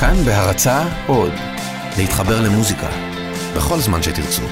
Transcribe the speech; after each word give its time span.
כאן 0.00 0.24
בהרצה 0.24 0.82
עוד, 1.06 1.32
להתחבר 1.96 2.40
למוזיקה, 2.40 2.88
בכל 3.56 3.78
זמן 3.78 4.02
שתרצו. 4.02 4.42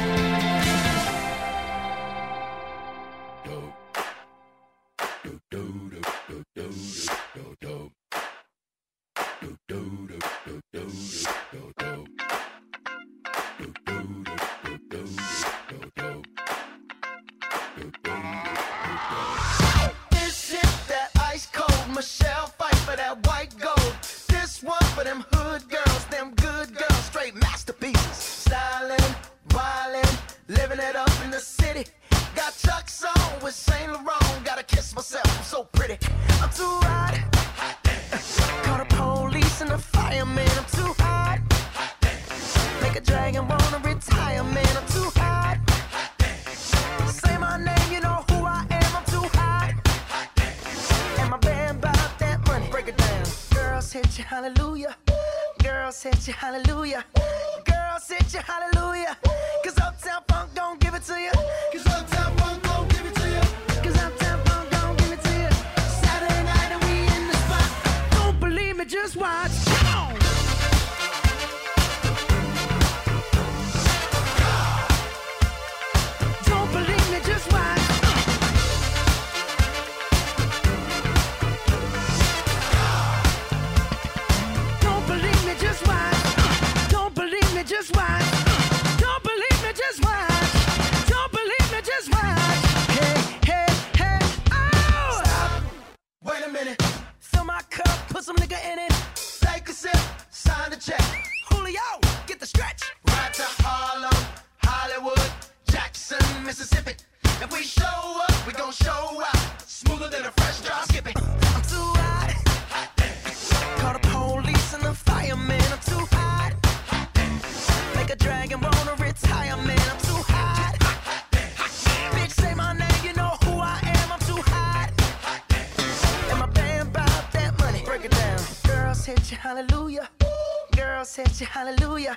Hallelujah. 131.45 132.16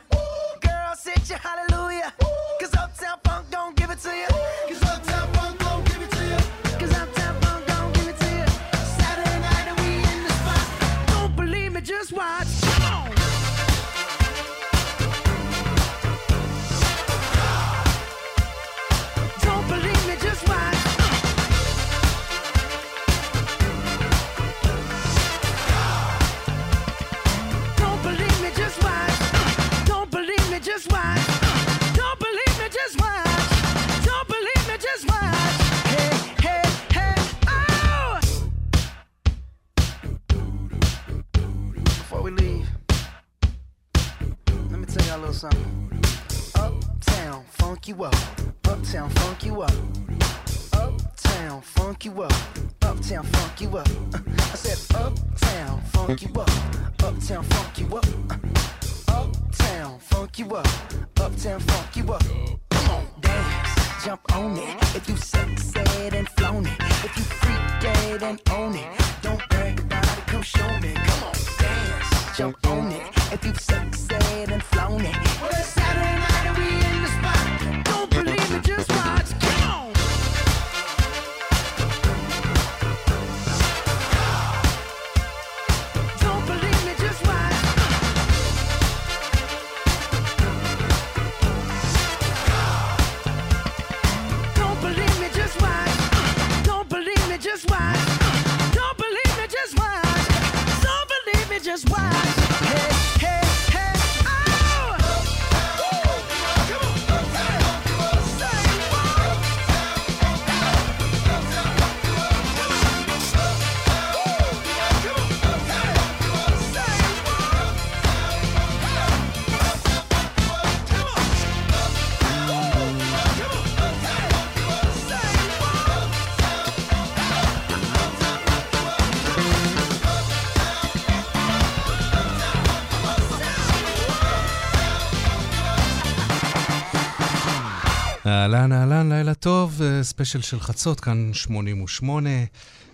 טוב, 139.40 139.82
אה, 139.82 140.04
ספיישל 140.04 140.42
של 140.42 140.60
חצות, 140.60 141.00
כאן 141.00 141.30
88. 141.34 142.30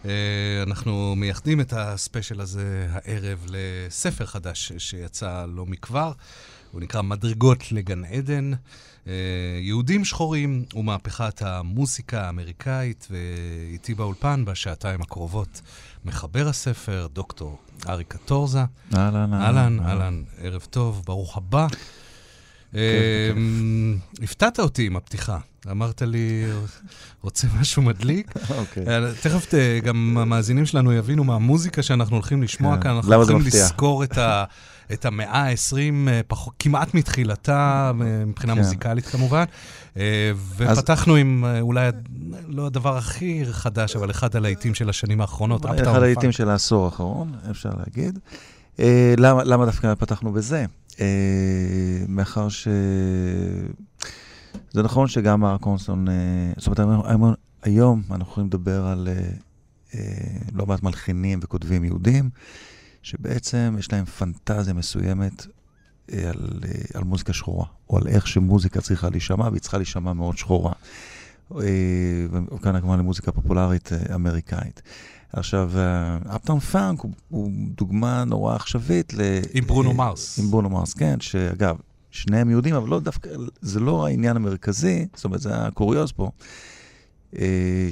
אה, 0.06 0.12
אנחנו 0.64 1.16
מייחדים 1.16 1.62
את 1.62 1.74
הספיישל 1.74 2.42
הזה 2.42 2.88
הערב 2.92 3.46
לספר 3.50 4.26
חדש 4.26 4.72
שיצא 4.78 5.46
לא 5.56 5.66
מכבר. 5.66 6.12
הוא 6.72 6.82
נקרא 6.82 7.02
מדרגות 7.02 7.72
לגן 7.72 8.06
עדן. 8.06 8.52
אה, 9.08 9.14
יהודים 9.62 10.06
שחורים 10.06 10.66
ומהפכת 10.76 11.42
המוסיקה 11.42 12.22
האמריקאית, 12.22 13.08
ואיתי 13.12 13.94
באולפן 13.94 14.46
בשעתיים 14.46 15.02
הקרובות 15.02 15.62
מחבר 16.06 16.48
הספר, 16.48 17.08
דוקטור 17.14 17.58
אריק 17.90 18.08
קטורזה. 18.08 18.64
אהלן, 18.96 19.34
אהלן, 19.34 19.80
אהלן, 19.80 20.24
ערב 20.38 20.68
טוב, 20.70 21.02
ברוך 21.06 21.38
הבא. 21.38 21.68
אה, 22.76 23.32
הפתעת 24.22 24.60
אותי 24.60 24.86
עם 24.86 24.96
הפתיחה. 24.96 25.40
אמרת 25.72 26.02
לי, 26.02 26.46
רוצה 27.22 27.48
משהו 27.60 27.82
מדליק? 27.82 28.34
אוקיי. 28.58 28.84
אה, 28.88 29.12
תכף 29.22 29.54
אה, 29.54 29.80
גם 29.84 30.18
המאזינים 30.18 30.66
שלנו 30.66 30.94
יבינו 30.94 31.24
מהמוזיקה 31.24 31.84
שאנחנו 31.84 32.16
הולכים 32.16 32.44
לשמוע 32.44 32.76
כן. 32.76 32.82
כאן. 32.82 32.92
אנחנו 32.92 33.12
למה 33.12 33.26
זה 33.26 33.34
הולכים? 33.34 33.52
לזכור 33.62 34.04
את 34.04 34.18
ה- 34.18 34.44
את 34.94 35.06
המאה 35.06 35.50
ה-20, 35.50 36.34
כמעט 36.60 36.94
מתחילתה, 36.94 37.92
אה, 38.02 38.26
מבחינה 38.26 38.54
כן. 38.54 38.60
מוזיקלית 38.60 39.06
כמובן. 39.06 39.44
אה, 39.98 40.32
ופתחנו 40.58 41.16
עם 41.16 41.46
אה, 41.46 41.60
אולי, 41.62 41.90
לא 42.48 42.66
הדבר 42.66 42.98
הכי 42.98 43.44
חדש, 43.52 43.96
אבל 43.96 44.12
אחד 44.12 44.36
הלהיטים 44.36 44.74
של 44.74 44.90
השנים 44.90 45.22
האחרונות, 45.22 45.66
אחד 45.66 45.88
הלהיטים. 45.88 46.32
של 46.32 46.50
העשור 46.50 46.86
האחרון, 46.86 47.34
אפשר 47.52 47.70
להגיד. 47.78 48.20
אה, 48.80 49.14
למה, 49.18 49.44
למה 49.44 49.66
דווקא 49.66 49.94
פתחנו 49.96 50.32
בזה? 50.32 50.66
אה, 51.00 51.06
מאחר 52.08 52.50
ש... 52.50 52.68
זה 54.72 54.84
נכון 54.84 55.08
שגם 55.08 55.42
מר 55.42 55.58
קונסון, 55.58 56.08
אה, 56.08 56.14
זאת 56.58 56.80
אומרת, 56.80 57.36
היום- 57.64 58.02
אנחנו 58.12 58.32
יכולים 58.32 58.48
לדבר 58.48 58.86
על 58.86 59.08
אה, 59.08 59.30
אה, 59.96 60.38
לא 60.54 60.66
מעט 60.66 60.84
מלחינים 60.84 61.40
וכותבים 61.44 61.84
יהודים, 61.84 62.30
שבעצם 63.02 63.76
יש 63.80 63.92
להם 63.92 64.06
פנטזיה 64.06 64.74
מסוימת 64.74 65.46
על, 66.12 66.50
על 66.94 67.04
מוזיקה 67.04 67.34
שחורה, 67.34 67.66
או 67.90 67.98
על 67.98 68.08
איך 68.08 68.28
שמוזיקה 68.28 68.82
צריכה 68.82 69.10
להישמע, 69.10 69.50
והיא 69.50 69.62
צריכה 69.62 69.78
להישמע 69.78 70.14
מאוד 70.14 70.38
שחורה. 70.38 70.74
וכאן 72.52 72.82
כמובן 72.82 73.00
למוזיקה 73.00 73.32
פופולרית 73.32 73.90
אמריקאית. 74.16 74.82
עכשיו, 75.34 75.72
אפטאון 76.36 76.60
פאנק 76.60 77.02
הוא, 77.02 77.12
הוא 77.30 77.52
דוגמה 77.78 78.24
נורא 78.24 78.56
עכשווית 78.56 79.14
ל... 79.14 79.20
עם 79.54 79.66
ברונו 79.68 79.94
מרס. 79.94 80.40
עם 80.40 80.52
ברונו 80.52 80.70
מרס, 80.70 80.94
כן, 80.94 81.20
שאגב, 81.20 81.76
שניהם 82.16 82.50
יהודים, 82.50 82.76
אבל 82.76 82.90
לא 82.90 83.00
דווקא, 83.00 83.30
זה 83.62 83.80
לא 83.80 84.08
העניין 84.08 84.36
המרכזי, 84.36 85.08
זאת 85.16 85.26
אומרת, 85.26 85.42
זה 85.42 85.56
הקוריוז 85.56 86.12
פה, 86.12 86.32
אה, 87.40 87.90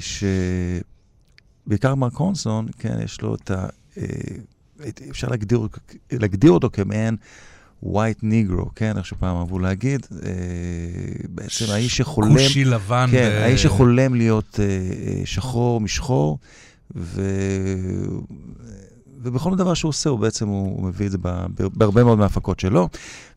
שבעיקר 1.64 1.94
מר 1.94 2.10
קונסון, 2.10 2.66
כן, 2.78 2.98
יש 3.04 3.20
לו 3.20 3.34
את 3.34 3.50
ה... 3.50 3.66
אה, 3.98 4.04
אפשר 5.10 5.28
להגדיר, 5.28 5.68
להגדיר 6.12 6.50
אותו 6.50 6.70
כמעין 6.72 7.16
white 7.84 8.22
negro, 8.22 8.70
כן, 8.74 8.96
איך 8.96 9.06
שפעם 9.06 9.36
אהבו 9.36 9.58
להגיד, 9.58 10.06
אה, 10.12 10.28
בעצם 11.28 11.64
האיש 11.68 11.96
שחולם... 11.96 12.32
כושי 12.32 12.64
לבן. 12.64 13.06
כן, 13.10 13.30
ב- 13.30 13.42
האיש 13.42 13.62
שחולם 13.62 14.14
להיות 14.14 14.60
שחור 15.24 15.80
משחור, 15.80 16.38
ו... 16.96 17.22
ובכל 19.24 19.56
דבר 19.56 19.74
שהוא 19.74 19.88
עושה, 19.88 20.10
הוא 20.10 20.18
בעצם, 20.18 20.48
הוא, 20.48 20.76
הוא 20.76 20.84
מביא 20.84 21.06
את 21.06 21.10
זה 21.10 21.18
ב- 21.18 21.46
בהרבה 21.74 22.04
מאוד 22.04 22.18
מההפקות 22.18 22.60
שלו. 22.60 22.88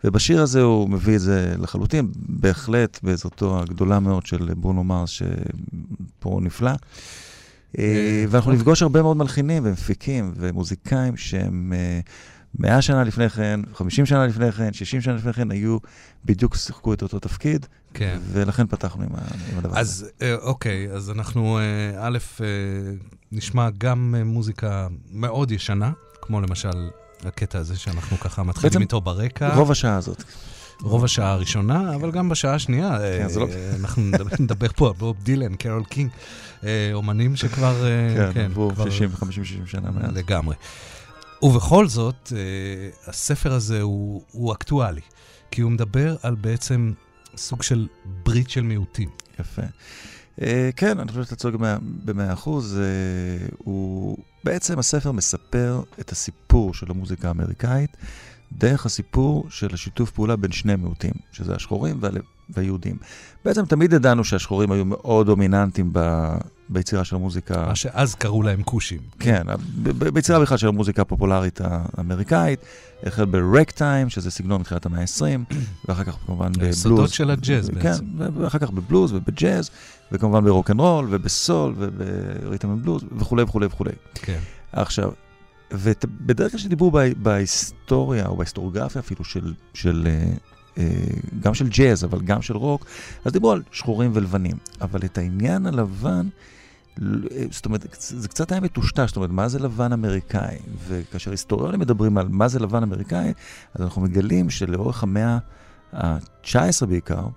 ובשיר 0.04 0.42
הזה 0.42 0.62
הוא 0.62 0.90
מביא 0.90 1.16
את 1.16 1.22
זה 1.22 1.56
לחלוטין, 1.60 2.12
בהחלט 2.16 3.00
בעזרתו 3.04 3.60
הגדולה 3.60 4.00
מאוד 4.00 4.26
של 4.26 4.54
ברונו 4.58 4.84
מרס, 4.84 5.10
שפה 5.10 5.26
הוא 6.30 6.42
נפלא. 6.42 6.72
אה, 7.78 8.26
ואנחנו 8.30 8.52
אוקיי. 8.52 8.60
נפגוש 8.60 8.82
הרבה 8.82 9.02
מאוד 9.02 9.18
מלחינים 9.18 9.64
ומפיקים 9.66 10.34
ומוזיקאים 10.38 11.18
שהם 11.18 11.74
אה, 11.76 12.00
100 12.60 12.82
שנה 12.82 13.04
לפני 13.04 13.30
כן, 13.30 13.60
50 13.74 14.06
שנה 14.06 14.28
לפני 14.28 14.52
כן, 14.52 14.74
60 14.74 15.02
שנה 15.02 15.16
לפני 15.16 15.34
כן, 15.34 15.52
היו, 15.52 15.78
בדיוק 16.26 16.56
שיחקו 16.56 16.94
את 16.94 17.02
אותו 17.02 17.20
תפקיד, 17.20 17.66
כן. 17.94 18.20
ולכן 18.32 18.68
פתחנו 18.68 19.04
עם, 19.04 19.10
הדבר 19.58 19.70
הזה. 19.70 19.80
אז 19.80 20.10
אה, 20.22 20.36
אוקיי, 20.36 20.92
אז 20.92 21.10
אנחנו, 21.10 21.60
אה, 21.60 22.08
א', 22.08 22.18
אה, 22.42 22.46
נשמע 23.32 23.70
גם 23.78 24.16
אה, 24.18 24.24
מוזיקה 24.24 24.88
מאוד 25.12 25.52
ישנה, 25.52 25.92
כמו 26.22 26.42
למשל 26.42 26.90
הקטע 27.26 27.60
הזה 27.60 27.78
שאנחנו 27.78 28.18
ככה 28.20 28.44
מתחילים 28.44 28.70
בעצם 28.70 28.82
איתו 28.82 29.02
ברקע. 29.02 29.56
רוב 29.56 29.72
השעה 29.72 29.96
הזאת. 29.98 30.24
רוב 30.82 31.04
השעה 31.04 31.32
הראשונה, 31.32 31.96
אבל 31.96 32.12
גם 32.12 32.30
בשעה 32.30 32.54
השנייה. 32.54 32.98
כן, 32.98 33.24
אה, 33.24 33.30
זה 33.30 33.40
לא- 33.40 33.48
אנחנו 33.80 34.04
נדבר- 34.40 34.68
פה 34.76 34.88
על 34.88 34.94
בוב 34.94 35.18
דילן, 35.24 35.56
קרול 35.56 35.84
קינג, 35.84 36.10
אה, 36.64 36.90
אומנים 36.94 37.36
שכבר... 37.36 37.86
אה, 37.86 38.34
כן, 38.34 38.46
עברו 38.52 38.72
כבר- 38.76 38.90
60, 38.90 39.10
50, 39.16 39.46
60 39.46 39.68
שנה 39.68 39.92
מאז. 39.92 40.12
לגמרי. 40.14 40.56
ובכל 41.42 41.88
זאת, 41.88 42.34
הספר 43.08 43.54
הזה 43.54 43.82
הוא, 43.82 44.22
הוא 44.32 44.54
אקטואלי, 44.54 45.02
כי 45.52 45.62
הוא 45.62 45.72
מדבר 45.72 46.16
על 46.24 46.36
בעצם 46.36 46.94
סוג 47.38 47.64
של 47.64 47.88
ברית 48.26 48.50
של 48.50 48.62
מיעוטים. 48.62 49.10
יפה. 49.40 49.62
אה, 50.42 50.70
כן, 50.76 51.00
אני 51.00 51.08
חושב 51.10 51.24
שאתה 51.24 51.36
צודק 51.36 51.58
במאה- 52.06 52.34
אחוז. 52.34 52.78
אה, 52.80 53.48
הוא... 53.58 54.18
בעצם 54.44 54.80
הספר 54.80 55.12
מספר 55.12 55.82
את 56.00 56.12
הסיפור 56.12 56.74
של 56.74 56.86
המוזיקה 56.92 57.28
האמריקאית 57.28 57.98
דרך 58.58 58.86
הסיפור 58.86 59.46
של 59.50 59.68
השיתוף 59.74 60.12
פעולה 60.12 60.36
בין 60.36 60.52
שני 60.52 60.76
מיעוטים, 60.76 61.14
שזה 61.32 61.56
השחורים 61.56 61.98
והל- 62.02 62.18
והיהודים. 62.50 62.96
בעצם 63.46 63.66
תמיד 63.66 63.94
ידענו 63.94 64.24
שהשחורים 64.24 64.72
היו 64.72 64.86
מאוד 64.86 65.26
דומיננטיים 65.26 65.90
ב... 65.94 66.28
ביצירה 66.70 67.04
של 67.04 67.16
המוזיקה. 67.16 67.66
מה 67.68 67.76
שאז 67.76 68.16
קראו 68.16 68.44
להם 68.44 68.64
כושים. 68.64 69.00
כן, 69.20 69.44
ב- 69.84 70.08
ביצירה 70.10 70.40
בכלל 70.40 70.58
של 70.58 70.68
המוזיקה 70.68 71.02
הפופולרית 71.02 71.60
האמריקאית, 71.64 72.60
החל 73.04 73.26
ברגטיים, 73.26 74.10
שזה 74.10 74.32
סגנון 74.32 74.62
מתחילת 74.62 74.86
המאה 74.86 75.02
ה-20, 75.02 75.54
ואחר 75.88 76.04
כך 76.04 76.18
כמובן 76.26 76.52
בבלוז. 76.52 76.66
היסודות 76.68 77.10
של 77.10 77.32
הג'אז 77.32 77.70
כן, 77.70 77.76
בעצם. 77.76 78.06
ו- 78.18 78.28
ואחר 78.42 78.60
כך 78.60 78.70
בבלוז 78.72 79.14
ובג'אז, 79.14 79.70
וכמובן 80.12 80.44
ב 80.44 80.49
rock 80.49 80.72
and 80.72 80.80
roll 80.80 81.08
ובסול 81.10 81.74
וב 81.78 82.01
rhythm 82.01 82.72
and 82.72 82.84
blues 82.84 83.04
וכולי 83.18 83.44
וכולי 83.44 83.66
וכולי. 83.66 83.92
כן. 84.14 84.40
עכשיו, 84.72 85.12
ובדרך 85.72 86.52
כלל 86.52 86.60
כשדיברו 86.60 86.92
בה- 86.92 87.14
בהיסטוריה, 87.18 88.26
או 88.28 88.38
בהיסטוריוגרפיה 88.38 89.00
אפילו 89.00 89.24
של, 89.24 89.54
של 89.74 90.04
אה, 90.08 90.12
אה, 90.12 90.28
גם 91.40 91.54
של 91.54 91.68
ג'אז, 91.68 92.04
אבל 92.06 92.22
גם 92.22 92.42
של 92.42 92.58
רוק, 92.58 92.86
אז 93.26 93.32
דיברו 93.32 93.52
על 93.52 93.62
שחורים 93.72 94.12
ולבנים. 94.14 94.58
אבל 94.82 95.00
את 95.06 95.18
העניין 95.18 95.66
הלבן, 95.66 96.28
אה, 97.02 97.46
זאת 97.52 97.66
אומרת, 97.66 97.96
זה 98.00 98.28
קצת 98.28 98.52
היה 98.52 98.62
מטושטש, 98.62 99.08
זאת 99.08 99.16
אומרת, 99.16 99.30
מה 99.30 99.48
זה 99.48 99.60
לבן 99.60 99.94
אמריקאי? 99.94 100.58
וכאשר 100.88 101.32
היסטוריונים 101.32 101.80
מדברים 101.80 102.18
על 102.18 102.28
מה 102.30 102.48
זה 102.48 102.60
לבן 102.60 102.84
אמריקאי, 102.84 103.34
אז 103.74 103.82
אנחנו 103.82 104.02
מגלים 104.02 104.50
שלאורך 104.50 105.04
המאה 105.04 105.38
ה-19 105.94 106.86
בעיקר, 106.88 107.28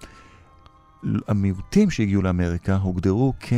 המיעוטים 1.29 1.91
שהגיעו 1.91 2.23
לאמריקה 2.23 2.77
הוגדרו 2.77 3.33
כ... 3.41 3.53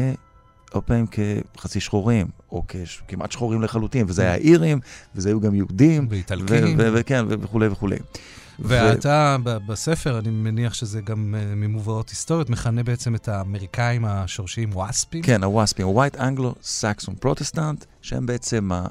הרבה 0.74 0.86
פעמים 0.86 1.06
כחצי 1.06 1.80
שחורים, 1.80 2.26
או 2.52 2.64
כמעט 3.08 3.32
שחורים 3.32 3.62
לחלוטין, 3.62 4.06
וזה 4.08 4.22
היה 4.22 4.34
אירים, 4.34 4.80
וזה 5.14 5.28
היו 5.28 5.40
גם 5.40 5.54
יהודים, 5.54 6.06
ואיטלקים. 6.10 6.76
וכן, 6.78 7.24
וכולי 7.28 7.68
וכולי. 7.68 7.96
ואתה 8.64 9.36
ב- 9.44 9.56
בספר, 9.66 10.18
אני 10.18 10.30
מניח 10.30 10.74
שזה 10.74 11.00
גם 11.00 11.34
אה, 11.38 11.54
ממובאות 11.54 12.08
היסטוריות, 12.08 12.50
מכנה 12.50 12.82
בעצם 12.82 13.14
את 13.14 13.28
האמריקאים 13.28 14.04
השורשיים 14.04 14.70
וואספים. 14.72 15.22
כן, 15.22 15.44
הוואספים, 15.44 15.86
ה-White 15.88 16.16
Anglo-Saxon 16.18 17.24
Protestant, 17.24 17.84
שהם 18.02 18.26
בעצם, 18.26 18.72
ה- 18.72 18.86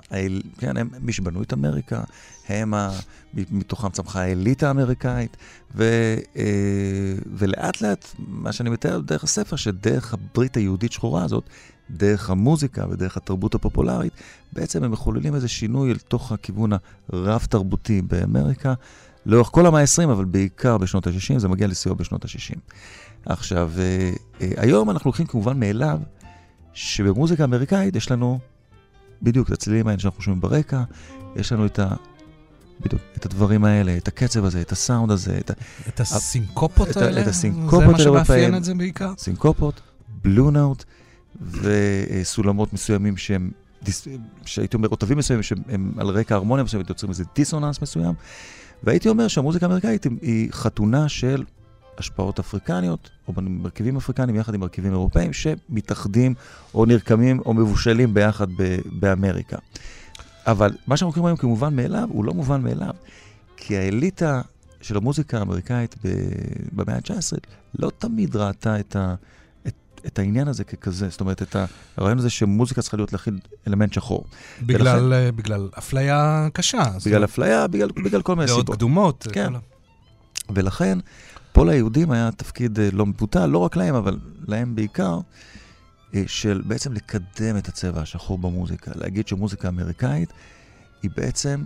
כן, 0.57 0.77
הם 0.77 0.89
מי 0.99 1.13
שבנו 1.13 1.43
את 1.43 1.53
אמריקה, 1.53 2.01
הם, 2.49 2.73
ה- 2.73 2.91
מתוכם 3.51 3.89
צמחה 3.89 4.21
האליטה 4.21 4.67
האמריקאית, 4.67 5.37
ו, 5.75 5.83
אה, 6.37 6.43
ולאט 7.37 7.81
לאט, 7.81 8.05
מה 8.19 8.51
שאני 8.51 8.69
מתאר 8.69 8.99
דרך 8.99 9.23
הספר, 9.23 9.55
שדרך 9.55 10.13
הברית 10.13 10.57
היהודית 10.57 10.91
שחורה 10.91 11.23
הזאת, 11.23 11.43
דרך 11.89 12.29
המוזיקה 12.29 12.85
ודרך 12.89 13.17
התרבות 13.17 13.55
הפופולרית, 13.55 14.13
בעצם 14.53 14.83
הם 14.83 14.91
מחוללים 14.91 15.35
איזה 15.35 15.47
שינוי 15.47 15.91
אל 15.91 15.97
תוך 15.97 16.31
הכיוון 16.31 16.71
הרב-תרבותי 17.13 18.01
באמריקה, 18.01 18.73
לאורך 19.25 19.47
כל 19.51 19.65
המאה 19.65 19.81
ה-20, 19.81 20.03
אבל 20.03 20.25
בעיקר 20.25 20.77
בשנות 20.77 21.07
ה-60, 21.07 21.39
זה 21.39 21.47
מגיע 21.47 21.67
לסיוע 21.67 21.95
בשנות 21.95 22.25
ה-60. 22.25 22.59
עכשיו, 23.25 23.71
אה, 23.77 24.11
אה, 24.41 24.51
היום 24.57 24.89
אנחנו 24.89 25.07
לוקחים 25.07 25.25
כמובן 25.25 25.59
מאליו, 25.59 25.99
שבמוזיקה 26.73 27.43
האמריקאית 27.43 27.95
יש 27.95 28.11
לנו 28.11 28.39
בדיוק 29.21 29.47
את 29.47 29.53
הצלילים 29.53 29.87
האלה 29.87 29.99
שאנחנו 29.99 30.21
שומעים 30.21 30.41
ברקע, 30.41 30.83
יש 31.35 31.51
לנו 31.51 31.65
את 31.65 31.79
ה... 31.79 31.87
בדיוק, 32.79 33.01
את 33.17 33.25
הדברים 33.25 33.65
האלה, 33.65 33.97
את 33.97 34.07
הקצב 34.07 34.45
הזה, 34.45 34.61
את 34.61 34.71
הסאונד 34.71 35.11
הזה, 35.11 35.37
את 35.37 35.51
את 35.87 35.99
הסינקופות 35.99 36.89
את 36.89 36.97
ה- 36.97 37.05
האלה? 37.05 37.21
את 37.21 37.27
הסינקופות 37.27 37.79
זה 37.79 37.85
מה 37.85 37.91
האלה 37.91 38.03
שמאפיין. 38.03 38.55
את 38.55 38.63
זה 38.63 38.73
בעיקר? 38.73 39.13
הסינקופות, 39.17 39.81
בלו 40.23 40.51
נוט 40.51 40.83
וסולמות 41.41 42.73
מסוימים 42.73 43.17
שהם, 43.17 43.51
שהייתי 44.45 44.77
אומר, 44.77 44.87
אותבים 44.87 45.17
מסוימים 45.17 45.43
שהם 45.43 45.91
על 45.97 46.07
רקע 46.07 46.35
הרמוניה 46.35 46.63
מסוימת, 46.63 46.89
יוצרים 46.89 47.09
איזה 47.09 47.23
דיסוננס 47.35 47.81
מסוים. 47.81 48.13
והייתי 48.83 49.09
אומר 49.09 49.27
שהמוזיקה 49.27 49.65
האמריקאית 49.65 50.05
היא- 50.21 50.51
חתונה 50.51 51.09
של 51.09 51.43
השפעות 51.97 52.39
אפריקניות, 52.39 53.09
או 53.27 53.33
מרכיבים 53.41 53.97
אפריקניים 53.97 54.35
יחד 54.35 54.53
עם 54.53 54.59
מרכיבים 54.59 54.91
אירופאים, 54.91 55.33
שמתאחדים 55.33 56.33
או 56.73 56.85
נרקמים 56.85 57.39
או 57.45 57.53
מבושלים 57.53 58.13
ביחד 58.13 58.47
ב- 58.57 58.77
באמריקה. 58.99 59.57
אבל 60.47 60.71
מה 60.87 60.97
שאנחנו 60.97 61.13
קוראים 61.13 61.25
היום 61.27 61.37
כמובן 61.37 61.75
מאליו, 61.75 62.07
הוא 62.11 62.25
לא 62.25 62.33
מובן 62.33 62.61
מאליו. 62.61 62.93
כי 63.57 63.77
האליטה 63.77 64.41
של 64.81 64.97
המוזיקה 64.97 65.39
האמריקאית 65.39 65.95
ב- 66.05 66.09
במאה 66.71 66.95
ה-19 66.95 67.37
לא 67.79 67.91
תמיד 67.97 68.35
ראתה 68.35 68.79
את, 68.79 68.95
ה- 68.95 69.15
את, 70.05 70.19
העניין 70.19 70.47
הזה 70.47 70.63
ככזה. 70.63 71.09
זאת 71.09 71.21
אומרת, 71.21 71.41
את 71.41 71.55
הרעיון 71.97 72.17
הזה 72.17 72.29
שמוזיקה 72.29 72.81
צריכה 72.81 72.97
להיות 72.97 73.13
להכיל 73.13 73.39
אלמנט 73.67 73.93
שחור. 73.93 74.25
בגלל, 74.61 75.13
אה, 75.13 75.31
בגלל 75.31 75.69
אפליה 75.77 76.47
קשה. 76.53 76.83
בגלל 77.05 77.15
אומרת, 77.15 77.29
אפליה, 77.29 77.67
בגלל, 77.67 77.89
בגלל 77.91 78.21
כל 78.21 78.35
מיני 78.35 78.47
דעות 78.47 78.59
סיבות. 78.59 78.75
קדומות. 78.75 79.27
כן. 79.31 79.53
ולכן, 80.49 80.97
פה 81.51 81.65
ליהודים 81.65 82.11
היה 82.11 82.31
תפקיד 82.31 82.79
אה, 82.79 82.89
לא 82.91 83.05
מבוטל, 83.05 83.45
לא 83.45 83.57
רק 83.57 83.75
להם, 83.75 83.95
אבל 83.95 84.19
להם 84.47 84.75
בעיקר, 84.75 85.19
אה, 86.15 86.23
של 86.27 86.61
בעצם 86.65 86.93
לקדם 86.93 87.57
את 87.57 87.67
הצבע 87.67 88.01
השחור 88.01 88.37
במוזיקה. 88.37 88.91
להגיד 88.95 89.27
שמוזיקה 89.27 89.67
אמריקאית 89.67 90.33
היא 91.03 91.11
בעצם, 91.17 91.63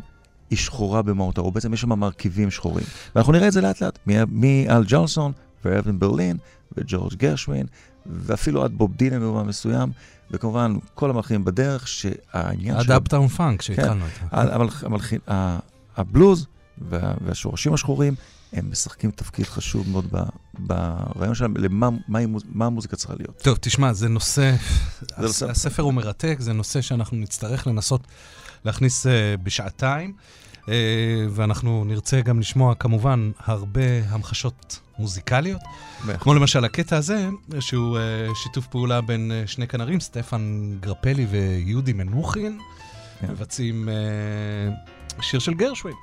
היא 0.50 0.58
שחורה 0.58 1.01
במהותה, 1.01 1.42
או 1.42 1.51
בעצם 1.51 1.74
יש 1.74 1.82
שם 1.82 1.89
מרכיבים 1.89 2.51
שחורים. 2.51 2.86
ואנחנו 3.15 3.34
נראה 3.34 3.48
את 3.48 3.54
זה 3.54 3.62
לאט 3.62 3.82
לאט, 3.82 4.00
מאל 4.08 4.84
ג'ולסון 4.88 5.32
ואבן 5.65 6.00
ברלין 6.00 6.38
וג'ורג' 6.77 7.13
גרשווין, 7.13 7.65
ואפילו 8.05 8.63
עד 8.63 8.71
בוב 8.71 8.95
דילן 8.95 9.19
במובן 9.19 9.47
מסוים, 9.47 9.91
וכמובן 10.31 10.75
כל 10.93 11.09
המלכים 11.09 11.45
בדרך, 11.45 11.88
שהעניין 11.88 12.75
עד 12.75 12.91
אפטאון 12.91 13.27
פאנק 13.27 13.62
שהתחלנו 13.62 14.05
כן. 14.19 14.38
איתו. 14.38 15.31
הבלוז 15.97 16.47
וה, 16.77 17.13
והשורשים 17.25 17.74
השחורים, 17.74 18.15
הם 18.53 18.71
משחקים 18.71 19.12
תפקיד 19.12 19.45
חשוב 19.45 19.89
מאוד 19.89 20.05
ברעיון 20.59 21.35
שלהם, 21.35 21.53
למה 21.57 21.89
מה, 22.07 22.19
מה 22.53 22.65
המוזיקה 22.65 22.95
צריכה 22.95 23.13
להיות. 23.19 23.41
טוב, 23.41 23.57
תשמע, 23.62 23.93
זה 23.93 24.09
נושא, 24.09 24.55
זה 25.01 25.15
נושא- 25.21 25.50
הספר 25.50 25.83
הוא 25.83 25.93
מרתק, 25.93 26.35
זה 26.39 26.53
נושא 26.53 26.81
שאנחנו 26.81 27.17
נצטרך 27.17 27.67
לנסות 27.67 28.07
להכניס 28.65 29.07
אה, 29.07 29.35
בשעתיים, 29.43 30.13
אה, 30.69 30.74
ואנחנו 31.29 31.85
נרצה 31.85 32.21
גם 32.21 32.39
לשמוע 32.39 32.75
כמובן 32.75 33.31
הרבה 33.45 33.81
המחשות 34.09 34.79
מוזיקליות, 34.99 35.61
כמו 36.19 36.33
למשל 36.33 36.65
הקטע 36.65 36.97
הזה, 36.97 37.29
שהוא 37.59 37.97
אה, 37.97 38.01
שיתוף 38.35 38.67
פעולה 38.67 39.01
בין 39.01 39.31
אה, 39.31 39.43
שני 39.47 39.67
כנרים, 39.67 39.99
סטפן 39.99 40.71
גרפלי 40.79 41.25
ויהודי 41.25 41.93
מנוחין, 41.93 42.59
כן. 43.21 43.27
מבצעים 43.31 43.89
אה, 43.89 43.93
שיר 45.21 45.39
של 45.39 45.53
גרשווין, 45.53 45.95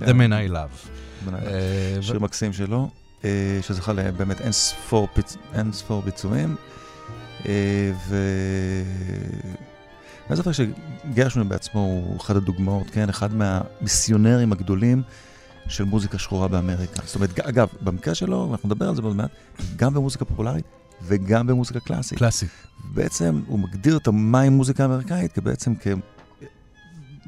כן. 0.00 0.06
The 0.06 0.10
Man 0.10 0.50
I 0.50 0.52
Love. 0.52 0.88
בוודאי. 1.24 1.46
אה, 1.46 1.98
ו- 1.98 2.02
שיר 2.02 2.18
מקסים 2.18 2.52
שלו, 2.52 2.88
אה, 3.24 3.58
שזכה 3.62 3.92
לבאמת 3.92 4.40
אין 4.40 4.52
ספור, 4.52 5.08
פיצ... 5.14 5.36
אין 5.54 5.72
ספור 5.72 6.02
ביצועים. 6.02 6.56
אה, 7.46 7.92
ו... 8.08 8.16
אין 10.30 10.36
ספק 10.36 10.50
שגרשווין 10.52 11.48
בעצמו 11.48 11.80
הוא 11.80 12.20
אחד 12.20 12.36
הדוגמאות, 12.36 12.90
כן? 12.92 13.08
אחד 13.08 13.28
מהמיסיונרים 13.34 14.52
הגדולים 14.52 15.02
של 15.68 15.84
מוזיקה 15.84 16.18
שחורה 16.18 16.48
באמריקה. 16.48 17.02
זאת 17.06 17.14
אומרת, 17.14 17.40
אגב, 17.40 17.68
במקרה 17.80 18.14
שלו, 18.14 18.48
אנחנו 18.52 18.68
נדבר 18.68 18.88
על 18.88 18.96
זה 18.96 19.02
עוד 19.02 19.16
מעט, 19.16 19.30
גם 19.76 19.94
במוזיקה 19.94 20.24
פופולרית 20.24 20.64
וגם 21.06 21.46
במוזיקה 21.46 21.80
קלאסית. 21.80 22.18
קלאסי. 22.18 22.46
בעצם 22.94 23.42
הוא 23.46 23.58
מגדיר 23.58 23.96
את 23.96 24.08
מהי 24.08 24.48
מוזיקה 24.48 24.84
אמריקאית 24.84 25.32
כבעצם 25.32 25.72
כ... 25.80 25.86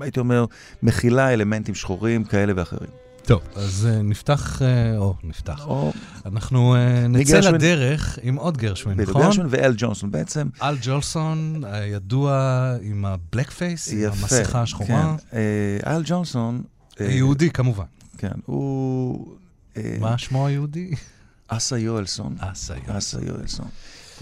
הייתי 0.00 0.20
אומר, 0.20 0.44
מכילה 0.82 1.32
אלמנטים 1.32 1.74
שחורים 1.74 2.24
כאלה 2.24 2.52
ואחרים. 2.56 2.90
טוב, 3.24 3.42
אז 3.54 3.88
אה, 3.90 4.02
נפתח, 4.02 4.62
אה, 4.62 4.98
או 4.98 5.14
נפתח. 5.24 5.66
או 5.66 5.92
אנחנו 6.26 6.74
אה, 6.74 7.06
נצא 7.08 7.20
מגרשווין- 7.38 7.54
לדרך 7.54 8.18
עם 8.22 8.36
עוד 8.36 8.56
גרשווין, 8.56 8.96
בדיוק, 8.96 9.10
נכון? 9.10 9.22
גרשווין 9.22 9.46
ואל 9.50 9.74
ג'ונסון 9.76 10.10
בעצם. 10.10 10.48
אל 10.62 10.76
ג'ולסון, 10.82 11.62
הידוע 11.66 12.34
עם 12.82 13.04
הבלק 13.04 13.50
פייס, 13.50 13.92
עם 13.92 13.98
יפה. 13.98 14.16
המסכה 14.20 14.62
השחורה. 14.62 15.16
כן. 15.30 15.36
אל 15.86 16.02
ג'ונסון, 16.04 16.62
יהודי 17.00 17.50
כמובן. 17.50 17.84
כן, 18.28 18.40
הוא... 18.46 19.36
אה, 19.76 19.96
מה 20.00 20.18
שמו 20.18 20.46
היהודי? 20.46 20.90
אסה 21.48 21.78
יואלסון. 21.78 22.36
אסה 22.38 22.74
יואל. 22.74 22.98
אסה 22.98 23.18
יואלסון. 23.22 23.68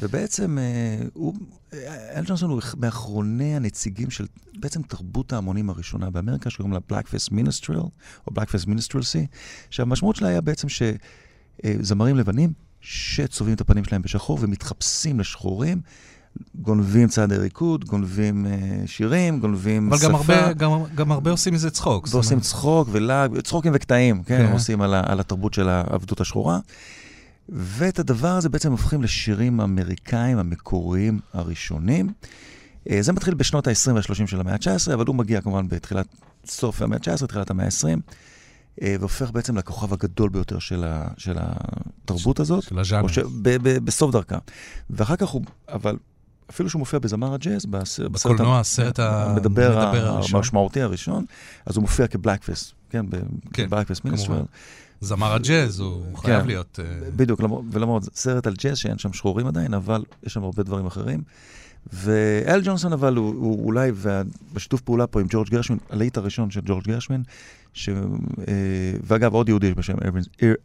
ובעצם 0.00 0.58
אה, 0.58 1.06
הוא, 1.12 1.34
אה, 1.72 2.18
אל 2.18 2.24
ג'ונסון 2.26 2.50
הוא 2.50 2.60
מאחרוני 2.76 3.56
הנציגים 3.56 4.10
של 4.10 4.26
בעצם 4.60 4.82
תרבות 4.82 5.32
ההמונים 5.32 5.70
הראשונה 5.70 6.10
באמריקה, 6.10 6.50
שקוראים 6.50 6.72
לה 6.72 6.78
Blackface 6.92 7.32
Minstrel, 7.32 7.78
או 8.26 8.32
Blackface 8.34 8.66
Minstrelsy, 8.66 9.26
שהמשמעות 9.70 10.16
שלה 10.16 10.28
היה 10.28 10.40
בעצם 10.40 10.68
שזמרים 10.68 12.16
לבנים 12.16 12.52
שצובעים 12.80 13.56
את 13.56 13.60
הפנים 13.60 13.84
שלהם 13.84 14.02
בשחור 14.02 14.38
ומתחפשים 14.40 15.20
לשחורים, 15.20 15.80
גונבים 16.54 17.08
צעדי 17.08 17.36
ריקוד, 17.36 17.84
גונבים 17.84 18.46
אה, 18.46 18.82
שירים, 18.86 19.40
גונבים 19.40 19.88
אבל 19.88 19.98
שפה. 19.98 20.08
גם 20.08 20.14
הרבה, 20.14 20.52
גם, 20.52 20.70
גם 20.94 21.12
הרבה 21.12 21.30
עושים 21.30 21.54
מזה 21.54 21.70
צחוק. 21.70 22.08
ועושים 22.10 22.32
אומרת, 22.32 22.44
צחוק 22.46 22.88
ולעג, 22.92 23.40
צחוקים 23.40 23.72
וקטעים, 23.74 24.22
כן, 24.22 24.38
כן. 24.38 24.44
הם 24.44 24.52
עושים 24.52 24.82
על, 24.82 24.94
ה, 24.94 25.02
על 25.06 25.20
התרבות 25.20 25.54
של 25.54 25.68
העבדות 25.68 26.20
השחורה. 26.20 26.58
ואת 27.48 27.98
הדבר 27.98 28.28
הזה 28.28 28.48
בעצם 28.48 28.70
הופכים 28.70 29.02
לשירים 29.02 29.60
אמריקאים 29.60 30.38
המקוריים 30.38 31.18
הראשונים. 31.32 32.12
אה, 32.90 33.02
זה 33.02 33.12
מתחיל 33.12 33.34
בשנות 33.34 33.66
ה-20 33.66 33.92
וה-30 33.92 34.26
של 34.26 34.40
המאה 34.40 34.54
ה-19, 34.54 34.94
אבל 34.94 35.04
הוא 35.06 35.16
מגיע 35.16 35.40
כמובן 35.40 35.68
בתחילת, 35.68 36.06
סוף 36.46 36.82
המאה 36.82 36.98
ה-19, 37.06 37.26
תחילת 37.26 37.50
המאה 37.50 37.66
ה-20, 37.66 37.98
אה, 38.82 38.96
והופך 39.00 39.30
בעצם 39.30 39.56
לכוכב 39.56 39.92
הגדול 39.92 40.28
ביותר 40.28 40.58
של, 40.58 40.84
ה, 40.84 41.08
של 41.16 41.36
התרבות 41.38 42.40
הזאת. 42.40 42.62
של 42.62 42.78
הז'אנר. 42.78 43.02
או 43.02 43.08
ש... 43.08 43.18
ב- 43.18 43.56
ב- 43.62 43.84
בסוף 43.84 44.12
דרכה. 44.12 44.38
ואחר 44.90 45.16
כך 45.16 45.28
הוא, 45.28 45.42
אבל 45.68 45.96
אפילו 46.50 46.70
שהוא 46.70 46.78
מופיע 46.78 46.98
בזמר 46.98 47.34
הג'אז, 47.34 47.66
בקולנוע, 48.10 48.60
הסרט 48.60 48.98
המדבר. 48.98 49.78
המשמעותי 50.34 50.80
הראשון, 50.82 51.24
אז 51.66 51.76
הוא 51.76 51.82
מופיע 51.82 52.06
כבלקפס, 52.06 52.74
כן, 52.90 53.06
כן, 53.52 53.66
בבלקפס 53.66 54.04
מיניסטרל. 54.04 54.42
זמר 55.00 55.32
הג'אז, 55.32 55.80
הוא 55.80 56.18
חייב 56.18 56.40
כן. 56.40 56.46
להיות... 56.46 56.78
אה, 56.84 57.10
בדיוק, 57.16 57.40
למרות- 57.40 57.64
ולמרות, 57.70 58.02
סרט 58.14 58.46
על 58.46 58.54
ג'אז 58.58 58.78
שאין 58.78 58.98
שם 58.98 59.12
שחורים 59.12 59.46
עדיין, 59.46 59.74
אבל 59.74 60.02
יש 60.22 60.32
שם 60.32 60.42
הרבה 60.44 60.62
דברים 60.62 60.86
אחרים. 60.86 61.20
ואל 61.92 62.60
ג'ונסון 62.64 62.92
אבל 62.92 63.16
הוא, 63.16 63.28
הוא 63.34 63.64
אולי, 63.64 63.92
בשיתוף 64.52 64.80
פעולה 64.80 65.06
פה 65.06 65.20
עם 65.20 65.26
ג'ורג' 65.30 65.48
גרשווין, 65.50 65.78
הלהיט 65.90 66.16
הראשון 66.16 66.50
של 66.50 66.60
ג'ורג' 66.64 66.84
גרשווין, 66.84 67.22
ש, 67.72 67.88
אה, 67.88 67.94
ואגב 69.04 69.34
עוד 69.34 69.48
יהודי 69.48 69.74
בשם 69.74 69.94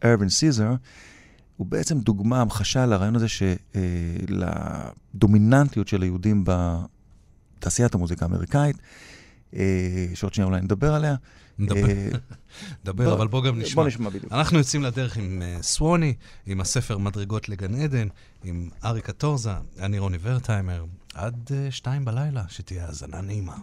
ארווין 0.04 0.28
סיזר, 0.28 0.72
הוא 1.58 1.66
בעצם 1.66 2.00
דוגמה, 2.00 2.40
המחשה 2.40 2.86
לרעיון 2.86 3.16
הזה 3.16 3.26
שלדומיננטיות 4.28 5.88
של 5.88 6.02
היהודים 6.02 6.44
בתעשיית 6.46 7.94
המוזיקה 7.94 8.26
האמריקאית, 8.26 8.76
אה, 9.54 10.06
שעוד 10.14 10.34
שנייה 10.34 10.46
אולי 10.46 10.60
נדבר 10.60 10.94
עליה. 10.94 11.14
נדבר, 11.58 13.08
אה, 13.08 13.12
אבל 13.16 13.28
בוא 13.28 13.44
גם 13.44 13.58
נשמע. 13.58 13.82
בוא 13.82 13.88
נשמע 13.88 14.10
בדיוק. 14.10 14.32
אנחנו 14.32 14.58
יוצאים 14.58 14.82
לדרך 14.82 15.16
עם 15.16 15.42
אה, 15.42 15.58
סווני, 15.62 16.14
עם 16.46 16.60
הספר 16.60 16.98
מדרגות 16.98 17.48
לגן 17.48 17.74
עדן, 17.74 18.08
עם 18.44 18.68
אריקה 18.84 19.12
טורזה, 19.12 19.52
אני 19.78 19.98
רוני 19.98 20.18
ורטהיימר, 20.22 20.84
עד 21.14 21.50
אה, 21.54 21.70
שתיים 21.70 22.04
בלילה, 22.04 22.42
שתהיה 22.48 22.86
האזנה 22.86 23.20
נעימה. 23.20 23.56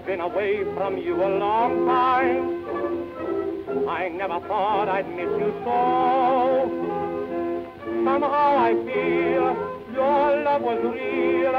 I've 0.00 0.06
been 0.06 0.20
away 0.20 0.64
from 0.74 0.96
you 0.96 1.14
a 1.14 1.28
long 1.36 1.84
time. 1.86 2.64
I 3.86 4.08
never 4.08 4.40
thought 4.48 4.88
I'd 4.88 5.06
miss 5.10 5.28
you 5.38 5.52
so. 5.62 6.64
Somehow 7.84 8.56
I 8.56 8.72
feel 8.86 9.56
your 9.92 10.42
love 10.42 10.62
was 10.62 10.80
real. 10.82 11.52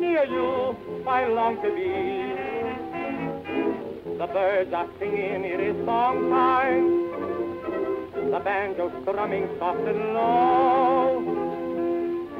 Near 0.00 0.24
you, 0.26 0.76
I 1.08 1.26
long 1.26 1.56
to 1.56 1.70
be. 1.74 1.90
The 4.16 4.26
birds 4.28 4.72
are 4.72 4.88
singing, 5.00 5.44
it 5.44 5.58
is 5.58 5.84
song 5.84 6.30
time. 6.30 7.10
The 8.30 8.38
banjo 8.44 8.92
strumming 9.02 9.48
soft 9.58 9.80
and 9.80 10.14
low. 10.14 11.18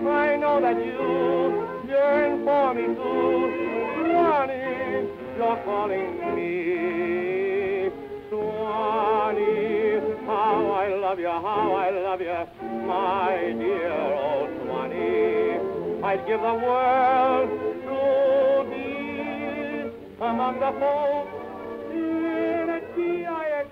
I 0.08 0.36
know 0.36 0.60
that 0.60 0.76
you 0.76 1.66
yearn 1.88 2.44
for 2.44 2.74
me 2.74 2.94
too. 2.94 3.74
Swanee, 4.16 5.15
you're 5.36 5.60
calling 5.64 6.34
me. 6.34 7.90
Swanee, 8.28 10.00
how 10.26 10.70
I 10.72 10.94
love 10.94 11.18
you, 11.18 11.28
how 11.28 11.74
I 11.74 11.90
love 11.90 12.20
you, 12.20 12.46
my 12.86 13.54
dear 13.58 13.92
old 13.92 14.50
Swanee. 14.62 16.04
I'd 16.04 16.26
give 16.26 16.40
the 16.40 16.54
world 16.54 17.48
to 17.86 18.00
be 18.70 18.84
among 20.24 20.60
the 20.60 20.72
folks 20.80 21.32
in 21.92 22.70
a. 22.70 22.96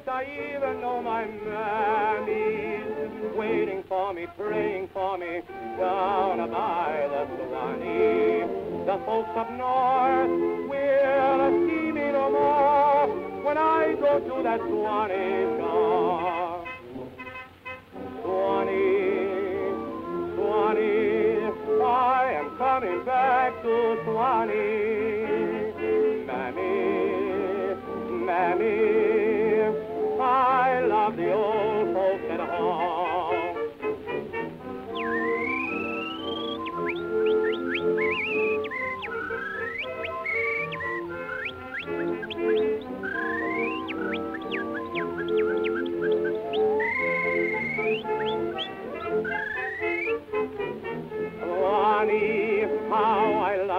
I 0.06 0.23
even 0.23 0.80
know 0.80 1.02
my 1.02 1.25
mammy's 1.25 3.04
waiting 3.45 3.83
for 3.89 4.15
me, 4.15 4.27
praying 4.39 4.89
for 4.93 5.19
me 5.19 5.43
down 5.79 6.39
by 6.51 7.09
the 7.13 7.23
Swanee. 7.37 8.41
The 8.87 8.97
folks 9.05 9.31
up 9.37 9.51
north 9.53 10.31
will 10.71 11.51
see 11.67 11.93
me 11.93 12.07
no 12.19 12.31
more 12.31 13.07
when 13.45 13.59
I 13.59 13.95
go 14.01 14.13
to 14.29 14.43
that 14.43 14.61
Swanee 14.61 15.59
shore. 15.59 16.65
Swanee, 18.23 19.73
Swanee, 20.35 21.83
I 21.85 22.33
am 22.41 22.49
coming 22.57 23.05
back 23.05 23.53
to 23.63 23.75
Swanee. 24.05 25.25
Mammy, 26.29 26.77
Mammy, 28.27 28.79
I 30.21 30.81
love 30.87 31.17
the 31.17 31.33
old 31.33 31.74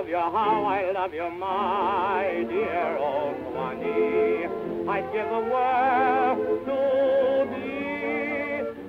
love 0.06 0.12
you, 0.12 0.38
how 0.38 0.66
I 0.66 0.92
love 0.92 1.14
you, 1.16 1.30
my 1.32 2.46
dear 2.48 2.98
old 2.98 3.36
Swanee. 3.52 4.46
I'd 4.88 5.12
give 5.12 5.30
the 5.30 5.40
world 5.50 6.38
to 6.68 6.80
be 7.50 7.70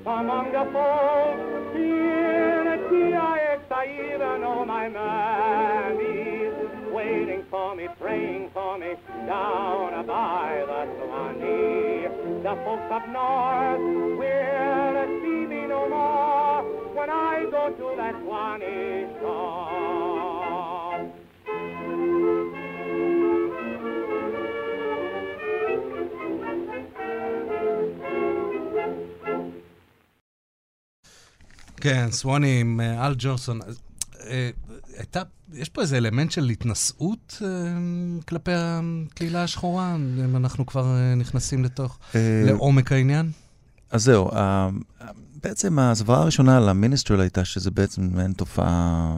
among 0.04 0.52
the 0.52 0.64
folks 0.73 1.75
in 1.75 2.66
TIX. 2.90 3.64
I 3.70 3.87
even 4.12 4.40
know 4.42 4.64
my 4.66 4.88
mammy's 4.90 6.52
waiting 6.92 7.44
for 7.50 7.75
me, 7.75 7.88
praying 7.99 8.50
for 8.52 8.76
me 8.78 8.94
down 9.26 10.06
by 10.06 10.64
the 10.66 10.85
Swanee. 10.99 12.08
The 12.42 12.54
folks 12.62 12.92
up 12.92 13.08
north 13.08 14.18
כן, 31.87 32.09
סווני 32.11 32.61
עם 32.61 32.81
אה, 32.81 33.07
אל 33.07 33.14
ג'ונסון. 33.19 33.61
אז, 33.66 33.78
אה, 34.26 34.50
הייתה, 34.97 35.23
יש 35.52 35.69
פה 35.69 35.81
איזה 35.83 35.97
אלמנט 35.97 36.31
של 36.31 36.49
התנשאות 36.49 37.43
אה, 37.45 37.49
כלפי 38.28 38.50
הקהילה 38.55 39.43
השחורה, 39.43 39.95
אם 39.95 40.37
אנחנו 40.37 40.66
כבר 40.66 40.97
נכנסים 41.16 41.64
לתוך, 41.64 41.99
לעומק 42.47 42.93
העניין? 42.93 43.31
אז 43.90 44.05
זהו, 44.05 44.31
בעצם 45.43 45.78
הסברה 45.78 46.19
הראשונה 46.23 46.57
על 46.57 46.69
המיניסטרל 46.69 47.21
הייתה 47.21 47.45
שזה 47.45 47.71
בעצם 47.71 48.09
מעין 48.12 48.33
תופעה 48.33 49.16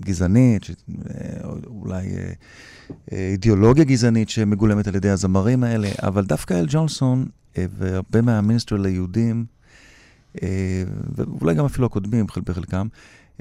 גזענית, 0.00 0.66
אולי 1.66 2.08
אידיאולוגיה 3.12 3.84
גזענית 3.84 4.28
שמגולמת 4.28 4.86
על 4.86 4.94
ידי 4.94 5.10
הזמרים 5.10 5.64
האלה, 5.64 5.88
אבל 6.02 6.24
דווקא 6.24 6.54
אל 6.54 6.66
ג'ונסון 6.68 7.26
והרבה 7.56 8.20
מהמיניסטרל 8.20 8.84
היהודים, 8.84 9.44
ואולי 11.14 11.54
גם 11.54 11.64
אפילו 11.64 11.86
הקודמים 11.86 12.26
בחל- 12.26 12.40
בחלקם, 12.44 12.86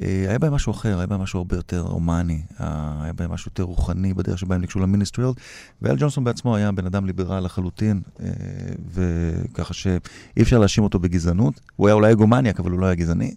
אה, 0.02 0.26
היה 0.30 0.40
בהם 0.40 0.54
משהו 0.54 0.72
אחר, 0.72 0.98
היה 0.98 1.08
בהם 1.08 1.22
משהו 1.22 1.38
הרבה 1.38 1.56
יותר 1.56 1.82
הומני, 1.82 2.42
אה, 2.60 3.04
היה 3.04 3.14
בהם 3.14 3.32
משהו 3.32 3.50
יותר 3.50 3.64
רוחני 3.64 4.14
בדרך 4.14 4.40
שבה 4.40 4.56
הם 4.56 4.62
ניגשו 4.62 4.80
למיניסטריאל, 4.80 5.32
ואל 5.82 5.96
ג'ונסון 6.00 6.24
בעצמו 6.24 6.56
היה 6.56 6.72
בן 6.72 6.86
אדם 6.86 7.06
ליברל 7.06 7.46
לחלוטין, 7.46 8.02
אה, 8.20 8.30
וככה 8.94 9.74
שאי 9.74 10.00
אפשר 10.42 10.60
להאשים 10.60 10.84
אותו 10.84 11.00
בגזענות. 11.00 11.60
הוא 11.76 11.88
היה 11.88 11.94
אולי 11.94 12.12
אגומניאק, 12.12 12.60
אבל 12.60 12.72
הוא 12.72 12.80
לא 12.80 12.86
היה 12.86 12.96
גזעני. 12.96 13.36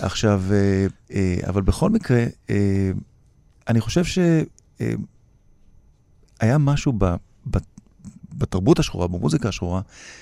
עכשיו, 0.00 0.42
אה, 0.50 0.86
אה, 1.12 1.36
אבל 1.48 1.62
בכל 1.62 1.90
מקרה, 1.90 2.24
אה, 2.50 2.90
אני 3.68 3.80
חושב 3.80 4.04
שהיה 4.04 4.88
משהו 6.58 6.92
ב, 6.98 7.14
בתרבות 8.34 8.78
השחורה, 8.78 9.08
במוזיקה 9.08 9.48
השחורה, 9.48 9.80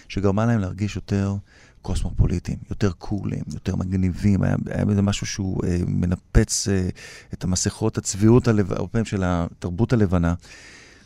שגרמה 0.09 0.47
להם 0.47 0.61
להרגיש 0.61 0.97
יותר 0.97 1.35
קוסמופוליטיים, 1.83 2.59
יותר 2.71 2.93
קולים, 2.93 3.43
יותר 3.55 3.77
מגניבים. 3.77 4.43
היה, 4.43 4.57
היה 4.71 4.85
בזה 4.85 5.03
משהו 5.03 5.27
שהוא 5.27 5.61
אה, 5.67 5.79
מנפץ 5.87 6.69
אה, 6.69 6.89
את 7.35 7.45
המסכות, 7.45 7.99
הצביעות. 7.99 8.49
הרבה 8.49 8.65
פעמים 8.89 9.05
של 9.05 9.23
התרבות 9.25 9.93
הלבנה. 9.93 10.35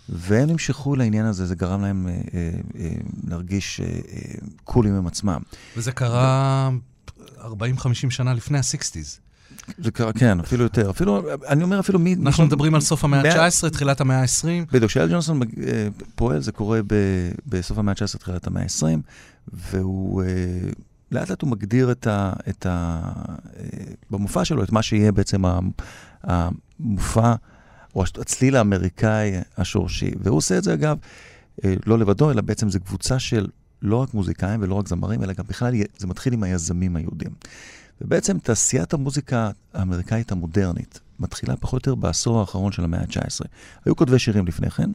והם 0.08 0.48
נמשכו 0.50 0.96
לעניין 0.96 1.26
הזה, 1.26 1.46
זה 1.46 1.54
גרם 1.54 1.82
להם 1.82 2.08
אה, 2.08 2.12
אה, 2.34 2.50
אה, 2.80 2.88
להרגיש 3.28 3.80
אה, 3.80 3.86
אה, 3.86 4.20
קולים 4.64 4.94
עם 4.94 5.06
עצמם. 5.06 5.40
וזה 5.76 5.92
קרה 5.92 6.70
40-50 7.38 7.44
שנה 8.10 8.34
לפני 8.34 8.58
ה-60's. 8.58 9.18
זה 9.78 9.90
קרה, 9.90 10.12
כן, 10.12 10.40
אפילו 10.40 10.62
יותר. 10.62 10.90
אפילו, 10.90 11.22
אני 11.48 11.64
אומר 11.64 11.80
אפילו 11.80 11.98
מי... 11.98 12.14
אנחנו 12.22 12.42
מי- 12.42 12.46
מדברים 12.48 12.74
על 12.74 12.80
סוף 12.80 13.04
המאה 13.04 13.22
מאה- 13.22 13.44
ה-19, 13.46 13.70
תחילת 13.70 14.00
המאה 14.00 14.20
ה-20. 14.20 14.72
בדיוק, 14.72 14.90
כשאל 14.90 15.08
ג'ונסון 15.12 15.40
אה, 15.42 15.88
פועל, 16.14 16.40
זה 16.40 16.52
קורה 16.52 16.80
ב- 16.86 16.92
בסוף 17.46 17.78
המאה 17.78 17.94
ה-19, 18.00 18.18
תחילת 18.18 18.46
המאה 18.46 18.62
ה-20, 18.62 18.98
והוא... 19.48 20.22
אה, 20.22 20.28
לאט 21.10 21.30
לאט 21.30 21.42
הוא 21.42 21.50
מגדיר 21.50 21.92
את 21.92 22.06
ה... 22.06 22.32
את 22.48 22.66
ה 22.66 23.02
אה, 23.56 23.62
במופע 24.10 24.44
שלו, 24.44 24.64
את 24.64 24.72
מה 24.72 24.82
שיהיה 24.82 25.12
בעצם 25.12 25.42
המופע, 26.22 27.34
או 27.94 28.02
הצליל 28.02 28.56
האמריקאי 28.56 29.32
השורשי. 29.56 30.10
והוא 30.20 30.36
עושה 30.36 30.58
את 30.58 30.64
זה, 30.64 30.74
אגב, 30.74 30.96
אה, 31.64 31.74
לא 31.86 31.98
לבדו, 31.98 32.30
אלא 32.30 32.40
בעצם 32.42 32.70
זו 32.70 32.80
קבוצה 32.80 33.18
של 33.18 33.46
לא 33.82 33.96
רק 33.96 34.14
מוזיקאים 34.14 34.62
ולא 34.62 34.74
רק 34.74 34.88
זמרים, 34.88 35.22
אלא 35.22 35.32
גם 35.32 35.44
בכלל 35.48 35.74
זה 35.98 36.06
מתחיל 36.06 36.32
עם 36.32 36.42
היזמים 36.42 36.96
היהודים. 36.96 37.30
ובעצם 38.00 38.38
תעשיית 38.38 38.94
המוזיקה 38.94 39.50
האמריקאית 39.74 40.32
המודרנית 40.32 41.00
מתחילה 41.20 41.56
פחות 41.56 41.86
או 41.86 41.92
יותר 41.92 42.00
בעשור 42.00 42.40
האחרון 42.40 42.72
של 42.72 42.84
המאה 42.84 43.00
ה-19. 43.00 43.46
היו 43.84 43.96
כותבי 43.96 44.18
שירים 44.18 44.46
לפני 44.46 44.70
כן, 44.70 44.90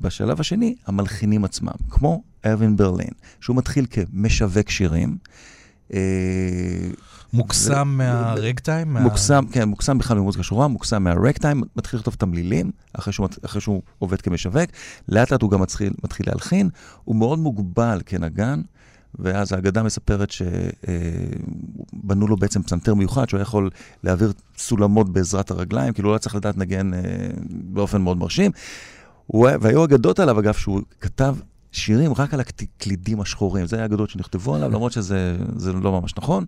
בשלב 0.00 0.40
השני 0.40 0.74
המלחינים 0.86 1.44
עצמם, 1.44 1.72
כמו 1.90 2.22
ארווין 2.46 2.76
ברלין, 2.76 3.10
שהוא 3.40 3.56
מתחיל 3.56 3.86
כמשווק 3.90 4.70
שירים, 4.70 5.16
אה, 5.94 5.98
מוקסם 7.32 7.88
מהרגטיים? 7.88 8.92
מה- 8.92 9.00
מוקסם, 9.00 9.44
כן, 9.52 9.68
מוקסם 9.68 9.98
בכלל 9.98 10.18
ממוזיקה 10.18 10.42
שחורה, 10.44 10.68
מוקסם 10.68 11.02
מהרקטיים, 11.04 11.62
מתחיל 11.76 11.98
לכתוב 12.00 12.14
תמלילים, 12.14 12.70
אחרי 12.92 13.12
שהוא, 13.12 13.28
אחרי 13.44 13.60
שהוא 13.60 13.82
עובד 13.98 14.20
כמשווק, 14.20 14.70
לאט 15.08 15.30
לאט 15.32 15.42
הוא 15.42 15.50
גם 15.50 15.62
מתחיל, 15.62 15.92
מתחיל 16.04 16.26
להלחין, 16.28 16.68
הוא 17.04 17.16
מאוד 17.16 17.38
מוגבל 17.38 18.00
כנגן, 18.06 18.62
ואז 19.18 19.52
האגדה 19.52 19.82
מספרת 19.82 20.30
שבנו 20.30 22.26
לו 22.28 22.36
בעצם 22.36 22.62
פסנתר 22.62 22.94
מיוחד, 22.94 23.28
שהוא 23.28 23.40
יכול 23.40 23.70
להעביר 24.04 24.32
סולמות 24.58 25.12
בעזרת 25.12 25.50
הרגליים, 25.50 25.92
כאילו 25.92 26.08
הוא 26.08 26.14
לא 26.14 26.18
צריך 26.18 26.34
לדעת 26.34 26.56
לנגן 26.56 26.94
אה, 26.94 27.00
באופן 27.48 28.02
מאוד 28.02 28.16
מרשים. 28.16 28.50
הוא 29.26 29.48
והיו 29.60 29.84
אגדות 29.84 30.18
עליו, 30.18 30.40
אגב, 30.40 30.54
שהוא 30.54 30.80
כתב 31.00 31.36
שירים 31.72 32.12
רק 32.12 32.34
על 32.34 32.40
הקלידים 32.40 33.20
השחורים. 33.20 33.66
זה 33.66 33.76
היה 33.76 33.84
אגדות 33.84 34.10
שנכתבו 34.10 34.54
עליו, 34.54 34.70
למרות 34.70 34.92
שזה 34.92 35.36
זה 35.56 35.72
לא 35.72 36.00
ממש 36.00 36.14
נכון, 36.18 36.44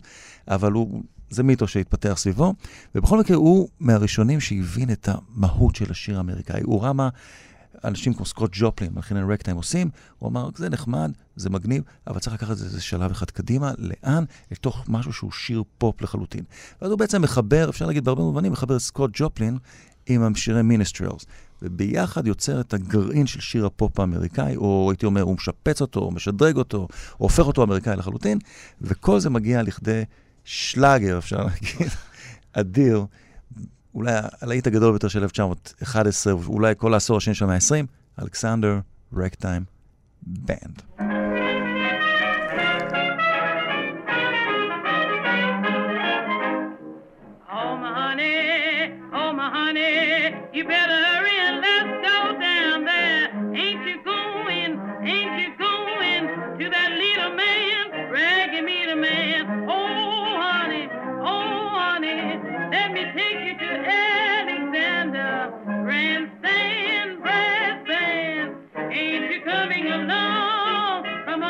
אבל 0.47 0.71
הוא, 0.71 1.03
זה 1.29 1.43
מיתו 1.43 1.67
שהתפתח 1.67 2.13
סביבו. 2.17 2.53
ובכל 2.95 3.19
מקרה, 3.19 3.37
הוא 3.37 3.67
מהראשונים 3.79 4.39
שהבין 4.39 4.91
את 4.91 5.09
המהות 5.11 5.75
של 5.75 5.91
השיר 5.91 6.17
האמריקאי. 6.17 6.61
הוא 6.63 6.83
ראה 6.83 6.93
מה 6.93 7.09
אנשים 7.83 8.13
כמו 8.13 8.25
סקוט 8.25 8.51
ג'ופלין, 8.53 8.93
מלחיני 8.93 9.21
רגטיים 9.21 9.57
עושים, 9.57 9.89
הוא 10.19 10.29
אמר, 10.29 10.49
זה 10.55 10.69
נחמד, 10.69 11.11
זה 11.35 11.49
מגניב, 11.49 11.83
אבל 12.07 12.19
צריך 12.19 12.33
לקחת 12.35 12.51
את 12.51 12.57
זה 12.57 12.65
איזה 12.65 12.81
שלב 12.81 13.11
אחד 13.11 13.31
קדימה, 13.31 13.71
לאן? 13.77 14.23
לתוך 14.51 14.85
משהו 14.87 15.13
שהוא 15.13 15.31
שיר 15.31 15.63
פופ 15.77 16.01
לחלוטין. 16.01 16.43
ואז 16.81 16.91
הוא 16.91 16.99
בעצם 16.99 17.21
מחבר, 17.21 17.69
אפשר 17.69 17.85
להגיד 17.85 18.05
בהרבה 18.05 18.23
מובנים, 18.23 18.51
מחבר 18.51 18.75
את 18.75 18.81
סקוט 18.81 19.11
ג'ופלין 19.13 19.57
עם 20.07 20.33
השירי 20.33 20.61
minstrels. 20.61 21.25
וביחד 21.61 22.27
יוצר 22.27 22.61
את 22.61 22.73
הגרעין 22.73 23.27
של 23.27 23.39
שיר 23.39 23.65
הפופ 23.65 23.99
האמריקאי, 23.99 24.55
או 24.55 24.87
הייתי 24.91 25.05
אומר, 25.05 25.21
הוא 25.21 25.35
משפץ 25.35 25.81
אותו, 25.81 25.99
או 25.99 26.11
משדרג 26.11 26.57
אותו, 26.57 26.77
או 26.77 26.87
הופך 27.17 27.47
אותו 27.47 27.63
אמריקאי 27.63 27.95
לחלוטין, 27.95 28.39
וכל 28.81 29.19
זה 29.19 29.29
מגיע 29.29 29.63
לכדי 29.63 30.03
שלאגר, 30.43 31.17
אפשר 31.17 31.43
להגיד, 31.43 31.91
אדיר. 32.53 33.05
אולי 33.95 34.13
הלהיט 34.41 34.67
הגדול 34.67 34.91
ביותר 34.91 35.07
של 35.07 35.23
1911, 35.23 36.33
אולי 36.33 36.73
כל 36.77 36.93
העשור 36.93 37.17
השני 37.17 37.33
של 37.33 37.45
המאה 37.45 37.55
ה-20, 37.55 38.21
אלכסנדר 38.23 38.79
רקטיים 39.13 39.63
בנד. 40.21 40.81
Oh, 47.51 47.77
oh, 49.13 49.39
you 50.53 50.63
better 50.65 51.08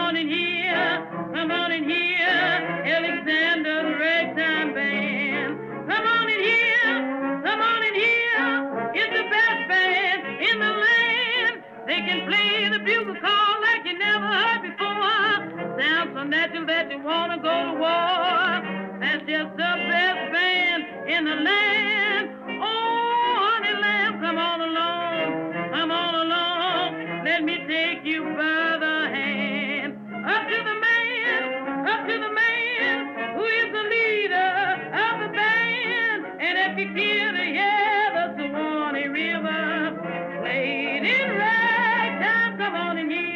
on 0.09 0.15
in 0.15 0.27
here, 0.27 1.07
come 1.35 1.51
on 1.51 1.71
in 1.71 1.83
here, 1.87 2.17
Alexander, 2.17 3.83
the 3.83 3.95
ragtime 3.95 4.73
band. 4.73 5.53
Come 5.87 6.05
on 6.07 6.27
in 6.27 6.41
here, 6.41 7.41
come 7.45 7.61
on 7.61 7.83
in 7.83 7.93
here. 7.93 8.91
It's 8.95 9.13
the 9.13 9.29
best 9.29 9.69
band 9.69 10.41
in 10.49 10.57
the 10.65 10.73
land. 10.85 11.63
They 11.85 12.01
can 12.09 12.25
play 12.25 12.69
the 12.73 12.79
bugle 12.79 13.21
call 13.21 13.61
like 13.61 13.85
you 13.85 13.99
never 13.99 14.25
heard 14.25 14.61
before. 14.65 15.77
Sounds 15.77 16.15
so 16.15 16.23
natural 16.23 16.65
that 16.65 16.89
you 16.89 17.03
wanna 17.03 17.37
go 17.37 17.55
to 17.69 17.73
war. 17.77 18.49
That's 18.99 19.21
just 19.29 19.51
the 19.61 19.73
best 19.93 20.21
band 20.33 20.81
in 21.07 21.25
the 21.25 21.37
land. 21.37 22.29
Oh, 22.65 23.35
honey 23.45 23.79
lamb, 23.79 24.19
come 24.21 24.39
on 24.39 24.59
along, 24.69 25.53
come 25.69 25.91
on 25.91 26.15
along. 26.15 27.23
Let 27.25 27.43
me 27.43 27.63
take 27.67 28.03
you 28.03 28.23
by 28.23 28.88
is 33.49 33.71
the 33.71 33.83
leader 33.83 34.53
of 34.93 35.19
the 35.21 35.29
band, 35.35 36.25
and 36.39 36.57
if 36.71 36.77
you 36.77 36.93
hear 36.93 37.31
the 37.33 37.47
yell 37.51 38.17
of 38.29 38.37
the 38.37 38.47
Warning 38.47 39.11
River, 39.11 40.39
played 40.41 41.03
in 41.03 41.37
ragtime, 41.37 42.57
come 42.57 42.75
on 42.75 42.97
and 42.97 43.11
hear. 43.11 43.28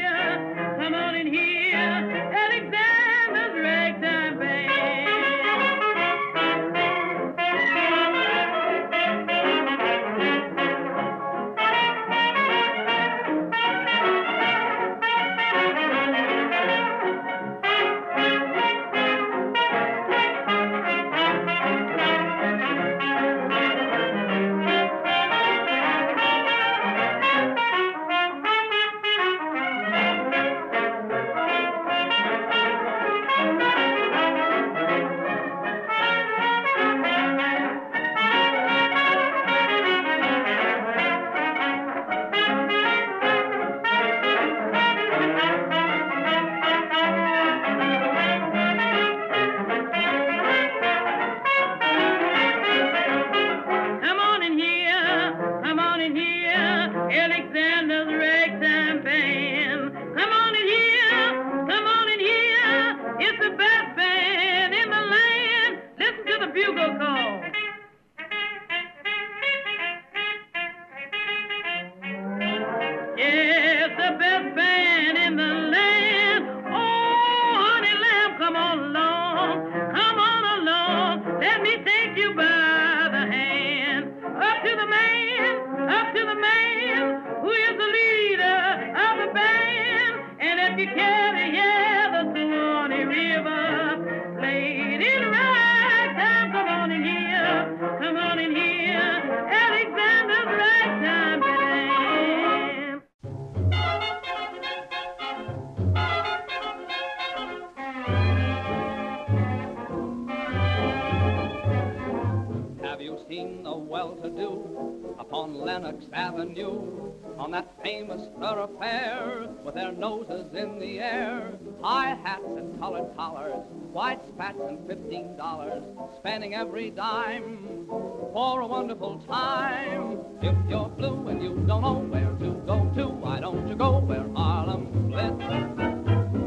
Noses 120.27 120.53
in 120.53 120.79
the 120.79 120.99
air, 120.99 121.53
high 121.81 122.15
hats 122.23 122.43
and 122.45 122.79
colored 122.79 123.15
collars, 123.15 123.63
white 123.91 124.21
spats 124.27 124.59
and 124.67 124.85
fifteen 124.87 125.35
dollars, 125.35 125.83
spending 126.17 126.55
every 126.55 126.89
dime 126.89 127.85
for 127.87 128.61
a 128.61 128.67
wonderful 128.67 129.19
time. 129.27 130.19
If 130.41 130.55
you're 130.69 130.89
blue 130.89 131.27
and 131.27 131.41
you 131.41 131.55
don't 131.67 131.81
know 131.81 132.05
where 132.09 132.31
to 132.39 132.53
go 132.65 132.91
to, 132.95 133.07
why 133.07 133.39
don't 133.39 133.67
you 133.67 133.75
go 133.75 133.99
where 133.99 134.27
Harlem 134.35 134.87
splits? 135.07 135.43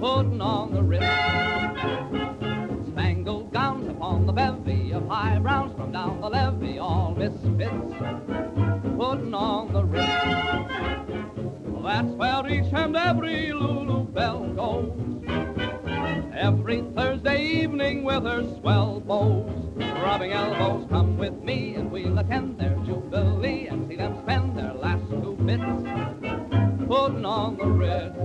Putting 0.01 0.41
on 0.41 0.73
the 0.73 0.83
Ritz 0.83 1.07
spangled 2.93 3.53
gowns 3.53 3.89
upon 3.89 4.27
the 4.27 4.33
bevy 4.33 4.93
of 4.93 5.07
high 5.09 5.39
browns 5.39 5.75
from 5.77 5.93
down 5.93 6.21
the 6.21 6.29
levee, 6.29 6.79
all 6.79 7.15
misfits, 7.15 7.95
putting 8.97 9.35
on 9.35 9.73
the 9.73 9.85
ritz. 9.85 11.06
That's 11.87 12.09
where 12.09 12.45
each 12.49 12.73
and 12.73 12.97
every 12.97 13.53
Lulu 13.53 14.07
Bell 14.09 14.45
goes. 14.49 14.93
Every 16.35 16.83
Thursday 16.97 17.41
evening 17.63 18.03
with 18.03 18.25
her 18.25 18.43
swell 18.59 18.99
bows, 18.99 19.53
rubbing 20.03 20.33
elbows, 20.33 20.89
come 20.91 21.17
with 21.17 21.35
me 21.45 21.77
and 21.77 21.93
we'll 21.93 22.19
attend 22.19 22.59
their 22.59 22.75
jubilee 22.85 23.69
and 23.69 23.89
see 23.89 23.95
them 23.95 24.19
spend 24.25 24.59
their 24.59 24.75
last 24.75 25.09
two 25.11 25.37
bits 25.47 25.63
putting 26.89 27.25
on 27.25 27.57
the 27.57 27.67
red. 27.67 28.17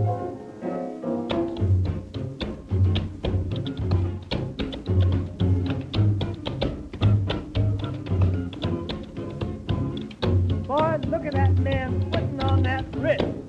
Boy, 10.67 10.97
look 11.09 11.25
at 11.27 11.33
that 11.33 11.55
man 11.59 12.09
putting 12.11 12.43
on 12.43 12.63
that 12.63 12.85
Ritz. 12.95 13.40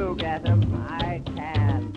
Look 0.00 0.22
at 0.22 0.48
him, 0.48 0.86
I 0.88 1.20
can. 1.26 1.92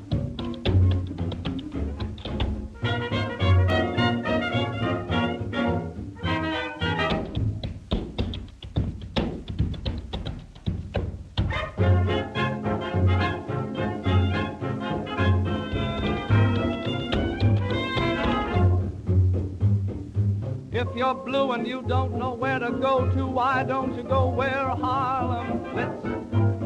If 20.74 20.88
you're 20.94 21.14
blue 21.14 21.54
and 21.54 21.66
you 21.66 21.82
don't 21.88 22.18
know 22.18 22.34
where 22.34 22.60
to 22.60 22.70
go 22.70 23.10
to, 23.12 23.26
why 23.26 23.64
don't 23.64 23.96
you 23.96 24.04
go 24.04 24.28
where 24.28 24.68
Harlem 24.68 25.64
flits? 25.72 26.23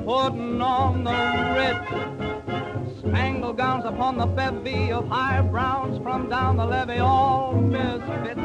Putting 0.07 0.61
on 0.61 1.03
the 1.03 1.11
Ritz. 1.57 2.99
Spangled 2.99 3.57
gowns 3.57 3.83
upon 3.83 4.17
the 4.17 4.25
bevy 4.25 4.89
of 4.89 5.05
high 5.09 5.41
browns 5.41 6.01
from 6.01 6.29
down 6.29 6.55
the 6.55 6.65
levee, 6.65 6.99
all 6.99 7.53
misfits. 7.53 8.39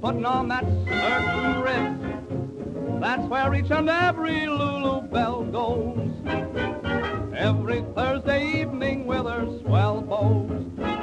Putting 0.00 0.24
on 0.24 0.48
that 0.48 0.64
certain 0.88 1.60
Ritz. 1.62 3.00
That's 3.00 3.22
where 3.28 3.54
each 3.54 3.70
and 3.70 3.88
every 3.88 4.48
Lulu 4.48 5.02
Bell 5.02 5.44
goes. 5.44 6.10
Every 7.36 7.84
Thursday 7.94 8.60
evening 8.60 9.06
with 9.06 9.26
her 9.26 9.46
swell 9.60 10.00
bows, 10.00 10.50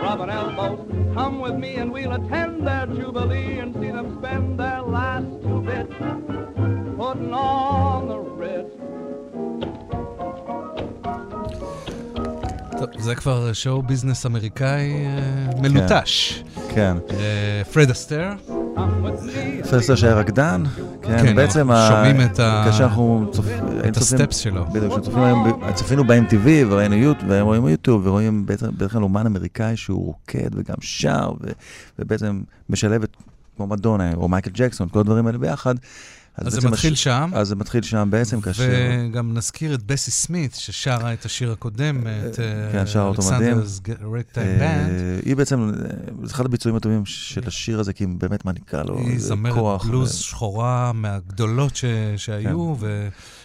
rubbing 0.02 0.30
elbows. 0.30 1.14
Come 1.14 1.40
with 1.40 1.56
me 1.56 1.76
and 1.76 1.94
we'll 1.94 2.12
attend 2.12 2.68
their 2.68 2.88
jubilee 2.88 3.60
and 3.60 3.74
see 3.76 3.92
them 3.92 4.18
spend 4.20 4.60
their 4.60 4.82
last 4.82 5.28
two 5.44 5.62
bits 5.62 5.94
putting 6.98 7.34
on 7.34 8.10
the 8.10 8.20
Ritz. 8.20 8.70
זה 13.00 13.16
כבר 13.16 13.54
show 13.54 13.82
business 13.82 14.26
אמריקאי 14.26 14.92
אה, 15.06 15.20
מלוטש. 15.62 16.44
כן. 16.70 16.98
פרד 17.74 17.90
אסטר, 17.90 18.32
me. 18.78 19.68
פרד 19.70 19.81
אסטר 19.81 19.96
שהיה 19.96 20.14
רקדן, 20.14 20.64
כן, 21.02 21.18
כן, 21.24 21.36
בעצם... 21.36 21.70
שומעים 21.90 22.22
את 22.22 22.40
ה- 22.40 22.64
כאשר 22.66 22.84
אנחנו 22.84 23.30
צופ- 23.34 23.46
היינו 23.48 23.88
את 23.88 23.94
צופים- 23.98 24.18
הסטפס 24.20 24.38
שלו. 24.38 24.66
בדיוק, 24.66 24.94
כשצופים 25.00 25.24
היום, 25.24 25.48
צפינו 25.74 26.04
ב-MTV 26.08 26.48
וראינו 26.70 26.96
יוט- 26.96 27.24
ורואים 27.28 27.66
ביוטיוב 27.66 28.08
ורואים 28.08 28.46
בעצם 28.46 28.68
בדרך 28.72 28.92
כלל 28.92 29.04
אומן 29.04 29.26
אמריקאי 29.26 29.76
שהוא 29.78 30.06
רוקד 30.06 30.50
וגם 30.56 30.76
שר 30.82 31.32
ובעצם 32.00 32.42
משלב 32.70 33.04
את 33.04 33.16
כמו 33.58 33.68
מדונה 33.68 34.14
או 34.14 34.28
מייקל 34.28 34.52
ג'קסון, 34.54 34.88
כל 34.90 35.00
הדברים 35.00 35.28
האלה 35.28 35.38
ביחד. 35.38 35.76
אז 36.38 36.54
זה 36.54 36.70
מתחיל 36.70 36.94
הש- 36.94 37.04
שם. 37.04 37.30
אז 37.34 37.48
זה 37.48 37.56
מתחיל 37.56 37.82
שם 37.84 38.08
בעצם 38.12 38.42
כאשר... 38.42 38.70
וגם 39.10 39.34
נזכיר 39.34 39.74
את 39.74 39.84
בסי 39.84 40.12
סמית, 40.12 40.56
ששרה 40.56 41.14
את 41.14 41.26
השיר 41.26 41.52
הקודם, 41.52 42.02
את 42.08 42.36
כן, 42.72 42.88
שרה 42.88 43.04
אותו 43.08 43.22
מדהים. 43.32 43.58
בנד. 44.36 44.62
אה, 44.62 45.20
היא 45.26 45.36
בעצם, 45.36 45.60
אה, 45.70 45.74
זה 46.24 46.34
אחד 46.34 46.46
הביצועים 46.46 46.76
הטובים 46.76 47.06
של 47.06 47.42
השיר 47.48 47.80
הזה, 47.80 47.94
כי 47.94 48.04
היא 48.04 48.16
באמת 48.18 48.46
מעניקה 48.46 48.84
לו 48.84 49.00
היא 49.00 49.14
איזה 49.14 49.28
זמרת 49.28 49.54
כוח. 49.54 49.86
בלוז 49.86 50.10
ו- 50.10 50.14
כן. 50.14 50.18
שחורה 50.20 50.92
מהגדולות 50.94 51.76
ש- 51.76 51.86
שהיו, 52.18 52.76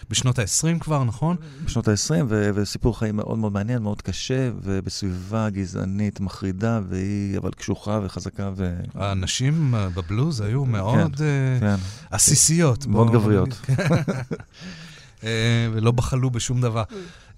ובשנות 0.05 0.39
ה-20 0.39 0.79
כבר, 0.79 1.03
נכון? 1.03 1.35
בשנות 1.65 1.87
ה-20, 1.87 1.95
ו- 2.29 2.49
וסיפור 2.55 2.99
חיים 2.99 3.15
מאוד 3.15 3.37
מאוד 3.37 3.53
מעניין, 3.53 3.81
מאוד 3.81 4.01
קשה, 4.01 4.49
ובסביבה 4.63 5.49
גזענית 5.49 6.19
מחרידה, 6.19 6.79
והיא 6.89 7.37
אבל 7.37 7.51
קשוחה 7.51 7.99
וחזקה 8.03 8.51
ו... 8.55 8.73
הנשים 8.95 9.75
אה, 9.75 9.89
בבלוז 9.89 10.41
היו 10.41 10.65
מאוד 10.65 11.21
אה, 11.21 11.59
כן, 11.59 11.75
עסיסיות. 12.11 12.82
מאוד 12.87 13.11
גבריות. 13.11 13.49
אה, 15.23 15.67
ולא 15.73 15.91
בחלו 15.91 16.29
בשום 16.29 16.61
דבר. 16.61 16.83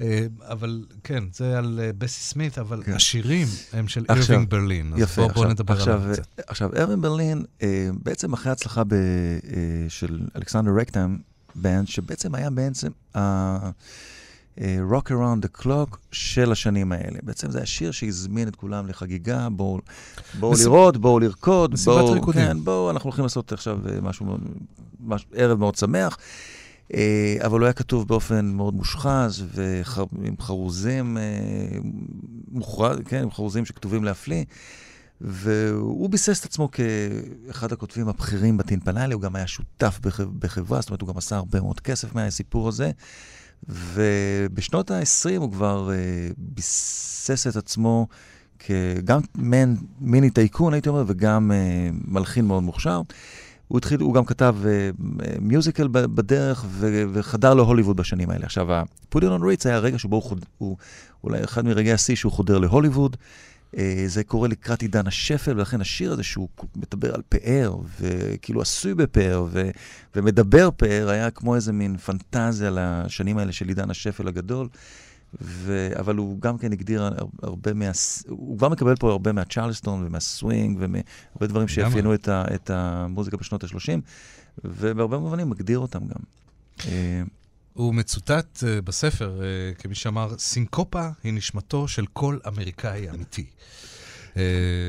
אה, 0.02 0.26
אבל 0.42 0.86
כן, 1.04 1.24
זה 1.34 1.58
על 1.58 1.80
אה, 1.84 1.92
בסי 1.98 2.20
סמית, 2.22 2.58
אבל 2.58 2.84
כן. 2.86 2.94
השירים 2.94 3.48
הם 3.74 3.88
של 3.88 4.06
אירווינג 4.10 4.50
ברלין. 4.50 4.94
אז 4.94 5.00
יפה, 5.00 5.28
בוא- 5.28 5.46
נדבר 5.46 5.74
עכשיו, 5.74 6.02
עליו 6.02 6.14
קצת. 6.14 6.28
עכשיו, 6.48 6.70
ארווין 6.78 7.02
ברלין, 7.02 7.44
בעצם 8.04 8.34
אחרי 8.34 8.50
ההצלחה 8.50 8.84
ב, 8.88 8.96
של 9.90 10.22
אלכסנדר 10.36 10.72
רקטיים 10.80 11.20
בנד, 11.56 11.88
שבעצם 11.88 12.36
היה 12.36 12.50
בעצם. 12.50 12.90
אה, 14.62 14.78
Rock 14.92 15.10
Around 15.10 15.46
the 15.46 15.62
Clock 15.64 15.98
של 16.12 16.52
השנים 16.52 16.92
האלה. 16.92 17.20
בעצם 17.24 17.52
זה 17.52 17.62
השיר 17.62 17.92
שהזמין 17.92 18.48
את 18.48 18.56
כולם 18.56 18.88
לחגיגה, 18.88 19.48
בואו 19.50 19.80
בוא 20.40 20.52
מסיב- 20.54 20.66
לראות, 20.66 20.98
בואו 20.98 21.20
לרקוד, 21.20 21.74
מסיבת 21.74 21.96
ריקודים. 22.14 22.42
כן, 22.42 22.58
בואו, 22.64 22.92
אנחנו 22.92 23.08
הולכים 23.08 23.24
לעשות 23.26 23.52
עכשיו 23.52 23.80
אה, 23.90 24.02
משהו, 24.02 24.38
משהו 25.06 25.30
ערב 25.34 25.60
מאוד 25.60 25.76
שמח. 25.76 26.18
אה, 26.94 27.38
אבל 27.46 27.60
הוא 27.60 27.66
היה 27.66 27.74
כתוב 27.74 28.08
באופן 28.08 28.46
מאוד 28.46 28.74
מושחז, 28.74 29.44
ועם 29.54 30.36
חרוזים, 30.40 31.18
מוכרז, 32.52 32.98
כן, 33.06 33.22
עם 33.24 33.32
חרוזים 33.32 33.66
שכתובים 33.66 34.04
להפליא. 34.04 34.44
והוא 35.22 36.10
ביסס 36.10 36.40
את 36.40 36.46
עצמו 36.46 36.70
כאחד 36.72 37.72
הכותבים 37.72 38.08
הבכירים 38.10 38.58
בטינפנאלי, 38.58 39.14
הוא 39.14 39.22
גם 39.22 39.36
היה 39.36 39.48
שותף 39.48 40.00
בח- 40.04 40.20
בחברה, 40.40 40.82
זאת 40.82 40.90
אומרת, 40.90 41.02
הוא 41.02 41.10
גם 41.10 41.18
עשה 41.18 41.36
הרבה 41.36 41.62
מאוד 41.62 41.80
כסף 41.80 42.16
מהסיפור 42.16 42.68
הזה. 42.68 42.92
ובשנות 43.70 44.92
ה-20 44.92 45.38
הוא 45.38 45.52
כבר 45.52 45.92
אה, 45.92 45.96
ביסס 46.38 47.48
את 47.48 47.56
עצמו 47.56 48.08
כגם 48.60 49.20
מן, 49.36 49.76
מיני 50.00 50.30
טייקון, 50.30 50.74
הייתי 50.74 50.90
אומר, 50.90 51.04
וגם 51.08 51.52
אה, 51.52 51.90
מלחין 52.08 52.46
מאוד 52.46 52.64
מוכשר. 52.64 53.02
הוא 53.68 53.78
התחיל, 53.78 54.02
הוא 54.02 54.14
גם 54.14 54.26
כתב 54.26 54.56
אה, 54.66 54.90
מיוזיקל 55.42 55.88
ב- 55.88 56.06
בדרך 56.06 56.66
ו- 56.68 57.04
וחדר 57.14 57.54
להוליווד 57.54 57.98
בשנים 57.98 58.30
האלה. 58.30 58.46
עכשיו, 58.46 58.74
ה-Put 58.74 59.18
it 59.18 59.24
on 59.24 59.42
Ritz 59.42 59.62
היה 59.66 59.76
הרגע 59.76 59.98
שבו 59.98 60.22
הוא, 60.30 60.38
הוא 60.58 60.78
אולי 61.24 61.44
אחד 61.44 61.66
מרגעי 61.66 61.94
השיא 61.94 62.16
שהוא 62.16 62.32
חודר 62.32 62.58
להוליווד. 62.58 63.16
אה, 63.16 63.20
זה 64.08 64.24
קורה 64.24 64.48
לקראת 64.48 64.82
עידן 64.82 65.08
השפל, 65.08 65.58
ולכן 65.58 65.82
השיר 65.82 66.12
הזה 66.12 66.24
שהוא 66.24 66.48
מדבר 66.76 67.16
על 67.16 67.22
פאר, 67.30 67.76
וכאילו 68.00 68.62
עשוי 68.62 68.94
בפאר, 68.96 69.46
ו- 69.50 69.70
ומדבר 70.16 70.70
פאר, 70.78 71.10
היה 71.10 71.32
כמו 71.32 71.56
איזה 71.56 71.74
מין 71.74 71.98
פנטזיה 71.98 72.70
לשנים 72.74 73.38
האלה 73.38 73.52
של 73.52 73.68
עידן 73.68 73.90
השפל 73.90 74.28
הגדול. 74.28 74.68
ו... 75.42 75.90
אבל 76.00 76.16
הוא 76.16 76.42
גם 76.42 76.58
כן 76.58 76.72
הגדיר 76.72 77.04
הר- 77.04 77.26
הרבה 77.44 77.74
מה... 77.74 77.86
הוא 78.28 78.58
כבר 78.58 78.70
מקבל 78.70 78.96
פה 78.96 79.12
הרבה 79.12 79.32
מהצ'רלסטון 79.32 80.04
ומהסווינג 80.08 80.78
ומהרבה 80.82 81.48
דברים 81.48 81.68
שאפיינו 81.68 82.14
את, 82.14 82.28
ה... 82.28 82.44
את 82.56 82.70
המוזיקה 82.70 83.38
בשנות 83.38 83.64
ה-30, 83.64 84.00
ובהרבה 84.66 85.18
מובנים 85.18 85.50
מגדיר 85.50 85.80
אותם 85.80 86.00
גם. 86.08 86.20
אה, 87.78 87.84
הוא 87.84 87.96
מצוטט 87.96 88.58
uh, 88.58 88.82
בספר 88.82 89.40
uh, 89.40 89.82
כמי 89.82 89.96
שאמר, 89.96 90.38
סינקופה 90.38 91.10
היא 91.24 91.34
נשמתו 91.34 91.88
של 91.88 92.06
כל 92.14 92.38
אמריקאי 92.48 93.10
אמיתי. 93.10 93.46
Uh, 94.34 94.38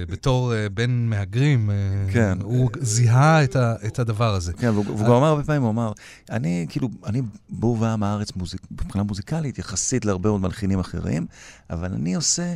בתור 0.08 0.52
בן 0.74 0.90
מהגרים, 0.90 1.70
כן. 2.12 2.38
הוא 2.42 2.70
זיהה 2.80 3.44
את, 3.44 3.56
ה, 3.56 3.74
את 3.86 3.98
הדבר 3.98 4.34
הזה. 4.34 4.52
כן, 4.52 4.68
והוא 4.68 4.98
גם 4.98 5.12
אמר 5.12 5.26
הרבה 5.26 5.44
פעמים, 5.44 5.62
הוא 5.62 5.70
אמר, 5.70 5.92
אני 6.30 6.66
כאילו, 6.68 6.88
אני 7.06 7.22
בור 7.48 7.80
ועם 7.80 8.02
הארץ 8.02 8.36
מוזיק, 8.36 8.60
מבחינה 8.70 9.04
מוזיקלית, 9.04 9.58
יחסית 9.58 10.04
להרבה 10.04 10.30
מאוד 10.30 10.40
מלחינים 10.40 10.80
אחרים, 10.80 11.26
אבל 11.70 11.92
אני 11.92 12.14
עושה, 12.14 12.54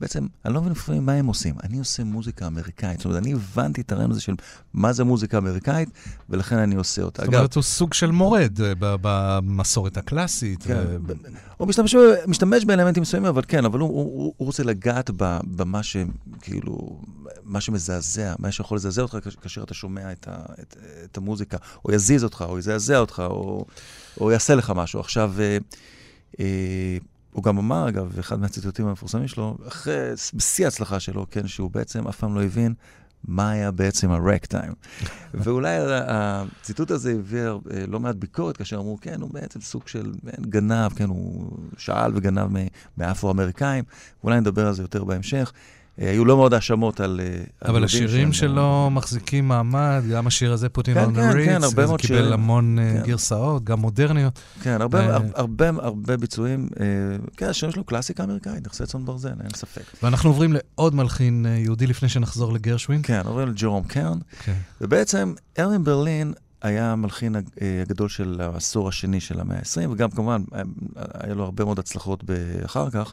בעצם, 0.00 0.26
אני 0.44 0.54
לא 0.54 0.60
מבין 0.60 0.72
לפעמים 0.72 1.06
מה 1.06 1.12
הם 1.12 1.26
עושים, 1.26 1.54
אני 1.62 1.78
עושה 1.78 2.04
מוזיקה 2.04 2.46
אמריקאית. 2.46 2.98
זאת 2.98 3.04
אומרת, 3.04 3.22
אני 3.22 3.32
הבנתי 3.32 3.80
את 3.80 3.92
הרעיון 3.92 4.10
הזה 4.10 4.20
של 4.20 4.34
מה 4.74 4.92
זה 4.92 5.04
מוזיקה 5.04 5.38
אמריקאית, 5.38 5.88
ולכן 6.30 6.58
אני 6.58 6.74
עושה 6.74 7.02
אותה. 7.02 7.24
זאת 7.24 7.34
אומרת, 7.34 7.54
הוא 7.54 7.62
סוג 7.62 7.94
של 7.94 8.10
מורד 8.10 8.52
ב- 8.58 8.94
במסורת 9.00 9.96
הקלאסית. 9.96 10.62
כן, 10.62 10.82
ו- 10.88 10.98
ב- 11.06 11.12
הוא 11.56 11.68
משתמש, 11.68 11.94
משתמש 12.26 12.64
באלמנטים 12.64 13.02
מסוימים, 13.02 13.28
אבל 13.28 13.42
כן, 13.48 13.64
אבל 13.64 13.80
הוא, 13.80 13.88
הוא, 13.88 14.34
הוא 14.36 14.46
רוצה 14.46 14.62
לגעת 14.62 15.10
במה 15.56 15.82
ש... 15.82 15.96
כאילו, 16.40 17.00
מה 17.44 17.60
שמזעזע, 17.60 18.34
מה 18.38 18.52
שיכול 18.52 18.76
לזעזע 18.76 19.02
אותך 19.02 19.18
כאשר 19.40 19.62
אתה 19.62 19.74
שומע 19.74 20.12
את, 20.12 20.28
ה, 20.28 20.36
את, 20.60 20.76
את 21.04 21.16
המוזיקה, 21.16 21.56
או 21.84 21.92
יזיז 21.92 22.24
אותך, 22.24 22.44
או 22.48 22.58
יזעזע 22.58 22.98
אותך, 22.98 23.22
או, 23.26 23.64
או 24.20 24.30
יעשה 24.30 24.54
לך 24.54 24.72
משהו. 24.76 25.00
עכשיו, 25.00 25.32
אה, 25.40 25.58
אה, 26.40 26.98
הוא 27.32 27.44
גם 27.44 27.58
אמר, 27.58 27.88
אגב, 27.88 28.18
אחד 28.18 28.40
מהציטוטים 28.40 28.86
המפורסמים 28.86 29.28
שלו, 29.28 29.56
אחרי, 29.68 30.10
בשיא 30.34 30.64
ההצלחה 30.64 31.00
שלו, 31.00 31.26
כן, 31.30 31.46
שהוא 31.46 31.70
בעצם 31.70 32.08
אף 32.08 32.16
פעם 32.16 32.34
לא 32.34 32.42
הבין 32.42 32.74
מה 33.24 33.50
היה 33.50 33.70
בעצם 33.70 34.10
הרק 34.10 34.46
טיים. 34.46 34.72
ואולי 35.34 35.76
הציטוט 35.90 36.90
הזה 36.90 37.12
הביא 37.12 37.42
אה, 37.42 37.86
לא 37.88 38.00
מעט 38.00 38.16
ביקורת, 38.16 38.56
כאשר 38.56 38.76
אמרו, 38.76 38.98
כן, 39.00 39.20
הוא 39.20 39.30
בעצם 39.32 39.60
סוג 39.60 39.88
של 39.88 40.12
גנב, 40.40 40.92
כן, 40.92 41.08
הוא 41.08 41.50
שאל 41.78 42.12
וגנב 42.14 42.48
מאפרו-אמריקאים, 42.98 43.84
ואולי 44.22 44.40
נדבר 44.40 44.66
על 44.66 44.74
זה 44.74 44.82
יותר 44.82 45.04
בהמשך. 45.04 45.52
אה, 46.00 46.10
היו 46.10 46.24
לא 46.24 46.36
מאוד 46.36 46.54
האשמות 46.54 47.00
על... 47.00 47.20
אה, 47.22 47.26
על 47.26 47.40
אבל 47.62 47.70
יהודים 47.70 47.84
השירים 47.84 48.32
שלו 48.32 48.88
מחזיקים 48.92 49.48
מעמד, 49.48 50.02
גם 50.12 50.26
השיר 50.26 50.52
הזה, 50.52 50.68
פוטין 50.68 50.94
כן, 50.94 51.04
on 51.04 51.08
the 51.08 51.14
כן, 51.14 51.44
כן, 51.44 51.62
הרבה 51.64 51.82
קיבל 51.86 51.98
שירים. 52.18 52.32
המון 52.32 52.78
אה, 52.78 52.92
כן. 52.92 53.02
גרסאות, 53.06 53.64
גם 53.64 53.80
מודרניות. 53.80 54.38
כן, 54.62 54.80
הרבה, 54.80 55.10
אה, 55.10 55.18
הרבה, 55.34 55.68
הרבה 55.68 56.16
ביצועים. 56.16 56.68
אה, 56.80 56.86
כן, 57.36 57.46
השירים 57.46 57.72
שלו 57.72 57.84
קלאסיקה 57.84 58.24
אמריקאית, 58.24 58.66
נכסי 58.66 58.86
צאן 58.86 59.04
ברזל, 59.04 59.28
אין 59.40 59.50
ספק. 59.56 59.82
ואנחנו 60.02 60.30
עוברים 60.30 60.52
לעוד 60.52 60.94
מלחין 60.94 61.46
אה, 61.46 61.50
יהודי 61.50 61.86
לפני 61.86 62.08
שנחזור 62.08 62.52
לגרשווין. 62.52 63.00
כן, 63.02 63.20
עוברים 63.24 63.48
לג'רום 63.48 63.84
קרן, 63.84 64.18
כן. 64.44 64.54
ובעצם 64.80 65.34
ארווין 65.58 65.84
ברלין 65.84 66.32
היה 66.62 66.92
המלחין 66.92 67.36
הג- 67.36 67.48
אה, 67.62 67.82
הגדול 67.82 68.08
של 68.08 68.40
העשור 68.40 68.88
השני 68.88 69.20
של 69.20 69.40
המאה 69.40 69.56
ה-20, 69.56 69.88
וגם 69.90 70.10
כמובן, 70.10 70.42
אה, 70.54 70.62
היה 71.20 71.34
לו 71.34 71.44
הרבה 71.44 71.64
מאוד 71.64 71.78
הצלחות 71.78 72.24
אחר 72.64 72.90
כך, 72.90 73.12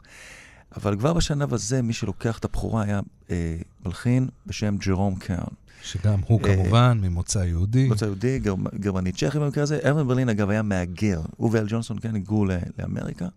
אבל 0.76 0.96
כבר 0.98 1.12
בשלב 1.12 1.54
הזה, 1.54 1.82
מי 1.82 1.92
שלוקח 1.92 2.38
את 2.38 2.44
הבכורה 2.44 2.82
היה 2.84 3.00
אה, 3.30 3.56
מלחין 3.86 4.28
בשם 4.46 4.76
ג'רום 4.76 5.14
קרן. 5.14 5.38
שגם 5.82 6.20
הוא 6.26 6.40
אה, 6.44 6.54
כמובן 6.56 6.98
ממוצא 7.02 7.38
יהודי. 7.38 7.88
מוצא 7.88 8.04
יהודי, 8.04 8.40
גרמ- 8.44 8.78
גרמני 8.80 9.12
צ'כי 9.12 9.38
במקרה 9.38 9.62
הזה. 9.62 9.78
ארווין 9.84 10.06
ברלין, 10.06 10.28
אגב, 10.28 10.50
היה 10.50 10.62
מהגר. 10.62 11.20
הוא 11.36 11.50
ואל 11.52 11.64
ג'ונסון 11.68 11.98
כן 11.98 12.14
היגרו 12.14 12.46
לאמריקה, 12.78 13.28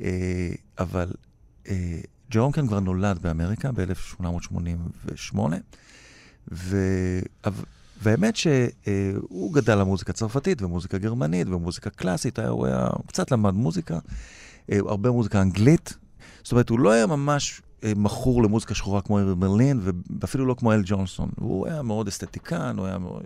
אה, 0.00 0.50
אבל 0.78 1.10
אה, 1.68 2.00
ג'רום 2.30 2.52
קרן 2.52 2.66
כבר 2.66 2.80
נולד 2.80 3.18
באמריקה 3.22 3.70
ב-1888, 3.72 5.38
והאמת 8.02 8.36
שהוא 8.36 9.54
גדל 9.54 9.72
על 9.72 9.82
מוזיקה 9.82 10.12
צרפתית 10.12 10.62
ומוזיקה 10.62 10.98
גרמנית 10.98 11.48
ומוזיקה 11.48 11.90
קלאסית, 11.90 12.38
הוא 12.38 12.66
היה, 12.66 12.86
קצת 13.06 13.30
למד 13.30 13.54
מוזיקה, 13.54 13.98
אה, 14.72 14.78
הרבה 14.78 15.10
מוזיקה 15.10 15.42
אנגלית. 15.42 15.94
זאת 16.42 16.52
אומרת, 16.52 16.68
הוא 16.68 16.80
לא 16.80 16.90
היה 16.90 17.06
ממש 17.06 17.62
אה, 17.84 17.92
מכור 17.96 18.42
למוזיקה 18.42 18.74
שחורה 18.74 19.00
כמו 19.00 19.18
ארווין 19.18 19.40
ברלין, 19.40 19.80
ואפילו 20.20 20.46
לא 20.46 20.54
כמו 20.54 20.72
אל 20.72 20.82
ג'ונסון. 20.84 21.30
הוא 21.40 21.66
היה 21.66 21.82
מאוד 21.82 22.08
אסתטיקן, 22.08 22.74
הוא 22.78 22.86
היה 22.86 22.98
מאוד, 22.98 23.22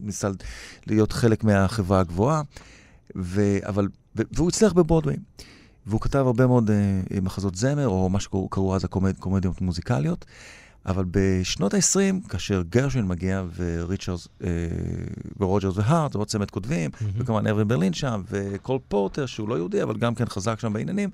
ניסה 0.00 0.28
להיות 0.86 1.12
חלק 1.12 1.44
מהחברה 1.44 2.00
הגבוהה, 2.00 2.42
ו, 3.16 3.58
אבל, 3.62 3.88
ו, 4.16 4.22
והוא 4.32 4.48
הצליח 4.48 4.72
בברודווי. 4.72 5.16
והוא 5.86 6.00
כתב 6.00 6.18
הרבה 6.26 6.46
מאוד 6.46 6.70
אה, 6.70 7.20
מחזות 7.22 7.54
זמר, 7.54 7.88
או 7.88 8.08
מה 8.08 8.20
שקראו 8.20 8.76
אז 8.76 8.84
הקומד, 8.84 9.18
קומדיות 9.18 9.60
מוזיקליות. 9.60 10.24
אבל 10.86 11.04
בשנות 11.10 11.74
ה-20, 11.74 12.28
כאשר 12.28 12.62
גרשווין 12.68 13.06
מגיע 13.06 13.44
וריצ'רס 13.56 14.28
אה, 14.44 14.48
ורוג'רס 15.40 15.76
והארט, 15.76 16.12
זה 16.12 16.18
עוד 16.18 16.28
צמד 16.28 16.50
כותבים, 16.50 16.90
מהמם. 17.00 17.12
וכמובן 17.18 17.46
ארווין 17.46 17.68
ברלין 17.68 17.92
שם, 17.92 18.22
וקול 18.30 18.78
פורטר, 18.88 19.26
שהוא 19.26 19.48
לא 19.48 19.54
יהודי, 19.54 19.82
אבל 19.82 19.96
גם 19.96 20.14
כן 20.14 20.26
חזק 20.26 20.60
שם 20.60 20.72
בעניינים, 20.72 21.10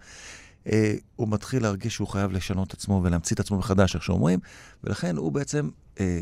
אה, 0.66 0.94
הוא 1.16 1.28
מתחיל 1.28 1.62
להרגיש 1.62 1.94
שהוא 1.94 2.08
חייב 2.08 2.32
לשנות 2.32 2.68
את 2.68 2.74
עצמו 2.74 3.00
ולהמציא 3.04 3.34
את 3.34 3.40
עצמו 3.40 3.58
מחדש, 3.58 3.94
איך 3.94 4.04
שאומרים, 4.04 4.38
ולכן 4.84 5.16
הוא 5.16 5.32
בעצם, 5.32 5.70
אה, 6.00 6.20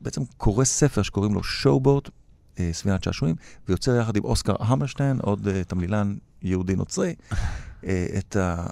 בעצם 0.00 0.22
קורא 0.36 0.64
ספר 0.64 1.02
שקוראים 1.02 1.34
לו 1.34 1.42
שואובוט, 1.42 2.10
אה, 2.58 2.70
ספינת 2.72 3.04
שעשועים, 3.04 3.36
ויוצר 3.68 3.96
יחד 3.96 4.16
עם 4.16 4.24
אוסקר 4.24 4.54
המרשטיין, 4.58 5.18
עוד 5.22 5.48
אה, 5.48 5.64
תמלילן 5.64 6.16
יהודי 6.42 6.76
נוצרי, 6.76 7.14
אה, 7.84 8.06
את 8.18 8.36
ה... 8.36 8.66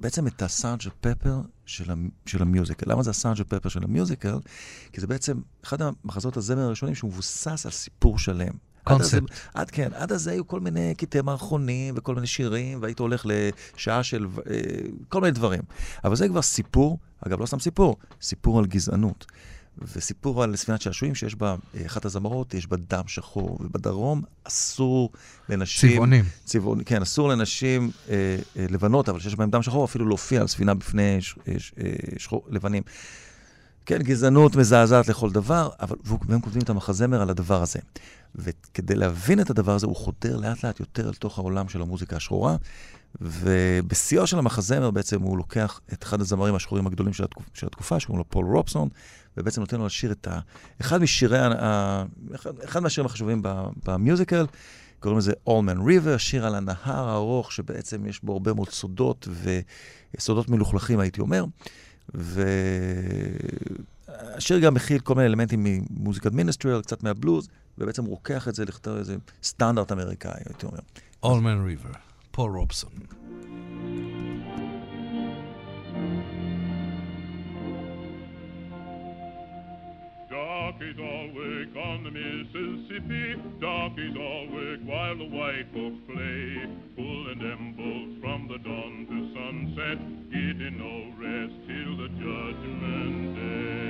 בעצם 0.00 0.26
את 0.26 0.42
הסארג' 0.42 0.80
פפר 1.00 1.40
של, 1.66 1.90
המ- 1.90 2.10
של 2.26 2.42
המיוזיקל. 2.42 2.92
למה 2.92 3.02
זה 3.02 3.10
הסארג' 3.10 3.42
פפר 3.42 3.68
של 3.68 3.84
המיוזיקל? 3.84 4.38
כי 4.92 5.00
זה 5.00 5.06
בעצם 5.06 5.40
אחד 5.64 5.78
המחזות 5.82 6.36
הזמר 6.36 6.62
הראשונים 6.62 6.94
שהוא 6.94 7.10
מבוסס 7.10 7.66
על 7.66 7.72
סיפור 7.72 8.18
שלם. 8.18 8.52
קונספט. 8.96 9.22
עד 9.54 9.70
כן, 9.70 9.88
עד 9.94 10.12
אז 10.12 10.26
היו 10.26 10.46
כל 10.46 10.60
מיני 10.60 10.94
קטעי 10.94 11.22
מערכונים 11.22 11.94
וכל 11.96 12.14
מיני 12.14 12.26
שירים, 12.26 12.82
והיית 12.82 12.98
הולך 12.98 13.26
לשעה 13.26 14.02
של 14.02 14.26
אה, 14.50 14.56
כל 15.08 15.20
מיני 15.20 15.30
דברים. 15.30 15.62
אבל 16.04 16.16
זה 16.16 16.28
כבר 16.28 16.42
סיפור, 16.42 16.98
אגב, 17.26 17.40
לא 17.40 17.46
סתם 17.46 17.58
סיפור, 17.58 17.96
סיפור 18.20 18.58
על 18.58 18.66
גזענות. 18.66 19.26
וסיפור 19.82 20.42
על 20.42 20.56
ספינת 20.56 20.80
שעשועים 20.80 21.14
שיש 21.14 21.34
בה, 21.34 21.56
אה, 21.76 21.86
אחת 21.86 22.04
הזמרות, 22.04 22.54
יש 22.54 22.66
בה 22.66 22.76
דם 22.76 23.02
שחור, 23.06 23.58
ובדרום 23.60 24.22
אסור 24.44 25.10
לנשים... 25.48 25.90
צבעונים. 25.90 26.24
צבעון, 26.44 26.80
כן, 26.86 27.02
אסור 27.02 27.28
לנשים 27.28 27.90
אה, 28.08 28.14
אה, 28.56 28.66
לבנות, 28.70 29.08
אבל 29.08 29.20
שיש 29.20 29.34
בהן 29.34 29.50
דם 29.50 29.62
שחור, 29.62 29.84
אפילו 29.84 30.08
להופיע 30.08 30.40
על 30.40 30.46
ספינה 30.46 30.74
בפני 30.74 31.20
ש, 31.20 31.34
אה, 31.48 31.54
ש, 31.58 31.72
אה, 31.80 31.92
שחור, 32.18 32.44
לבנים. 32.48 32.82
כן, 33.86 34.02
גזענות 34.02 34.56
מזעזעת 34.56 35.08
לכל 35.08 35.30
דבר, 35.30 35.68
אבל 35.80 35.96
והם 36.28 36.40
כותבים 36.40 36.62
את 36.62 36.70
המחזמר 36.70 37.22
על 37.22 37.30
הדבר 37.30 37.62
הזה. 37.62 37.78
וכדי 38.34 38.94
להבין 38.94 39.40
את 39.40 39.50
הדבר 39.50 39.74
הזה, 39.74 39.86
הוא 39.86 39.96
חודר 39.96 40.36
לאט 40.36 40.64
לאט 40.64 40.80
יותר 40.80 41.08
אל 41.08 41.14
תוך 41.14 41.38
העולם 41.38 41.68
של 41.68 41.82
המוזיקה 41.82 42.16
השחורה, 42.16 42.56
ובשיאו 43.20 44.26
של 44.26 44.38
המחזמר 44.38 44.90
בעצם 44.90 45.22
הוא 45.22 45.38
לוקח 45.38 45.80
את 45.92 46.02
אחד 46.02 46.20
הזמרים 46.20 46.54
השחורים 46.54 46.86
הגדולים 46.86 47.12
של, 47.12 47.24
התקופ, 47.24 47.44
של 47.54 47.66
התקופה, 47.66 48.00
שקוראים 48.00 48.18
לו 48.18 48.28
פול 48.28 48.46
רובסון, 48.46 48.88
ובעצם 49.36 49.60
נותן 49.60 49.78
לו 49.78 49.86
לשיר 49.86 50.12
את 50.12 50.28
ה... 50.28 50.40
אחד 50.80 51.02
משירי, 51.02 51.38
ה-. 51.38 52.04
אחד, 52.34 52.60
אחד 52.60 52.82
מהשירים 52.82 53.06
החשובים 53.06 53.42
במיוזיקל, 53.84 54.46
קוראים 55.00 55.18
לזה 55.18 55.32
Man 55.46 55.78
River, 55.78 56.18
שיר 56.18 56.46
על 56.46 56.54
הנהר 56.54 57.08
הארוך, 57.08 57.52
שבעצם 57.52 58.06
יש 58.06 58.24
בו 58.24 58.32
הרבה 58.32 58.54
מאוד 58.54 58.68
סודות, 58.68 59.28
וסודות 60.16 60.48
מלוכלכים, 60.48 61.00
הייתי 61.00 61.20
אומר. 61.20 61.44
והשיר 64.10 64.58
גם 64.58 64.74
מכיל 64.74 64.98
כל 64.98 65.14
מיני 65.14 65.26
אלמנטים 65.26 65.66
ממוזיקת 65.90 66.32
מיניסטריאל, 66.32 66.82
קצת 66.82 67.02
מהבלוז, 67.02 67.48
ובעצם 67.78 68.04
רוקח 68.04 68.48
את 68.48 68.54
זה 68.54 68.64
לכתוב 68.64 68.96
איזה 68.96 69.16
סטנדרט 69.42 69.92
אמריקאי, 69.92 70.32
הייתי 70.46 70.66
אומר. 70.66 70.78
אולמן 71.22 71.64
ריבר, 71.66 71.90
פול 72.30 72.56
רובסון. 72.56 72.90
Darkies 80.30 80.98
awake 80.98 81.74
on 81.88 81.98
the 82.06 82.12
Mississippi, 82.18 83.26
darkies 83.60 84.16
awake 84.32 84.82
while 84.90 85.16
the 85.22 85.28
white 85.36 85.68
folks 85.74 86.00
play, 86.08 86.44
pulling 86.96 87.40
them 87.46 87.62
bolts 87.78 88.14
from 88.22 88.40
the 88.50 88.58
dawn 88.68 88.94
to 89.10 89.18
sunset, 89.36 89.98
getting 90.34 90.76
no 90.86 90.94
rest 91.24 91.56
till 91.68 91.92
the 92.02 92.08
judgment 92.24 93.34
day. 93.36 93.89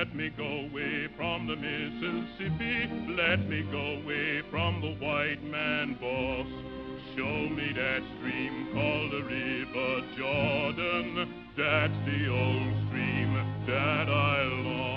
Let 0.00 0.14
me 0.14 0.30
go 0.30 0.44
away 0.44 1.08
from 1.16 1.46
the 1.46 1.56
Mississippi. 1.56 3.14
Let 3.16 3.48
me 3.48 3.62
go 3.70 4.02
away 4.02 4.42
from 4.50 4.80
the 4.80 4.94
white 5.04 5.42
man 5.44 5.96
boss. 6.00 6.46
Show 7.16 7.48
me 7.48 7.72
that 7.74 8.02
stream 8.18 8.68
called 8.72 9.12
the 9.12 9.22
River 9.24 10.00
Jordan. 10.16 11.49
That's 11.60 11.92
the 12.06 12.28
old 12.28 12.72
stream 12.88 13.34
that 13.66 14.08
I 14.08 14.44
long 14.64 14.89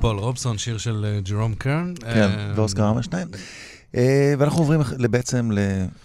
פול 0.00 0.18
רובסון, 0.18 0.58
שיר 0.58 0.78
של 0.78 1.04
אה, 1.04 1.20
ג'רום 1.20 1.54
קרן. 1.54 1.94
כן, 2.00 2.08
אה, 2.08 2.52
ואוסקר 2.56 2.84
המרשטיין. 2.84 3.28
אה, 3.94 4.34
ואנחנו 4.38 4.58
עוברים 4.58 4.80
בעצם 5.10 5.50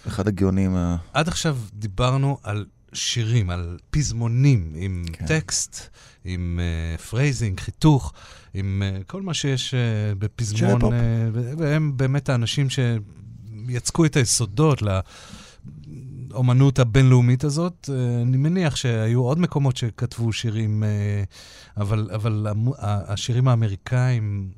לאחד 0.06 0.28
הגאונים 0.28 0.76
ה... 0.76 0.96
עד 1.12 1.28
עכשיו 1.28 1.56
דיברנו 1.72 2.38
על 2.42 2.64
שירים, 2.92 3.50
על 3.50 3.78
פזמונים 3.90 4.72
עם 4.76 5.04
כן. 5.12 5.26
טקסט, 5.26 5.88
עם 6.24 6.60
אה, 6.96 7.00
phrasing, 7.02 7.60
חיתוך, 7.60 8.12
עם 8.54 8.82
אה, 8.82 9.04
כל 9.04 9.22
מה 9.22 9.34
שיש 9.34 9.74
אה, 9.74 10.18
בפזמון. 10.18 10.82
אה, 10.82 10.86
והם 11.58 11.96
באמת 11.96 12.28
האנשים 12.28 12.66
שיצקו 12.70 14.04
את 14.04 14.16
היסודות 14.16 14.82
לאומנות 16.36 16.78
הבינלאומית 16.78 17.44
הזאת. 17.44 17.88
אה, 17.88 18.22
אני 18.22 18.36
מניח 18.36 18.76
שהיו 18.76 19.20
עוד 19.20 19.38
מקומות 19.38 19.76
שכתבו 19.76 20.32
שירים, 20.32 20.82
אה, 20.82 21.80
אבל, 21.80 22.10
אבל 22.14 22.46
השירים 22.78 23.48
האמריקאים 23.48 24.48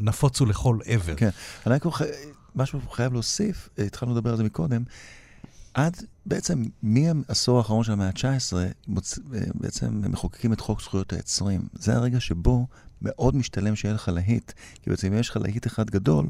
נפוצו 0.00 0.46
לכל 0.46 0.78
עבר. 0.84 1.14
כן. 1.14 1.28
אני 1.66 1.74
רק 1.74 1.86
משהו 2.56 2.80
חייב 2.90 3.12
להוסיף, 3.12 3.68
אה, 3.78 3.84
התחלנו 3.84 4.12
לדבר 4.14 4.30
על 4.30 4.36
זה 4.36 4.44
מקודם. 4.44 4.82
עד 5.74 5.96
בעצם 6.26 6.62
מהעשור 6.82 7.58
האחרון 7.58 7.84
של 7.84 7.92
המאה 7.92 8.06
ה-19, 8.06 8.52
מוצ... 8.88 9.18
אה, 9.18 9.40
בעצם 9.54 10.02
מחוקקים 10.10 10.52
את 10.52 10.60
חוק 10.60 10.82
זכויות 10.82 11.12
היוצרים. 11.12 11.60
זה 11.74 11.94
הרגע 11.94 12.20
שבו 12.20 12.66
מאוד 13.02 13.36
משתלם 13.36 13.76
שיהיה 13.76 13.94
לך 13.94 14.08
להיט. 14.08 14.52
כי 14.82 14.90
בעצם 14.90 15.12
אם 15.12 15.18
יש 15.18 15.28
לך 15.28 15.36
להיט 15.36 15.66
אחד 15.66 15.90
גדול, 15.90 16.26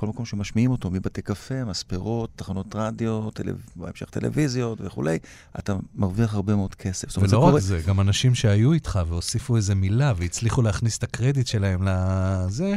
כל 0.00 0.06
מקום 0.06 0.24
שמשמיעים 0.26 0.70
אותו, 0.70 0.90
מבתי 0.90 1.22
קפה, 1.22 1.64
מספרות, 1.64 2.30
תחנות 2.36 2.66
רדיו, 2.74 3.30
טלו... 3.30 3.52
בהמשך 3.76 4.06
טלוויזיות 4.10 4.78
וכולי, 4.80 5.18
אתה 5.58 5.74
מרוויח 5.94 6.34
הרבה 6.34 6.56
מאוד 6.56 6.74
כסף. 6.74 7.18
ולא 7.18 7.38
רק 7.38 7.48
קורה- 7.48 7.60
זה, 7.60 7.80
גם 7.86 8.00
אנשים 8.00 8.34
שהיו 8.34 8.72
איתך 8.72 9.00
והוסיפו 9.08 9.56
איזה 9.56 9.74
מילה 9.74 10.12
והצליחו 10.16 10.62
להכניס 10.62 10.98
את 10.98 11.02
הקרדיט 11.02 11.46
שלהם 11.46 11.80
לזה, 11.88 12.76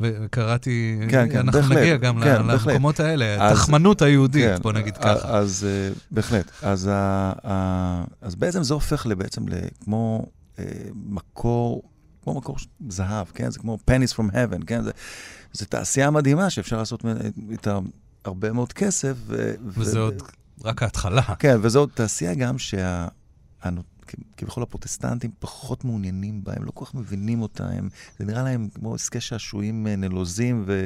וקראתי, 0.00 0.98
כן, 1.10 1.28
כן, 1.32 1.38
אנחנו 1.38 1.60
בהחלט, 1.60 1.78
נגיע 1.78 1.96
גם 1.96 2.20
כן, 2.22 2.46
בהחלט. 2.46 2.66
למקומות 2.66 3.00
האלה, 3.00 3.50
התחמנות 3.50 4.02
היהודית, 4.02 4.44
כן, 4.56 4.62
בוא 4.62 4.72
נגיד 4.72 4.96
ככה. 4.96 5.28
אז 5.38 5.66
אה, 5.68 5.92
בהחלט. 6.10 6.50
אז, 6.62 6.86
ה- 6.92 7.32
ה- 7.44 8.04
אז 8.20 8.34
בעצם 8.34 8.62
זה 8.62 8.74
הופך 8.74 9.06
לבעצם 9.06 9.42
כמו 9.84 10.26
אה, 10.58 10.64
מקור, 10.94 11.82
כמו 12.22 12.34
מקור 12.34 12.56
זהב, 12.88 13.26
כן? 13.34 13.50
זה 13.50 13.58
כמו 13.58 13.78
pennies 13.90 14.14
from 14.14 14.30
heaven, 14.32 14.64
כן? 14.66 14.82
זה, 14.82 14.90
זה 15.52 15.66
תעשייה 15.66 16.10
מדהימה 16.10 16.50
שאפשר 16.50 16.78
לעשות 16.78 17.04
איתה 17.50 17.78
הרבה 18.24 18.52
מאוד 18.52 18.72
כסף. 18.72 19.14
ו, 19.26 19.54
וזה 19.64 20.00
ו- 20.00 20.02
עוד 20.02 20.22
רק 20.64 20.82
ההתחלה. 20.82 21.22
כן, 21.22 21.56
וזו 21.62 21.86
תעשייה 21.86 22.34
גם 22.34 22.58
שה... 22.58 23.08
כביכול 24.36 24.62
הפרוטסטנטים 24.62 25.30
פחות 25.38 25.84
מעוניינים 25.84 26.44
בה, 26.44 26.52
הם 26.56 26.64
לא 26.64 26.70
כל 26.74 26.84
כך 26.84 26.94
מבינים 26.94 27.42
אותה, 27.42 27.66
הם, 27.66 27.88
זה 28.18 28.24
נראה 28.24 28.42
להם 28.42 28.68
כמו 28.74 28.94
עסקי 28.94 29.20
שעשועים 29.20 29.86
אה, 29.86 29.96
נלוזים 29.96 30.64
ו, 30.66 30.84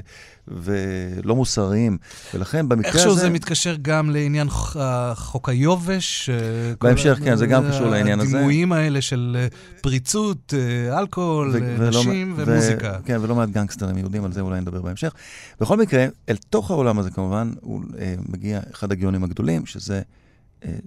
ולא 0.49 1.37
מוסריים, 1.37 1.99
ולכן 2.35 2.69
במקרה 2.69 2.91
הזה... 2.91 2.99
איכשהו 2.99 3.15
זה 3.17 3.31
מתקשר 3.31 3.77
גם 3.83 4.11
לעניין 4.11 4.51
ח- 4.51 4.77
חוק 5.15 5.49
היובש. 5.49 6.31
אה, 6.31 6.35
בהמשך, 6.81 7.19
כן, 7.25 7.37
זה 7.37 7.47
גם 7.47 7.65
קשור 7.71 7.87
לעניין 7.87 8.21
הזה. 8.21 8.37
הדימויים 8.37 8.73
האלה 8.73 9.01
של 9.01 9.37
אה, 9.41 9.47
פריצות, 9.83 10.55
אה, 10.57 10.99
אלכוהול, 10.99 11.51
ו- 11.53 11.55
אה, 11.57 11.75
ולא- 11.79 12.01
נשים 12.01 12.35
ו- 12.37 12.43
ומוזיקה. 12.47 12.99
כן, 13.05 13.19
ולא 13.23 13.35
מעט 13.35 13.49
גנגסטרים 13.49 13.99
יהודים, 13.99 14.25
על 14.25 14.33
זה 14.33 14.41
אולי 14.41 14.61
נדבר 14.61 14.83
בהמשך. 14.83 15.15
בכל 15.61 15.77
מקרה, 15.77 16.07
אל 16.29 16.37
תוך 16.37 16.71
העולם 16.71 16.99
הזה 16.99 17.11
כמובן, 17.11 17.53
הוא 17.61 17.83
אה, 17.99 18.15
מגיע 18.29 18.61
אחד 18.73 18.93
הגאונים 18.93 19.25
הגדולים, 19.25 19.67
שזה 19.67 19.97
אה, 19.97 20.03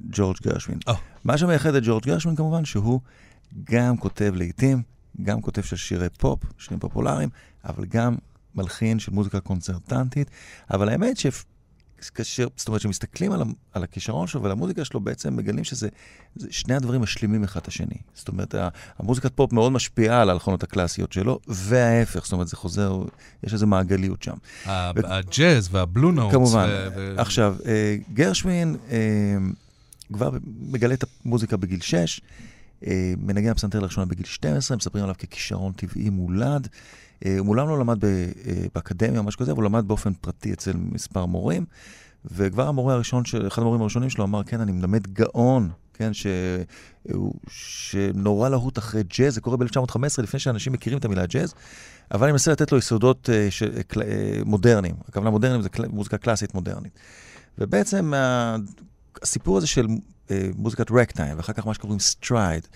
ג'ורג' 0.09 0.37
גרשווין. 0.43 0.79
או. 0.87 0.93
מה 1.23 1.37
שמייחד 1.37 1.75
את 1.75 1.83
ג'ורג' 1.85 2.03
גרשווין 2.05 2.35
כמובן, 2.35 2.65
שהוא 2.65 2.99
גם 3.63 3.97
כותב 3.97 4.33
להיטים, 4.35 4.81
גם 5.21 5.41
כותב 5.41 5.61
של 5.61 5.75
שירי 5.75 6.09
פופ, 6.09 6.39
שירים 6.57 6.79
פופולריים, 6.79 7.29
אבל 7.65 7.85
גם 7.85 8.15
מלחין 8.55 8.99
של 8.99 9.11
מוזיקה 9.11 9.39
קונצרטנטית. 9.39 10.29
אבל 10.71 10.89
האמת 10.89 11.17
ש... 11.17 11.27
כאשר, 12.15 12.47
זאת 12.55 12.67
אומרת, 12.67 12.79
כשמסתכלים 12.79 13.31
על, 13.31 13.41
על 13.73 13.83
הכישרון 13.83 14.27
שלו 14.27 14.41
ועל 14.41 14.51
המוזיקה 14.51 14.85
שלו, 14.85 14.99
בעצם 14.99 15.35
מגלים 15.35 15.63
שזה 15.63 15.89
זה, 16.35 16.47
שני 16.51 16.75
הדברים 16.75 17.01
משלימים 17.01 17.43
אחד 17.43 17.59
את 17.59 17.67
השני. 17.67 17.95
זאת 18.13 18.27
אומרת, 18.27 18.55
המוזיקת 18.99 19.31
פופ 19.35 19.53
מאוד 19.53 19.71
משפיעה 19.71 20.21
על 20.21 20.29
ההלחנות 20.29 20.63
הקלאסיות 20.63 21.13
שלו, 21.13 21.39
וההפך, 21.47 22.23
זאת 22.23 22.31
אומרת, 22.31 22.47
זה 22.47 22.55
חוזר, 22.55 23.01
יש 23.43 23.53
איזו 23.53 23.67
מעגליות 23.67 24.23
שם. 24.23 24.35
הג'אז 24.65 25.69
והבלו 25.71 26.11
נוטס. 26.11 26.33
כמובן. 26.33 26.67
ו- 26.95 27.15
עכשיו, 27.17 27.55
אה, 27.65 27.95
גרשווין 28.13 28.77
אה, 28.91 28.97
כבר 30.13 30.31
מגלה 30.45 30.93
את 30.93 31.03
המוזיקה 31.25 31.57
בגיל 31.57 31.81
6, 31.81 32.21
אה, 32.85 33.13
מנגן 33.17 33.49
הפסנתר 33.49 33.79
לראשונה 33.79 34.05
בגיל 34.05 34.25
12, 34.25 34.77
מספרים 34.77 35.03
עליו 35.03 35.15
ככישרון 35.17 35.71
טבעי 35.71 36.09
מולד. 36.09 36.67
אה, 37.25 37.37
הוא 37.37 37.45
מעולם 37.45 37.69
לא 37.69 37.79
למד 37.79 38.05
אה, 38.05 38.09
באקדמיה 38.75 39.19
או 39.19 39.23
משהו 39.23 39.39
כזה, 39.39 39.51
אבל 39.51 39.61
הוא 39.61 39.69
למד 39.69 39.87
באופן 39.87 40.13
פרטי 40.13 40.53
אצל 40.53 40.73
מספר 40.91 41.25
מורים. 41.25 41.65
וכבר 42.25 42.67
המורה 42.67 42.93
הראשון, 42.93 43.25
של, 43.25 43.47
אחד 43.47 43.61
המורים 43.61 43.81
הראשונים 43.81 44.09
שלו 44.09 44.23
אמר, 44.23 44.43
כן, 44.43 44.61
אני 44.61 44.71
מלמד 44.71 45.07
גאון, 45.07 45.69
כן, 45.93 46.11
שהוא, 46.13 47.33
שנורא 47.49 48.49
להוט 48.49 48.77
אחרי 48.77 49.03
ג'אז, 49.03 49.33
זה 49.33 49.41
קורה 49.41 49.57
ב-1915, 49.57 50.21
לפני 50.23 50.39
שאנשים 50.39 50.73
מכירים 50.73 50.99
את 50.99 51.05
המילה 51.05 51.25
ג'אז, 51.25 51.53
אבל 52.11 52.23
אני 52.23 52.31
מנסה 52.31 52.51
לתת 52.51 52.71
לו 52.71 52.77
יסודות 52.77 53.29
ש, 53.49 53.63
מודרניים. 54.45 54.95
הכוונה 55.09 55.29
מודרניים 55.29 55.61
זה 55.61 55.69
מוזיקה 55.89 56.17
קלאסית 56.17 56.53
מודרנית. 56.53 56.99
ובעצם 57.57 58.13
הסיפור 59.21 59.57
הזה 59.57 59.67
של 59.67 59.87
אה, 60.31 60.49
מוזיקת 60.55 60.91
רגטיים, 60.91 61.37
ואחר 61.37 61.53
כך 61.53 61.67
מה 61.67 61.73
שקוראים 61.73 61.99
stride, 61.99 62.67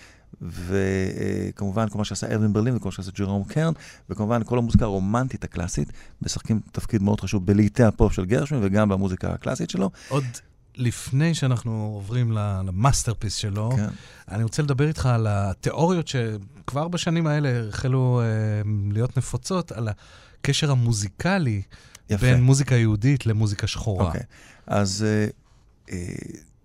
וכמובן 0.42 1.88
כל 1.88 1.98
מה 1.98 2.04
שעשה 2.04 2.26
אירווינג 2.26 2.52
ברלין 2.52 2.76
וכל 2.76 2.88
מה 2.88 2.92
שעשה 2.92 3.10
ג'רום 3.14 3.44
קרן, 3.44 3.72
וכמובן 4.10 4.40
כל 4.44 4.58
המוזיקה 4.58 4.84
הרומנטית 4.84 5.44
הקלאסית, 5.44 5.92
משחקים 6.22 6.60
תפקיד 6.72 7.02
מאוד 7.02 7.20
חשוב 7.20 7.46
בלהיטי 7.46 7.82
הפופ 7.82 8.12
של 8.12 8.24
גרשווין 8.24 8.64
וגם 8.64 8.88
במוזיקה 8.88 9.32
הקלאסית 9.32 9.70
שלו. 9.70 9.90
עוד 10.08 10.24
לפני 10.76 11.34
שאנחנו 11.34 11.92
עוברים 11.94 12.32
ל 12.32 12.40
masterpiece 12.40 13.34
שלו, 13.34 13.70
כן. 13.76 13.88
אני 14.28 14.42
רוצה 14.42 14.62
לדבר 14.62 14.88
איתך 14.88 15.06
על 15.06 15.26
התיאוריות 15.30 16.08
שכבר 16.08 16.88
בשנים 16.88 17.26
האלה 17.26 17.68
החלו 17.68 18.20
אה, 18.20 18.70
להיות 18.92 19.16
נפוצות, 19.16 19.72
על 19.72 19.88
הקשר 20.40 20.70
המוזיקלי 20.70 21.62
יפה. 22.10 22.26
בין 22.26 22.42
מוזיקה 22.42 22.74
יהודית 22.74 23.26
למוזיקה 23.26 23.66
שחורה. 23.66 24.06
אוקיי. 24.06 24.22
אז, 24.66 25.04
אה, 25.08 25.08
אה, 25.08 25.26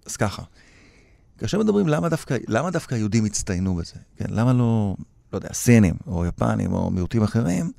אז 0.05 0.17
ככה, 0.17 0.43
כאשר 1.37 1.59
מדברים 1.59 1.87
למה 1.87 2.09
דווקא, 2.09 2.37
למה 2.47 2.71
דווקא 2.71 2.95
היהודים 2.95 3.25
הצטיינו 3.25 3.75
בזה, 3.75 3.95
כן? 4.17 4.25
למה 4.29 4.53
לא, 4.53 4.95
לא 5.33 5.37
יודע, 5.37 5.53
סינים 5.53 5.95
או 6.07 6.25
יפנים 6.25 6.73
או 6.73 6.91
מיעוטים 6.91 7.23
אחרים, 7.23 7.71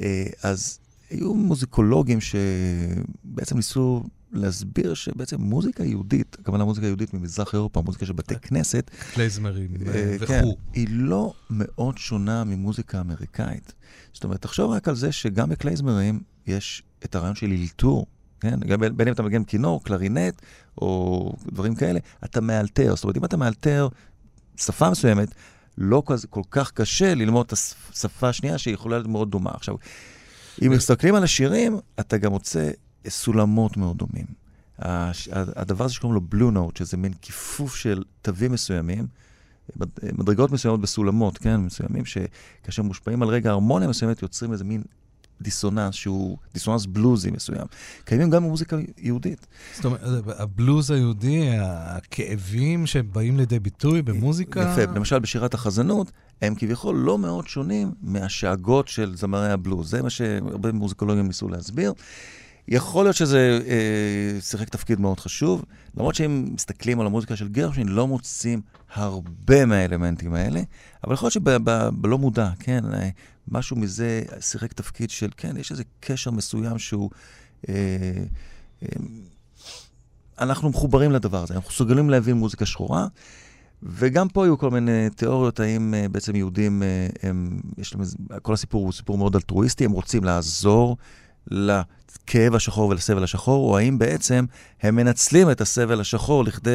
אה, 0.00 0.26
אז 0.42 0.78
היו 1.10 1.34
מוזיקולוגים 1.34 2.18
שבעצם 2.20 3.56
ניסו 3.56 4.04
להסביר 4.32 4.94
שבעצם 4.94 5.40
מוזיקה 5.40 5.84
יהודית, 5.84 6.36
הכוונה 6.40 6.64
מוזיקה 6.64 6.86
יהודית 6.86 7.14
ממזרח 7.14 7.54
אירופה, 7.54 7.82
מוזיקה 7.82 8.06
של 8.06 8.12
בתי 8.12 8.34
כנסת, 8.42 8.90
קלייזמרים 9.14 9.70
אה, 9.86 9.94
אה, 9.94 10.16
כן, 10.26 10.40
וכו'. 10.44 10.56
היא 10.72 10.86
לא 10.90 11.34
מאוד 11.50 11.98
שונה 11.98 12.44
ממוזיקה 12.44 13.00
אמריקאית. 13.00 13.72
זאת 14.12 14.24
אומרת, 14.24 14.42
תחשוב 14.42 14.70
רק 14.70 14.88
על 14.88 14.94
זה 14.94 15.12
שגם 15.12 15.48
בקלייזמרים 15.48 16.20
יש 16.46 16.82
את 17.04 17.14
הרעיון 17.14 17.34
של 17.34 17.52
אלתור, 17.52 18.06
כן? 18.40 18.60
בין 18.96 19.08
אם 19.08 19.14
אתה 19.14 19.22
מגן 19.22 19.44
כינור, 19.44 19.84
קלרינט 19.84 20.42
או 20.78 21.32
דברים 21.52 21.74
כאלה, 21.74 21.98
אתה 22.24 22.40
מאלתר. 22.40 22.94
זאת 22.96 23.04
אומרת, 23.04 23.16
אם 23.16 23.24
אתה 23.24 23.36
מאלתר 23.36 23.88
שפה 24.56 24.90
מסוימת, 24.90 25.28
לא 25.78 26.02
כל, 26.06 26.14
כל 26.30 26.42
כך 26.50 26.70
קשה 26.70 27.14
ללמוד 27.14 27.46
את 27.46 27.52
השפה 27.52 28.28
השנייה 28.28 28.58
שיכולה 28.58 28.96
להיות 28.96 29.08
מאוד 29.08 29.30
דומה. 29.30 29.50
עכשיו, 29.54 29.74
אם 30.66 30.72
מסתכלים 30.72 31.14
על 31.14 31.22
השירים, 31.24 31.78
אתה 32.00 32.16
גם 32.18 32.30
מוצא 32.30 32.70
סולמות 33.08 33.76
מאוד 33.76 33.96
דומים. 33.98 34.26
הש- 34.78 35.28
הדבר 35.32 35.84
הזה 35.84 35.94
שקוראים 35.94 36.14
לו 36.14 36.20
בלו 36.20 36.50
נוט, 36.50 36.76
שזה 36.76 36.96
מין 36.96 37.12
כיפוף 37.22 37.76
של 37.76 38.02
תווים 38.22 38.52
מסוימים, 38.52 39.06
מד- 39.76 39.88
מדרגות 40.18 40.52
מסוימות 40.52 40.80
בסולמות, 40.80 41.38
כן, 41.38 41.56
מסוימים, 41.60 42.02
שכאשר 42.04 42.82
מושפעים 42.82 43.22
על 43.22 43.28
רגע 43.28 43.50
הרמוניה 43.50 43.88
מסוימת, 43.88 44.22
יוצרים 44.22 44.52
איזה 44.52 44.64
מין 44.64 44.82
דיסוננס 45.42 45.94
שהוא 45.94 46.38
דיסוננס 46.54 46.86
בלוזי 46.86 47.30
מסוים. 47.30 47.66
קיימים 48.04 48.30
גם 48.30 48.44
במוזיקה 48.44 48.76
יהודית. 48.98 49.46
זאת 49.74 49.84
אומרת, 49.84 50.00
הבלוז 50.38 50.90
היהודי, 50.90 51.48
הכאבים 51.60 52.86
שבאים 52.86 53.36
לידי 53.36 53.58
ביטוי 53.58 54.02
במוזיקה... 54.02 54.60
יפה, 54.60 54.92
למשל 54.92 55.18
בשירת 55.18 55.54
החזנות, 55.54 56.12
הם 56.42 56.54
כביכול 56.54 56.96
לא 56.96 57.18
מאוד 57.18 57.48
שונים 57.48 57.92
מהשאגות 58.02 58.88
של 58.88 59.16
זמרי 59.16 59.50
הבלוז. 59.50 59.90
זה 59.90 60.02
מה 60.02 60.10
שהרבה 60.10 60.72
מוזיקולוגים 60.72 61.26
ניסו 61.26 61.48
להסביר. 61.48 61.92
יכול 62.68 63.04
להיות 63.04 63.16
שזה 63.16 63.60
אה, 63.66 64.40
שיחק 64.40 64.68
תפקיד 64.68 65.00
מאוד 65.00 65.20
חשוב, 65.20 65.64
למרות 65.96 66.14
שאם 66.14 66.48
מסתכלים 66.54 67.00
על 67.00 67.06
המוזיקה 67.06 67.36
של 67.36 67.48
גרשווין, 67.48 67.88
לא 67.88 68.06
מוצאים 68.06 68.60
הרבה 68.94 69.66
מהאלמנטים 69.66 70.34
האלה, 70.34 70.60
אבל 71.04 71.14
יכול 71.14 71.26
להיות 71.26 71.32
שבלא 71.32 72.18
מודע, 72.18 72.50
כן, 72.58 72.84
אה, 72.94 73.08
משהו 73.48 73.76
מזה 73.76 74.22
שיחק 74.40 74.72
תפקיד 74.72 75.10
של, 75.10 75.28
כן, 75.36 75.56
יש 75.56 75.70
איזה 75.70 75.82
קשר 76.00 76.30
מסוים 76.30 76.78
שהוא... 76.78 77.10
אה, 77.68 77.74
אה, 78.82 78.88
אנחנו 80.40 80.68
מחוברים 80.68 81.12
לדבר 81.12 81.42
הזה, 81.42 81.54
אנחנו 81.54 81.70
מסוגלים 81.70 82.10
להבין 82.10 82.36
מוזיקה 82.36 82.66
שחורה, 82.66 83.06
וגם 83.82 84.28
פה 84.28 84.44
היו 84.44 84.58
כל 84.58 84.70
מיני 84.70 85.10
תיאוריות, 85.10 85.60
האם 85.60 85.94
אה, 85.94 86.08
בעצם 86.08 86.36
יהודים, 86.36 86.82
אה, 86.82 87.08
הם, 87.22 87.60
יש 87.78 87.94
להם, 87.94 88.04
כל 88.42 88.54
הסיפור 88.54 88.84
הוא 88.84 88.92
סיפור 88.92 89.18
מאוד 89.18 89.34
אלטרואיסטי, 89.34 89.84
הם 89.84 89.90
רוצים 89.90 90.24
לעזור 90.24 90.96
לכאב 92.24 92.54
השחור 92.54 92.88
ולסבל 92.88 93.24
השחור, 93.24 93.70
או 93.70 93.78
האם 93.78 93.98
בעצם 93.98 94.44
הם 94.82 94.96
מנצלים 94.96 95.50
את 95.50 95.60
הסבל 95.60 96.00
השחור 96.00 96.44
לכדי 96.44 96.70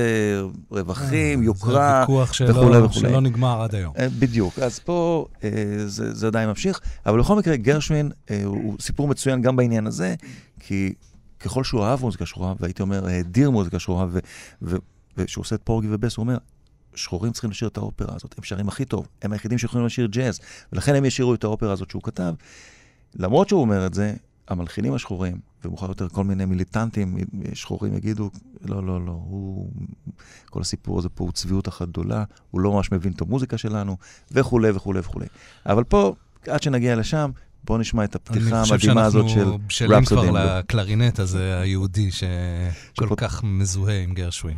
רווחים, 0.72 1.44
יוקרה 1.44 2.06
זה 2.08 2.12
ויכוח 2.12 2.34
שלא, 2.34 2.50
וכולי 2.50 2.78
וכולי. 2.78 3.22
נגמר 3.22 3.62
עד 3.62 3.76
היום. 3.76 3.94
אה, 4.00 4.08
בדיוק, 4.20 4.60
אז 4.60 4.80
פה 4.80 5.26
אה, 5.44 5.50
זה, 5.86 6.14
זה 6.14 6.28
עדיין 6.28 6.50
ממשיך, 6.50 6.80
אבל 7.06 7.20
בכל 7.20 7.36
מקרה 7.36 7.56
גרשווין 7.56 8.12
אה, 8.32 8.42
הוא 8.46 8.76
סיפור 8.80 9.08
מצוין 9.08 9.42
גם 9.42 9.56
בעניין 9.56 9.88
הזה, 9.88 10.16
כי 10.60 10.94
ככל 11.40 11.64
שהוא 11.64 11.84
אהב 11.84 12.02
מוזיקה 12.02 12.26
שחורה, 12.26 12.54
והייתי 12.60 12.82
אומר, 12.82 13.08
האדיר 13.08 13.52
מוזיקה 13.52 13.80
שחורה, 13.80 14.08
וכשהוא 15.18 15.42
עושה 15.42 15.56
את 15.56 15.62
פורגי 15.64 15.88
ובס, 15.92 16.18
הוא 16.18 16.24
אומר, 16.24 16.38
שחורים 16.96 17.32
צריכים 17.32 17.52
לשיר 17.52 17.68
את 17.68 17.78
האופרה 17.78 18.16
הזאת, 18.16 18.36
הם 18.38 18.44
שרים 18.44 18.68
הכי 18.68 18.86
טוב, 18.86 19.08
הם 19.22 19.34
היחידים 19.34 19.58
שיכולים 19.58 19.86
לשיר 19.86 20.06
ג'אז, 20.06 20.40
ולכן 20.74 20.96
הם 20.96 21.06
ישירו 21.06 21.34
את 21.34 21.44
האופרה 21.44 21.72
הזאת 21.72 21.90
שהוא 21.90 22.02
כתב. 22.04 22.34
למרות 23.16 23.50
שהוא 23.50 23.62
אומר 23.62 23.86
את 23.86 23.94
זה, 23.94 24.14
המלחינים 24.48 24.94
השחורים, 24.94 25.38
ומאוחר 25.66 25.88
יותר 25.88 26.10
כל 26.10 26.24
מיני 26.24 26.46
מיליטנטים 26.46 27.18
שחורים 27.54 27.96
יגידו, 27.96 28.30
לא, 28.66 28.84
לא, 28.84 29.06
לא, 29.06 29.12
הוא... 29.12 29.72
כל 30.50 30.62
הסיפור 30.62 31.00
הזה 31.00 31.10
פה 31.10 31.24
הוא 31.24 31.32
צביעות 31.32 31.68
אחת 31.68 31.88
גדולה, 31.88 32.24
הוא 32.52 32.62
לא 32.62 32.72
ממש 32.72 32.92
מבין 32.92 33.12
את 33.14 33.22
המוזיקה 33.22 33.58
שלנו, 33.58 33.98
וכולי 34.32 34.72
וכולי 34.72 35.00
וכולי. 35.00 35.26
אבל 35.66 35.84
פה, 35.84 36.16
עד 36.48 36.64
שנגיע 36.64 36.96
לשם, 36.96 37.32
בואו 37.64 37.78
נשמע 37.78 38.04
את 38.04 38.16
הפתיחה 38.16 38.62
המדהימה 38.62 39.06
הזאת 39.06 39.30
של 39.30 39.40
אני 39.42 39.58
חושב 39.68 39.86
שאנחנו 39.88 40.06
בשלים 40.06 40.06
כבר. 40.06 40.32
לקלרינט 40.60 41.20
הזה, 41.20 41.60
היהודי, 41.60 42.12
שכל 42.12 42.26
שפה- 43.06 43.16
כך 43.16 43.44
מזוהה 43.44 44.00
עם 44.04 44.14
גרשווין. 44.14 44.58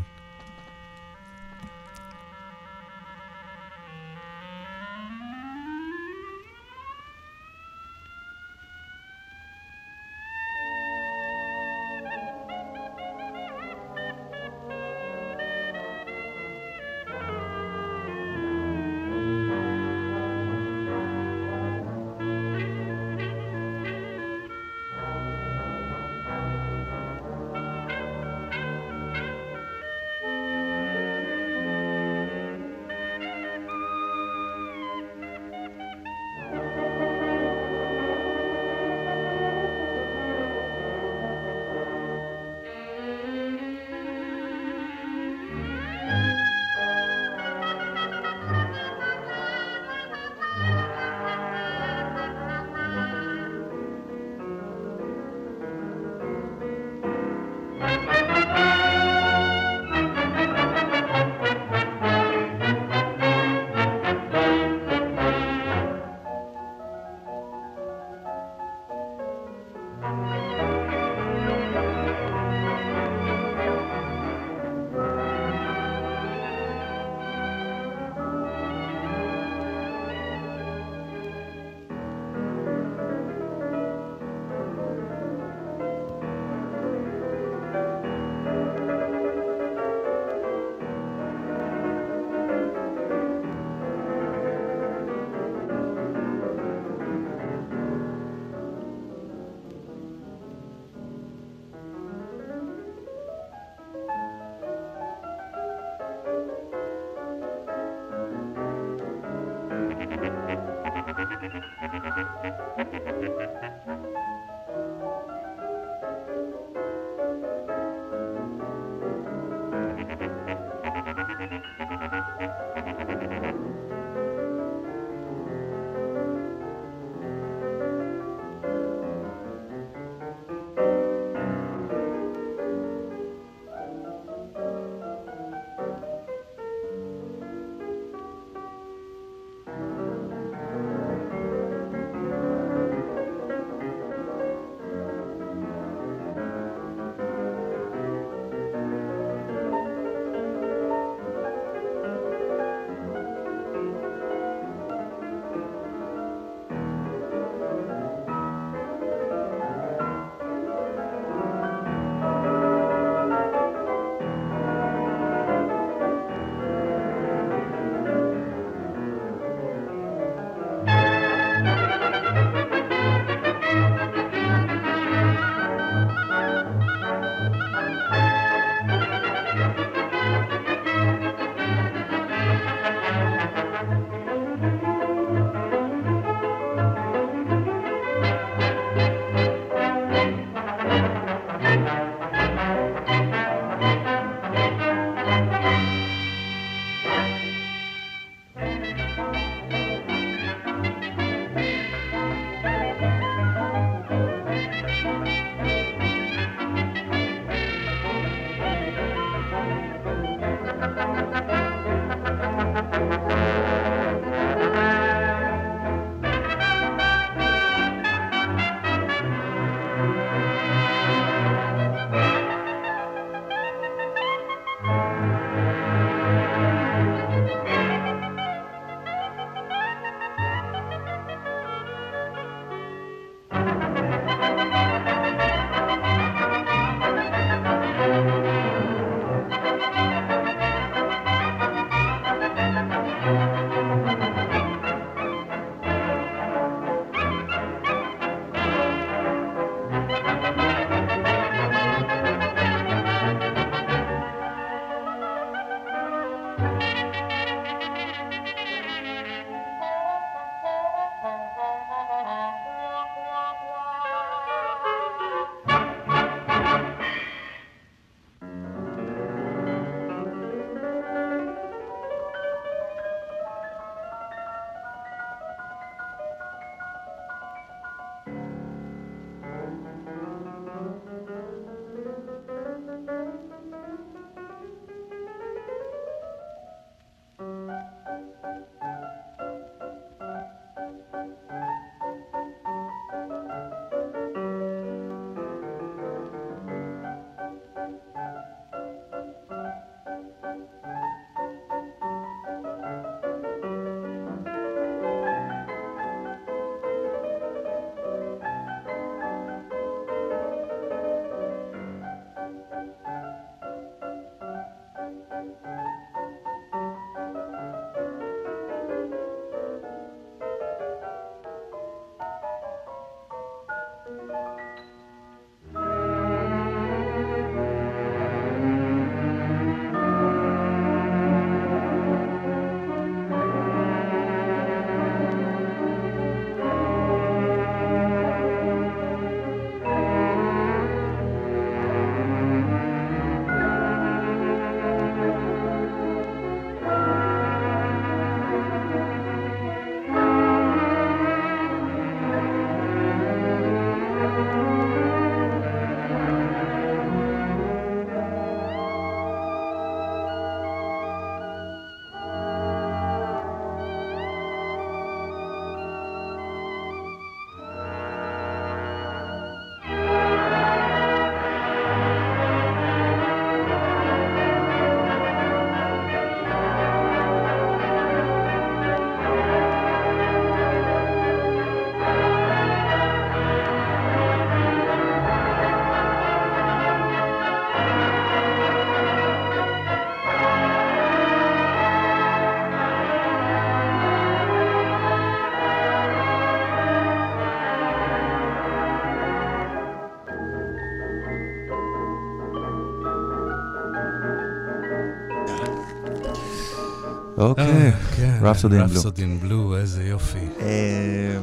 רפסודי 408.56 408.76
אין 408.76 408.88
בלו. 408.88 408.96
רפסודי 408.96 409.22
אין 409.22 409.40
בלו, 409.40 409.78
איזה 409.78 410.04
יופי. 410.04 410.48
אה, 410.60 411.38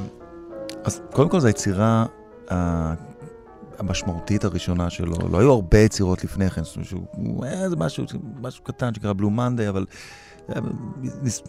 אז 0.84 1.00
קודם 1.12 1.28
כל 1.28 1.40
זו 1.40 1.46
היצירה 1.46 2.06
המשמעותית 3.78 4.44
הראשונה 4.44 4.90
שלו. 4.90 5.16
לא 5.32 5.40
היו 5.40 5.50
הרבה 5.52 5.78
יצירות 5.78 6.24
לפני 6.24 6.50
כן, 6.50 6.64
זאת 6.64 6.76
אומרת 6.76 6.88
שהוא 6.88 7.06
הוא 7.12 7.44
היה 7.44 7.64
איזה 7.64 7.76
משהו, 7.76 8.04
משהו 8.40 8.64
קטן 8.64 8.94
שנקרא 8.94 9.12
בלו 9.12 9.30
מנדי, 9.30 9.68
אבל... 9.68 9.86
אה, 10.50 10.60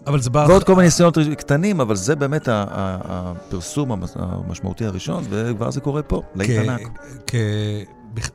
אבל 0.08 0.22
זה 0.22 0.30
בא... 0.30 0.46
ועוד 0.50 0.64
כל 0.64 0.76
מיני 0.76 0.86
ניסיונות 0.86 1.18
קטנים, 1.38 1.82
אבל 1.82 1.96
זה 1.96 2.16
באמת 2.16 2.48
הפרסום 2.52 3.92
המשמעותי 4.16 4.86
הראשון, 4.86 5.24
וכבר 5.30 5.72
זה 5.72 5.82
קורה 5.82 6.04
פה, 6.04 6.22
בכ- 6.36 6.50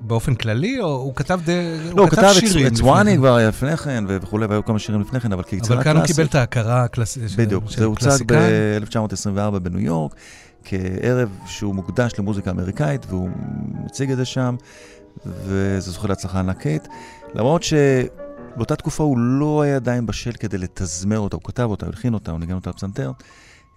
באופן 0.00 0.34
כללי, 0.34 0.80
או 0.80 0.86
הוא 0.86 1.14
כתב 1.14 1.40
די... 1.44 1.78
לא, 1.94 2.02
הוא 2.02 2.10
כתב 2.10 2.32
שירים 2.40 2.66
את 2.66 2.74
צואני 2.74 3.10
כן. 3.10 3.16
כבר 3.16 3.48
לפני 3.48 3.76
כן, 3.76 4.04
וכולי, 4.08 4.46
והיו 4.46 4.64
כמה 4.64 4.78
שירים 4.78 5.00
לפני 5.00 5.20
כן, 5.20 5.32
אבל 5.32 5.42
כיצירה 5.42 5.76
אבל 5.76 5.84
כאן 5.84 5.96
הוא 5.96 6.00
קלאסית. 6.00 6.16
קיבל 6.16 6.28
את 6.28 6.34
ההכרה 6.34 6.84
הקלאסית. 6.84 7.22
בדיוק, 7.36 7.70
זה 7.70 7.84
הוצג 7.84 8.32
ב-1924 8.32 9.58
בניו 9.58 9.80
יורק, 9.80 10.14
כערב 10.64 11.28
שהוא 11.46 11.74
מוקדש 11.74 12.12
למוזיקה 12.18 12.50
אמריקאית, 12.50 13.06
והוא 13.08 13.30
מציג 13.84 14.10
את 14.10 14.16
זה 14.16 14.24
שם, 14.24 14.56
וזה 15.26 15.90
זוכה 15.90 16.08
להצלחה 16.08 16.38
ענקית. 16.38 16.88
למרות 17.34 17.62
שבאותה 17.62 18.76
תקופה 18.76 19.04
הוא 19.04 19.18
לא 19.18 19.62
היה 19.62 19.76
עדיין 19.76 20.06
בשל 20.06 20.32
כדי 20.32 20.58
לתזמר 20.58 21.18
אותה, 21.18 21.36
הוא 21.36 21.42
כתב 21.44 21.66
אותה, 21.70 21.86
הוא 21.86 21.92
הלחין 21.92 22.14
אותה, 22.14 22.30
הוא 22.30 22.40
ניגן 22.40 22.54
אותה 22.54 22.70
בפסנתר, 22.70 23.12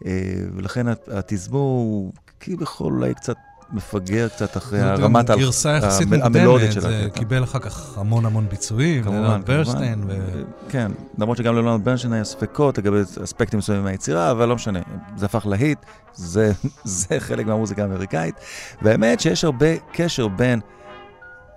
אה, 0.06 0.12
ולכן 0.56 0.86
התזמור 1.08 1.80
הוא 1.80 2.14
כביכול 2.40 2.94
אולי 2.94 3.14
קצת 3.14 3.36
מפגר 3.74 4.28
קצת 4.28 4.58
אחרי 4.58 4.80
זאת 4.80 4.88
גם 4.98 5.02
הרמת 5.04 5.30
ה- 5.30 5.36
גרסה 5.36 5.72
יחסית 5.72 6.08
המלודית 6.22 6.68
מוקדמת. 6.68 6.82
זה 6.84 7.10
כן. 7.14 7.20
קיבל 7.20 7.44
אחר 7.44 7.60
כך 7.60 7.98
המון 7.98 8.26
המון 8.26 8.50
ביצועים, 8.50 9.04
כמובן. 9.04 9.42
ברשטיין, 9.46 10.04
ו- 10.08 10.44
כן, 10.70 10.92
למרות 11.18 11.38
שגם 11.38 11.56
ללונרד 11.56 11.84
ברנשטיין 11.86 12.14
היה 12.14 12.24
ספקות 12.24 12.78
לגבי 12.78 12.98
אספקטים 13.24 13.60
מסוימים 13.60 13.84
מהיצירה, 13.84 14.32
אבל 14.32 14.48
לא 14.48 14.56
משנה, 14.56 14.80
זה 15.18 15.26
הפך 15.26 15.46
להיט, 15.46 15.80
זה, 16.14 16.52
זה 16.84 17.20
חלק 17.20 17.46
מהמוזיקה 17.46 17.82
האמריקאית. 17.82 18.36
והאמת 18.82 19.20
שיש 19.20 19.44
הרבה 19.44 19.68
קשר 19.94 20.28
בין 20.28 20.60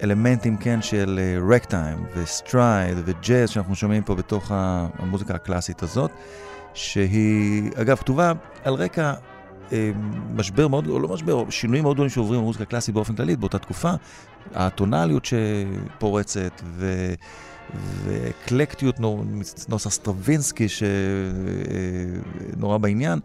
אלמנטים, 0.03 0.57
כן, 0.57 0.83
של 0.83 1.21
רגטיים 1.51 2.05
ו 2.17 2.29
stride 2.29 2.99
וג'אז 3.05 3.51
שאנחנו 3.51 3.75
שומעים 3.75 4.03
פה 4.03 4.15
בתוך 4.15 4.51
המוזיקה 4.55 5.35
הקלאסית 5.35 5.83
הזאת, 5.83 6.11
שהיא, 6.75 7.71
אגב, 7.77 7.97
כתובה 7.97 8.33
על 8.65 8.75
רקע 8.75 9.13
משבר 10.35 10.69
מאוד, 10.69 10.87
או 10.87 11.01
לא 11.01 11.09
משבר, 11.09 11.51
שינויים 11.51 11.85
מאוד 11.85 11.97
גדולים 11.97 12.11
שעוברים 12.11 12.41
במוזיקה 12.41 12.63
הקלאסית 12.65 12.95
באופן 12.95 13.15
כללי 13.15 13.37
באותה 13.37 13.59
תקופה. 13.59 13.93
הטונאליות 14.55 15.25
שפורצת, 15.25 16.63
ו... 16.65 17.15
ואקלקטיות 18.05 19.01
נוסח 19.69 19.91
סטרווינסקי 19.91 20.67
שנורא 22.53 22.79
בעניין. 22.79 23.19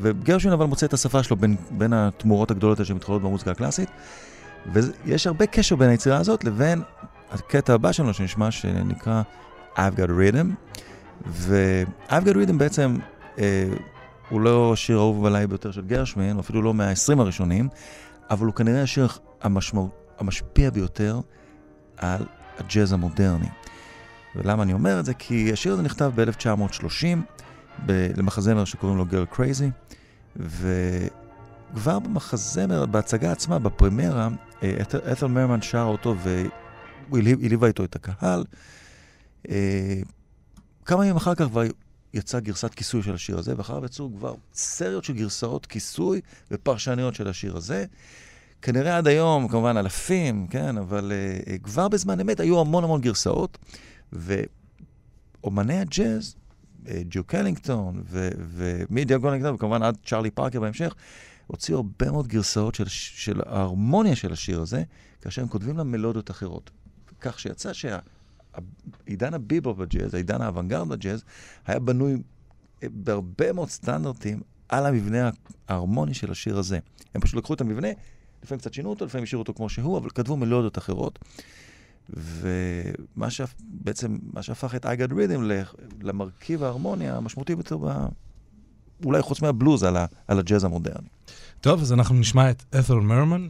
וגרשווין 0.00 0.52
אבל 0.52 0.66
מוצא 0.66 0.86
את 0.86 0.92
השפה 0.92 1.22
שלו 1.22 1.36
בין, 1.36 1.56
בין 1.70 1.92
התמורות 1.92 2.50
הגדולות 2.50 2.78
האלה 2.78 2.86
שמתחולות 2.86 3.22
במוזיקה 3.22 3.50
הקלאסית. 3.50 3.88
ויש 4.72 5.26
הרבה 5.26 5.46
קשר 5.46 5.76
בין 5.76 5.88
היצירה 5.88 6.16
הזאת 6.16 6.44
לבין 6.44 6.82
הקטע 7.32 7.74
הבא 7.74 7.92
שלנו 7.92 8.14
שנשמע 8.14 8.50
שנקרא 8.50 9.22
I've 9.74 9.96
Got 9.96 10.08
Rhythm. 10.08 10.46
ו-I've 11.26 12.24
Got 12.24 12.34
Rhythm 12.34 12.52
בעצם 12.56 12.96
אה, 13.38 13.68
הוא 14.32 14.40
לא 14.40 14.72
השיר 14.72 14.96
האהוב 14.98 15.24
עליי 15.26 15.46
ביותר 15.46 15.70
של 15.70 15.84
גרשווין, 15.84 16.38
אפילו 16.38 16.62
לא 16.62 16.74
מה-20 16.74 17.20
הראשונים, 17.20 17.68
אבל 18.30 18.46
הוא 18.46 18.54
כנראה 18.54 18.82
השיר 18.82 19.08
המשמע... 19.42 19.80
המשפיע 20.18 20.70
ביותר 20.70 21.20
על 21.96 22.26
הג'אז 22.58 22.92
המודרני. 22.92 23.48
ולמה 24.36 24.62
אני 24.62 24.72
אומר 24.72 25.00
את 25.00 25.04
זה? 25.04 25.14
כי 25.14 25.52
השיר 25.52 25.72
הזה 25.72 25.82
נכתב 25.82 26.12
ב-1930 26.14 27.18
ב- 27.86 28.10
למחזמר 28.16 28.64
שקוראים 28.64 28.98
לו 28.98 29.04
Girl 29.10 29.36
Crazy, 29.36 29.70
וכבר 30.36 31.98
במחזמר, 31.98 32.86
בהצגה 32.86 33.32
עצמה, 33.32 33.58
בפרמיירה, 33.58 34.28
אה, 34.62 34.76
את'ל- 35.12 35.26
מרמן 35.26 35.62
שר 35.62 35.82
אותו 35.82 36.16
והוא 36.18 37.18
הליו- 37.18 37.38
הליווה 37.44 37.68
איתו 37.68 37.84
את 37.84 37.96
הקהל. 37.96 38.44
אה, 39.50 40.00
כמה 40.84 41.04
ימים 41.04 41.16
אחר 41.16 41.34
כך 41.34 41.44
כבר 41.44 41.62
יצאה 42.14 42.40
גרסת 42.40 42.74
כיסוי 42.74 43.02
של 43.02 43.14
השיר 43.14 43.38
הזה, 43.38 43.54
ואחריו 43.56 43.84
יצאו 43.84 44.10
כבר 44.16 44.34
סריות 44.54 45.04
של 45.04 45.12
גרסאות 45.12 45.66
כיסוי 45.66 46.20
ופרשניות 46.50 47.14
של 47.14 47.28
השיר 47.28 47.56
הזה. 47.56 47.84
כנראה 48.62 48.96
עד 48.96 49.06
היום, 49.06 49.48
כמובן 49.48 49.76
אלפים, 49.76 50.46
כן, 50.46 50.78
אבל 50.78 51.12
אה, 51.12 51.58
כבר 51.62 51.88
בזמן 51.88 52.20
אמת 52.20 52.40
היו 52.40 52.60
המון 52.60 52.84
המון 52.84 53.00
גרסאות, 53.00 53.58
אומני 55.44 55.78
הג'אז, 55.78 56.36
אה, 56.88 57.02
דיוק 57.10 57.24
אלינגטון 57.24 58.02
ו- 58.04 58.28
ומדיוק 58.38 59.28
אלינגטון, 59.28 59.54
וכמובן 59.54 59.82
עד 59.82 59.96
צ'רלי 60.06 60.30
פארקר 60.30 60.60
בהמשך, 60.60 60.94
הוציאו 61.46 61.76
הרבה 61.76 62.10
מאוד 62.10 62.28
גרסאות 62.28 62.74
של, 62.74 62.88
של 62.88 63.40
ההרמוניה 63.46 64.16
של 64.16 64.32
השיר 64.32 64.60
הזה, 64.60 64.82
כאשר 65.20 65.42
הם 65.42 65.48
כותבים 65.48 65.76
לה 65.76 65.84
מלודיות 65.84 66.30
אחרות. 66.30 66.70
כך 67.20 67.40
שיצא 67.40 67.72
שהעידן 68.54 69.34
הביבופ 69.34 69.78
בג'אז, 69.78 70.14
העידן 70.14 70.42
האוונגרד 70.42 70.88
בג'אז, 70.88 71.24
היה 71.66 71.78
בנוי 71.78 72.22
בהרבה 72.82 73.52
מאוד 73.52 73.68
סטנדרטים 73.68 74.40
על 74.68 74.86
המבנה 74.86 75.30
ההרמוני 75.68 76.14
של 76.14 76.30
השיר 76.30 76.58
הזה. 76.58 76.78
הם 77.14 77.20
פשוט 77.20 77.36
לקחו 77.36 77.54
את 77.54 77.60
המבנה, 77.60 77.88
לפעמים 78.42 78.60
קצת 78.60 78.74
שינו 78.74 78.90
אותו, 78.90 79.04
לפעמים 79.04 79.22
השאירו 79.22 79.42
אותו 79.42 79.54
כמו 79.54 79.68
שהוא, 79.68 79.98
אבל 79.98 80.10
כתבו 80.10 80.36
מלודיות 80.36 80.78
אחרות. 80.78 81.18
ומה 82.10 83.30
שבעצם, 83.30 84.18
מה 84.32 84.42
שהפך 84.42 84.74
את 84.74 84.86
got 84.86 85.10
rhythm 85.10 85.40
למרכיב 86.02 86.62
ההרמוניה 86.62 87.16
המשמעותי 87.16 87.54
ביותר, 87.54 87.76
ב... 87.76 88.06
אולי 89.04 89.22
חוץ 89.22 89.42
מהבלוז, 89.42 89.82
על, 89.82 89.96
ה... 89.96 90.06
על 90.28 90.38
הג'אז 90.38 90.64
המודרני. 90.64 91.08
טוב, 91.60 91.80
אז 91.80 91.92
אנחנו 91.92 92.14
נשמע 92.14 92.50
את 92.50 92.62
את'ל 92.78 92.94
מרמן, 92.94 93.48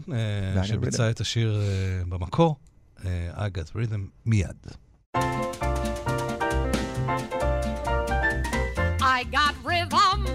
שביצע 0.65 1.11
את 1.11 1.21
השיר 1.21 1.61
אה, 1.61 2.05
במקור, 2.09 2.57
אה, 3.05 3.47
I 3.47 3.51
got 3.59 3.71
rhythm, 3.71 4.01
מיד. 4.27 4.57
I 9.15 9.27
got 9.31 9.55
rhythm, 9.63 10.27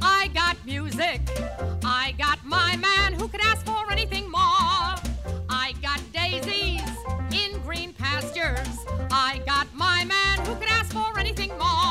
I 0.00 0.30
got 0.32 0.56
music, 0.64 1.20
I 1.84 2.14
got 2.16 2.42
my 2.44 2.76
man 2.76 3.12
who 3.12 3.28
could 3.28 3.42
ask 3.42 3.66
for 3.66 3.92
anything 3.92 4.30
more. 4.30 4.40
I 5.50 5.74
got 5.82 6.00
daisies 6.14 6.80
in 7.30 7.60
green 7.60 7.92
pastures, 7.92 8.86
I 9.10 9.42
got 9.44 9.66
my 9.74 10.04
man 10.06 10.38
who 10.46 10.54
could 10.54 10.70
ask 10.70 10.92
for 10.92 11.18
anything 11.18 11.50
more. 11.58 11.81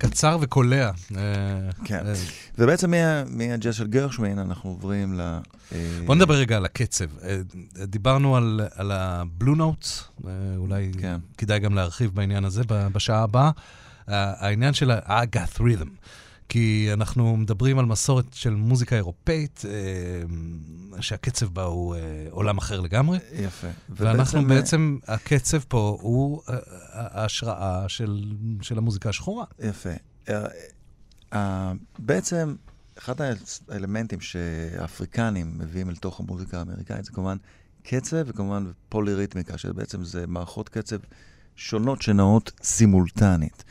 קצר 0.00 0.38
וקולע. 0.40 0.90
אה, 1.16 1.22
כן. 1.84 2.06
אה, 2.06 2.12
ובעצם 2.58 2.90
מה- 2.90 3.24
מהג'אז 3.24 3.74
של 3.74 3.86
גרשווין 3.86 4.38
אנחנו 4.38 4.70
עוברים 4.70 5.14
ל... 5.14 5.20
אה, 5.20 5.38
בוא 6.06 6.14
נדבר 6.14 6.34
רגע 6.34 6.56
על 6.56 6.64
הקצב. 6.64 7.04
אה, 7.24 7.38
דיברנו 7.86 8.36
על, 8.36 8.60
על 8.74 8.92
הבלו 8.92 9.54
נוטס, 9.54 10.04
אה, 10.26 10.30
אולי 10.56 10.90
כן. 11.00 11.16
כדאי 11.38 11.58
גם 11.58 11.74
להרחיב 11.74 12.10
בעניין 12.14 12.44
הזה 12.44 12.62
בשעה 12.68 13.22
הבאה. 13.22 13.50
אה, 14.08 14.32
העניין 14.46 14.74
של 14.74 14.90
ה-Agath 14.90 15.58
Rhythm. 15.60 15.88
כי 16.50 16.88
אנחנו 16.92 17.36
מדברים 17.36 17.78
על 17.78 17.84
מסורת 17.84 18.24
של 18.32 18.54
מוזיקה 18.54 18.96
אירופאית, 18.96 19.62
אה, 19.68 21.02
שהקצב 21.02 21.46
בה 21.46 21.62
הוא 21.62 21.94
אה, 21.94 22.00
עולם 22.30 22.58
אחר 22.58 22.80
לגמרי. 22.80 23.18
יפה. 23.32 23.68
ואנחנו 23.88 24.40
ובעצם, 24.40 24.48
בעצם, 24.48 24.98
הקצב 25.06 25.58
פה 25.68 25.98
הוא 26.00 26.42
אה, 26.48 26.56
ההשראה 26.92 27.88
של, 27.88 28.32
של 28.62 28.78
המוזיקה 28.78 29.08
השחורה. 29.08 29.44
יפה. 29.58 29.90
אה, 30.28 30.46
אה, 31.32 31.72
בעצם, 31.98 32.54
אחד 32.98 33.14
האלמנטים 33.68 34.20
שהאפריקנים 34.20 35.58
מביאים 35.58 35.90
אל 35.90 35.96
תוך 35.96 36.20
המוזיקה 36.20 36.58
האמריקאית 36.58 37.04
זה 37.04 37.12
כמובן 37.12 37.36
קצב 37.82 38.16
וכמובן 38.26 38.64
פוליריתמיקה, 38.88 39.58
שבעצם 39.58 40.04
זה 40.04 40.26
מערכות 40.26 40.68
קצב 40.68 40.98
שונות 41.56 42.02
שנעות 42.02 42.52
סימולטנית. 42.62 43.64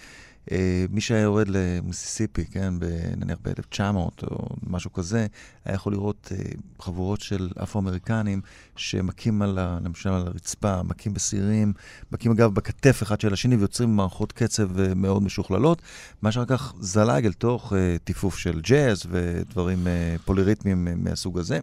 אה, 0.52 0.86
מי 0.90 1.02
שהיה 1.02 1.22
יורד 1.22 1.48
למיסיסיפי, 1.48 2.46
כן, 2.46 2.74
נניח 3.18 3.38
ב-1900 3.44 4.24
או 4.32 4.50
משהו 4.68 4.94
כזה, 4.94 5.28
היה 5.66 5.76
יכול 5.76 5.94
לראות 5.94 6.32
אה, 6.32 6.38
חבורות 6.80 7.22
של 7.22 7.50
אפרו-אמריקנים 7.64 8.42
שמכים 8.76 9.42
על, 9.42 9.58
ה, 9.60 9.80
למשל 9.84 10.10
על 10.10 10.28
הרצפה, 10.28 10.84
מכים 10.84 11.14
בסירים, 11.14 11.74
מכים 12.12 12.32
אגב 12.32 12.54
בכתף 12.54 13.04
אחד 13.04 13.22
של 13.22 13.34
השני 13.34 13.56
ויוצרים 13.56 13.96
מערכות 13.96 14.32
קצב 14.32 14.80
אה, 14.80 14.94
מאוד 14.96 15.24
משוכללות, 15.24 15.82
מה 16.22 16.32
שאחר 16.32 16.46
כך 16.46 16.74
זלג 16.80 17.26
אל 17.26 17.34
תוך 17.34 17.74
טיפוף 18.04 18.38
של 18.38 18.62
ג'אז 18.62 19.04
ודברים 19.10 19.88
פוליריתמיים 20.26 20.88
מהסוג 21.04 21.40
הזה. 21.40 21.60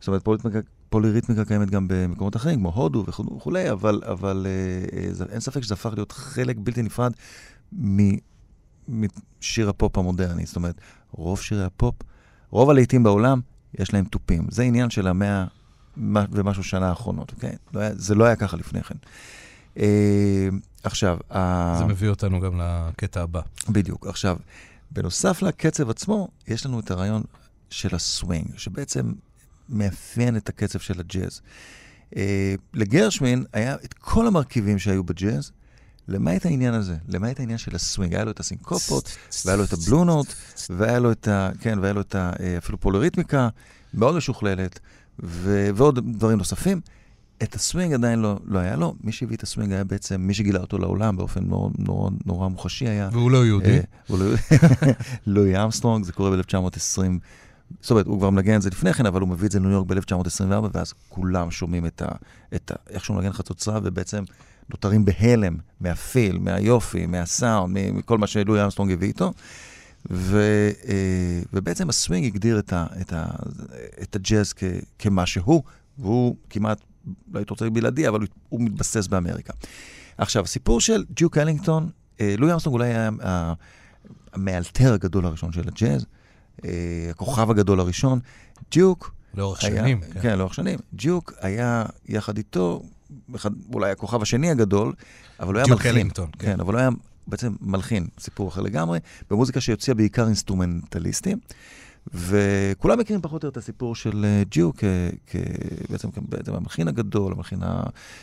זאת 0.00 0.08
אומרת, 0.08 0.22
פוליריתמיקה, 0.24 0.58
פוליריתמיקה 0.88 1.44
קיימת 1.44 1.70
גם 1.70 1.86
במקומות 1.88 2.36
אחרים, 2.36 2.58
כמו 2.58 2.68
הודו 2.70 3.04
וכו'- 3.08 3.36
וכולי, 3.36 3.70
אבל, 3.70 4.00
אבל 4.04 4.46
אה, 4.46 4.98
אה, 4.98 5.32
אין 5.32 5.40
ספק 5.40 5.62
שזה 5.62 5.74
הפך 5.74 5.90
להיות 5.94 6.12
חלק 6.12 6.56
בלתי 6.58 6.82
נפרד 6.82 7.12
משיר 8.88 9.68
הפופ 9.68 9.98
המודרני. 9.98 10.46
זאת 10.46 10.56
אומרת, 10.56 10.80
רוב 11.10 11.40
שירי 11.40 11.64
הפופ, 11.64 11.94
רוב 12.50 12.70
הלהיטים 12.70 13.02
בעולם, 13.02 13.40
יש 13.78 13.94
להם 13.94 14.04
תופים. 14.04 14.46
זה 14.50 14.62
עניין 14.62 14.90
של 14.90 15.06
המאה 15.06 15.44
ומשהו 16.12 16.64
שנה 16.64 16.88
האחרונות, 16.88 17.32
אוקיי? 17.32 17.52
לא 17.74 17.80
היה, 17.80 17.90
זה 17.94 18.14
לא 18.14 18.24
היה 18.24 18.36
ככה 18.36 18.56
לפני 18.56 18.82
כן. 18.82 18.94
אה, 19.78 20.48
עכשיו, 20.82 21.18
ה- 21.30 21.74
זה 21.78 21.84
מביא 21.84 22.08
אותנו 22.08 22.40
גם 22.40 22.60
לקטע 22.60 23.22
הבא. 23.22 23.40
בדיוק. 23.68 24.06
עכשיו, 24.06 24.36
בנוסף 24.90 25.42
לקצב 25.42 25.90
עצמו, 25.90 26.28
יש 26.48 26.66
לנו 26.66 26.80
את 26.80 26.90
הרעיון 26.90 27.22
של 27.70 27.94
הסווינג, 27.94 28.46
שבעצם 28.56 29.12
מאפיין 29.68 30.36
את 30.36 30.48
הקצב 30.48 30.78
של 30.78 31.00
הג'אז. 31.00 31.40
אה, 32.16 32.54
לגרשמין 32.74 33.44
היה 33.52 33.74
את 33.74 33.94
כל 33.94 34.26
המרכיבים 34.26 34.78
שהיו 34.78 35.04
בג'אז, 35.04 35.52
למעט 36.08 36.46
העניין 36.46 36.74
הזה, 36.74 36.96
למעט 37.08 37.40
העניין 37.40 37.58
של 37.58 37.74
הסווינג. 37.74 38.14
היה 38.14 38.24
לו 38.24 38.30
את 38.30 38.40
הסינקופות, 38.40 39.16
והיה 39.44 39.56
לו 39.56 39.64
את 39.64 39.72
ה 39.72 39.78
blue 39.78 40.04
note, 40.04 40.34
והיה 40.70 40.98
לו 40.98 41.12
את 41.12 41.28
ה... 41.28 41.50
כן, 41.60 41.78
והיה 41.78 41.92
לו 41.92 42.00
את 42.00 42.14
ה... 42.14 42.32
אה, 42.40 42.58
אפילו 42.58 42.80
פוליריתמיקה, 42.80 43.48
מאוד 43.94 44.16
משוכללת, 44.16 44.80
ו... 45.22 45.68
ועוד 45.74 46.16
דברים 46.16 46.38
נוספים. 46.38 46.80
את 47.42 47.54
הסווינג 47.54 47.94
עדיין 47.94 48.18
לא, 48.18 48.38
לא 48.44 48.58
היה 48.58 48.76
לו. 48.76 48.94
מי 49.04 49.12
שהביא 49.12 49.36
את 49.36 49.42
הסווינג 49.42 49.72
היה 49.72 49.84
בעצם, 49.84 50.20
מי 50.20 50.34
שגילה 50.34 50.60
אותו 50.60 50.78
לעולם 50.78 51.16
באופן 51.16 51.44
נורא, 51.44 51.70
נורא, 51.78 52.10
נורא 52.26 52.48
מוחשי 52.48 52.88
היה... 52.88 53.08
והוא 53.12 53.30
לא 53.30 53.46
יהודי. 53.46 53.78
אה, 53.78 53.80
לא- 54.10 54.16
לואי 55.26 55.64
אמסטרונג, 55.64 56.04
זה 56.04 56.12
קורה 56.12 56.36
ב-1920. 56.36 57.02
זאת 57.80 57.90
אומרת, 57.90 58.06
הוא 58.06 58.18
כבר 58.18 58.30
מנגן 58.30 58.56
את 58.56 58.62
זה 58.62 58.70
לפני 58.70 58.92
כן, 58.92 59.06
אבל 59.06 59.20
הוא 59.20 59.28
מביא 59.28 59.46
את 59.46 59.52
זה 59.52 59.58
לניו 59.58 59.70
יורק 59.70 59.86
ב-1924, 59.86 60.52
ואז 60.72 60.94
כולם 61.08 61.50
שומעים 61.50 61.86
את 61.86 62.02
ה... 62.02 62.08
את 62.54 62.70
ה 62.70 62.74
איך 62.90 63.04
שהוא 63.04 63.16
מנגן 63.16 63.32
חצוצרה, 63.32 63.80
ובעצם 63.82 64.24
נותרים 64.70 65.04
בהלם 65.04 65.56
מה 65.80 65.97
feel, 65.97 66.38
מהיופי, 66.38 67.06
מהסאונד, 67.06 67.78
מכל 67.92 68.18
מה 68.18 68.26
שלואי 68.26 68.64
אמסטרונג 68.64 68.92
הביא 68.92 69.08
איתו. 69.08 69.32
ו, 70.10 70.40
אה, 70.88 71.40
ובעצם 71.52 71.88
הסווינג 71.88 72.26
הגדיר 72.26 72.58
את, 72.58 72.72
ה, 72.72 72.86
את, 73.00 73.12
ה, 73.12 73.26
את 74.02 74.16
הג'אז 74.16 74.52
כ, 74.52 74.64
כמה 74.98 75.26
שהוא, 75.26 75.62
והוא 75.98 76.36
כמעט, 76.50 76.80
לא 77.32 77.38
הייתי 77.38 77.50
רוצה 77.50 77.70
בלעדי, 77.70 78.08
אבל 78.08 78.20
הוא, 78.48 78.60
מתבסס 78.60 79.06
באמריקה. 79.06 79.52
עכשיו, 80.18 80.44
הסיפור 80.44 80.80
של 80.80 81.04
דיוק 81.16 81.38
אלינגטון, 81.38 81.90
אה, 82.20 82.34
לואי 82.38 82.52
אמסטרונג 82.52 82.74
אולי 82.74 82.88
היה 82.88 83.10
המאלתר 84.32 84.92
הגדול 84.92 85.26
הראשון 85.26 85.52
של 85.52 85.68
הג'אז, 85.68 86.06
אה, 86.64 86.70
הכוכב 87.10 87.50
הגדול 87.50 87.80
הראשון. 87.80 88.20
דיוק 88.70 89.14
לאורך 89.34 89.64
היה, 89.64 89.82
שנים. 89.82 90.00
כן. 90.00 90.20
כן, 90.20 90.38
לאורך 90.38 90.54
שנים. 90.54 90.78
דיוק 90.92 91.32
היה 91.40 91.84
יחד 92.08 92.36
איתו, 92.36 92.82
אולי 93.74 93.90
הכוכב 93.90 94.22
השני 94.22 94.50
הגדול, 94.50 94.92
אבל 95.40 95.54
הוא 95.54 95.60
היה 95.60 95.66
מלחין. 95.70 95.94
אלינגטון, 95.94 96.28
כן. 96.38 96.46
כן, 96.46 96.60
אבל 96.60 96.74
הוא 96.74 96.80
היה 96.80 96.90
בעצם 97.26 97.54
מלחין, 97.60 98.06
סיפור 98.18 98.48
אחר 98.48 98.60
לגמרי, 98.60 98.98
במוזיקה 99.30 99.60
שהוציאה 99.60 99.94
בעיקר 99.94 100.26
אינסטרומנטליסטים. 100.26 101.38
וכולם 102.14 102.98
מכירים 102.98 103.22
פחות 103.22 103.42
או 103.42 103.46
יותר 103.46 103.48
את 103.48 103.56
הסיפור 103.56 103.94
של 103.94 104.24
אה, 104.24 104.42
דיוק 104.50 104.70
בעצם 105.26 106.08
בעצם 106.28 106.54
המלחין 106.54 106.88
הגדול, 106.88 107.32
המלחין 107.32 107.58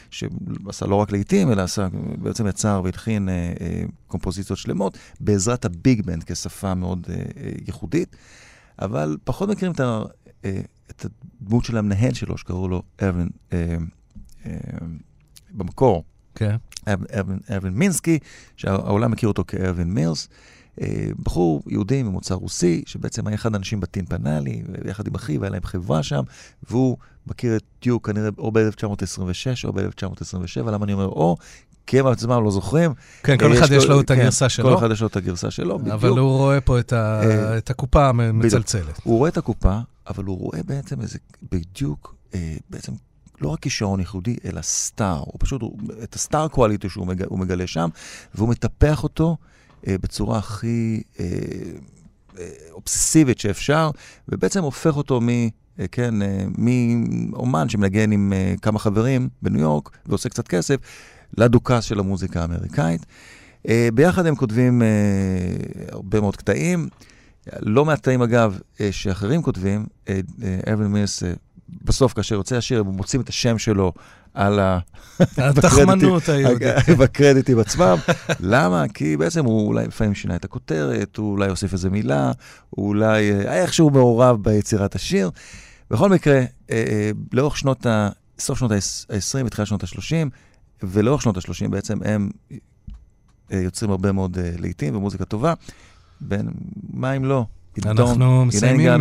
שעשה 0.09 0.85
לא 0.85 0.95
רק 0.95 1.11
להיטים, 1.11 1.51
אלא 1.51 1.61
עשה, 1.61 1.87
בעצם 2.17 2.47
יצר 2.47 2.81
והלחין 2.83 3.29
אה, 3.29 3.53
אה, 3.61 3.83
קומפוזיציות 4.07 4.59
שלמות, 4.59 4.97
בעזרת 5.19 5.65
הביג 5.65 6.01
בנד 6.05 6.23
כשפה 6.23 6.73
מאוד 6.73 7.07
אה, 7.09 7.15
אה, 7.15 7.51
ייחודית. 7.67 8.15
אבל 8.79 9.17
פחות 9.23 9.49
מכירים 9.49 9.71
את, 9.71 9.79
ה, 9.79 10.01
אה, 10.45 10.61
את 10.89 11.05
הדמות 11.41 11.65
של 11.65 11.77
המנהל 11.77 12.13
שלו, 12.13 12.37
שקראו 12.37 12.67
לו 12.67 12.83
ארווין, 13.01 13.29
אה, 13.53 13.57
אה, 13.57 13.77
במקור, 15.51 16.03
כן. 16.35 16.55
ארווין- 16.87 17.73
מינסקי, 17.73 18.19
שהעולם 18.57 19.11
מכיר 19.11 19.29
אותו 19.29 19.43
כארווין 19.47 19.93
מילס. 19.93 20.27
אה, 20.81 21.07
בחור 21.23 21.63
יהודי 21.67 22.03
ממוצא 22.03 22.33
רוסי, 22.33 22.83
שבעצם 22.85 23.27
היה 23.27 23.35
אחד 23.35 23.53
האנשים 23.53 23.79
בטין 23.79 24.05
פנה 24.05 24.39
לי, 24.39 24.63
ויחד 24.85 25.07
עם 25.07 25.15
אחיו, 25.15 25.43
היה 25.43 25.51
להם 25.51 25.63
חברה 25.63 26.03
שם, 26.03 26.23
והוא 26.69 26.97
מכיר 27.27 27.55
את 27.55 27.63
דיוק 27.81 28.07
כנראה 28.07 28.29
או 28.37 28.51
ב-1926 28.51 29.65
או 29.67 29.73
ב-1927, 29.73 30.71
למה 30.71 30.85
אני 30.85 30.93
אומר 30.93 31.05
או? 31.05 31.37
כי 31.87 31.99
הם 31.99 32.07
עצמם 32.07 32.43
לא 32.43 32.51
זוכרים. 32.51 32.93
כן, 33.23 33.37
כל 33.37 33.51
אה, 33.53 33.59
אחד 33.59 33.71
יש 33.71 33.85
לו 33.85 34.01
את 34.01 34.07
כן, 34.11 34.19
הגרסה 34.19 34.49
שלו, 34.49 34.69
כל 34.69 34.77
אחד 34.77 34.91
יש 34.91 35.01
לו 35.01 35.07
את 35.07 35.15
הגרסה 35.15 35.51
שלו, 35.51 35.79
בדיוק. 35.79 35.93
אבל 35.93 36.09
הוא 36.09 36.37
רואה 36.37 36.61
פה 36.61 36.79
את 36.79 36.93
אה, 36.93 37.57
הקופה 37.69 38.09
המצלצלת. 38.09 38.99
הוא 39.03 39.17
רואה 39.17 39.29
את 39.29 39.37
הקופה, 39.37 39.79
אבל 40.07 40.23
הוא 40.23 40.39
רואה 40.39 40.59
בעצם 40.65 41.01
איזה, 41.01 41.17
בדיוק, 41.51 42.15
אה, 42.33 42.55
בעצם 42.69 42.91
לא 43.41 43.49
רק 43.49 43.59
כישרון 43.59 43.99
ייחודי, 43.99 44.35
אלא 44.45 44.61
סטאר. 44.61 45.19
הוא 45.19 45.35
פשוט, 45.39 45.61
הוא, 45.61 45.77
את 46.03 46.15
הסטאר 46.15 46.47
קואליטי 46.47 46.89
שהוא 46.89 47.07
מגלה, 47.07 47.27
הוא 47.29 47.39
מגלה 47.39 47.67
שם, 47.67 47.89
והוא 48.35 48.49
מטפח 48.49 49.03
אותו 49.03 49.37
אה, 49.87 49.95
בצורה 50.01 50.37
הכי 50.37 51.01
אה, 51.19 51.25
אה, 52.39 52.49
אובססיבית 52.71 53.39
שאפשר, 53.39 53.91
ובעצם 54.29 54.63
הופך 54.63 54.97
אותו 54.97 55.21
מ... 55.21 55.29
אה, 55.79 55.85
כן, 55.91 56.21
אה, 56.21 56.45
מאומן 56.57 57.69
שמנגן 57.69 58.11
עם 58.11 58.33
אה, 58.35 58.55
כמה 58.61 58.79
חברים 58.79 59.29
בניו 59.41 59.61
יורק 59.61 59.89
ועושה 60.05 60.29
קצת 60.29 60.47
כסף, 60.47 60.75
לדוכס 61.37 61.83
של 61.83 61.99
המוזיקה 61.99 62.41
האמריקאית. 62.41 63.05
ביחד 63.93 64.25
הם 64.25 64.35
כותבים 64.35 64.81
הרבה 65.91 66.21
מאוד 66.21 66.35
קטעים. 66.35 66.87
לא 67.59 67.85
מעט 67.85 67.99
קטעים, 67.99 68.21
אגב, 68.21 68.59
שאחרים 68.91 69.41
כותבים, 69.41 69.85
מירס, 70.77 71.23
אה, 71.23 71.33
בסוף, 71.69 72.13
כאשר 72.13 72.35
יוצא 72.35 72.55
השיר, 72.55 72.79
הם 72.79 72.85
מוצאים 72.85 73.21
את 73.21 73.29
השם 73.29 73.57
שלו 73.57 73.93
על 74.33 74.59
ה... 74.59 74.79
התחמנות 75.37 76.29
היהודית. 76.29 76.89
בקרדיטים 76.99 77.59
עצמם. 77.59 77.97
למה? 78.39 78.85
כי 78.93 79.17
בעצם 79.17 79.45
הוא 79.45 79.67
אולי 79.67 79.87
לפעמים 79.87 80.15
שינה 80.15 80.35
את 80.35 80.45
הכותרת, 80.45 81.17
הוא 81.17 81.31
אולי 81.31 81.49
הוסיף 81.49 81.73
איזה 81.73 81.89
מילה, 81.89 82.31
הוא 82.69 82.87
אולי 82.87 83.31
אה, 83.31 83.61
איכשהו 83.61 83.89
מעורב 83.89 84.43
ביצירת 84.43 84.95
השיר. 84.95 85.31
בכל 85.91 86.09
מקרה, 86.09 86.35
אה, 86.35 86.45
אה, 86.69 87.11
לאורך 87.33 87.57
שנות 87.57 87.85
ה... 87.85 88.09
סוף 88.39 88.59
שנות 88.59 88.71
ה-20 88.71 89.45
ותחילת 89.45 89.67
שנות 89.67 89.83
ה-30, 89.83 90.29
ולאורך 90.83 91.21
שנות 91.21 91.37
ה-30 91.37 91.67
בעצם 91.69 91.97
הם 92.05 92.29
יוצרים 93.51 93.91
הרבה 93.91 94.11
מאוד 94.11 94.37
להיטים 94.59 94.95
ומוזיקה 94.95 95.25
טובה. 95.25 95.53
בין, 96.21 96.49
מה 96.93 97.13
אם 97.13 97.25
לא? 97.25 97.45
אנחנו 97.85 98.45
מסיימים. 98.45 98.91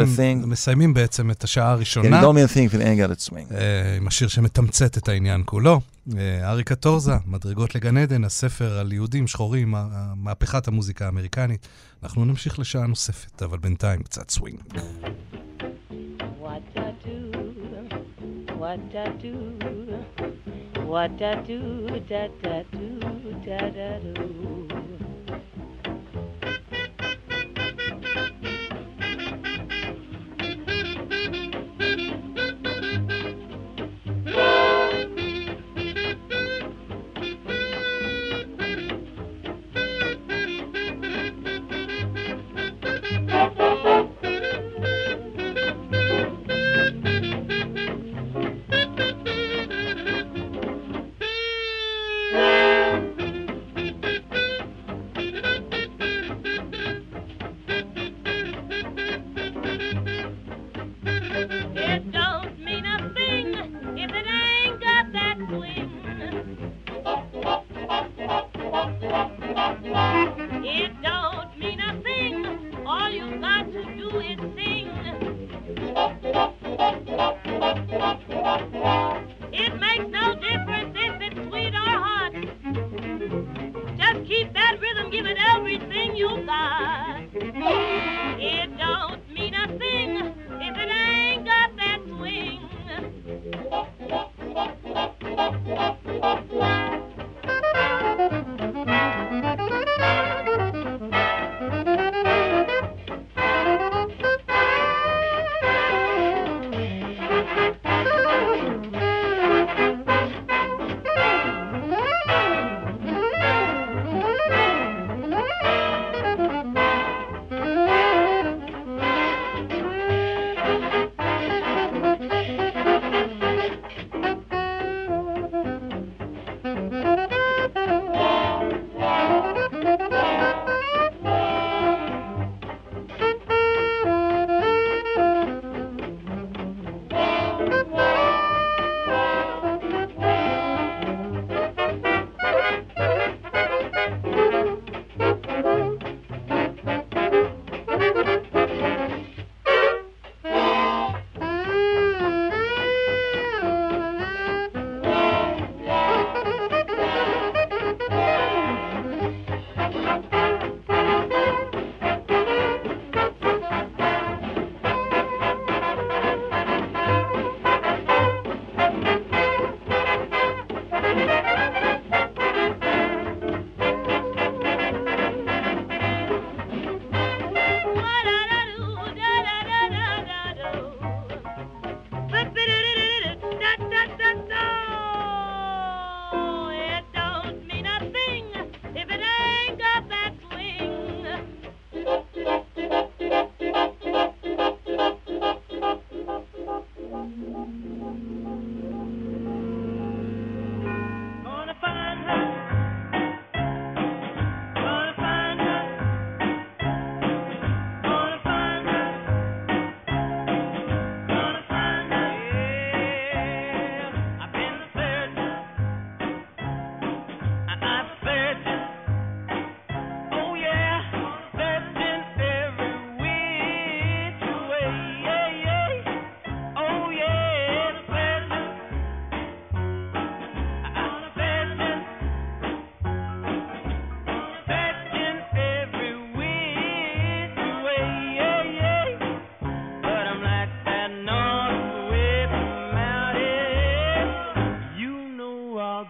מסיימים 0.47 0.95
בעצם 0.95 1.31
את 1.31 1.45
השעה 1.45 1.70
הראשונה. 1.70 2.20
it 2.20 2.25
don't 2.25 2.37
mean 2.37 2.51
a 2.51 2.55
thing 2.55 2.72
if 2.72 2.81
it 2.81 2.83
ain't 2.83 3.09
got 3.09 3.29
a 3.29 3.31
swing. 3.31 3.55
אה, 3.55 3.97
עם 3.97 4.07
השיר 4.07 4.29
שמתמצת 4.29 4.99
את 4.99 5.09
העניין 5.09 5.43
כולו. 5.45 5.81
אה, 6.18 6.51
אריק 6.51 6.72
אטורזה, 6.72 7.12
מדרגות 7.27 7.75
לגן 7.75 7.97
עדן, 7.97 8.25
הספר 8.25 8.79
על 8.79 8.93
יהודים 8.93 9.27
שחורים, 9.27 9.75
ה- 9.75 9.79
ה- 9.93 10.12
מהפכת 10.16 10.68
המוזיקה 10.68 11.07
האמריקנית. 11.07 11.68
אנחנו 12.03 12.25
נמשיך 12.25 12.59
לשעה 12.59 12.87
נוספת, 12.87 13.43
אבל 13.43 13.59
בינתיים 13.59 14.03
קצת 14.03 14.31
סווינג. 14.31 14.59
What 16.43 16.77
I 16.77 16.91
do, 17.07 17.18
what 18.61 18.95
I 18.95 19.09
do, 19.25 19.37
what 20.93 21.20
I 21.33 21.35
do, 21.49 21.61
da 22.11 22.22
da 22.43 22.57
do, 22.72 22.89
da 23.47 23.61
da 23.77 23.91
do. 24.14 24.74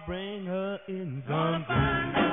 Bring 0.05 0.45
her 0.45 0.79
in 0.87 1.23
sometime. 1.27 2.24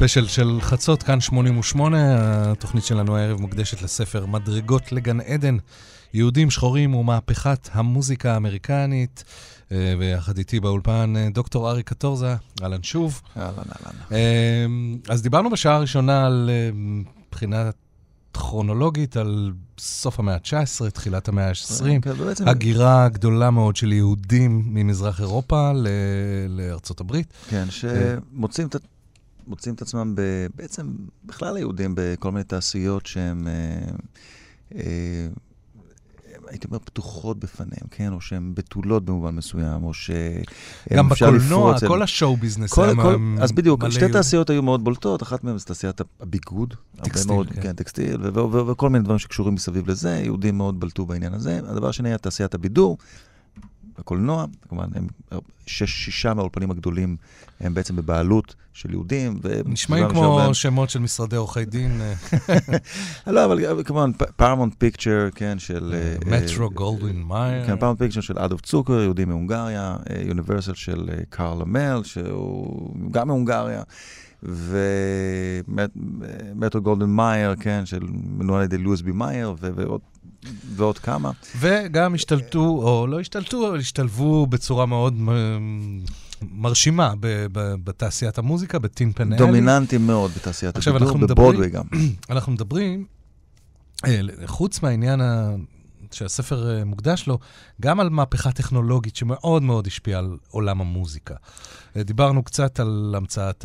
ספיישל 0.00 0.26
של 0.26 0.58
חצות, 0.60 1.02
כאן 1.02 1.20
88, 1.20 1.96
התוכנית 2.52 2.84
שלנו 2.84 3.16
הערב 3.16 3.40
מוקדשת 3.40 3.82
לספר 3.82 4.26
מדרגות 4.26 4.92
לגן 4.92 5.20
עדן, 5.20 5.56
יהודים 6.14 6.50
שחורים 6.50 6.94
ומהפכת 6.94 7.68
המוזיקה 7.72 8.34
האמריקנית. 8.34 9.24
אה, 9.72 9.94
ויחד 9.98 10.38
איתי 10.38 10.60
באולפן 10.60 11.14
אה, 11.16 11.28
דוקטור 11.34 11.70
ארי 11.70 11.82
קטורזה, 11.82 12.34
אהלן 12.62 12.82
שוב. 12.82 13.20
אהלן, 13.36 13.50
אהלן. 13.56 13.98
אה, 14.12 14.66
אז 15.14 15.22
דיברנו 15.22 15.50
בשעה 15.50 15.74
הראשונה 15.76 16.26
על 16.26 16.50
אה, 16.52 16.70
מבחינה 16.74 17.70
כרונולוגית, 18.34 19.16
על 19.16 19.52
סוף 19.78 20.18
המאה 20.18 20.34
ה-19, 20.34 20.90
תחילת 20.90 21.28
המאה 21.28 21.48
ה-20, 21.48 22.00
כן, 22.02 22.10
ובעצם- 22.18 22.48
הגירה 22.48 23.08
גדולה 23.08 23.50
מאוד 23.50 23.76
של 23.76 23.92
יהודים 23.92 24.62
ממזרח 24.66 25.20
אירופה 25.20 25.72
לארצות 26.48 27.00
הברית. 27.00 27.32
כן, 27.48 27.66
שמוצאים 27.70 28.66
את, 28.68 28.76
מוצאים 29.50 29.74
את 29.74 29.82
עצמם 29.82 30.14
ב, 30.14 30.20
בעצם, 30.56 30.86
בכלל 31.24 31.56
היהודים, 31.56 31.94
בכל 31.96 32.32
מיני 32.32 32.44
תעשיות 32.44 33.06
שהן, 33.06 33.46
אה, 33.48 33.52
אה, 34.74 35.26
הייתי 36.48 36.66
אומר, 36.66 36.78
פתוחות 36.78 37.38
בפניהם, 37.38 37.86
כן? 37.90 38.12
או 38.12 38.20
שהן 38.20 38.52
בתולות 38.54 39.04
במובן 39.04 39.34
מסוים, 39.34 39.84
או 39.84 39.94
שהן 39.94 40.42
גם 40.96 41.08
בקולנוע, 41.08 41.68
לפרוץ 41.70 41.82
אל- 41.82 41.88
כל 41.88 42.02
השואו 42.02 42.36
ביזנס 42.36 42.72
כל, 42.72 42.84
היה 42.84 42.94
כל, 42.94 43.16
מ- 43.16 43.42
אז 43.42 43.52
בדיוק, 43.52 43.80
מלא 43.82 43.90
שתי 43.90 44.00
יהודים. 44.00 44.16
תעשיות 44.18 44.50
היו 44.50 44.62
מאוד 44.62 44.84
בולטות, 44.84 45.22
אחת 45.22 45.44
מהן 45.44 45.58
זה 45.58 45.64
תעשיית 45.64 46.00
הביגוד. 46.20 46.74
טקסטיל, 46.96 47.32
מאוד, 47.32 47.48
כן. 47.50 47.62
כן, 47.62 47.72
טקסטיל, 47.72 48.16
וכל 48.68 48.90
מיני 48.90 49.04
דברים 49.04 49.18
שקשורים 49.18 49.54
מסביב 49.54 49.90
לזה, 49.90 50.10
יהודים 50.24 50.56
מאוד 50.56 50.80
בלטו 50.80 51.06
בעניין 51.06 51.34
הזה. 51.34 51.60
הדבר 51.68 51.88
השני 51.88 52.08
היה 52.08 52.18
תעשיית 52.18 52.54
הבידור, 52.54 52.98
הקולנוע, 54.00 54.44
כמובן, 54.68 54.86
הם 54.94 55.06
שש, 55.66 56.04
שישה 56.04 56.34
מהאולפנים 56.34 56.70
הגדולים 56.70 57.16
הם 57.60 57.74
בעצם 57.74 57.96
בבעלות 57.96 58.54
של 58.72 58.90
יהודים. 58.90 59.40
נשמעים 59.64 60.08
כמו 60.08 60.20
שהרבה- 60.22 60.54
שמות 60.54 60.90
של 60.90 60.98
משרדי 61.00 61.36
עורכי 61.36 61.64
דין, 61.64 62.00
אה, 62.00 62.14
לא, 63.32 63.44
אבל 63.44 63.82
כמובן, 63.84 64.10
פארמונט 64.36 64.74
פיקצ'ר, 64.78 65.28
כן, 65.34 65.58
של... 65.58 65.94
מטרו 66.26 66.70
גולדווין 66.70 67.22
מאייר. 67.22 67.66
כן, 67.66 67.76
פארמונט 67.76 67.98
פיקצ'ר 67.98 68.20
של 68.20 68.38
אדולף 68.38 68.60
צוקר, 68.60 68.92
יהודי 69.00 69.24
מהונגריה, 69.24 69.96
יוניברסל 70.26 70.74
של 70.74 71.08
אה, 71.12 71.18
קארל 71.30 71.62
לאמל, 71.62 72.00
שהוא 72.04 72.94
גם 73.10 73.28
מהונגריה, 73.28 73.82
ומטרו 75.72 76.82
גולדווין 76.82 77.10
מאייר, 77.10 77.54
כן, 77.60 77.86
של 77.86 78.00
מנוהל 78.38 78.58
על 78.58 78.64
ידי 78.64 78.78
לואיס 78.78 79.00
בי 79.00 79.12
מאייר, 79.12 79.54
ועוד- 79.60 80.00
ועוד 80.74 80.98
כמה. 80.98 81.30
וגם 81.58 82.14
השתלטו, 82.14 82.60
או 82.60 83.06
לא 83.06 83.20
השתלטו, 83.20 83.68
אבל 83.68 83.78
השתלבו 83.78 84.46
בצורה 84.46 84.86
מאוד 84.86 85.14
מ- 85.20 86.00
מרשימה 86.42 87.14
ב- 87.20 87.46
ב- 87.52 87.74
בתעשיית 87.84 88.38
המוזיקה, 88.38 88.78
בטין 88.78 89.12
פנאלי. 89.12 89.36
דומיננטים 89.36 90.06
מאוד 90.06 90.30
בתעשיית 90.30 90.76
הבידור, 90.76 91.18
בברודווי 91.18 91.70
גם. 91.70 91.84
אנחנו 92.30 92.52
מדברים, 92.52 93.06
אה, 94.06 94.20
חוץ 94.46 94.82
מהעניין 94.82 95.20
ה... 95.20 95.54
שהספר 96.12 96.78
אה, 96.78 96.84
מוקדש 96.84 97.26
לו, 97.26 97.38
גם 97.80 98.00
על 98.00 98.10
מהפכה 98.10 98.52
טכנולוגית 98.52 99.16
שמאוד 99.16 99.62
מאוד 99.62 99.86
השפיעה 99.86 100.18
על 100.18 100.36
עולם 100.50 100.80
המוזיקה. 100.80 101.34
אה, 101.96 102.02
דיברנו 102.02 102.42
קצת 102.42 102.80
על 102.80 103.14
המצאת 103.16 103.64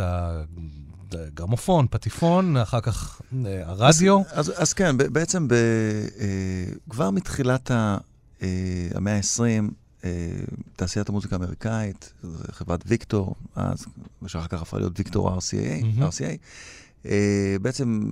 הגרמופון, 1.16 1.88
פטיפון, 1.90 2.58
אחר 2.58 2.82
כך 2.82 3.22
אה, 3.46 3.62
הרדיו. 3.66 4.22
אז, 4.32 4.54
אז 4.56 4.74
כן, 4.74 4.98
ב- 4.98 5.04
בעצם 5.04 5.48
ב, 5.48 5.54
אה, 5.54 6.66
כבר 6.90 7.10
מתחילת 7.10 7.72
ה, 7.72 7.98
אה, 8.42 8.48
המאה 8.96 9.16
ה-20, 9.18 9.72
אה, 10.04 10.10
תעשיית 10.76 11.10
המוזיקה 11.10 11.36
האמריקאית, 11.36 12.14
חברת 12.52 12.84
ויקטור, 12.88 13.36
אז, 13.56 13.86
ושאחר 14.22 14.48
כך 14.48 14.62
הפכה 14.62 14.78
להיות 14.78 14.94
ויקטור 14.98 15.38
RCA, 15.38 15.84
מהמם. 15.84 16.10
RCA 16.10 17.08
בעצם 17.62 18.12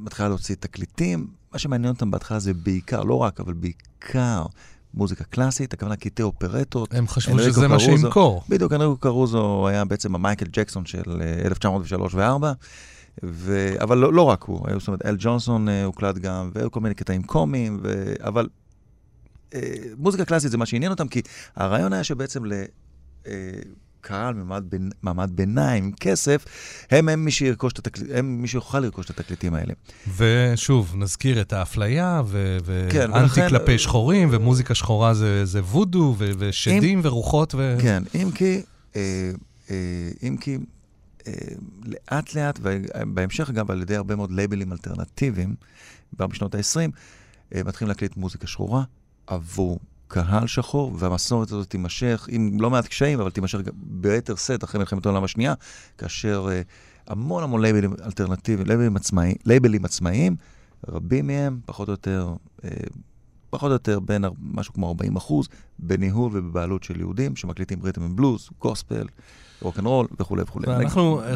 מתחילה 0.00 0.28
להוציא 0.28 0.54
תקליטים. 0.60 1.26
מה 1.52 1.58
שמעניין 1.58 1.92
אותם 1.92 2.10
בהתחלה 2.10 2.38
זה 2.38 2.54
בעיקר, 2.54 3.02
לא 3.02 3.14
רק, 3.14 3.40
אבל 3.40 3.52
בעיקר 3.52 4.46
מוזיקה 4.94 5.24
קלאסית, 5.24 5.72
הכוונה 5.72 5.96
קטעי 5.96 6.22
אופרטות. 6.22 6.94
הם 6.94 7.08
חשבו 7.08 7.38
שזה 7.38 7.68
מה 7.68 7.78
קרוזו. 7.78 7.98
שימכור. 7.98 8.42
בדיוק, 8.48 8.72
אנריקו 8.72 8.96
קרוזו 8.96 9.68
היה 9.68 9.84
בעצם 9.84 10.14
המייקל 10.14 10.46
ג'קסון 10.52 10.86
של 10.86 11.22
אה, 11.22 11.46
1903 11.46 12.14
ו-4, 12.14 12.44
ו... 13.22 13.74
אבל 13.80 13.98
לא, 13.98 14.12
לא 14.12 14.22
רק 14.22 14.42
הוא, 14.42 14.66
זאת 14.78 14.88
אומרת, 14.88 15.06
אל 15.06 15.16
ג'ונסון 15.18 15.68
אה, 15.68 15.84
הוקלט 15.84 16.18
גם, 16.18 16.50
והיו 16.54 16.70
כל 16.70 16.80
מיני 16.80 16.94
קטעים 16.94 17.22
קומיים, 17.22 17.80
ו... 17.82 18.12
אבל 18.20 18.48
אה, 19.54 19.60
מוזיקה 19.98 20.24
קלאסית 20.24 20.50
זה 20.50 20.58
מה 20.58 20.66
שעניין 20.66 20.92
אותם, 20.92 21.08
כי 21.08 21.22
הרעיון 21.56 21.92
היה 21.92 22.04
שבעצם 22.04 22.42
לקהל 24.00 24.34
ממעמד, 24.34 24.64
בין... 24.70 24.90
מעמד 25.02 25.30
ביניים 25.34 25.92
כסף, 26.00 26.44
הם, 26.90 27.08
הם 27.08 27.24
מי 27.24 27.30
שירכוש 27.30 27.72
את 27.72 27.78
התקליט, 27.78 28.10
הם 28.14 28.42
מי 28.42 28.48
שיוכל 28.48 28.80
לרכוש 28.80 29.10
את 29.10 29.20
התקליטים 29.20 29.54
האלה. 29.54 29.72
ושוב, 30.16 30.94
נזכיר 30.96 31.40
את 31.40 31.52
האפליה, 31.52 32.22
ו- 32.26 32.58
כן, 32.90 33.10
ואנטי 33.12 33.22
ולכן- 33.40 33.48
כלפי 33.48 33.78
שחורים, 33.78 34.28
ומוזיקה 34.32 34.74
שחורה 34.74 35.14
זה, 35.14 35.44
זה 35.44 35.60
וודו, 35.60 36.14
ו- 36.18 36.30
ושדים 36.38 37.00
ורוחות, 37.02 37.54
ו... 37.54 37.76
כן, 37.82 38.02
אם 38.14 38.30
כי, 38.30 38.60
אה, 38.96 39.30
אה, 39.70 39.76
אם 40.22 40.36
כי 40.40 40.58
אה, 41.26 41.32
לאט 41.84 42.34
לאט, 42.34 42.58
ובהמשך 42.62 43.50
גם 43.50 43.70
על 43.70 43.82
ידי 43.82 43.96
הרבה 43.96 44.16
מאוד 44.16 44.30
לייבלים 44.32 44.72
אלטרנטיביים, 44.72 45.54
כבר 46.16 46.26
בשנות 46.26 46.54
ה-20, 46.54 46.90
אה, 47.54 47.60
מתחילים 47.64 47.88
להקליט 47.88 48.16
מוזיקה 48.16 48.46
שחורה 48.46 48.82
עבור 49.26 49.80
קהל 50.08 50.46
שחור, 50.46 50.92
והמסורת 50.98 51.48
הזאת 51.48 51.70
תימשך, 51.70 52.28
עם 52.30 52.60
לא 52.60 52.70
מעט 52.70 52.86
קשיים, 52.86 53.20
אבל 53.20 53.30
תימשך 53.30 53.58
ביתר 53.74 54.36
שאת 54.36 54.64
אחרי 54.64 54.78
מלחמת 54.78 55.06
העולם 55.06 55.24
השנייה, 55.24 55.54
כאשר 55.98 56.48
אה, 56.50 56.62
המון 57.06 57.42
המון 57.42 57.62
לייבלים 57.62 57.92
אלטרנטיביים, 58.04 58.68
לייבלים, 58.68 58.96
עצמאי, 58.96 59.34
לייבלים 59.44 59.84
עצמאיים, 59.84 60.36
רבים 60.88 61.26
מהם, 61.26 61.60
פחות 61.64 61.88
או 61.88 61.92
יותר, 61.92 62.34
אה, 62.64 62.70
פחות 63.50 63.68
או 63.68 63.72
יותר 63.72 64.00
בין 64.00 64.24
משהו 64.40 64.74
כמו 64.74 64.88
40 64.88 65.16
אחוז, 65.16 65.48
בניהול 65.78 66.30
ובבעלות 66.34 66.82
של 66.82 67.00
יהודים 67.00 67.36
שמקליטים 67.36 67.82
rhythm 67.82 68.02
and 68.02 68.16
blues, 68.16 68.48
גוספל, 68.60 69.06
רוקנרול 69.62 70.06
וכולי 70.20 70.42
וכולי. 70.42 70.68
ואנחנו 70.68 71.20
אה, 71.22 71.34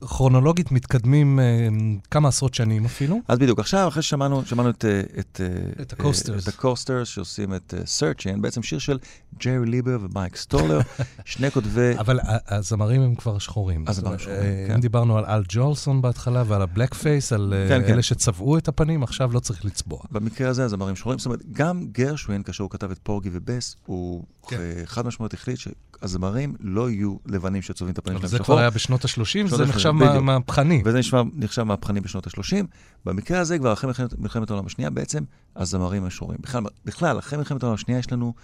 כרונולוגית, 0.00 0.72
מתקדמים 0.72 1.40
אה, 1.40 1.68
כמה 2.10 2.28
עשרות 2.28 2.54
שנים 2.54 2.84
אפילו. 2.84 3.20
אז 3.28 3.38
בדיוק, 3.38 3.58
עכשיו, 3.58 3.88
אחרי 3.88 4.02
ששמענו 4.02 4.44
שמענו 4.44 4.70
את, 4.70 4.84
אה, 4.84 5.00
את, 5.18 5.40
אה, 5.40 5.82
את 5.82 5.92
ה-Coasters. 5.92 6.48
את 6.48 6.54
ה-Coasters 6.54 7.08
שעושים 7.08 7.54
את 7.54 7.74
Searchin', 7.84 8.42
בעצם 8.42 8.62
שיר 8.62 8.78
של 8.78 8.98
ג'רי 9.44 9.66
ליבר 9.66 9.98
ומייק 10.00 10.36
סטולר, 10.36 10.80
שני 11.24 11.50
כותבי... 11.50 11.92
אבל 11.98 12.20
הזמרים 12.48 13.02
הם 13.02 13.14
כבר 13.14 13.38
שחורים. 13.38 13.84
הזמרים 13.86 14.18
שחורים, 14.18 14.40
כן. 14.68 14.74
אם 14.74 14.80
דיברנו 14.80 15.18
על 15.18 15.24
אל 15.24 15.42
ג'ולסון 15.48 16.02
בהתחלה 16.02 16.42
ועל 16.46 16.62
ה-blackface, 16.62 17.32
על 17.32 17.54
כן, 17.68 17.82
כן. 17.86 17.92
אלה 17.92 18.02
שצבעו 18.02 18.58
את 18.58 18.68
הפנים, 18.68 19.02
עכשיו 19.02 19.32
לא 19.32 19.40
צריך 19.40 19.64
לצבוע. 19.64 20.00
במקרה 20.10 20.48
הזה 20.48 20.64
הזמרים 20.64 20.96
שחורים, 20.96 21.18
זאת 21.18 21.26
אומרת, 21.26 21.42
גם 21.52 21.86
גרשווין, 21.92 22.42
כאשר 22.42 22.62
הוא 22.62 22.70
כתב 22.70 22.90
את 22.90 22.98
פורגי 23.02 23.30
ובס, 23.32 23.76
הוא 23.86 24.24
כן. 24.48 24.56
חד 24.84 25.06
משמעית 25.06 25.34
החליט 25.34 25.58
שהזמרים 25.58 26.54
לא 26.60 26.90
יהיו 26.90 27.16
לבנים 27.36 27.62
שצובעים 27.62 27.92
את 27.92 27.98
הפנים 27.98 28.18
שלהם 28.18 28.28
זה 28.28 28.36
שחור. 28.36 28.46
כבר 28.46 28.58
היה 28.58 28.70
בשנות 28.70 29.04
ה-30, 29.04 29.24
שנות 29.24 29.50
זה 29.50 29.64
נחשב 29.64 29.90
מהפכני. 29.90 30.82
וזה 30.84 31.00
נחשב 31.34 31.62
מהפכני 31.62 32.00
בשנות 32.00 32.26
ה-30. 32.26 32.64
במקרה 33.04 33.40
הזה, 33.40 33.58
כבר 33.58 33.72
אחרי 33.72 33.90
מלחמת, 34.18 34.50
העולם 34.50 34.66
השנייה, 34.66 34.90
בעצם 34.90 35.24
הזמרים 35.56 36.04
הם 36.04 36.10
שחורים. 36.10 36.38
בכלל, 36.84 37.18
אחרי 37.18 37.38
מלחמת 37.38 37.62
העולם 37.62 37.74
השנייה 37.74 37.98
יש 37.98 38.12
לנו, 38.12 38.34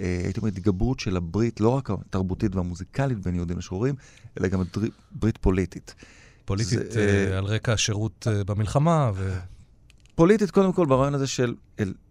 אה, 0.00 0.20
הייתי 0.24 0.40
אומר, 0.40 0.48
התגברות 0.48 1.00
של 1.00 1.16
הברית, 1.16 1.60
לא 1.60 1.68
רק 1.68 1.90
התרבותית 1.90 2.54
והמוזיקלית 2.54 3.18
בין 3.18 3.34
יהודים 3.34 3.58
לשחורים, 3.58 3.94
אלא 4.40 4.48
גם 4.48 4.62
ברית 5.12 5.36
פוליטית. 5.36 5.94
פוליטית 6.44 6.92
זה, 6.92 7.26
אה, 7.30 7.38
על 7.38 7.44
רקע 7.44 7.72
השירות 7.72 8.26
אה, 8.30 8.44
במלחמה, 8.44 9.10
ו... 9.14 9.38
פוליטית, 10.14 10.50
קודם 10.50 10.72
כל, 10.72 10.86
ברעיון 10.86 11.14
הזה 11.14 11.26
של 11.26 11.54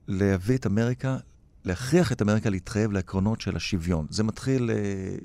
להביא 0.08 0.58
את 0.58 0.66
אמריקה, 0.68 1.18
להכריח 1.66 2.12
את 2.12 2.22
אמריקה 2.22 2.50
להתחייב 2.50 2.92
לעקרונות 2.92 3.42
של 3.42 3.56
השוויון. 3.56 4.06
זה 4.10 4.24
מתחיל 4.24 4.72
אה, 4.72 4.76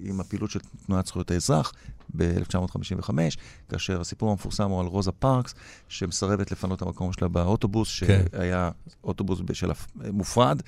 עם 0.03 0.21
הפעילות 0.21 0.51
של 0.51 0.61
תנועת 0.87 1.07
זכויות 1.07 1.31
האזרח 1.31 1.73
ב-1955, 2.17 3.11
כאשר 3.69 4.01
הסיפור 4.01 4.31
המפורסם 4.31 4.71
הוא 4.71 4.81
על 4.81 4.87
רוזה 4.87 5.13
פארקס, 5.13 5.55
שמסרבת 5.89 6.53
לפנות 6.53 6.79
את 6.79 6.83
המקום 6.83 7.13
שלה 7.13 7.29
באוטובוס, 7.29 8.01
כן. 8.01 8.23
שהיה 8.33 8.71
אוטובוס 9.05 9.41
של 9.53 9.71
מופרד. 10.13 10.63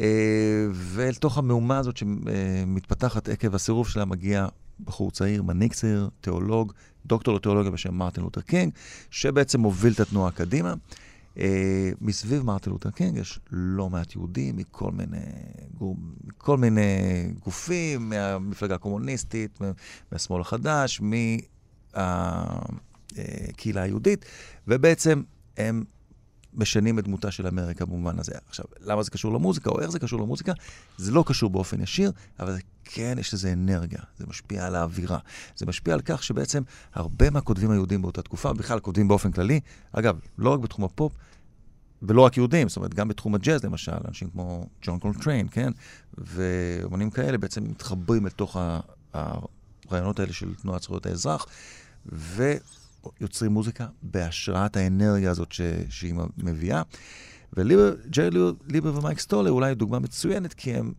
אה, 0.00 0.66
ואל 0.72 1.14
תוך 1.14 1.38
המהומה 1.38 1.78
הזאת 1.78 1.96
שמתפתחת 1.96 3.28
עקב 3.28 3.54
הסירוב 3.54 3.88
שלה, 3.88 4.04
מגיע 4.04 4.46
בחור 4.84 5.10
צעיר, 5.10 5.42
מנהיג 5.42 5.72
צעיר, 5.72 6.08
תיאולוג, 6.20 6.72
דוקטור 7.06 7.34
לתיאולוגיה 7.34 7.70
בשם 7.70 7.94
מרטין 7.94 8.24
לותר 8.24 8.40
קינג, 8.40 8.72
שבעצם 9.10 9.60
מוביל 9.60 9.92
את 9.92 10.00
התנועה 10.00 10.30
קדימה. 10.30 10.74
אה, 11.34 11.40
מסביב 12.00 12.42
מרטין 12.42 12.72
לותר 12.72 12.90
קינג 12.90 13.16
יש 13.16 13.40
לא 13.50 13.90
מעט 13.90 14.14
יהודים 14.14 14.56
מכל 14.56 14.90
מיני, 14.92 15.16
גור, 15.78 15.96
מכל 16.24 16.56
מיני 16.56 16.82
גופים, 17.44 18.08
מהמפלגה 18.08 18.74
הקומוניסטית, 18.74 19.60
מה- 19.60 19.70
מהשמאל 20.12 20.40
החדש, 20.40 21.00
מהקהילה 23.16 23.82
היהודית, 23.82 24.24
ובעצם 24.68 25.22
הם 25.56 25.84
משנים 26.54 26.98
את 26.98 27.04
דמותה 27.04 27.30
של 27.30 27.46
אמריקה 27.46 27.84
במובן 27.84 28.18
הזה. 28.18 28.32
עכשיו, 28.48 28.64
למה 28.80 29.02
זה 29.02 29.10
קשור 29.10 29.32
למוזיקה, 29.34 29.70
או 29.70 29.80
איך 29.80 29.90
זה 29.90 29.98
קשור 29.98 30.20
למוזיקה? 30.20 30.52
זה 30.96 31.12
לא 31.12 31.24
קשור 31.26 31.50
באופן 31.50 31.82
ישיר, 31.82 32.12
אבל 32.40 32.52
זה 32.52 32.60
כן, 32.84 33.16
יש 33.20 33.34
לזה 33.34 33.52
אנרגיה. 33.52 34.00
זה 34.18 34.24
משפיע 34.28 34.66
על 34.66 34.74
האווירה. 34.74 35.18
זה 35.56 35.66
משפיע 35.66 35.94
על 35.94 36.00
כך 36.00 36.22
שבעצם 36.22 36.62
הרבה 36.94 37.30
מהכותבים 37.30 37.70
היהודים 37.70 38.02
באותה 38.02 38.22
תקופה, 38.22 38.52
בכלל 38.52 38.80
כותבים 38.80 39.08
באופן 39.08 39.32
כללי, 39.32 39.60
אגב, 39.92 40.18
לא 40.38 40.50
רק 40.50 40.60
בתחום 40.60 40.84
הפופ, 40.84 41.12
ולא 42.02 42.20
רק 42.20 42.36
יהודים, 42.36 42.68
זאת 42.68 42.76
אומרת, 42.76 42.94
גם 42.94 43.08
בתחום 43.08 43.34
הג'אז 43.34 43.64
למשל, 43.64 43.92
אנשים 44.08 44.30
כמו 44.30 44.66
ג'ון 44.82 44.98
קולטריין, 44.98 45.48
כן? 45.50 45.72
ואומנים 46.18 47.10
כאלה 47.10 47.38
בעצם 47.38 47.64
מתחברים 47.64 48.26
לתוך 48.26 48.56
הרעיונות 49.12 50.20
האלה 50.20 50.32
של 50.32 50.54
תנועת 50.54 50.82
זכויות 50.82 51.06
האזרח, 51.06 51.46
ויוצרים 52.06 53.52
מוזיקה 53.52 53.86
בהשראת 54.02 54.76
האנרגיה 54.76 55.30
הזאת 55.30 55.52
ש- 55.52 55.60
שהיא 55.88 56.14
מביאה. 56.38 56.82
וג'רי 57.56 58.52
ליבר 58.68 58.98
ומייק 58.98 59.18
סטולר 59.18 59.50
אולי 59.50 59.74
דוגמה 59.74 59.98
מצוינת, 59.98 60.54
כי 60.54 60.74
הם 60.74 60.92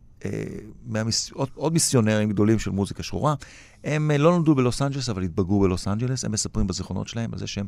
מהמיס... 0.85 1.31
עוד, 1.31 1.49
עוד 1.55 1.73
מיסיונרים 1.73 2.29
גדולים 2.29 2.59
של 2.59 2.71
מוזיקה 2.71 3.03
שחורה. 3.03 3.35
הם 3.83 4.11
אה, 4.11 4.17
לא 4.17 4.31
נולדו 4.31 4.55
בלוס 4.55 4.81
אנג'לס, 4.81 5.09
אבל 5.09 5.23
התבגרו 5.23 5.59
בלוס 5.59 5.87
אנג'לס. 5.87 6.25
הם 6.25 6.31
מספרים 6.31 6.67
בזיכרונות 6.67 7.07
שלהם 7.07 7.33
על 7.33 7.39
זה 7.39 7.47
שהם 7.47 7.67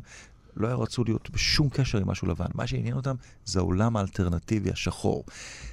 לא 0.58 0.82
רצו 0.82 1.04
להיות 1.04 1.30
בשום 1.30 1.68
קשר 1.68 1.98
עם 1.98 2.08
משהו 2.08 2.28
לבן. 2.28 2.46
מה 2.54 2.66
שעניין 2.66 2.96
אותם 2.96 3.14
זה 3.44 3.58
העולם 3.58 3.96
האלטרנטיבי 3.96 4.70
השחור. 4.70 5.24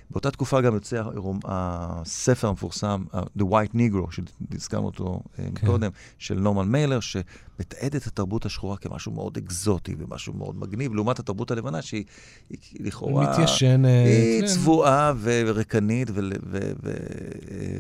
באותה 0.09 0.31
תקופה 0.31 0.61
גם 0.61 0.73
יוצא 0.73 1.03
הספר 1.43 2.47
המפורסם, 2.47 3.03
The 3.37 3.41
White 3.41 3.75
Negro, 3.75 4.11
שהזכרנו 4.11 4.85
אותו 4.85 5.21
אה, 5.39 5.45
כן. 5.55 5.67
קודם, 5.67 5.91
של 6.17 6.39
נורמן 6.39 6.67
מיילר, 6.67 6.99
שמתעד 6.99 7.95
את 7.95 8.07
התרבות 8.07 8.45
השחורה 8.45 8.77
כמשהו 8.77 9.11
מאוד 9.11 9.37
אקזוטי 9.37 9.95
ומשהו 9.97 10.33
מאוד 10.33 10.55
מגניב, 10.55 10.93
לעומת 10.93 11.19
התרבות 11.19 11.51
הלבנה 11.51 11.81
שהיא 11.81 12.03
היא 12.49 12.59
לכאורה... 12.79 13.31
מתיישנת, 13.31 13.89
היא 14.05 14.41
כן. 14.41 14.47
צבועה 14.47 15.13
וריקנית 15.21 16.09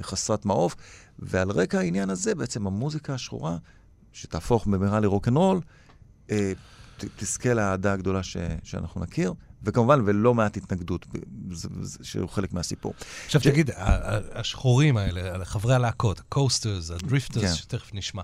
וחסרת 0.01 0.45
מעוף. 0.45 0.75
ועל 1.19 1.51
רקע 1.51 1.79
העניין 1.79 2.09
הזה, 2.09 2.35
בעצם 2.35 2.67
המוזיקה 2.67 3.13
השחורה, 3.13 3.57
שתהפוך 4.13 4.67
במהרה 4.67 4.99
לרוקנרול, 4.99 5.61
אה, 6.31 6.53
תזכה 7.17 7.53
לאהדה 7.53 7.93
הגדולה 7.93 8.23
ש- 8.23 8.37
שאנחנו 8.63 9.01
נכיר, 9.01 9.33
וכמובן, 9.63 10.01
ולא 10.05 10.33
מעט 10.33 10.57
התנגדות, 10.57 11.05
שהוא 12.03 12.29
חלק 12.29 12.53
מהסיפור. 12.53 12.93
עכשיו 13.25 13.41
ש- 13.41 13.47
תגיד, 13.47 13.69
השחורים 14.33 14.97
האלה, 14.97 15.45
חברי 15.45 15.75
הלהקות, 15.75 16.19
הקוסטרס, 16.19 16.89
כן. 16.89 16.95
הדריפטרס, 16.95 17.53
שתכף 17.53 17.91
נשמע, 17.93 18.21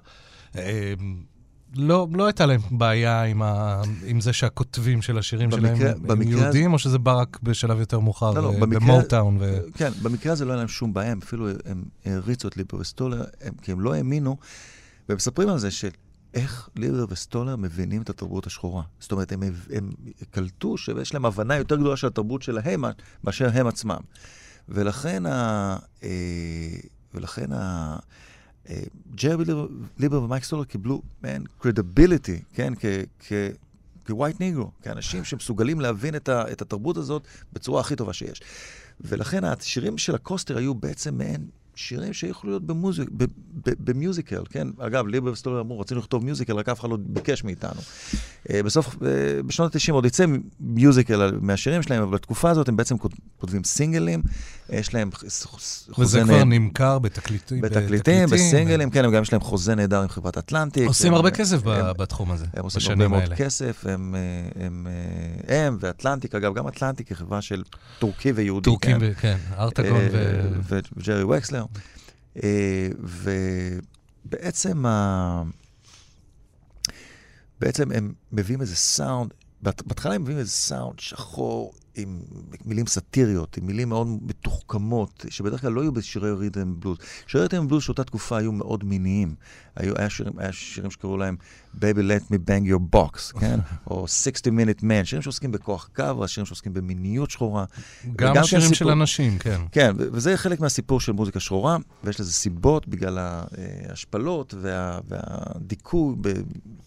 לא, 1.75 2.07
לא 2.13 2.25
הייתה 2.25 2.45
להם 2.45 2.59
בעיה 2.71 3.23
עם, 3.23 3.41
ה, 3.41 3.81
עם 4.05 4.21
זה 4.21 4.33
שהכותבים 4.33 5.01
של 5.01 5.17
השירים 5.17 5.49
במקרה- 5.49 5.75
שלהם 5.77 5.95
הם 5.97 6.07
במקרה 6.07 6.33
הזה- 6.33 6.41
יהודים, 6.43 6.73
או 6.73 6.79
שזה 6.79 6.97
בא 6.97 7.13
רק 7.19 7.39
בשלב 7.43 7.79
יותר 7.79 7.99
מאוחר, 7.99 8.31
לא, 8.31 8.43
לא, 8.43 8.53
אה, 8.53 8.59
במוטאון? 8.59 9.37
ו... 9.39 9.59
כן, 9.73 9.91
במקרה 10.01 10.33
הזה 10.33 10.45
לא 10.45 10.51
היה 10.51 10.57
להם 10.59 10.67
שום 10.67 10.93
בעיה, 10.93 11.11
הם 11.11 11.19
אפילו 11.23 11.47
הם 11.65 11.83
העריצו 12.05 12.47
את 12.47 12.57
ליבר 12.57 12.77
וסטולר, 12.77 13.23
הם, 13.41 13.53
כי 13.61 13.71
הם 13.71 13.81
לא 13.81 13.93
האמינו, 13.93 14.37
והם 15.09 15.15
מספרים 15.15 15.49
על 15.49 15.57
זה 15.57 15.71
של 15.71 15.89
איך 16.33 16.69
ליבר 16.75 17.05
וסטולר 17.09 17.55
מבינים 17.55 18.01
את 18.01 18.09
התרבות 18.09 18.47
השחורה. 18.47 18.83
זאת 18.99 19.11
אומרת, 19.11 19.31
הם, 19.31 19.43
הם 19.73 19.89
קלטו 20.31 20.77
שיש 20.77 21.13
להם 21.13 21.25
הבנה 21.25 21.57
יותר 21.57 21.75
גדולה 21.75 21.97
של 21.97 22.07
התרבות 22.07 22.41
שלהם 22.41 22.83
מאשר 23.23 23.49
הם 23.53 23.67
עצמם. 23.67 23.99
ולכן 24.69 25.25
ה... 25.25 25.77
אה, 26.03 26.09
ולכן 27.13 27.51
ה... 27.51 27.97
אה, 28.69 28.83
ג'רי 29.15 29.43
ליבר, 29.97 30.23
ומייק 30.23 30.43
סטולר 30.43 30.63
קיבלו, 30.63 31.01
man, 31.23 31.63
credibility, 31.63 32.43
כן, 32.53 32.73
כ-white 33.19 34.43
כאנשים 34.81 35.23
שמסוגלים 35.23 35.81
להבין 35.81 36.15
את, 36.15 36.29
ה, 36.29 36.51
את 36.51 36.61
התרבות 36.61 36.97
הזאת 36.97 37.27
בצורה 37.53 37.81
הכי 37.81 37.95
טובה 37.95 38.13
שיש. 38.13 38.41
ולכן 39.01 39.43
השירים 39.43 39.97
של 39.97 40.15
ה-Coasters 40.15 40.57
היו 40.57 40.73
בעצם 40.73 41.17
מעין 41.17 41.45
שירים 41.75 42.13
שיכולו 42.13 42.51
להיות 42.51 42.63
במוזיק, 42.63 43.09
ב-musical, 43.65 44.43
כן? 44.49 44.67
אגב, 44.79 45.07
ליבר 45.07 45.31
וסטולר 45.31 45.61
אמרו, 45.61 45.79
רצינו 45.79 45.99
לכתוב 45.99 46.25
musical, 46.25 46.53
רק 46.53 46.69
אף 46.69 46.79
אחד 46.79 46.89
לא 46.89 46.97
ביקש 46.99 47.43
מאיתנו. 47.43 47.81
אה, 48.49 48.63
בסוף, 48.63 48.95
אה, 49.05 49.07
בשנות 49.43 49.75
ה-90 49.75 49.91
עוד 49.93 50.05
יצא 50.05 50.25
musical 50.59 51.31
מהשירים 51.41 51.81
שלהם, 51.81 52.01
אבל 52.01 52.11
בתקופה 52.11 52.49
הזאת 52.49 52.69
הם 52.69 52.75
בעצם 52.77 52.97
כות- 52.97 53.13
כותבים 53.37 53.63
סינגלים, 53.63 54.21
יש 54.69 54.93
להם 54.93 55.09
ח- 55.11 55.23
ח- 55.23 55.53
וזה 55.55 55.85
חוזה 55.91 56.21
כבר 56.23 56.43
נמכר 56.43 56.99
בתקליטים. 56.99 57.61
בתקליטים, 57.61 58.29
בסינגלים, 58.29 58.89
כן, 58.89 59.05
הם 59.05 59.11
גם 59.11 59.21
יש 59.23 59.33
להם 59.33 59.41
חוזה 59.41 59.75
נהדר 59.75 60.01
עם 60.01 60.07
חברת 60.07 60.37
אטלנטיק. 60.37 60.87
עושים 60.87 61.13
הרבה 61.13 61.31
כסף 61.31 61.59
בתחום 61.97 62.31
הזה, 62.31 62.45
הם 62.53 62.63
עושים 62.63 62.79
בשנים 62.79 63.01
הרבה 63.01 63.07
מאוד 63.07 63.21
האלה. 63.23 63.35
כסף, 63.35 63.85
הם, 63.89 64.15
אה, 64.15 64.65
הם, 65.65 65.77
ואטלנטיק, 65.79 66.35
אגב, 66.35 66.53
גם 66.55 66.67
אטלנטיק 66.67 67.07
היא 67.07 67.17
חברה 67.17 67.41
של 67.41 67.63
טורקי 67.99 68.31
ויהודי. 68.31 68.63
טורקים, 68.65 68.99
כן? 68.99 69.13
כן, 69.19 69.37
ארטגון 69.57 70.01
ו... 70.11 70.79
וג'רי 70.97 71.23
וקסלר. 71.23 71.65
ובעצם 74.25 74.85
ה... 74.85 75.43
בעצם 77.61 77.91
הם 77.91 78.13
מביאים 78.31 78.61
איזה 78.61 78.75
סאונד, 78.75 79.33
בהתחלה 79.61 80.13
הם 80.13 80.21
מביאים 80.21 80.39
איזה 80.39 80.51
סאונד 80.51 80.99
שחור 80.99 81.73
עם 81.95 82.19
מילים 82.65 82.87
סאטיריות, 82.87 83.57
עם 83.57 83.67
מילים 83.67 83.89
מאוד 83.89 84.07
מתוחכמות, 84.21 85.25
שבדרך 85.29 85.61
כלל 85.61 85.71
לא 85.71 85.81
היו 85.81 85.91
בשירי 85.91 86.31
ריתם 86.31 86.79
בלוז. 86.79 86.97
שירי 87.27 87.43
ריתם 87.43 87.67
בלוז 87.67 87.83
שאותה 87.83 88.03
תקופה 88.03 88.37
היו 88.37 88.51
מאוד 88.51 88.83
מיניים. 88.83 89.35
היו, 89.75 89.93
היה, 89.97 90.09
שירים, 90.09 90.33
היה 90.37 90.51
שירים 90.51 90.91
שקראו 90.91 91.17
להם 91.17 91.35
Baby 91.75 91.79
Let 91.79 92.31
Me 92.31 92.35
Bang 92.35 92.69
Your 92.69 92.95
Box, 92.95 93.39
כן? 93.39 93.59
או 93.89 94.07
60 94.07 94.59
Minute 94.59 94.81
Man, 94.81 95.05
שירים 95.05 95.21
שעוסקים 95.21 95.51
בכוח 95.51 95.89
קו, 95.95 96.27
שירים 96.27 96.45
שעוסקים 96.45 96.73
במיניות 96.73 97.31
שחורה. 97.31 97.65
גם 98.15 98.43
שירים 98.43 98.67
כן 98.67 98.73
של 98.73 98.89
אנשים, 98.89 99.37
כן. 99.37 99.61
כן, 99.71 99.91
וזה 99.97 100.37
חלק 100.37 100.59
מהסיפור 100.59 100.99
של 100.99 101.11
מוזיקה 101.11 101.39
שחורה, 101.39 101.77
ויש 102.03 102.19
לזה 102.19 102.31
סיבות 102.31 102.87
בגלל 102.87 103.19
אה, 103.19 103.43
ההשפלות 103.89 104.53
וה, 104.61 104.99
והדיכוי 105.07 106.15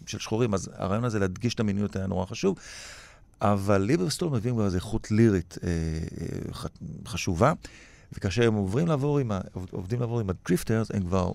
של 0.06 0.18
שחורים, 0.18 0.54
אז 0.54 0.70
הרעיון 0.76 1.04
הזה 1.04 1.18
להדגיש 1.18 1.54
את 1.54 1.60
המיניות 1.60 1.96
היה 1.96 2.06
נורא 2.06 2.26
חשוב. 2.26 2.56
אבל 3.40 3.82
ליבר 3.82 4.04
וסטול 4.04 4.28
מביאים 4.28 4.56
גם 4.56 4.64
איזו 4.64 4.76
איכות 4.76 5.10
לירית 5.10 5.58
אה, 5.64 5.68
אה, 5.70 6.68
חשובה, 7.06 7.52
וכאשר 8.12 8.46
הם 8.46 8.54
עוברים 8.54 8.86
לעבור 8.86 9.18
עם, 9.18 9.30
ה, 9.30 9.40
עובדים 9.70 10.00
לעבור 10.00 10.20
עם 10.20 10.30
הדריפטרס, 10.30 10.90
הם 10.90 11.02
כבר 11.02 11.32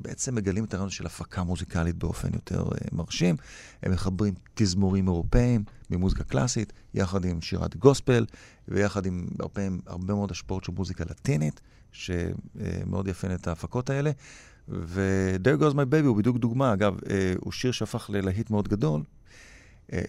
בעצם 0.00 0.34
מגלים 0.34 0.64
את 0.64 0.74
הרעיון 0.74 0.90
של 0.90 1.06
הפקה 1.06 1.42
מוזיקלית 1.42 1.96
באופן 1.96 2.28
יותר 2.34 2.62
אה, 2.62 2.88
מרשים. 2.92 3.36
הם 3.82 3.92
מחברים 3.92 4.34
תזמורים 4.54 5.08
אירופאים 5.08 5.64
ממוזיקה 5.90 6.24
קלאסית, 6.24 6.72
יחד 6.94 7.24
עם 7.24 7.40
שירת 7.40 7.76
גוספל, 7.76 8.26
ויחד 8.68 9.06
עם 9.06 9.26
הרבה, 9.40 9.62
הרבה 9.86 10.14
מאוד 10.14 10.30
השפעות 10.30 10.64
של 10.64 10.72
מוזיקה 10.72 11.04
לטינית, 11.10 11.60
שמאוד 11.92 13.08
יפן 13.08 13.34
את 13.34 13.48
ההפקות 13.48 13.90
האלה. 13.90 14.10
ו-There 14.68 15.62
Goes 15.62 15.74
My 15.74 15.92
Baby 15.92 16.06
הוא 16.06 16.16
בדיוק 16.16 16.38
דוגמה, 16.38 16.72
אגב, 16.72 16.98
אה, 17.10 17.34
הוא 17.40 17.52
שיר 17.52 17.72
שהפך 17.72 18.10
ללהיט 18.12 18.50
מאוד 18.50 18.68
גדול, 18.68 19.00
אה, 19.00 19.19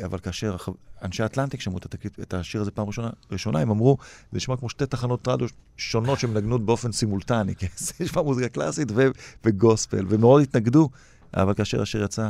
אבל 0.05 0.19
כאשר 0.19 0.55
אנשי 1.03 1.25
אטלנטיק 1.25 1.61
שמעו 1.61 1.77
את, 2.21 2.33
השיר 2.33 2.61
הזה 2.61 2.71
פעם 2.71 2.87
ראשונה, 2.87 3.09
ראשונה, 3.31 3.59
הם 3.59 3.69
אמרו, 3.69 3.97
זה 4.31 4.37
נשמע 4.37 4.57
כמו 4.57 4.69
שתי 4.69 4.85
תחנות 4.85 5.27
רדיו 5.27 5.47
שונות 5.77 6.19
שמנגנות 6.19 6.65
באופן 6.65 6.91
סימולטני, 6.91 7.55
כי 7.59 7.65
זה 7.77 7.93
נשמע 7.99 8.21
מוזיקה 8.21 8.49
קלאסית 8.49 8.87
ו- 8.95 9.07
וגוספל, 9.45 10.05
ומאוד 10.09 10.41
התנגדו, 10.41 10.89
אבל 11.33 11.53
כאשר 11.53 11.81
השיר 11.81 12.03
יצא, 12.03 12.29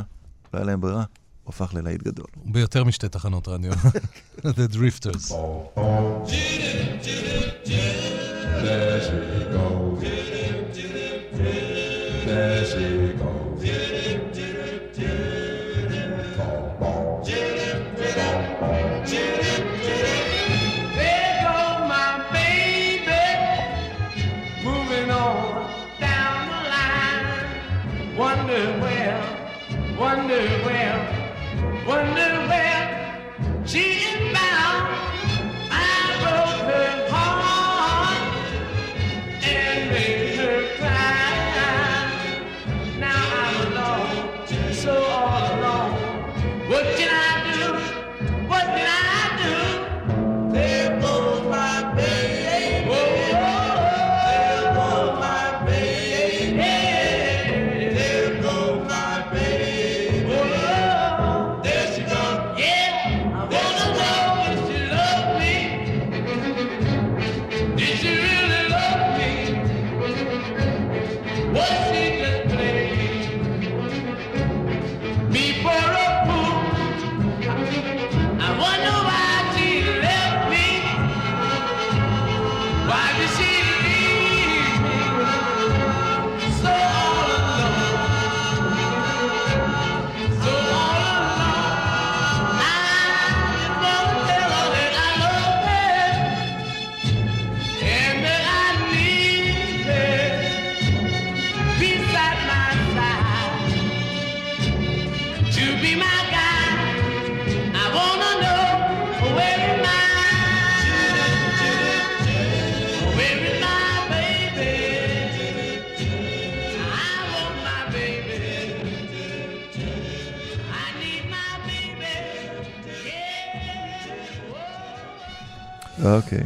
לא 0.54 0.58
היה 0.58 0.64
להם 0.66 0.80
ברירה, 0.80 1.04
הוא 1.44 1.52
הפך 1.54 1.74
ללהיט 1.74 2.02
גדול. 2.02 2.26
ביותר 2.44 2.84
משתי 2.84 3.08
תחנות 3.08 3.48
רדיו. 3.48 3.72
The 4.38 4.74
Drifters. 4.74 5.32
There 12.24 12.64
she 12.64 13.01
wonder 30.02 30.42
where, 30.66 30.98
wonder 31.86 32.32
where 32.50 33.62
she 33.64 33.78
is 33.78 34.21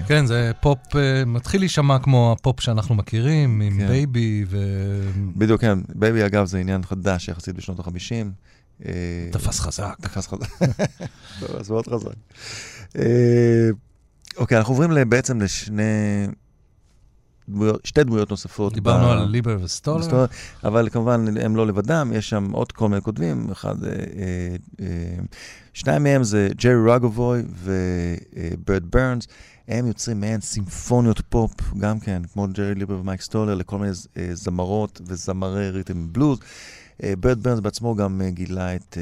כן, 0.07 0.27
זה 0.27 0.53
פופ, 0.61 0.79
אה, 0.97 1.25
מתחיל 1.27 1.61
להישמע 1.61 1.99
כמו 1.99 2.33
הפופ 2.39 2.61
שאנחנו 2.61 2.95
מכירים, 2.95 3.61
עם 3.61 3.79
כן. 3.79 3.89
baby 3.89 4.45
ו... 4.49 4.59
בדיוק, 5.37 5.61
כן. 5.61 5.79
baby, 5.95 6.27
אגב, 6.27 6.47
זה 6.47 6.59
עניין 6.59 6.83
חדש 6.83 7.29
יחסית 7.29 7.57
בשנות 7.57 7.81
ה-50. 7.81 8.83
תפס 9.33 9.61
חזק. 9.61 9.95
תפס 10.01 10.27
חזק. 10.27 10.47
תפס 11.41 11.71
מאוד 11.71 11.87
חזק. 11.89 12.15
אה, 12.99 13.69
אוקיי, 14.37 14.59
אנחנו 14.59 14.75
עוברים 14.75 15.11
בעצם 15.11 15.41
לשני... 15.41 15.83
דמויות- 17.49 17.87
שתי 17.87 18.05
דמויות 18.05 18.31
נוספות. 18.31 18.73
דיברנו 18.75 19.07
ב- 19.07 19.11
על 19.11 19.25
ליבר 19.29 19.59
וסטולר. 19.63 20.27
אבל 20.65 20.89
כמובן 20.89 21.25
הם 21.41 21.57
לא 21.57 21.67
לבדם, 21.67 22.13
יש 22.15 22.29
שם 22.31 22.51
עוד 22.53 22.73
כל 22.73 22.89
מיני 22.89 23.01
כותבים, 23.01 23.51
אחד, 23.53 23.85
אה, 23.85 23.91
אה, 23.91 23.97
אה, 24.81 24.87
שניים 25.73 26.03
מהם 26.03 26.25
זה 26.25 26.49
ג'רי 26.57 26.93
רגובוי 26.95 27.43
וברט 27.63 28.83
ברנס, 28.91 29.27
הם 29.69 29.87
יוצרים 29.87 30.21
מעין 30.21 30.41
סימפוניות 30.41 31.21
פופ, 31.29 31.53
גם 31.79 32.01
כן, 32.01 32.23
כמו 32.33 32.47
ג'רי 32.53 32.75
ליבר 32.75 32.99
ומייק 33.01 33.21
סטולר, 33.21 33.55
לכל 33.55 33.79
מיני 33.79 33.93
אה, 34.17 34.29
זמרות 34.33 35.01
וזמרי 35.07 35.71
rhythm 35.71 36.13
blues. 36.13 36.39
אה, 37.03 37.13
ברט 37.21 37.43
ברנס 37.43 37.61
בעצמו 37.61 37.95
גם 37.95 38.23
אה, 38.25 38.31
גילה 38.31 38.75
את 38.75 38.99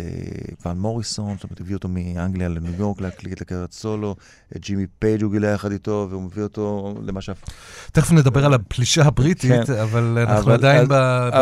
ואן 0.62 0.78
מוריסון, 0.78 1.35
זאת 1.35 1.45
אומרת, 1.45 1.61
הביא 1.61 1.74
אותו 1.74 1.89
מאנגליה 1.89 2.49
לניו 2.49 2.73
יורק 2.78 3.01
להקליט 3.01 3.36
את 3.36 3.41
הקריירת 3.41 3.73
סולו, 3.73 4.16
את 4.57 4.61
ג'ימי 4.61 4.86
פייג' 4.99 5.23
הוא 5.23 5.32
גילה 5.32 5.49
יחד 5.49 5.73
איתו, 5.73 6.07
והוא 6.11 6.23
מביא 6.23 6.43
אותו 6.43 6.95
למה 7.07 7.20
שאף... 7.20 7.45
תכף 7.93 8.12
נדבר 8.12 8.45
על 8.45 8.55
הפלישה 8.55 9.03
הבריטית, 9.03 9.66
כן. 9.66 9.73
אבל 9.82 10.19
אנחנו 10.28 10.53
עדיין 10.53 10.89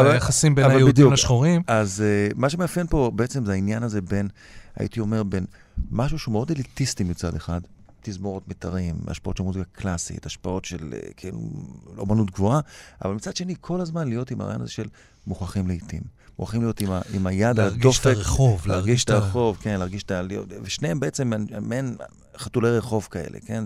ביחסים 0.05 0.55
בין 0.55 0.71
היהודים. 0.71 1.13
לשחורים. 1.13 1.63
אז 1.67 2.05
מה 2.37 2.51
שמאפיין 2.51 2.87
פה 2.87 3.11
בעצם 3.15 3.45
זה 3.45 3.53
העניין 3.53 3.83
הזה 3.83 4.01
בין, 4.01 4.29
הייתי 4.77 5.01
אומר, 5.01 5.23
בין 5.23 5.45
משהו 5.91 6.19
שהוא 6.19 6.33
מאוד 6.33 6.51
אליטיסטי 6.51 7.05
מצד 7.05 7.35
אחד, 7.35 7.61
תזמורות 8.03 8.49
מיתרים, 8.49 8.97
השפעות 9.07 9.37
של 9.37 9.43
מוזיקה 9.43 9.65
קלאסית, 9.73 10.27
השפעות 10.27 10.65
של 10.65 10.93
uh, 10.93 11.15
כאילו 11.17 11.39
אומנות 11.99 12.31
גבוהה, 12.31 12.61
אבל 13.05 13.15
מצד 13.15 13.37
שני 13.37 13.55
כל 13.61 13.81
הזמן 13.81 14.09
להיות 14.09 14.31
עם 14.31 14.41
הרעיון 14.41 14.61
הזה 14.61 14.71
של 14.71 14.89
מוכרחים 15.27 15.69
לעיתים. 15.69 16.03
מוכרחים 16.39 16.63
להיות 16.63 16.81
עם, 16.81 16.91
ה, 16.91 17.01
עם 17.15 17.27
היד 17.27 17.61
על 17.61 17.67
להרגיש 17.67 17.99
את 17.99 18.07
הדופק. 18.07 18.07
הרחוב, 18.07 18.67
להרגיש 18.67 19.05
את 19.05 19.11
הרחוב, 19.11 19.59
כן, 19.61 19.79
להרגיש 19.79 20.03
את 20.03 20.11
ה... 20.11 20.23
ושניהם 20.63 21.01
בעצם 21.01 21.33
מעין 21.61 21.97
חתולי 22.37 22.71
רחוב 22.71 23.09
כאלה, 23.11 23.39
כן? 23.47 23.65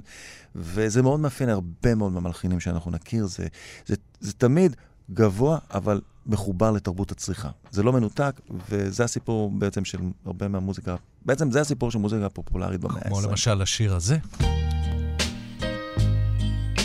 וזה 0.54 1.02
מאוד 1.02 1.20
מאפיין 1.20 1.50
הרבה 1.50 1.94
מאוד 1.94 2.12
מהמלחינים 2.12 2.60
שאנחנו 2.60 2.90
נכיר. 2.90 3.26
זה, 3.26 3.46
זה, 3.86 3.94
זה 4.20 4.32
תמיד 4.32 4.76
גבוה, 5.11 5.59
אבל 5.70 6.01
מחובר 6.27 6.70
לתרבות 6.70 7.12
הצריכה. 7.12 7.49
זה 7.70 7.83
לא 7.83 7.93
מנותק, 7.93 8.41
וזה 8.70 9.05
הסיפור 9.05 9.51
בעצם 9.51 9.85
של 9.85 9.99
הרבה 10.27 10.49
מהמוזיקה, 10.49 10.97
בעצם 11.24 11.51
זה 11.51 11.61
הסיפור 11.61 11.91
של 11.91 11.99
מוזיקה 11.99 12.28
פופולרית 12.28 12.81
במאה 12.81 12.97
ה-20. 12.97 13.09
כמו 13.09 13.20
למשל 13.20 13.62
השיר 13.62 13.95
הזה, 13.95 14.19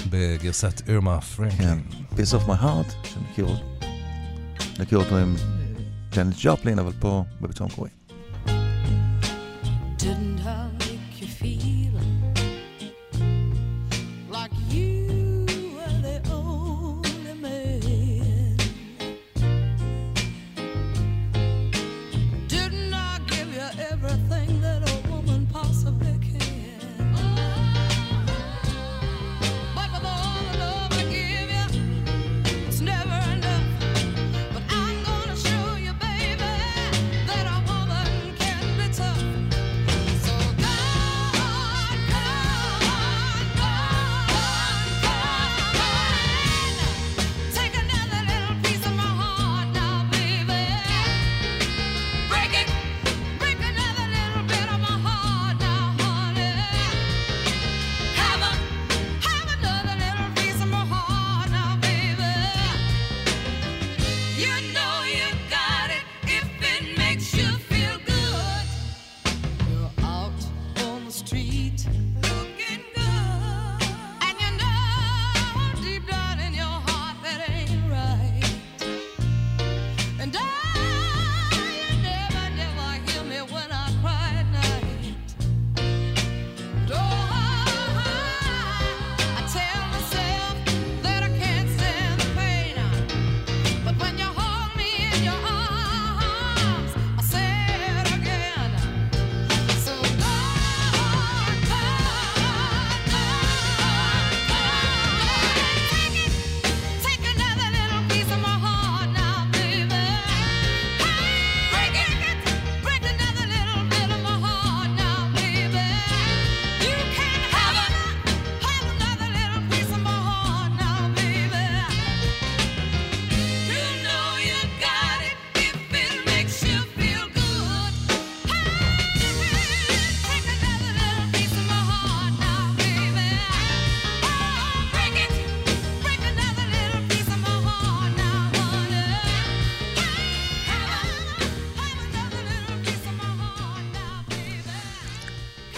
בגרסת 0.10 0.82
אירמה 0.90 1.22
פרנקלין. 1.22 1.80
כן, 1.80 2.16
Piece 2.16 2.42
of 2.42 2.48
my 2.48 2.62
heart, 2.64 3.08
שנכיר 3.08 3.46
אותו. 3.46 3.64
נכיר 4.80 4.98
אותו 4.98 5.18
עם 5.18 5.36
ג'אנט 6.16 6.36
ג'ופלין, 6.42 6.80
אבל 6.80 6.92
פה 7.00 7.24
בביצוע 7.42 7.68
המקורי. 7.68 7.90
Didn't 9.98 10.31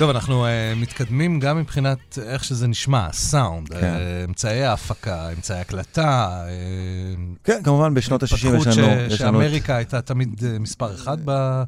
טוב, 0.03 0.09
אנחנו 0.09 0.45
uh, 0.45 0.49
מתקדמים 0.75 1.39
גם 1.39 1.57
מבחינת 1.57 2.19
איך 2.21 2.43
שזה 2.43 2.67
נשמע, 2.67 3.07
הסאונד, 3.07 3.69
כן. 3.69 3.79
uh, 3.79 4.29
אמצעי 4.29 4.63
ההפקה, 4.63 5.29
אמצעי 5.29 5.59
הקלטה. 5.59 6.43
uh, 6.45 7.19
כן, 7.43 7.61
כמובן 7.63 7.93
בשנות 7.93 8.23
ה-60 8.23 8.33
יש 8.33 8.45
לנו... 8.45 8.57
התפתחות 8.57 9.17
שאמריקה 9.17 9.75
הייתה 9.75 10.01
תמיד 10.01 10.39
uh, 10.39 10.59
מספר 10.59 10.95
אחד 10.95 11.17
ב, 11.25 11.63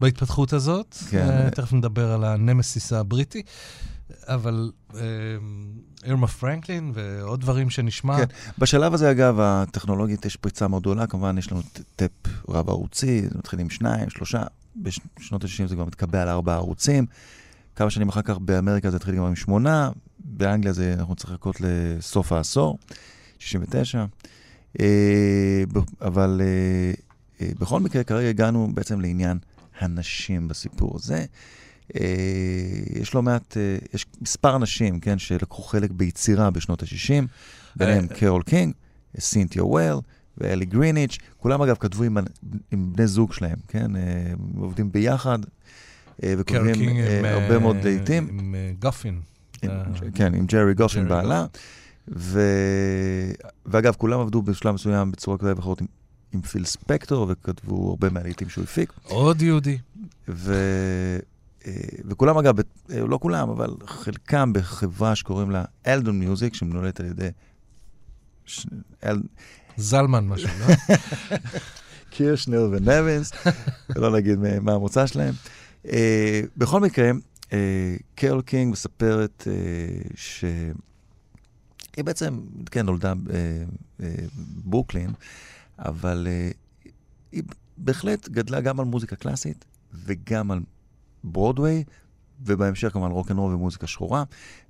בהתפתחות 0.00 0.52
הזאת. 0.52 0.96
כן. 1.10 1.46
Uh, 1.48 1.50
תכף 1.50 1.72
נדבר 1.72 2.12
על 2.12 2.24
הנמסיס 2.24 2.92
הבריטי. 2.92 3.42
אבל 4.26 4.70
uh, 4.90 4.94
אירמה 6.04 6.26
פרנקלין 6.26 6.92
ועוד 6.94 7.40
דברים 7.40 7.70
שנשמע. 7.70 8.16
כן. 8.16 8.24
בשלב 8.58 8.94
הזה, 8.94 9.10
אגב, 9.10 9.40
הטכנולוגית 9.40 10.24
יש 10.24 10.36
פריצה 10.36 10.68
מאוד 10.68 10.82
גדולה, 10.82 11.06
כמובן 11.06 11.38
יש 11.38 11.52
לנו 11.52 11.62
טאפ 11.96 12.10
רב 12.48 12.68
ערוצי, 12.68 13.22
זה 13.22 13.38
מתחיל 13.38 13.60
עם 13.60 13.70
שניים, 13.70 14.10
שלושה, 14.10 14.42
בשנות 14.76 15.44
ה-60 15.44 15.66
זה 15.66 15.74
כבר 15.74 15.84
מתקבע 15.84 16.22
על 16.22 16.28
ארבעה 16.28 16.56
ערוצים. 16.56 17.06
כמה 17.76 17.90
שנים 17.90 18.08
אחר 18.08 18.22
כך 18.22 18.38
באמריקה 18.38 18.90
זה 18.90 18.96
התחיל 18.96 19.14
גם 19.14 19.24
עם 19.24 19.36
שמונה, 19.36 19.90
באנגליה 20.18 20.72
זה, 20.72 20.94
אנחנו 20.98 21.14
צריכים 21.14 21.34
לחכות 21.34 21.56
לסוף 21.60 22.32
העשור, 22.32 22.78
69. 23.38 24.04
אה, 24.80 25.64
אבל 26.00 26.40
אה, 26.44 26.92
אה, 27.40 27.52
בכל 27.58 27.80
מקרה, 27.80 28.04
כרגע 28.04 28.28
הגענו 28.28 28.68
בעצם 28.74 29.00
לעניין 29.00 29.38
הנשים 29.80 30.48
בסיפור 30.48 30.96
הזה. 30.96 31.24
יש 33.00 33.14
לא 33.14 33.22
מעט, 33.22 33.56
יש 33.94 34.06
מספר 34.20 34.58
נשים, 34.58 35.00
כן, 35.00 35.18
שלקחו 35.18 35.62
חלק 35.62 35.90
ביצירה 35.90 36.50
בשנות 36.50 36.82
ה-60, 36.82 37.24
ביניהם 37.76 38.06
קרול 38.06 38.42
קינג, 38.42 38.74
סינתיה 39.18 39.64
וויל 39.64 39.94
ואלי 40.38 40.64
גריניץ', 40.64 41.18
כולם 41.36 41.62
אגב 41.62 41.76
כתבו 41.80 42.04
עם, 42.04 42.18
עם 42.70 42.92
בני 42.92 43.06
זוג 43.06 43.32
שלהם, 43.32 43.56
כן, 43.68 43.90
עובדים 44.56 44.92
ביחד. 44.92 45.38
אה, 46.22 46.34
קרול 46.46 46.62
וכותבים 46.68 46.96
אה, 46.96 47.18
עם, 47.18 47.24
הרבה 47.24 47.54
אה, 47.54 47.58
מאוד 47.58 47.76
לעיתים. 47.84 48.28
עם 48.38 48.54
אה, 48.54 48.72
גפין. 48.78 49.20
אה, 49.64 49.82
כן, 50.14 50.34
עם 50.34 50.46
ג'רי 50.46 50.74
גופין 50.74 51.08
בעלה. 51.08 51.46
ו... 52.08 52.40
ואגב, 53.66 53.94
כולם 53.98 54.20
עבדו 54.20 54.42
בשלב 54.42 54.74
מסוים 54.74 55.12
בצורה 55.12 55.38
כזאת 55.38 55.56
ואחרות 55.56 55.80
עם, 55.80 55.86
עם 56.32 56.42
פיל 56.42 56.64
ספקטור, 56.64 57.26
וכתבו 57.30 57.90
הרבה 57.90 58.10
מהלעיתים 58.10 58.48
שהוא 58.48 58.64
הפיק. 58.64 58.92
עוד 59.02 59.42
יהודי. 59.42 59.78
ו... 60.28 60.54
אה, 61.66 61.72
וכולם 62.04 62.38
אגב, 62.38 62.58
אה, 62.58 62.64
לא 62.90 63.18
כולם, 63.22 63.50
אבל 63.50 63.70
חלקם 63.86 64.52
בחברה 64.52 65.16
שקוראים 65.16 65.50
לה 65.50 65.64
אלדון 65.86 66.18
מיוזיק, 66.18 66.54
שמנוהלת 66.54 67.00
על 67.00 67.06
ידי... 67.06 67.28
ש... 68.44 68.66
אל... 69.04 69.22
זלמן 69.76 70.26
משהו, 70.26 70.48
לא? 70.60 70.74
קירשנר 72.10 72.68
ונבינס, 72.72 73.32
ולא 73.96 74.10
נגיד 74.10 74.38
מה 74.60 74.72
המוצא 74.72 75.06
שלהם. 75.06 75.34
אה, 75.84 75.90
בכל 76.56 76.80
מקרה, 76.80 77.10
אה, 77.40 77.52
קרול 78.14 78.42
קינג 78.42 78.72
מספרת 78.72 79.46
אה, 79.46 80.12
שהיא 80.16 80.74
בעצם, 82.04 82.40
כן, 82.70 82.86
נולדה 82.86 83.12
בברוקלין, 83.98 85.10
אבל 85.78 86.26
אה, 86.26 86.88
היא 87.32 87.42
בהחלט 87.76 88.28
גדלה 88.28 88.60
גם 88.60 88.80
על 88.80 88.86
מוזיקה 88.86 89.16
קלאסית 89.16 89.64
וגם 89.92 90.50
על 90.50 90.60
ברודוויי, 91.24 91.84
ובהמשך 92.40 92.92
כמובן 92.92 93.10
רוקנרול 93.10 93.54
ומוזיקה 93.54 93.86
שחורה. 93.86 94.24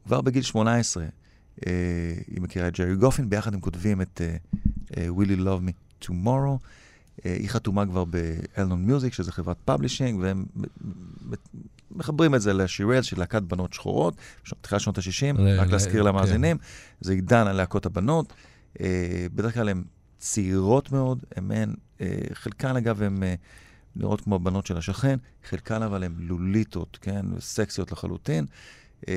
כבר 0.05 0.21
בגיל 0.21 0.43
18 0.43 1.05
אה, 1.05 1.61
היא 2.27 2.41
מכירה 2.41 2.69
את 2.69 2.79
ג'רי 2.79 2.97
גופין, 2.97 3.31
ביחד 3.31 3.55
הם 3.55 3.61
כותבים 3.61 4.03
את 4.03 4.21
אה, 4.21 4.57
אה, 4.91 4.95
Will 4.95 5.29
You 5.29 5.41
Love 5.41 5.69
Me 5.69 5.73
Tomorrow. 6.07 6.59
אה, 7.27 7.33
היא 7.35 7.49
חתומה 7.49 7.87
כבר 7.87 8.05
ב-Aldon 8.05 8.85
Music, 8.85 9.13
שזה 9.13 9.33
חברת 9.33 9.57
publishing, 9.65 10.21
והם 10.23 10.45
מחברים 11.91 12.35
את 12.35 12.43
זה 12.43 12.53
ל-Shirelles 12.53 13.03
של 13.03 13.19
להקת 13.19 13.43
בנות 13.43 13.73
שחורות, 13.73 14.15
תחילת 14.61 14.81
שנות 14.81 14.99
ה-60, 14.99 15.41
ל- 15.41 15.61
רק 15.61 15.69
להזכיר 15.71 16.03
כן. 16.03 16.09
למאזינים, 16.09 16.57
זה 17.01 17.13
עידן 17.13 17.47
על 17.47 17.57
להקות 17.57 17.87
הבנות. 17.87 18.33
אה, 18.81 19.27
בדרך 19.35 19.55
כלל 19.55 19.69
הן 19.69 19.85
צעירות 20.19 20.93
מאוד, 20.93 21.25
הן 21.37 21.75
אה, 22.01 22.19
חלקן 22.33 22.77
אגב 22.77 23.03
הן 23.03 23.23
נראות 23.97 24.21
כמו 24.21 24.35
הבנות 24.37 24.67
של 24.67 24.77
השכן, 24.77 25.19
חלקן 25.49 25.83
אבל 25.83 26.05
הן 26.05 26.15
לוליטות, 26.19 26.99
כן, 27.01 27.27
סקסיות 27.41 27.93
לחלוטין. 27.93 28.47
אה, 29.09 29.15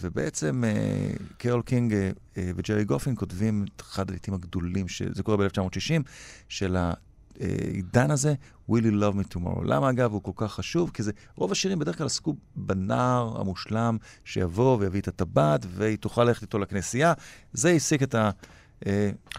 ובעצם 0.00 0.64
אה, 0.64 1.10
קרול 1.38 1.62
קינג 1.62 1.94
אה, 1.94 2.50
וג'רי 2.56 2.84
גופין 2.84 3.14
כותבים 3.16 3.64
את 3.76 3.80
אחד 3.80 4.08
הלעיתים 4.08 4.34
הגדולים, 4.34 4.88
שזה 4.88 5.22
קורה 5.22 5.36
ב-1960, 5.36 6.02
של 6.48 6.76
העידן 6.76 8.10
הזה, 8.10 8.34
Will 8.70 8.72
You 8.72 9.02
Love 9.02 9.16
Me 9.18 9.34
Tomorrow. 9.34 9.64
למה 9.64 9.90
אגב 9.90 10.12
הוא 10.12 10.22
כל 10.22 10.32
כך 10.36 10.52
חשוב? 10.52 10.90
כי 10.94 11.02
זה, 11.02 11.12
רוב 11.34 11.52
השירים 11.52 11.78
בדרך 11.78 11.98
כלל 11.98 12.06
עסקו 12.06 12.36
בנער 12.56 13.40
המושלם 13.40 13.96
שיבוא 14.24 14.78
ויביא 14.78 15.00
את 15.00 15.08
הטבעת 15.08 15.66
והיא 15.68 15.98
תוכל 15.98 16.24
ללכת 16.24 16.42
איתו 16.42 16.58
לכנסייה. 16.58 17.12
זה 17.52 17.68
העסיק 17.68 18.02
את, 18.02 18.14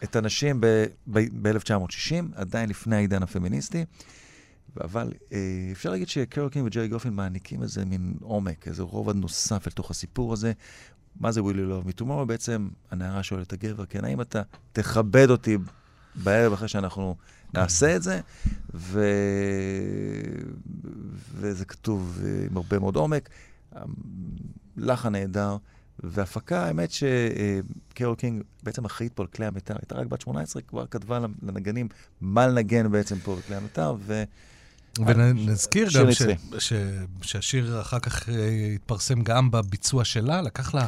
את 0.03 0.15
הנשים 0.15 0.61
ב-1960, 0.61 2.13
עדיין 2.35 2.69
לפני 2.69 2.95
העידן 2.95 3.23
הפמיניסטי. 3.23 3.85
אבל 4.83 5.11
אה, 5.33 5.69
אפשר 5.71 5.89
להגיד 5.89 6.07
שקרול 6.07 6.49
קינג 6.49 6.65
וג'רי 6.65 6.87
גופין 6.87 7.13
מעניקים 7.13 7.63
איזה 7.63 7.85
מין 7.85 8.13
עומק, 8.21 8.67
איזה 8.67 8.83
רובד 8.83 9.15
נוסף 9.15 9.67
אל 9.67 9.71
תוך 9.71 9.91
הסיפור 9.91 10.33
הזה. 10.33 10.53
מה 11.19 11.31
זה 11.31 11.43
Will 11.43 11.61
You 11.61 11.72
Love 11.72 11.87
Me 11.87 11.94
Tomorrow? 11.94 12.25
בעצם 12.25 12.69
הנערה 12.91 13.23
שואלת 13.23 13.47
את 13.47 13.53
הגבר, 13.53 13.85
כן, 13.85 14.05
האם 14.05 14.21
אתה 14.21 14.41
תכבד 14.73 15.29
אותי 15.29 15.57
בערב 16.15 16.53
אחרי 16.53 16.67
שאנחנו 16.67 17.15
נעשה 17.53 17.95
את 17.95 18.03
זה? 18.03 18.21
ו... 18.73 19.05
וזה 21.33 21.65
כתוב 21.65 22.21
עם 22.51 22.57
הרבה 22.57 22.79
מאוד 22.79 22.95
עומק, 22.95 23.29
לחן 24.77 25.11
נהדר, 25.11 25.57
והפקה, 25.99 26.65
האמת 26.65 26.89
שקרול 26.91 28.15
קינג 28.15 28.43
בעצם 28.63 28.85
אחראית 28.85 29.13
פה 29.13 29.23
על 29.23 29.27
כלי 29.27 29.45
המיתר, 29.45 29.75
הייתה 29.81 29.95
רק 29.95 30.07
בת 30.07 30.21
18, 30.21 30.61
כבר 30.61 30.85
כתבה 30.87 31.19
לנגנים 31.41 31.87
מה 32.21 32.47
לנגן 32.47 32.91
בעצם 32.91 33.19
פה 33.19 33.35
בכלי 33.35 33.55
המיתר, 33.55 33.95
ו... 33.99 34.23
ונזכיר 35.05 35.87
גם 35.99 36.11
ש. 36.11 36.21
ש, 36.57 36.73
שהשיר 37.21 37.81
אחר 37.81 37.99
כך 37.99 38.29
אה, 38.29 38.71
התפרסם 38.75 39.21
גם 39.21 39.51
בביצוע 39.51 40.05
שלה, 40.05 40.41
לקח 40.41 40.73
לה 40.73 40.87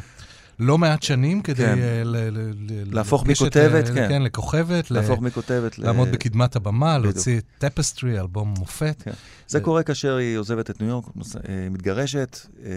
לא 0.60 0.78
מעט 0.78 1.04
שנים 1.04 1.42
כדי 1.42 1.66
כן. 1.66 1.78
אה, 1.80 2.02
ל, 2.04 2.18
ל, 2.18 2.52
ל, 2.54 2.96
להפוך 2.96 3.26
מכותבת, 3.26 3.90
ל, 3.90 3.94
כן. 3.94 4.10
כן, 4.10 4.22
לכוכבת, 4.22 4.92
להפוך 4.92 5.20
ל, 5.20 5.24
מכותבת 5.24 5.80
ל- 5.80 5.84
לעמוד 5.84 6.10
בקדמת 6.12 6.56
הבמה, 6.56 7.00
בדיוק. 7.00 7.16
להוציא 7.16 7.40
Tapestry, 7.58 8.20
אלבום 8.20 8.54
מופת. 8.60 9.02
כן. 9.02 9.12
זה 9.48 9.60
קורה 9.60 9.84
כאשר 9.84 10.16
היא 10.16 10.38
עוזבת 10.38 10.70
את 10.70 10.82
ניו 10.82 10.90
יורק, 10.90 11.06
אה, 11.50 11.68
מתגרשת, 11.72 12.40
אה, 12.66 12.72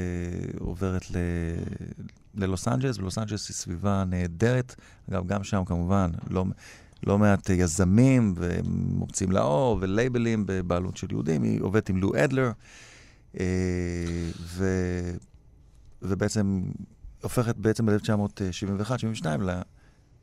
עוברת 0.58 1.10
ל... 1.10 1.16
ללוס 2.34 2.68
אנג'לס, 2.68 2.98
ולוס 2.98 3.18
אנג'לס 3.18 3.48
היא 3.48 3.54
סביבה 3.54 4.04
נהדרת. 4.06 4.74
אגב, 5.10 5.26
גם 5.26 5.44
שם 5.44 5.62
כמובן 5.66 6.10
לא, 6.30 6.44
לא 7.06 7.18
מעט 7.18 7.50
יזמים, 7.50 8.34
ומוצאים 8.36 9.32
לאור, 9.32 9.78
ולייבלים 9.80 10.44
בבעלות 10.46 10.96
של 10.96 11.06
יהודים. 11.10 11.42
היא 11.42 11.60
עובדת 11.62 11.88
עם 11.88 11.96
לו 11.96 12.12
אדלר, 12.24 12.50
אה, 13.40 13.44
ו... 14.40 14.64
ובעצם 16.02 16.62
הופכת 17.22 17.56
בעצם 17.56 17.86
ב-1971-72 17.86 19.26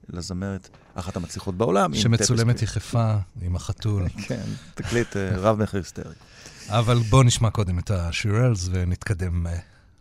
לזמרת, 0.10 0.70
אחת 0.94 1.16
המצליחות 1.16 1.56
בעולם. 1.56 1.94
שמצולמת. 1.94 2.62
יחפה 2.62 3.16
עם 3.42 3.56
החתול. 3.56 4.10
כן, 4.28 4.46
תקליט 4.76 5.18
אה, 5.18 5.38
רב 5.38 5.64
מחיר 5.64 5.80
היסטרי. 5.80 6.14
אבל 6.70 6.98
בואו 6.98 7.24
נשמע 7.24 7.50
קודם 7.50 7.80
את 7.80 7.92
השירלס 7.92 8.70
ונתקדם 8.72 9.48
אה, 9.48 9.58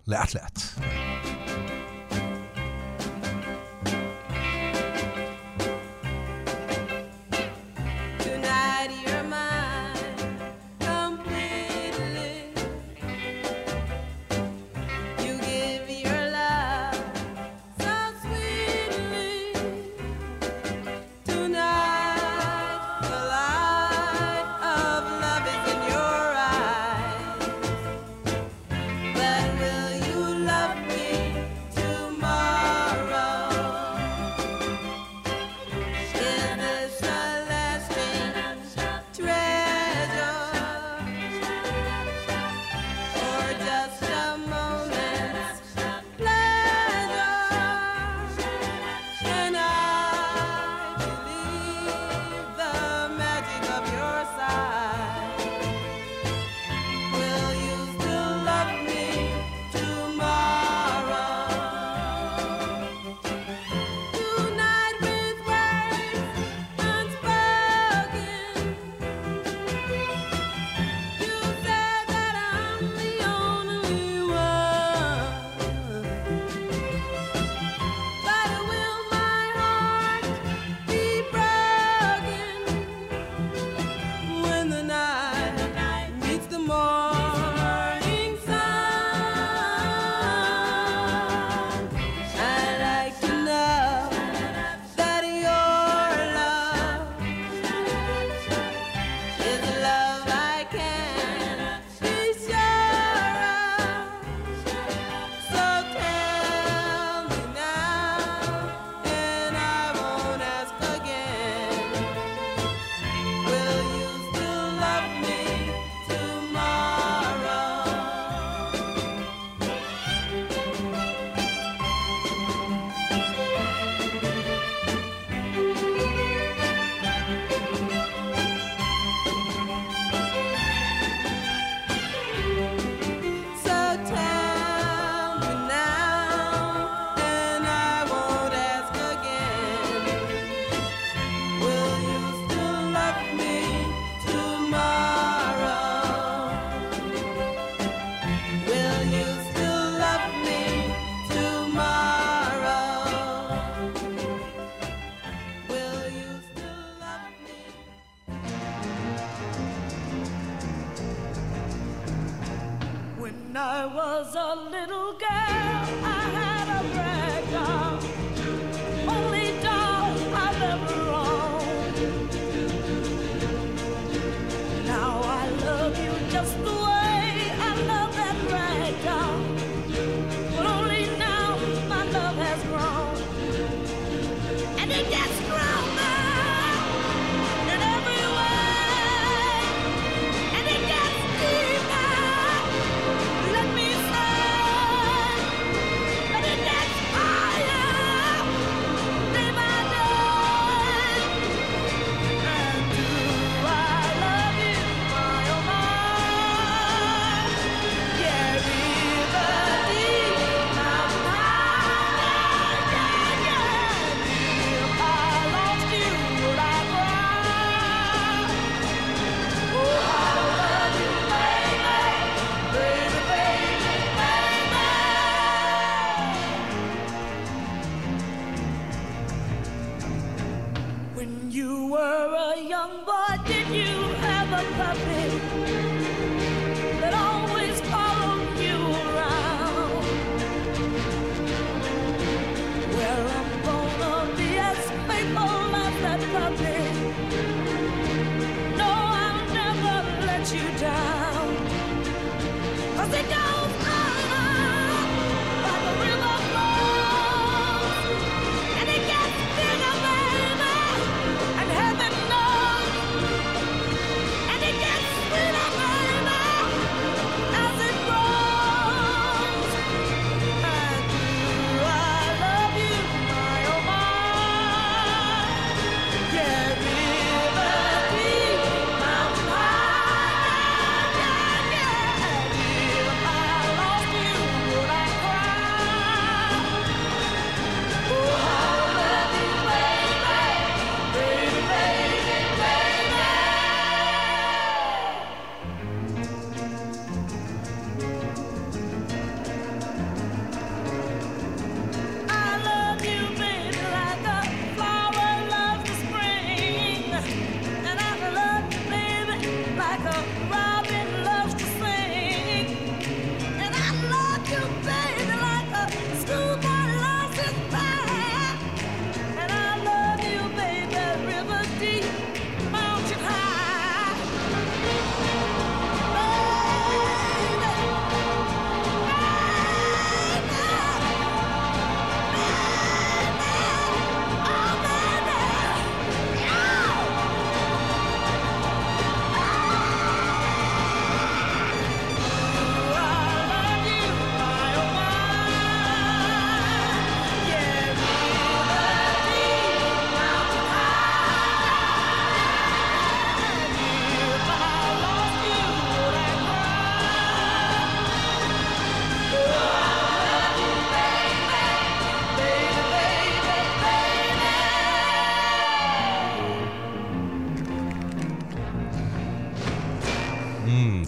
לאט-לאט. 0.08 0.58
Tonight 0.58 1.55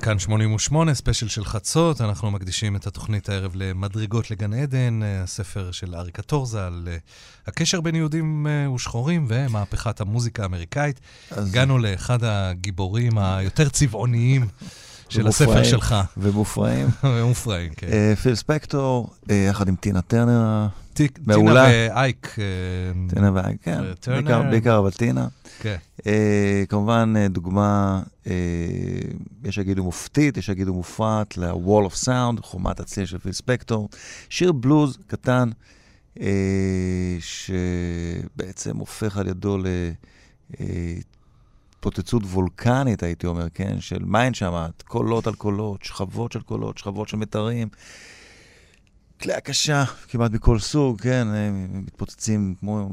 כאן 0.08 0.18
88, 0.18 0.94
ספיישל 0.94 1.28
של 1.28 1.44
חצות, 1.44 2.00
אנחנו 2.00 2.30
מקדישים 2.30 2.76
את 2.76 2.86
התוכנית 2.86 3.28
הערב 3.28 3.52
למדרגות 3.54 4.30
לגן 4.30 4.52
עדן, 4.54 5.00
אה, 5.02 5.22
הספר 5.22 5.70
של 5.72 5.94
אריק 5.94 6.20
טורזה 6.20 6.66
על 6.66 6.88
אה, 6.90 6.96
הקשר 7.46 7.80
בין 7.80 7.94
יהודים 7.94 8.46
אה, 8.46 8.70
ושחורים 8.70 9.26
ומהפכת 9.28 10.00
המוזיקה 10.00 10.42
האמריקאית. 10.42 11.00
אז- 11.30 11.48
הגענו 11.48 11.78
לאחד 11.78 12.18
הגיבורים 12.24 13.18
היותר 13.18 13.68
צבעוניים 13.68 14.48
של 15.08 15.26
הספר 15.26 15.44
ומופרעים- 15.50 15.64
שלך. 15.64 15.94
ומופרעים. 16.16 16.88
ומופרעים, 17.04 17.72
כן. 17.76 18.14
פיל 18.22 18.34
ספקטור, 18.34 19.10
יחד 19.48 19.68
עם 19.68 19.76
טינה 19.76 20.02
טרנר 20.02 20.66
מעולה. 21.26 21.66
טינה 21.66 21.94
ואייק. 21.96 22.36
אה, 22.38 22.44
טינה 23.14 23.30
ואייק, 23.34 23.62
כן. 23.62 23.94
טרנר. 24.00 24.16
בעיקר- 24.22 24.42
בעיקר 24.50 24.78
אבל 24.78 24.90
טינה. 24.90 25.28
כן. 25.60 25.76
אה, 26.06 26.64
כמובן, 26.68 27.14
אה, 27.16 27.28
דוגמה, 27.28 28.02
אה, 28.26 28.32
יש 29.44 29.54
שיגידו 29.54 29.84
מופתית, 29.84 30.36
יש 30.36 30.46
שיגידו 30.46 30.74
מופרעת, 30.74 31.38
ל-Wall 31.38 31.90
of 31.90 32.04
Sound, 32.06 32.42
חומת 32.42 32.80
הצליל 32.80 33.06
של 33.06 33.18
פיל 33.18 33.32
ספקטור. 33.32 33.88
שיר 34.28 34.52
בלוז 34.52 34.98
קטן, 35.06 35.48
אה, 36.20 37.16
שבעצם 37.20 38.76
הופך 38.76 39.16
על 39.16 39.26
ידו 39.28 39.58
להתפוצצות 40.60 42.22
וולקנית, 42.22 43.02
הייתי 43.02 43.26
אומר, 43.26 43.46
כן? 43.54 43.80
של 43.80 44.04
מה 44.04 44.24
אין 44.24 44.34
שם? 44.34 44.66
קולות 44.84 45.26
על 45.26 45.34
קולות, 45.34 45.82
שכבות 45.82 46.32
של 46.32 46.40
קולות, 46.40 46.78
שכבות 46.78 47.08
של 47.08 47.16
מיתרים. 47.16 47.68
כלי 49.20 49.32
הקשה, 49.34 49.84
כמעט 50.08 50.32
מכל 50.32 50.58
סוג, 50.58 51.00
כן, 51.00 51.26
הם 51.28 51.68
מתפוצצים 51.84 52.54
כמו 52.60 52.90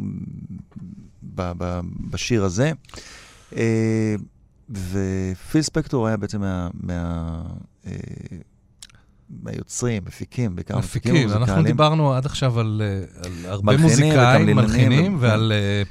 ב- 1.36 1.52
ב- 1.58 1.80
בשיר 2.10 2.44
הזה. 2.44 2.72
אה, 3.56 4.16
ופיל 4.70 5.62
ספקטור 5.62 6.08
היה 6.08 6.18
בעצם 6.18 6.42
מה... 6.42 6.70
מה 6.74 7.42
מהיוצרים, 9.44 10.04
מפיקים, 10.06 10.56
בעיקר 10.56 10.78
מפיקים 10.78 11.12
מפיקים, 11.14 11.30
אנחנו 11.30 11.40
מוזיקליים. 11.40 11.66
דיברנו 11.66 12.14
עד 12.14 12.26
עכשיו 12.26 12.60
על, 12.60 12.82
אה, 12.86 13.24
על 13.26 13.32
הרבה 13.46 13.72
מלחינים 13.78 14.08
מוזיקאים, 14.08 14.56
מלחינים, 14.56 15.16
ו- 15.16 15.20
ועל 15.22 15.52
אה, 15.56 15.84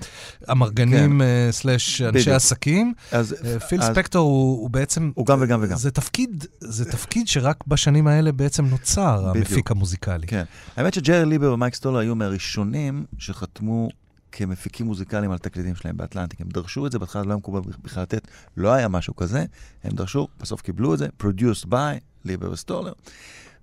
אמרגנים 0.53 1.23
אה, 1.23 1.49
סלאש 1.51 2.01
אנשי 2.03 2.13
בדיוק. 2.21 2.37
עסקים. 2.37 2.93
אז- 3.13 3.35
פיל 3.69 3.83
אז- 3.83 3.93
ספקטור 3.93 4.29
הוא 4.29 4.61
הוא 4.61 4.71
בעצם... 4.71 5.11
הוא 5.15 5.27
גם 5.27 5.39
וגם 5.43 5.61
וגם. 5.63 5.77
זה 5.77 5.91
תפקיד, 5.91 6.47
זה 6.61 6.85
תפקיד 6.85 7.29
שרק 7.29 7.65
בשנים 7.67 8.07
האלה 8.07 8.33
בעצם 8.33 8.65
נוצר, 8.65 9.17
בדיוק. 9.31 9.37
המפיק 9.37 9.71
המוזיקלי. 9.71 10.27
כן. 10.27 10.45
האמת 10.77 10.95
שג'רי 10.95 11.25
ליבר 11.27 11.53
ומייק 11.53 11.75
סטולר 11.75 11.99
היו 11.99 12.15
מהראשונים 12.15 13.05
שחתמו 13.19 13.89
כמפיקים 14.33 14.87
מוזיקליים 14.87 15.31
על 15.31 15.39
תקליטים 15.39 15.75
שלהם 15.75 15.97
באטלנטיק. 15.97 16.41
הם 16.41 16.47
דרשו 16.53 16.87
את 16.87 16.93
זה, 16.93 16.99
בהתחלה 16.99 17.23
לא 17.23 17.29
היה 17.31 17.37
מקובל 17.37 17.61
בכלל 17.83 18.03
לתת, 18.03 18.29
לא 18.57 18.73
היה 18.73 18.89
משהו 18.89 19.17
כזה. 19.17 19.45
הם 19.85 19.91
דרשו, 19.93 20.29
בסוף 20.41 20.61
קיבלו 20.61 20.95
את 20.95 20.99
זה, 20.99 21.07
produced 21.23 21.67
by 21.71 21.77
ליבר 22.25 22.51
וסטולר. 22.51 22.93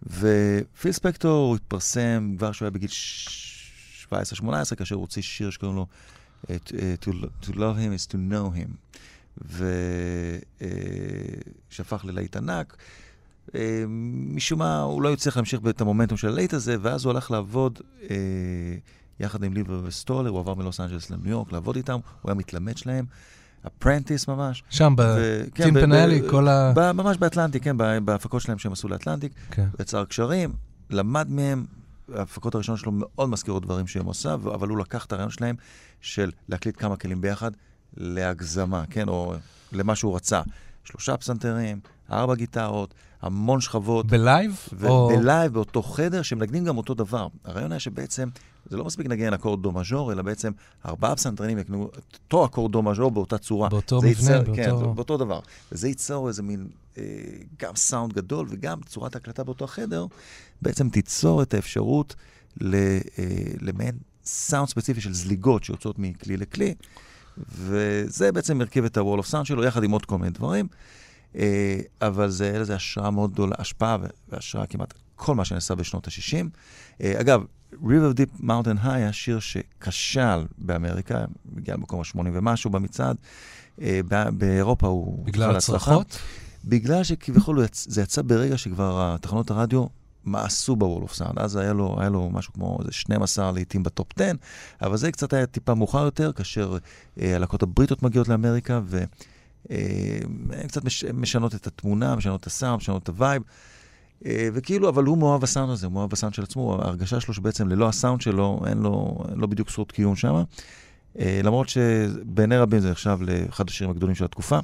ופיל 0.03 0.91
ספקטור 0.91 1.47
הוא 1.47 1.55
התפרסם 1.55 2.33
כבר 2.37 2.51
כשהוא 2.51 2.65
היה 2.65 2.71
בגיל 2.71 2.89
ש- 2.89 4.07
17-18, 4.13 4.75
כאשר 4.77 4.95
הוא 4.95 5.01
הוציא 5.01 5.21
שיר 5.21 5.49
שקוראים 5.49 5.77
לו 5.77 5.87
אה, 6.49 6.55
to, 6.65 6.73
אה, 6.79 6.93
to, 7.43 7.51
love 7.51 7.55
him 7.55 7.93
is 7.97 8.07
to 8.11 8.15
know 8.15 8.55
him, 8.57 8.69
ושהפך 11.69 12.05
ללהיט 12.05 12.35
ענק. 12.37 12.77
אה, 13.55 13.83
משום 14.35 14.59
מה, 14.59 14.81
הוא 14.81 15.01
לא 15.01 15.13
הצליח 15.13 15.35
להמשיך 15.35 15.59
את 15.69 15.81
המומנטום 15.81 16.17
של 16.17 16.27
הלהיט 16.27 16.53
הזה, 16.53 16.75
ואז 16.81 17.05
הוא 17.05 17.11
הלך 17.11 17.31
לעבוד 17.31 17.79
אה, 18.09 18.15
יחד 19.19 19.43
עם 19.43 19.53
ליבר 19.53 19.81
וסטולר, 19.83 20.29
הוא 20.29 20.39
עבר 20.39 20.53
מלוס 20.53 20.79
אנג'לס 20.79 21.09
לניו 21.09 21.29
יורק 21.29 21.51
לעבוד 21.51 21.75
איתם, 21.75 21.99
הוא 22.21 22.29
היה 22.29 22.35
מתלמד 22.35 22.77
שלהם, 22.77 23.05
ה 23.63 23.69
apprentice 23.69 24.27
ממש. 24.27 24.63
שם, 24.69 24.95
ו- 24.99 25.43
כן, 25.55 25.63
כל 26.29 26.47
ה... 26.47 26.73
ב- 26.75 26.91
ממש 26.91 27.17
באטלנטיק, 27.17 27.63
כן, 27.63 27.77
בהפקות 28.05 28.41
שלהם 28.41 28.57
שהם 28.57 28.71
עשו 28.71 28.87
לאטלנטיק. 28.87 29.31
כן. 29.51 29.67
יצר 29.79 30.05
קשרים, 30.05 30.53
למד 30.89 31.29
מהם, 31.29 31.65
ההפקות 32.15 32.55
הראשונות 32.55 32.79
שלו 32.79 32.91
מאוד 32.95 33.29
מזכירות 33.29 33.63
דברים 33.65 33.87
שהם 33.87 34.05
עושה, 34.05 34.35
ו- 34.41 34.53
אבל 34.53 34.67
הוא 34.67 34.77
לקח 34.77 35.05
את 35.05 35.11
הרעיון 35.13 35.29
שלהם 35.31 35.55
של 36.01 36.31
להקליט 36.49 36.75
כמה 36.79 36.95
כלים 36.95 37.21
ביחד 37.21 37.51
להגזמה, 37.97 38.83
כן, 38.89 39.07
או 39.07 39.33
למה 39.71 39.95
שהוא 39.95 40.15
רצה. 40.15 40.41
שלושה 40.83 41.17
פסנתרים, 41.17 41.79
ארבע 42.11 42.35
גיטרות, 42.35 42.93
המון 43.21 43.61
שכבות. 43.61 44.07
בלייב? 44.07 44.59
או- 44.83 45.11
ובלייב, 45.13 45.53
באותו 45.53 45.81
חדר, 45.83 46.21
שמנגנים 46.21 46.65
גם 46.65 46.77
אותו 46.77 46.93
דבר. 46.93 47.27
הרעיון 47.45 47.71
היה 47.71 47.79
שבעצם, 47.79 48.29
זה 48.65 48.77
לא 48.77 48.85
מספיק 48.85 49.05
לנגן 49.07 49.33
אקורד 49.33 49.63
דו 49.63 49.71
מז'ור, 49.71 50.11
אלא 50.11 50.21
בעצם 50.21 50.51
ארבעה 50.85 51.15
פסנתרנים 51.15 51.57
ינגנו 51.57 51.89
את 51.97 52.17
אותו 52.23 52.45
אקורד 52.45 52.71
דו 52.71 52.81
מז'ור 52.81 53.11
באותה 53.11 53.37
צורה. 53.37 53.69
באותו 53.69 53.97
מבנה, 53.97 54.09
ייצר, 54.09 54.41
באותו- 54.41 54.55
כן, 54.55 54.77
זה 54.77 54.85
באותו 54.85 55.17
דבר. 55.17 55.39
וזה 55.71 55.87
ייצור 55.87 56.27
איזה 56.27 56.43
מין, 56.43 56.67
אה, 56.97 57.03
גם 57.59 57.75
סאונד 57.75 58.13
גדול 58.13 58.47
וגם 58.49 58.79
צורת 58.85 59.15
ההקלטה 59.15 59.43
באותו 59.43 59.65
החדר, 59.65 60.05
בעצם 60.61 60.89
תיצור 60.89 61.41
את 61.41 61.53
האפשרות 61.53 62.15
ל, 62.61 62.75
אה, 62.75 62.97
למעין 63.61 63.95
סאונד 64.25 64.67
ספציפי 64.69 65.01
של 65.01 65.13
זליגות 65.13 65.63
שיוצאות 65.63 65.99
מכלי 65.99 66.37
לכלי, 66.37 66.73
וזה 67.37 68.31
בעצם 68.31 68.61
הרכיב 68.61 68.85
את 68.85 68.97
ה-wall 68.97 69.19
of 69.19 69.31
sound 69.31 69.45
שלו, 69.45 69.63
יחד 69.63 69.83
עם 69.83 69.91
עוד 69.91 70.05
כל 70.05 70.17
מיני 70.17 70.31
דברים. 70.31 70.67
אה, 71.35 71.79
אבל 72.01 72.29
זה, 72.29 72.59
לזה 72.59 72.75
השראה 72.75 73.11
מאוד 73.11 73.31
גדולה, 73.33 73.55
השפעה 73.59 73.97
והשראה 74.29 74.65
כמעט 74.65 74.93
כל 75.15 75.35
מה 75.35 75.45
שנעשה 75.45 75.75
בשנות 75.75 76.07
ה-60. 76.07 76.45
אגב, 77.05 77.43
River 77.73 78.13
Deep 78.17 78.41
Mountain 78.43 78.85
High 78.85 78.89
היה 78.89 79.13
שיר 79.13 79.39
שכשל 79.39 80.45
באמריקה, 80.57 81.25
הגיע 81.57 81.75
למקום 81.75 81.99
ה-80 81.99 82.17
ומשהו 82.33 82.69
במצעד. 82.69 83.15
אה, 83.81 83.99
בא- 84.07 84.29
באירופה 84.29 84.87
הוא... 84.87 85.25
בגלל. 85.25 85.55
הצרחות? 85.55 86.19
בגלל 86.65 87.03
שכביכול 87.03 87.63
יצ... 87.63 87.85
זה 87.89 88.01
יצא 88.01 88.21
ברגע 88.21 88.57
שכבר 88.57 89.17
תחנות 89.21 89.51
הרדיו 89.51 89.85
מאסו 90.25 90.75
ב-Wall 90.75 91.09
of 91.09 91.17
Sound. 91.19 91.33
אז 91.37 91.55
היה 91.55 91.73
לו, 91.73 91.95
היה 91.99 92.09
לו 92.09 92.29
משהו 92.29 92.53
כמו 92.53 92.77
איזה 92.79 92.91
12 92.91 93.51
לעיתים 93.51 93.83
בטופ 93.83 94.07
10, 94.15 94.31
אבל 94.81 94.97
זה 94.97 95.11
קצת 95.11 95.33
היה 95.33 95.45
טיפה 95.45 95.73
מאוחר 95.75 96.03
יותר, 96.05 96.31
כאשר 96.31 96.77
אה, 97.21 97.35
הלהקות 97.35 97.63
הבריטות 97.63 98.03
מגיעות 98.03 98.27
לאמריקה, 98.27 98.81
והן 98.85 99.07
קצת 100.67 100.85
מש... 100.85 101.03
משנות 101.03 101.55
את 101.55 101.67
התמונה, 101.67 102.15
משנות 102.15 102.41
את 102.41 102.47
הסאונד, 102.47 102.77
משנות 102.77 103.03
את 103.03 103.09
ה 103.09 103.15
vibe. 103.15 103.43
אה, 104.25 104.49
וכאילו, 104.53 104.89
אבל 104.89 105.03
הוא 105.03 105.17
מאוהב 105.17 105.41
בסאונד 105.41 105.69
הזה, 105.71 105.85
הוא 105.85 105.93
מאוהב 105.93 106.09
בסאונד 106.09 106.33
של 106.33 106.43
עצמו, 106.43 106.81
ההרגשה 106.81 107.19
שלו 107.19 107.33
שבעצם 107.33 107.67
ללא 107.67 107.87
הסאונד 107.89 108.21
שלו, 108.21 108.61
אין 108.67 108.77
לו, 108.77 109.23
אין 109.29 109.39
לו 109.39 109.47
בדיוק 109.47 109.69
זכות 109.69 109.91
קיום 109.91 110.15
שם. 110.15 110.43
אה, 111.19 111.41
למרות 111.43 111.69
שבעיני 111.69 112.57
רבים 112.57 112.79
זה 112.79 112.91
נחשב 112.91 113.17
לאחד 113.21 113.69
השירים 113.69 113.91
הגדולים 113.91 114.15
של 114.15 114.25
התקופה. 114.25 114.59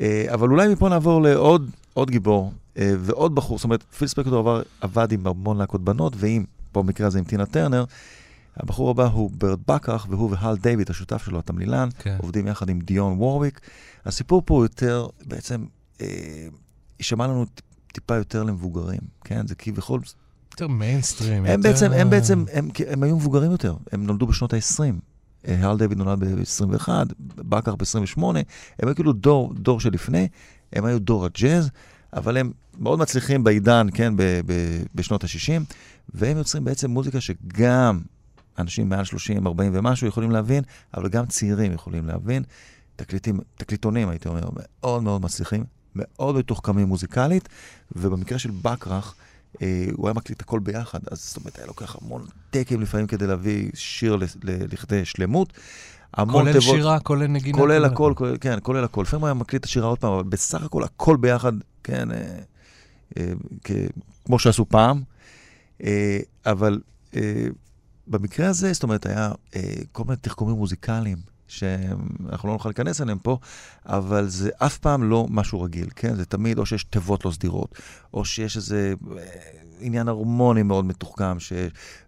אה, 0.00 0.26
אבל 0.28 0.48
אולי 0.48 0.68
מפה 0.68 0.88
נעבור 0.88 1.22
לעוד 1.22 1.70
עוד 1.94 2.10
גיבור 2.10 2.52
ועוד 2.76 3.34
בחור, 3.34 3.58
זאת 3.58 3.64
אומרת, 3.64 3.82
פיל 3.82 4.08
ספקטור 4.08 4.38
עבר, 4.38 4.62
עבד 4.80 5.12
עם 5.12 5.26
המון 5.26 5.58
להקות 5.58 5.84
בנות, 5.84 6.12
ועם, 6.16 6.44
פה 6.72 6.82
במקרה 6.82 7.06
הזה 7.06 7.18
עם 7.18 7.24
טינה 7.24 7.46
טרנר, 7.46 7.84
הבחור 8.56 8.90
הבא 8.90 9.06
הוא 9.06 9.30
ברט 9.38 9.58
בכרך, 9.68 10.06
והוא 10.10 10.30
והל 10.30 10.56
דיוויד, 10.56 10.90
השותף 10.90 11.24
שלו, 11.24 11.38
התמלילן, 11.38 11.88
כן. 11.98 12.16
עובדים 12.22 12.46
יחד 12.46 12.68
עם 12.68 12.80
דיון 12.80 13.12
וורוויק. 13.18 13.60
הסיפור 14.04 14.42
פה 14.44 14.54
הוא 14.54 14.64
יותר, 14.64 15.06
בעצם, 15.26 15.64
אה, 16.00 16.06
יישמע 16.98 17.26
לנו 17.26 17.46
טיפה 17.92 18.16
יותר 18.16 18.42
למבוגרים, 18.42 19.00
כן? 19.24 19.46
זה 19.46 19.54
כביכול... 19.54 20.00
יותר 20.52 20.68
מיינסטרים. 20.68 21.44
הם 21.46 21.58
יותר- 21.58 21.68
בעצם, 21.70 21.92
הם 21.92 22.10
בעצם, 22.10 22.44
הם, 22.52 22.68
הם 22.88 23.02
היו 23.02 23.16
מבוגרים 23.16 23.50
יותר, 23.50 23.74
הם 23.92 24.06
נולדו 24.06 24.26
בשנות 24.26 24.52
ה-20. 24.54 24.82
הל 25.48 25.78
דיוויד 25.78 25.98
נולד 25.98 26.18
ב-21, 26.24 26.88
בכרך 27.36 27.74
ב-28, 27.76 28.22
הם 28.22 28.34
היו 28.88 28.94
כאילו 28.94 29.12
דור, 29.12 29.54
דור 29.54 29.80
שלפני, 29.80 30.28
הם 30.72 30.84
היו 30.84 30.98
דור 30.98 31.24
הג'אז, 31.24 31.70
אבל 32.12 32.36
הם 32.36 32.52
מאוד 32.78 32.98
מצליחים 32.98 33.44
בעידן, 33.44 33.86
כן, 33.94 34.16
ב- 34.16 34.40
ב- 34.46 34.82
בשנות 34.94 35.24
ה-60, 35.24 35.62
והם 36.14 36.36
יוצרים 36.36 36.64
בעצם 36.64 36.90
מוזיקה 36.90 37.20
שגם 37.20 38.00
אנשים 38.58 38.88
מעל 38.88 39.04
30, 39.04 39.46
40 39.46 39.70
ומשהו 39.74 40.06
יכולים 40.06 40.30
להבין, 40.30 40.64
אבל 40.94 41.08
גם 41.08 41.26
צעירים 41.26 41.72
יכולים 41.72 42.06
להבין. 42.06 42.42
תקליטים, 42.96 43.40
תקליטונים, 43.54 44.08
הייתי 44.08 44.28
אומר, 44.28 44.48
מאוד 44.82 45.02
מאוד 45.02 45.22
מצליחים, 45.22 45.64
מאוד 45.96 46.36
מתוחכמים 46.36 46.86
מוזיקלית, 46.88 47.48
ובמקרה 47.96 48.38
של 48.38 48.50
בקרח, 48.62 49.14
אה, 49.62 49.86
הוא 49.92 50.08
היה 50.08 50.14
מקליט 50.14 50.40
הכל 50.42 50.58
ביחד, 50.60 50.98
אז 51.10 51.24
זאת 51.28 51.36
אומרת, 51.36 51.58
היה 51.58 51.66
לוקח 51.66 51.96
המון 52.02 52.26
טקים 52.50 52.80
לפעמים 52.80 53.06
כדי 53.06 53.26
להביא 53.26 53.70
שיר 53.74 54.16
לכדי 54.44 55.04
שלמות. 55.04 55.52
המון 56.14 56.34
כולל 56.42 56.52
תיבות- 56.60 56.74
שירה, 56.76 57.00
כולל 57.00 57.26
נגינה. 57.26 57.58
כולל 57.58 57.84
הכל, 57.84 58.12
כולל, 58.16 58.36
כן, 58.40 58.58
כולל 58.62 58.84
הכל. 58.84 59.02
לפעמים 59.02 59.24
היה 59.24 59.34
מקליט 59.34 59.60
את 59.60 59.66
השירה 59.66 59.86
עוד 59.86 59.98
פעם, 59.98 60.12
אבל 60.12 60.22
בסך 60.22 60.62
הכל 60.62 60.84
הכל 60.84 61.16
ביחד, 61.16 61.52
כן, 61.84 62.10
אה, 62.12 62.38
אה, 63.18 63.32
כ- 63.64 63.70
כמו 64.24 64.38
שעשו 64.38 64.66
פעם. 64.68 65.02
אה, 65.84 66.18
אבל 66.46 66.80
אה, 67.16 67.46
במקרה 68.06 68.48
הזה, 68.48 68.72
זאת 68.72 68.82
אומרת, 68.82 69.06
היה 69.06 69.32
אה, 69.56 69.60
כל 69.92 70.04
מיני 70.04 70.16
תחכומים 70.16 70.56
מוזיקליים, 70.56 71.18
שאנחנו 71.50 72.48
לא 72.48 72.52
נוכל 72.52 72.68
להיכנס 72.68 73.00
אליהם 73.00 73.18
פה, 73.18 73.38
אבל 73.86 74.28
זה 74.28 74.50
אף 74.58 74.78
פעם 74.78 75.10
לא 75.10 75.26
משהו 75.30 75.62
רגיל, 75.62 75.88
כן? 75.96 76.14
זה 76.14 76.24
תמיד 76.24 76.58
או 76.58 76.66
שיש 76.66 76.84
תיבות 76.84 77.24
לא 77.24 77.30
סדירות, 77.30 77.74
או 78.14 78.24
שיש 78.24 78.56
איזה 78.56 78.94
אה, 79.18 79.24
עניין 79.80 80.08
הרמוני 80.08 80.62
מאוד 80.62 80.84
מתוחכם, 80.84 81.40
ש... 81.40 81.52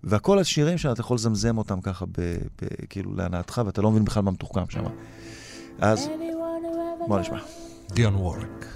והכל 0.04 0.38
השירים 0.38 0.78
שאתה 0.78 1.00
יכול 1.00 1.14
לזמזם 1.14 1.58
אותם 1.58 1.80
ככה, 1.80 2.06
ב... 2.06 2.20
ב... 2.62 2.66
כאילו 2.88 3.14
להנאתך, 3.14 3.60
ואתה 3.66 3.82
לא 3.82 3.90
מבין 3.90 4.04
בכלל 4.04 4.22
מה 4.22 4.30
מתוחכם 4.30 4.64
שם. 4.68 4.84
אז 5.78 6.08
בוא 7.08 7.18
נשמע. 7.18 7.38
דיון 7.92 8.14
וורק. 8.14 8.66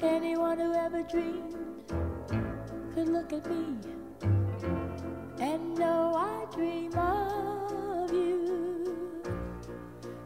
Anyone 0.00 0.58
who 0.64 0.70
ever 0.86 1.02
dreamed 1.12 1.57
could 2.98 3.08
look 3.10 3.32
at 3.32 3.48
me 3.48 3.76
and 5.40 5.78
know 5.78 6.12
I 6.16 6.52
dream 6.52 6.92
of 6.98 8.12
you. 8.12 9.22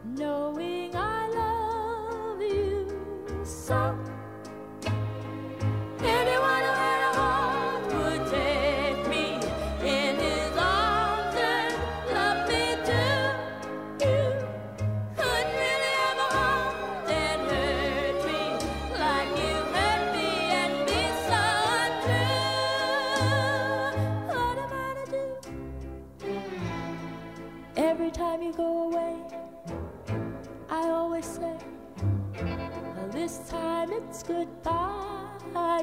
Knowing 0.05 0.95
I 0.95 1.27
love 1.27 2.41
you 2.41 2.87
so. 3.43 3.95
Anyone 6.01 6.62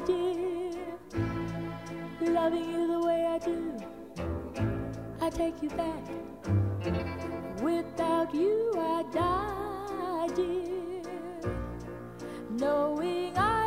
dear. 0.05 0.71
Loving 2.21 2.71
you 2.71 2.87
the 2.87 2.99
way 3.05 3.25
I 3.25 3.37
do, 3.39 3.77
I 5.21 5.29
take 5.29 5.61
you 5.61 5.69
back. 5.69 6.03
Without 7.61 8.33
you, 8.33 8.73
I 8.77 9.03
die, 9.11 10.27
dear. 10.35 11.03
Knowing 12.49 13.37
I 13.37 13.60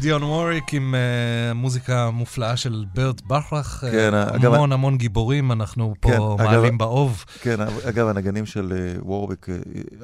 דיון 0.00 0.22
ווריק 0.22 0.74
עם 0.74 0.94
אה, 0.94 1.54
מוזיקה 1.54 2.10
מופלאה 2.10 2.56
של 2.56 2.84
ברט 2.94 3.20
בכרך. 3.26 3.84
אה, 3.84 3.90
כן, 3.90 4.14
אגב- 4.14 4.54
המון 4.54 4.72
המון 4.72 4.96
גיבורים, 4.98 5.52
אנחנו 5.52 5.94
פה 6.00 6.08
כן, 6.08 6.14
אגב- 6.44 6.50
מעלים 6.50 6.78
באוב. 6.78 7.24
כן, 7.40 7.56
אגב, 7.88 8.08
הנגנים 8.08 8.46
של 8.46 8.72
אה, 8.76 9.02
וורביק 9.02 9.48
אה, 9.48 9.54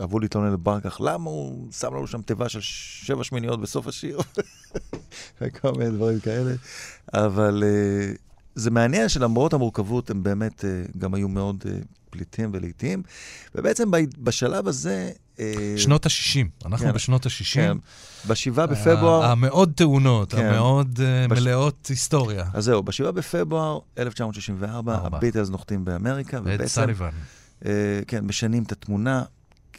אהבו 0.01 0.19
להתלונן 0.21 0.53
לברקח, 0.53 1.01
למה 1.01 1.31
הוא 1.31 1.73
שם 1.73 1.95
לנו 1.95 2.07
שם 2.07 2.23
תיבה 2.23 2.49
של 2.49 2.61
שבע 2.63 3.25
שמיניות 3.25 3.61
בסוף 3.61 3.87
השיר? 3.87 4.19
וכל 5.41 5.73
מיני 5.73 5.91
דברים 5.91 6.21
כאלה. 6.21 6.53
אבל 7.15 7.63
אה, 7.67 8.13
זה 8.55 8.71
מעניין 8.71 9.09
שלמרות 9.09 9.53
המורכבות, 9.53 10.11
הם 10.11 10.23
באמת 10.23 10.65
אה, 10.65 10.71
גם 10.99 11.15
היו 11.15 11.29
מאוד 11.29 11.65
אה, 11.67 11.73
פליטים 12.17 12.51
ולעיתים. 12.53 13.03
ובעצם 13.55 13.91
ב- 13.91 13.97
בשלב 14.19 14.69
הזה... 14.69 15.11
אה, 15.41 15.75
שנות 15.77 16.07
ה-60, 16.07 16.67
אנחנו 16.67 16.87
כן, 16.87 16.93
בשנות 16.93 17.27
ה-60. 17.27 17.55
כן. 17.55 17.77
בשבעה 18.29 18.67
בפברואר... 18.67 19.25
המאוד 19.25 19.73
טעונות, 19.77 20.35
כן. 20.35 20.45
המאוד 20.47 21.01
אה, 21.05 21.29
בש- 21.29 21.39
מלאות 21.39 21.87
היסטוריה. 21.87 22.45
אז 22.55 22.65
זהו, 22.65 22.83
בשבעה 22.83 23.13
בפברואר 23.13 23.79
1964, 23.99 24.95
ארבע. 24.95 25.17
הביטלס 25.17 25.49
נוחתים 25.49 25.85
באמריקה, 25.85 26.41
ובעצם... 26.41 26.67
סליבן. 26.67 27.11
אה, 27.67 27.71
כן, 28.07 28.25
משנים 28.25 28.63
את 28.63 28.73
התמונה, 28.73 29.23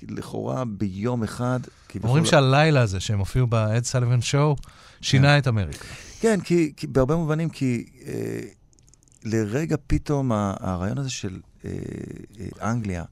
לכאורה 0.10 0.66
ביום 0.66 1.24
אחד. 1.24 1.60
אומרים 2.04 2.26
שהלילה 2.26 2.82
הזה 2.82 3.00
שהם 3.00 3.20
הופיעו 3.20 3.48
באד 3.48 3.84
סליבן 3.84 4.22
שואו, 4.22 4.56
שינה 5.02 5.38
את 5.38 5.48
אמריקה. 5.48 5.86
כן, 6.20 6.40
כי, 6.44 6.74
כי 6.78 6.88
בהרבה 6.88 7.16
מובנים, 7.16 7.50
כי 7.50 7.86
אה, 8.08 8.14
לרגע 9.24 9.76
פתאום 9.88 10.32
הרעיון 10.32 10.98
הזה 10.98 11.10
של 11.10 11.40
אנגליה, 12.62 13.04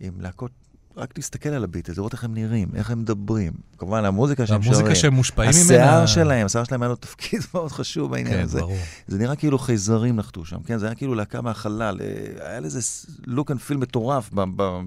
עם 0.00 0.12
להקות, 0.20 0.50
רק 0.96 1.12
להסתכל 1.16 1.48
על 1.48 1.64
הביטלס, 1.64 1.96
לראות 1.96 2.12
איך 2.12 2.24
הם 2.24 2.34
נראים, 2.34 2.68
איך 2.74 2.90
הם 2.90 3.00
מדברים. 3.00 3.52
כמובן, 3.78 4.04
המוזיקה 4.04 4.46
שהם 4.46 4.62
שרים. 4.62 4.74
והמוזיקה 4.74 5.00
שהם 5.00 5.14
מושפעים 5.14 5.50
השיער 5.50 5.94
ממנה. 5.94 6.06
שלהם, 6.06 6.46
השיער 6.46 6.64
שלהם 6.64 6.82
היה 6.82 6.88
לו 6.88 6.96
תפקיד 6.96 7.40
מאוד 7.54 7.72
חשוב 7.72 8.10
בעניין 8.10 8.36
כן, 8.36 8.42
הזה. 8.42 8.60
ברור. 8.60 8.76
זה 9.08 9.18
נראה 9.18 9.36
כאילו 9.36 9.58
חייזרים 9.58 10.16
נחתו 10.16 10.44
שם, 10.44 10.62
כן? 10.62 10.78
זה 10.78 10.86
היה 10.86 10.94
כאילו 10.94 11.14
להקה 11.14 11.40
מהחלל. 11.40 12.00
אה, 12.00 12.50
היה 12.50 12.60
לזה 12.60 12.80
look 13.26 13.50
and 13.50 13.60
feel 13.60 13.76
מטורף. 13.76 14.30
ב, 14.32 14.44
ב, 14.56 14.80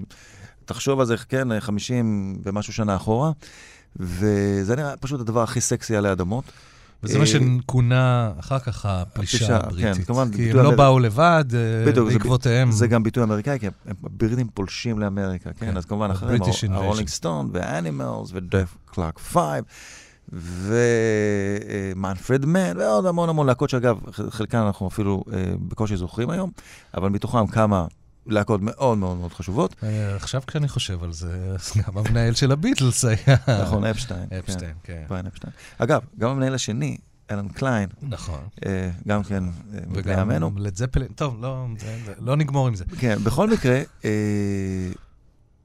תחשוב 0.64 1.00
על 1.00 1.06
זה, 1.06 1.16
כן, 1.16 1.60
50 1.60 2.38
ומשהו 2.42 2.72
שנה 2.72 2.96
אחורה. 2.96 3.32
וזה 3.96 4.76
נראה 4.76 4.96
פשוט 4.96 5.20
הדבר 5.20 5.42
הכי 5.42 5.60
סקסי 5.60 5.96
עלי 5.96 6.12
אדמות. 6.12 6.44
וזה 7.02 7.18
מה 7.18 7.24
אה, 7.24 7.26
שכונה 7.26 8.32
אחר 8.40 8.58
כך 8.58 8.86
הפלישה, 8.86 9.46
כן, 9.46 9.54
הבריטית. 9.54 10.06
כמובן, 10.06 10.32
כי 10.32 10.50
הם 10.50 10.56
לא 10.56 10.70
באו 10.70 10.98
לבד, 10.98 11.44
אה, 11.54 11.92
בעקבותיהם. 11.92 12.72
זה 12.72 12.86
גם 12.86 13.02
ביטוי 13.02 13.22
אמריקאי, 13.22 13.58
כי 13.58 13.66
הבריטים 14.04 14.48
פולשים 14.54 14.98
לאמריקה, 14.98 15.52
כן? 15.52 15.66
כן, 15.66 15.76
אז 15.76 15.84
כמובן 15.84 16.10
אחריהם. 16.10 16.42
הרולינג 16.70 17.08
סטון 17.08 17.50
והאנימלס 17.52 18.30
ודייב 18.32 18.76
קלארק 18.86 19.18
פייב. 19.18 19.64
ומנפרד 21.94 22.46
מן, 22.46 22.76
ועוד 22.76 23.06
המון 23.06 23.28
המון 23.28 23.46
להקות 23.46 23.70
שאגב, 23.70 23.98
חלקן 24.30 24.58
אנחנו 24.58 24.88
אפילו 24.88 25.24
אה, 25.32 25.52
בקושי 25.68 25.96
זוכרים 25.96 26.30
היום, 26.30 26.50
אבל 26.94 27.08
מתוכם 27.08 27.46
כמה 27.46 27.86
להקות 28.26 28.60
מאוד 28.62 28.98
מאוד 28.98 29.16
מאוד 29.16 29.32
חשובות. 29.32 29.74
אה, 29.82 30.16
עכשיו 30.16 30.42
כשאני 30.46 30.68
חושב 30.68 31.04
על 31.04 31.12
זה, 31.12 31.56
גם 31.76 31.98
המנהל 31.98 32.34
של 32.34 32.52
הביטלס 32.52 33.04
היה... 33.04 33.36
נכון, 33.62 33.84
אפשטיין. 33.84 34.28
אפשטיין, 34.38 34.74
כן. 34.82 35.04
בריין 35.08 35.26
אפשטיין. 35.26 35.52
אגב, 35.78 36.00
גם 36.18 36.30
המנהל 36.30 36.54
השני, 36.54 36.96
אלן 37.30 37.48
קליין, 37.48 37.88
נכון. 38.02 38.40
אה, 38.66 38.90
גם 39.08 39.22
כן 39.22 39.44
אה, 39.44 39.50
מבני 39.86 40.00
וגם 40.02 40.18
עמנו. 40.18 40.50
לד 40.56 40.76
זפלין, 40.76 41.08
טוב, 41.08 41.42
לא, 41.42 41.66
לא 42.20 42.36
נגמור 42.36 42.68
עם 42.68 42.74
זה. 42.74 42.84
כן, 42.98 43.18
בכל 43.24 43.50
מקרה, 43.50 43.82
אה, 44.04 44.10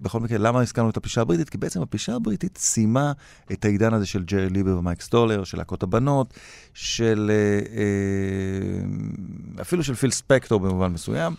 בכל 0.02 0.20
מקרה, 0.20 0.38
למה 0.38 0.62
הזכרנו 0.62 0.90
את 0.90 0.98
הפלישה 0.98 1.22
הבריטית? 1.22 1.50
כי 1.50 1.58
בעצם 1.58 1.82
הפלישה 1.82 2.16
הבריטית 2.16 2.58
סיימה 2.58 3.12
את 3.52 3.66
העידן 3.66 3.94
הזה 3.94 4.06
של 4.06 4.24
ג'רי 4.24 4.50
ליבר 4.50 4.78
ומייק 4.78 5.02
סטולר, 5.02 5.44
של 5.44 5.58
להקות 5.58 5.84
הבנות, 5.84 6.34
של... 6.74 7.32
אה, 7.34 7.78
אה, 7.78 9.62
אפילו 9.62 9.84
של 9.84 9.96
פיל 9.96 10.12
ספקטור 10.12 10.60
במובן 10.60 10.92
מסוים. 10.92 11.36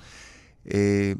אה, 0.74 1.12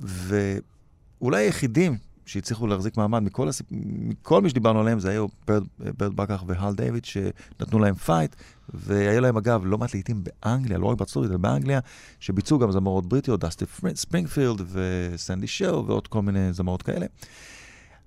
ואולי 0.00 1.44
היחידים 1.44 1.98
שהצליחו 2.26 2.66
להחזיק 2.66 2.96
מעמד 2.96 3.22
מכל, 3.22 3.48
הסיפ... 3.48 3.66
מכל 3.70 4.42
מי 4.42 4.50
שדיברנו 4.50 4.80
עליהם, 4.80 5.00
זה 5.00 5.10
היו 5.10 5.26
ברט, 5.46 5.62
ברט 5.78 6.16
בכרך 6.16 6.44
והל 6.46 6.74
דיוויד, 6.74 7.04
שנתנו 7.04 7.78
להם 7.78 7.94
fight, 7.94 8.36
והיה 8.74 9.20
להם 9.20 9.36
אגב 9.36 9.62
לא 9.64 9.78
מעט 9.78 9.94
לעיתים 9.94 10.24
באנגליה, 10.24 10.78
לא 10.78 10.86
רק 10.86 10.98
בארצות 10.98 11.30
אלא 11.30 11.36
באנגליה, 11.36 11.80
שביצעו 12.20 12.58
גם 12.58 12.72
זמרות 12.72 13.06
בריטיות, 13.06 13.40
דסטי 13.40 13.64
ספרינגפילד 13.94 14.62
וסנדי 14.72 15.46
שואו 15.46 15.86
ועוד 15.86 16.06
כל 16.06 16.22
מיני 16.22 16.52
זמרות 16.52 16.82
כאלה. 16.82 17.06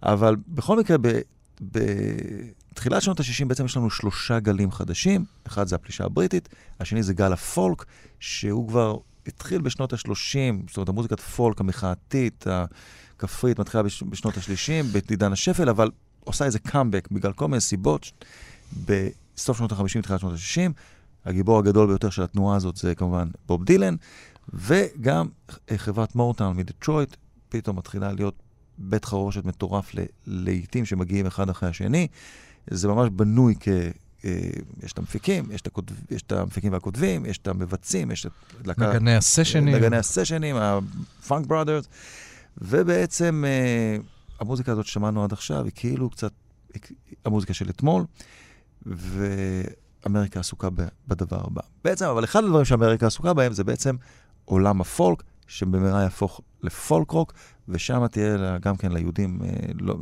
אבל 0.04 0.36
בכל 0.48 0.80
מקרה, 0.80 0.98
ב... 1.02 1.20
בתחילת 1.62 3.02
שנות 3.02 3.20
ה-60 3.20 3.46
בעצם 3.48 3.66
יש 3.66 3.78
לנו 3.78 3.90
שלושה 3.90 4.40
גלים 4.40 4.72
חדשים. 4.72 5.26
אחד 5.48 5.68
זה 5.68 5.76
הפלישה 5.76 6.06
הבריטית, 6.06 6.50
השני 6.80 7.04
זה 7.04 7.14
גל 7.14 7.34
הפולק, 7.34 7.86
שהוא 8.20 8.68
כבר 8.68 8.98
התחיל 9.28 9.62
בשנות 9.62 9.94
ה-30, 9.94 10.68
זאת 10.68 10.78
אומרת, 10.78 10.90
המוזיקת 10.90 11.20
פולק 11.20 11.60
המחאתית, 11.60 12.46
הכפרית, 12.48 13.60
מתחילה 13.60 13.84
בש... 13.84 14.04
בשנות 14.04 14.38
ה-30, 14.38 14.86
בעידן 15.08 15.32
השפל, 15.32 15.70
אבל 15.70 15.92
עושה 16.24 16.46
איזה 16.46 16.60
קאמבק 16.60 17.08
בגלל 17.12 17.34
כל 17.34 17.48
מיני 17.48 17.62
סיבות. 17.62 18.12
בסוף 18.86 19.58
שנות 19.58 19.72
ה-50, 19.72 20.02
תחילת 20.02 20.20
שנות 20.20 20.34
ה-60, 20.34 20.72
הגיבור 21.26 21.60
הגדול 21.60 21.88
ביותר 21.88 22.10
של 22.10 22.24
התנועה 22.24 22.56
הזאת 22.56 22.76
זה 22.76 22.96
כמובן 22.96 23.28
בוב 23.48 23.64
דילן, 23.64 23.96
וגם 24.54 25.28
אה, 25.72 25.78
חברת 25.78 26.16
מורטאון 26.16 26.58
מדטרויט, 26.58 27.16
פתאום 27.50 27.78
מתחילה 27.78 28.12
להיות 28.12 28.36
בית 28.78 29.06
חרושת 29.06 29.46
מטורף 29.46 29.96
ל- 29.96 30.06
לעיתים 30.28 30.86
שמגיעים 30.86 31.26
אחד 31.26 31.50
אחרי 31.50 31.70
השני. 31.70 32.08
זה 32.70 32.88
ממש 32.88 33.10
בנוי 33.10 33.56
כ... 33.60 33.68
אה, 34.26 34.40
יש 34.84 34.94
את 34.94 34.98
המפיקים, 34.98 35.52
יש 35.52 35.62
את, 35.62 35.68
הכותב, 35.68 35.96
יש 36.12 36.22
את 36.22 36.32
המפיקים 36.32 36.74
והכותבים, 36.74 37.26
יש 37.26 37.38
את 37.38 37.48
המבצעים, 37.48 38.12
יש 38.12 38.26
את... 38.26 38.32
להקה- 38.66 38.94
נגני 38.94 39.16
הסשנים. 39.16 39.76
נגני 39.76 39.98
הסשנים, 39.98 40.56
הפאנק 40.56 41.48
בראדרס, 41.48 41.86
ובעצם 42.58 43.44
אה, 43.48 43.98
המוזיקה 44.40 44.72
הזאת 44.72 44.86
ששמענו 44.86 45.24
עד 45.24 45.34
עכשיו 45.34 45.64
היא 45.64 45.72
כאילו 45.76 46.10
קצת 46.10 46.32
המוזיקה 47.26 47.54
של 47.54 47.70
אתמול, 47.70 48.04
ואמריקה 48.86 50.40
עסוקה 50.40 50.68
בדבר 51.08 51.42
הבא. 51.48 51.62
בעצם, 51.84 52.06
אבל 52.06 52.24
אחד 52.24 52.44
הדברים 52.44 52.66
שאמריקה 52.66 53.08
עסוקה 53.08 53.34
בהם 53.34 53.54
זה 53.54 53.64
בעצם 53.64 53.96
עולם 54.46 54.82
הפולק, 54.82 55.24
שבמהרה 55.50 56.02
יהפוך 56.02 56.42
לפולק 56.64 57.12
רוק, 57.12 57.34
ושם 57.68 58.08
תהיה 58.08 58.58
גם 58.62 58.78
כן 58.78 58.92
ליהודים 58.92 59.40
אה, 59.44 59.50
לא, 59.80 59.96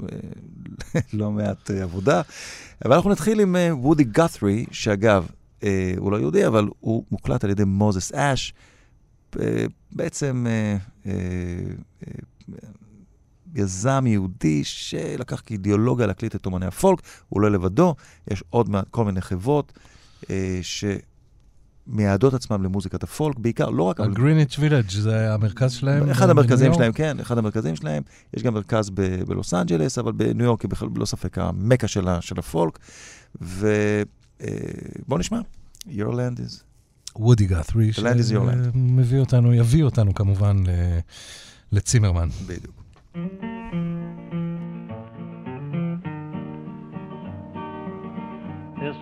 אה, 0.95 0.99
לא 1.13 1.31
מעט 1.31 1.71
אה, 1.71 1.83
עבודה. 1.83 2.21
אבל 2.85 2.93
אנחנו 2.93 3.09
נתחיל 3.09 3.39
עם 3.39 3.55
וודי 3.71 4.03
גת'רי, 4.03 4.65
שאגב, 4.71 5.27
הוא 5.97 6.11
לא 6.11 6.17
יהודי, 6.17 6.47
אבל 6.47 6.67
הוא 6.79 7.03
מוקלט 7.11 7.43
על 7.43 7.49
ידי 7.49 7.63
מוזס 7.63 8.11
אש. 8.13 8.53
בעצם 9.91 10.45
יזם 13.55 14.07
יהודי 14.07 14.63
שלקח 14.63 15.41
כאידיאולוגיה 15.45 16.07
להקליט 16.07 16.35
את 16.35 16.45
אומני 16.45 16.65
הפולק, 16.65 16.99
הוא 17.29 17.41
לא 17.41 17.51
לבדו, 17.51 17.95
יש 18.31 18.43
עוד 18.49 18.69
כל 18.91 19.05
מיני 19.05 19.21
חברות 19.21 19.73
אה, 20.29 20.59
שמייעדות 21.91 22.33
עצמם 22.33 22.63
למוזיקת 22.63 23.03
הפולק, 23.03 23.39
בעיקר, 23.39 23.69
לא 23.69 23.83
רק... 23.83 23.99
הגריניץ' 23.99 24.59
וילג' 24.59 24.89
זה 24.89 25.33
המרכז 25.33 25.71
שלהם. 25.71 26.09
אחד 26.09 26.29
המרכזים 26.29 26.73
שלהם? 26.73 26.91
כן, 26.91 27.19
אחד 27.19 27.37
המרכזים 27.37 27.75
שלהם. 27.75 28.03
יש 28.33 28.43
גם 28.43 28.53
מרכז 28.53 28.89
ב- 28.89 29.23
בלוס 29.27 29.53
אנג'לס, 29.53 29.97
אבל 29.97 30.11
בניו 30.11 30.45
יורק 30.45 30.61
היא 30.61 30.69
בכלל, 30.69 30.89
בלא 30.89 31.05
ספק, 31.05 31.37
המקה 31.37 31.87
של, 31.87 32.07
של 32.21 32.39
הפולק. 32.39 32.79
ובואו 33.41 35.19
נשמע, 35.19 35.39
Your 35.87 36.11
land 36.11 36.39
is... 36.39 36.61
וודי 37.15 37.45
גת'רי. 37.45 37.93
שמביא 37.93 39.19
אותנו, 39.19 39.53
יביא 39.53 39.83
אותנו 39.83 40.13
כמובן 40.13 40.57
ל- 40.67 40.99
לצימרמן. 41.71 42.29
בדיוק. 42.47 42.83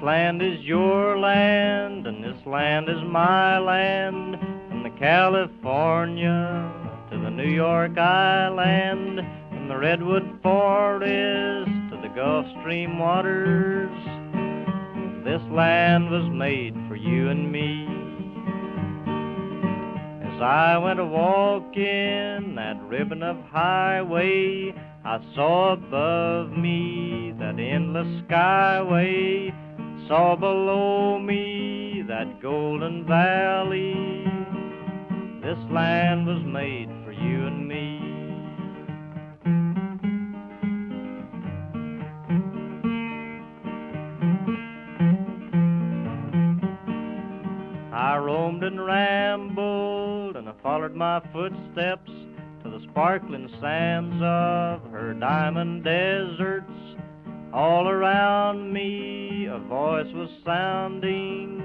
Land 0.06 0.40
is 0.44 0.60
your 0.60 1.18
land, 1.18 2.06
and 2.06 2.24
this 2.24 2.46
land 2.46 2.88
is 2.88 3.02
my 3.08 3.58
land. 3.58 4.38
From 4.70 4.84
the 4.84 4.92
California 5.00 6.72
to 7.10 7.18
the 7.18 7.32
New 7.32 7.50
York 7.50 7.98
Island, 7.98 9.22
from 9.50 9.68
the 9.68 9.76
Redwood 9.76 10.42
Forest 10.44 11.72
to 11.90 12.00
the 12.04 12.14
Gulf 12.16 12.46
Stream 12.62 13.00
waters. 13.00 13.90
This 15.26 15.42
land 15.52 16.12
was 16.12 16.30
made 16.30 16.76
for 16.88 16.96
you 16.96 17.30
and 17.30 17.52
me. 17.52 17.88
As 20.22 20.40
I 20.40 20.78
went 20.78 21.00
a 21.00 21.06
walking 21.06 22.54
that 22.54 22.80
ribbon 22.84 23.24
of 23.24 23.38
highway, 23.46 24.72
I 25.04 25.20
saw 25.34 25.74
above 25.74 26.52
me 26.52 27.34
that 27.40 27.60
endless 27.60 28.22
skyway, 28.28 29.52
Saw 30.08 30.36
below 30.36 31.18
me 31.18 32.04
that 32.08 32.40
golden 32.40 33.08
valley. 33.08 34.24
This 35.42 35.58
land 35.72 36.28
was 36.28 36.44
made 36.46 36.90
for 37.04 37.12
you 37.12 37.48
and 37.48 37.68
me. 37.68 38.02
I 47.92 48.18
roamed 48.18 48.64
and 48.64 48.86
rambled, 48.86 50.36
and 50.36 50.48
I 50.48 50.54
followed 50.62 50.94
my 50.94 51.20
footsteps 51.34 52.12
to 52.62 52.70
the 52.70 52.86
sparkling 52.92 53.50
sands 53.60 54.22
of 54.22 54.92
her 54.92 55.16
diamond 55.20 55.84
deserts 55.84 56.95
all 57.56 57.88
around 57.88 58.74
me 58.74 59.46
a 59.46 59.58
voice 59.60 60.12
was 60.14 60.30
sounding. 60.44 61.64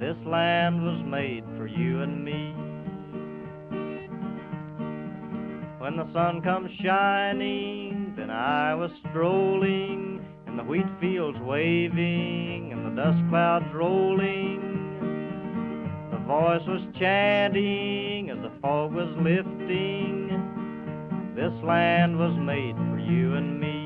This 0.00 0.16
land 0.26 0.82
was 0.82 1.00
made 1.06 1.44
for 1.56 1.68
you 1.68 2.02
and 2.02 2.24
me. 2.24 2.52
When 5.78 5.96
the 5.96 6.12
sun 6.12 6.42
comes 6.42 6.68
shining, 6.82 8.14
then 8.16 8.30
I 8.30 8.74
was 8.74 8.90
strolling 9.08 10.20
in 10.48 10.56
the 10.56 10.64
wheat 10.64 10.88
fields 11.00 11.38
waving 11.42 12.72
and 12.72 12.84
the 12.84 13.00
dust 13.00 13.22
clouds 13.30 13.72
rolling. 13.72 14.58
The 16.10 16.18
voice 16.26 16.66
was 16.66 16.82
chanting 16.98 18.30
as 18.30 18.38
the 18.38 18.50
fog 18.60 18.92
was 18.92 19.14
lifting. 19.18 20.26
This 21.36 21.54
land 21.62 22.18
was 22.18 22.36
made 22.36 22.74
for 22.74 22.98
you 22.98 23.34
and 23.36 23.60
me. 23.60 23.81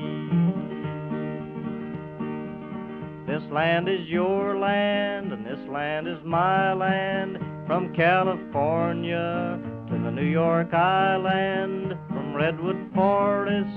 This 3.27 3.43
land 3.51 3.89
is 3.89 4.07
your 4.07 4.57
land, 4.57 5.33
and 5.33 5.45
this 5.45 5.59
land 5.67 6.07
is 6.07 6.17
my 6.23 6.71
land. 6.71 7.37
From 7.67 7.93
California 7.93 9.59
to 9.89 9.93
the 10.01 10.11
New 10.11 10.23
York 10.23 10.73
Island, 10.73 11.93
from 12.07 12.33
Redwood 12.33 12.89
Forest 12.95 13.69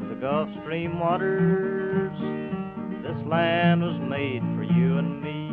to 0.00 0.08
the 0.08 0.14
Gulf 0.14 0.48
Stream 0.62 0.98
waters. 0.98 2.16
This 3.02 3.26
land 3.26 3.82
was 3.82 4.00
made 4.08 4.40
for 4.56 4.62
you 4.62 4.96
and 4.96 5.22
me. 5.22 5.50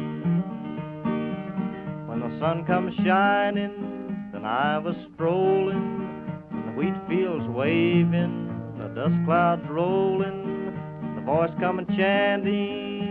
When 2.08 2.22
the 2.22 2.40
sun 2.40 2.64
comes 2.66 2.96
shining, 3.06 4.30
then 4.32 4.46
I 4.46 4.78
was 4.78 4.96
strolling, 5.16 6.48
and 6.50 6.70
the 6.70 6.80
wheat 6.80 6.96
fields 7.10 7.46
waving, 7.50 8.48
the 8.80 8.88
dust 8.96 9.26
clouds 9.26 9.68
rolling, 9.70 11.14
the 11.18 11.22
voice 11.24 11.52
coming 11.60 11.88
chanting, 11.98 13.03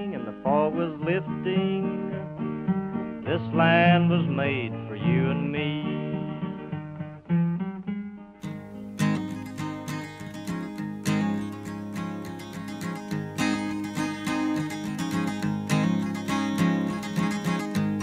was 0.44 0.98
lifting. 1.00 2.10
This 3.24 3.42
land 3.54 4.10
was 4.10 4.26
made 4.26 4.72
for 4.88 4.96
you 4.96 5.30
and 5.30 5.52
me. 5.52 5.92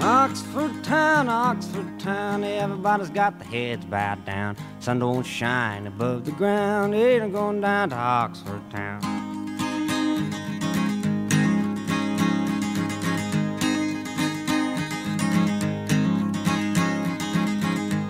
Oxford 0.01 0.83
town, 0.83 1.27
Oxford 1.27 1.99
town, 1.99 2.43
everybody's 2.43 3.09
got 3.09 3.37
their 3.39 3.47
heads 3.47 3.85
bowed 3.85 4.23
down. 4.25 4.55
Sun 4.79 4.99
don't 4.99 5.23
shine 5.25 5.87
above 5.87 6.25
the 6.25 6.31
ground, 6.31 6.95
ain't 6.95 7.23
I'm 7.23 7.31
going 7.31 7.61
down 7.61 7.89
to 7.89 7.95
Oxford 7.95 8.61
town. 8.71 9.28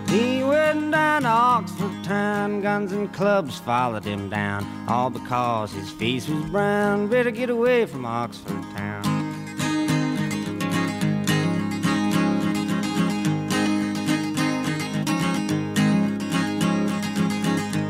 He 0.10 0.44
went 0.44 0.92
down 0.92 1.22
to 1.22 1.28
Oxford 1.28 2.04
town, 2.04 2.62
guns 2.62 2.92
and 2.92 3.14
clubs 3.14 3.60
followed 3.60 4.04
him 4.04 4.28
down, 4.28 4.66
all 4.88 5.12
because 5.12 5.72
his 5.72 5.92
face 5.92 6.28
was 6.28 6.44
brown. 6.46 7.10
Better 7.10 7.30
get 7.30 7.52
away 7.52 7.86
from 7.86 8.06
Oxford 8.08 8.64
town. 8.76 9.04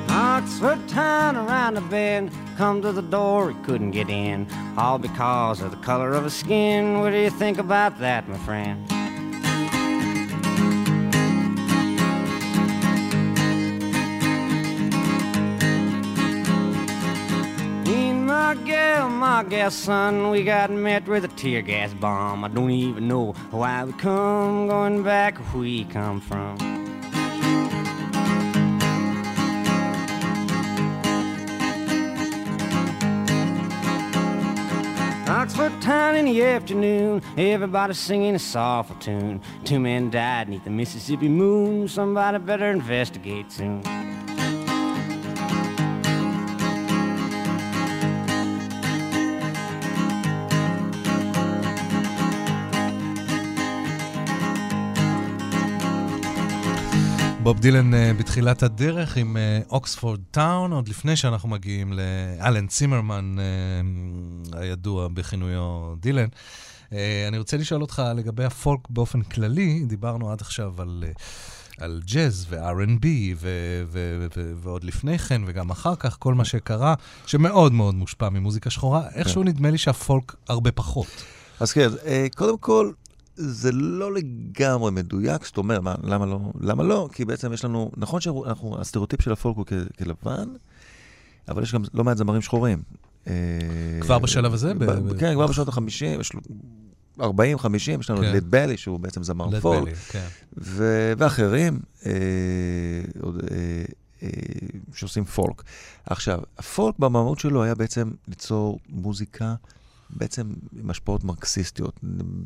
Oxford 0.10 0.90
town 0.90 1.38
around 1.38 1.76
the 1.76 1.82
bend, 1.82 2.32
come 2.58 2.82
to 2.82 2.91
the 2.91 3.02
door, 3.02 3.52
he 3.52 3.64
couldn't 3.64 3.91
get 3.91 4.10
in, 4.10 4.46
all 4.78 4.98
because 4.98 5.62
of 5.62 5.72
the 5.72 5.78
color 5.78 6.12
of 6.12 6.26
his 6.26 6.34
skin. 6.34 7.00
What 7.00 7.12
do 7.12 7.18
you 7.18 7.30
think 7.30 7.58
about 7.58 7.98
that, 8.00 8.28
my 8.28 8.38
friend? 8.40 8.99
My 19.10 19.44
gal 19.44 19.72
son, 19.72 20.30
we 20.30 20.44
got 20.44 20.72
met 20.72 21.07
with 21.07 21.26
a 21.26 21.27
tear 21.30 21.61
gas 21.61 21.94
bomb. 21.94 22.44
I 22.44 22.48
don't 22.48 22.72
even 22.72 23.07
know 23.07 23.34
why 23.52 23.84
we 23.84 23.94
come, 23.94 24.68
going 24.68 25.03
back 25.03 25.38
where 25.38 25.61
we 25.61 25.86
come 25.86 26.22
from. 26.22 26.57
Oxford 35.27 35.81
town 35.81 36.15
in 36.15 36.26
the 36.26 36.44
afternoon, 36.44 37.22
everybody 37.38 37.94
singing 37.94 38.36
a 38.36 38.40
soulful 38.40 38.95
tune. 38.98 39.41
Two 39.64 39.80
men 39.80 40.10
died 40.10 40.49
neath 40.49 40.64
the 40.64 40.69
Mississippi 40.69 41.30
moon, 41.30 41.88
somebody 41.88 42.38
better 42.40 42.69
investigate 42.72 43.52
soon. 43.52 44.09
בוב 57.50 57.60
דילן 57.60 57.94
אה, 57.94 58.14
בתחילת 58.14 58.64
הדרך 58.64 59.18
עם 59.18 59.38
אה, 59.38 59.60
אוקספורד 59.70 60.20
טאון, 60.32 60.72
עוד 60.72 60.88
לפני 60.88 61.16
שאנחנו 61.16 61.50
מגיעים 61.50 61.94
לאלן 61.94 62.68
צימרמן, 62.68 63.36
אה, 63.40 64.62
הידוע 64.62 65.08
בכינויו 65.08 65.94
דילן. 66.00 66.28
אני 67.28 67.38
רוצה 67.38 67.58
לשאול 67.58 67.82
אותך 67.82 68.04
לגבי 68.16 68.46
הפולק 68.46 68.80
באופן 68.90 69.22
כללי, 69.22 69.86
דיברנו 69.88 70.32
עד 70.32 70.42
עכשיו 70.42 70.82
על... 70.82 71.04
על 71.80 72.02
ג'אז 72.06 72.46
ו-R&B 72.50 73.06
ו- 73.36 73.84
ו- 73.88 74.28
ו- 74.36 74.54
ועוד 74.56 74.84
לפני 74.84 75.20
כן 75.20 75.42
וגם 75.46 75.70
אחר 75.70 75.96
כך, 75.96 76.18
כל 76.20 76.34
מה 76.34 76.46
שקרה, 76.46 76.94
שמאוד 77.26 77.74
מאוד 77.74 77.96
מושפע 77.96 78.30
ממוזיקה 78.30 78.70
שחורה, 78.70 79.04
איכשהו 79.16 79.44
נדמה 79.44 79.72
לי 79.72 79.78
שהפולק 79.78 80.36
הרבה 80.50 80.72
פחות. 80.72 81.08
אז 81.60 81.72
כן, 81.72 81.90
קודם 82.36 82.58
כל, 82.58 82.92
זה 83.41 83.72
לא 83.72 84.14
לגמרי 84.14 84.91
מדויק, 84.91 85.45
זאת 85.45 85.57
אומרת, 85.57 85.82
מה, 85.82 85.95
למה 86.03 86.26
לא? 86.26 86.40
למה 86.61 86.84
לא? 86.84 87.10
כי 87.14 87.26
בעצם 87.26 87.53
יש 87.53 87.66
לנו, 87.66 87.91
נכון 87.98 88.22
שאנחנו, 88.22 88.82
הסטריאוטיפ 88.82 89.22
של 89.22 89.32
הפולק 89.32 89.57
הוא 89.57 89.66
כ- 89.66 89.98
כלבן, 90.03 90.49
אבל 91.48 91.64
יש 91.64 91.74
גם 91.74 91.82
לא 91.94 92.03
מעט 92.03 92.18
זמרים 92.18 92.41
שחורים. 92.41 92.82
אה, 93.28 93.34
כבר 94.02 94.20
בשלב 94.20 94.53
הזה? 94.53 94.74
ב- 94.74 94.84
ב- 94.86 95.20
כן, 95.20 95.34
כבר 95.34 95.48
בשנות 95.48 95.68
ה-50, 95.68 96.38
40, 97.22 97.57
50, 97.57 97.99
יש 97.99 98.10
לנו 98.10 98.20
כן. 98.22 98.32
ליד 98.32 98.52
בלי, 98.52 98.78
שהוא 98.78 98.99
בעצם 98.99 99.24
זמר 99.24 99.60
פולק. 99.60 99.82
בלי, 99.84 99.95
כן. 99.95 100.28
ו- 100.57 101.14
ואחרים 101.18 101.80
אה, 102.06 102.11
עוד, 103.22 103.40
אה, 103.52 103.84
אה, 104.24 104.30
שעושים 104.94 105.26
פולק. 105.26 105.64
עכשיו, 106.06 106.40
הפולק 106.57 106.99
במהות 106.99 107.40
שלו 107.40 107.64
היה 107.64 107.76
בעצם 107.76 108.11
ליצור 108.28 108.80
מוזיקה 108.90 109.56
בעצם 110.10 110.53
עם 110.80 110.90
השפעות 110.90 111.23
מרקסיסטיות, 111.23 111.99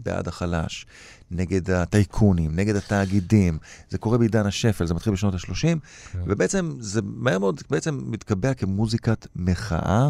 בעד 0.04 0.28
החלש, 0.28 0.86
נגד 1.32 1.72
הטייקונים, 1.72 2.56
נגד 2.56 2.76
התאגידים. 2.76 3.58
זה 3.90 3.98
קורה 3.98 4.18
בעידן 4.18 4.46
השפל, 4.46 4.86
זה 4.86 4.94
מתחיל 4.94 5.14
בשנות 5.14 5.34
ה-30, 5.34 5.54
כן. 5.54 5.78
ובעצם 6.28 6.76
זה 6.80 7.02
מהר 7.04 7.40
מאוד 7.40 7.62
בעצם 7.70 8.00
מתקבע 8.06 8.54
כמוזיקת 8.54 9.28
מחאה 9.36 10.10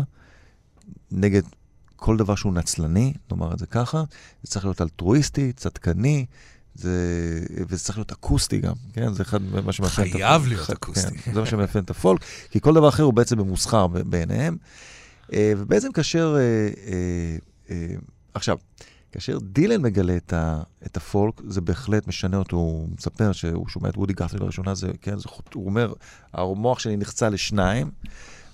נגד 1.11 1.41
כל 1.95 2.17
דבר 2.17 2.35
שהוא 2.35 2.53
נצלני, 2.53 3.13
נאמר 3.31 3.53
את 3.53 3.59
זה 3.59 3.65
ככה. 3.65 4.03
זה 4.43 4.51
צריך 4.51 4.65
להיות 4.65 4.81
אלטרואיסטי, 4.81 5.53
צדקני, 5.53 6.25
זה, 6.75 6.91
וזה 7.67 7.84
צריך 7.84 7.97
להיות 7.97 8.11
אקוסטי 8.11 8.59
גם, 8.59 8.73
כן? 8.93 9.13
זה 9.13 9.23
אחד 9.23 9.41
מה 9.65 9.73
שמאפיין 9.73 10.07
את 10.07 10.15
הפולק. 10.15 10.25
חייב 10.25 10.47
להיות 10.47 10.67
כן, 10.67 10.73
אקוסטי. 10.73 11.31
זה 11.34 11.39
מה 11.39 11.45
שמאפיין 11.45 11.84
את 11.84 11.89
הפולק, 11.89 12.21
כי 12.49 12.59
כל 12.61 12.73
דבר 12.73 12.89
אחר 12.89 13.03
הוא 13.03 13.13
בעצם 13.13 13.39
ממוסחר 13.39 13.88
בעיניהם. 13.88 14.57
אה, 15.34 15.54
ובעצם 15.58 15.91
כאשר, 15.91 16.36
אה, 16.40 16.70
אה, 17.70 17.95
עכשיו, 18.34 18.58
כאשר 19.12 19.38
דילן 19.41 19.82
מגלה 19.82 20.18
את, 20.18 20.34
ה, 20.34 20.62
את 20.86 20.98
הפולק, 20.98 21.41
זה 21.48 21.62
בהחלט 21.62 22.08
משנה 22.08 22.38
אותו, 22.38 22.56
הוא 22.58 22.90
מספר 22.98 23.32
שהוא 23.32 23.68
שומע 23.68 23.90
את 23.90 23.98
וודי 23.98 24.14
גאטרי 24.14 24.40
לראשונה, 24.40 24.76
זה, 24.76 24.91
כן, 25.02 25.20
זה, 25.20 25.30
הוא 25.54 25.66
אומר, 25.66 25.94
המוח 26.34 26.80
שלי 26.80 26.98
נחצה 26.98 27.30
לשניים, 27.30 27.91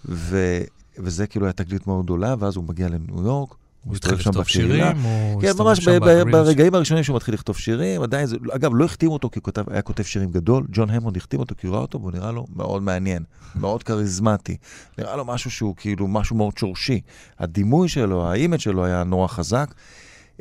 ו, 0.06 0.62
וזה 0.98 1.28
כאילו 1.28 1.46
היה 1.46 1.54
תגלית 1.54 1.88
מאוד 1.88 2.06
גדולה, 2.06 2.36
ואז 2.40 2.56
הוא 2.56 2.64
מגיע 2.64 2.88
לניו 2.88 3.24
יורק, 3.24 3.56
הוא 3.85 3.95
התחיל 3.95 4.14
לכתוב 4.14 4.38
בקהילה. 4.38 4.45
שירים, 4.45 4.95
כן, 5.41 5.51
ממש. 5.60 5.88
ברגעים 6.31 6.76
הראשונים 6.76 7.03
שהוא 7.03 7.15
מתחיל 7.15 7.34
לכתוב 7.34 7.57
שירים, 7.57 8.01
עדיין 8.01 8.26
זה, 8.26 8.35
אגב, 8.51 8.72
לא 8.76 8.85
החתימו 8.85 9.14
אותו 9.14 9.30
כי 9.30 9.39
הוא 9.45 9.64
היה 9.72 9.81
כותב 9.81 10.03
שירים 10.03 10.31
גדול, 10.31 10.65
ג'ון 10.72 10.89
המונד 10.89 11.18
החתים 11.18 11.39
אותו 11.39 11.56
כי 11.57 11.68
הוא 11.68 11.73
ראה 11.73 11.81
אותו, 11.81 11.99
והוא 12.01 12.11
נראה 12.11 12.31
לו 12.31 12.45
מאוד 12.56 12.84
מעניין, 12.84 13.23
מאוד 13.61 13.84
כריזמטי. 13.84 14.57
נראה 14.97 15.15
לו 15.15 15.26
משהו 15.26 15.51
שהוא 15.51 15.73
כאילו 15.77 16.07
משהו 16.07 16.35
מאוד 16.35 16.57
שורשי. 16.57 17.01
הדימוי 17.39 17.89
שלו, 17.89 18.27
האימג' 18.27 18.60
שלו 18.60 18.85
היה 18.85 19.03
נורא 19.03 19.27
חזק. 19.27 19.73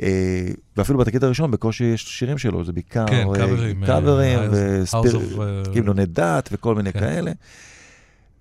אה, 0.03 0.49
ואפילו 0.77 0.99
בתקליט 0.99 1.23
הראשון 1.23 1.51
בקושי 1.51 1.85
יש 1.85 2.03
שירים 2.19 2.39
שלו, 2.39 2.65
זה 2.65 2.73
בעיקר 2.73 3.07
כן, 3.07 3.25
קאברים, 3.35 3.87
קאברים 3.87 4.39
House 4.39 4.53
וספיר- 4.53 5.17
of, 5.37 5.41
אה, 5.41 5.75
גמלוני 5.75 6.07
דת 6.07 6.49
וכל 6.53 6.75
מיני 6.75 6.93
כן. 6.93 7.01
כאלה. 7.01 7.33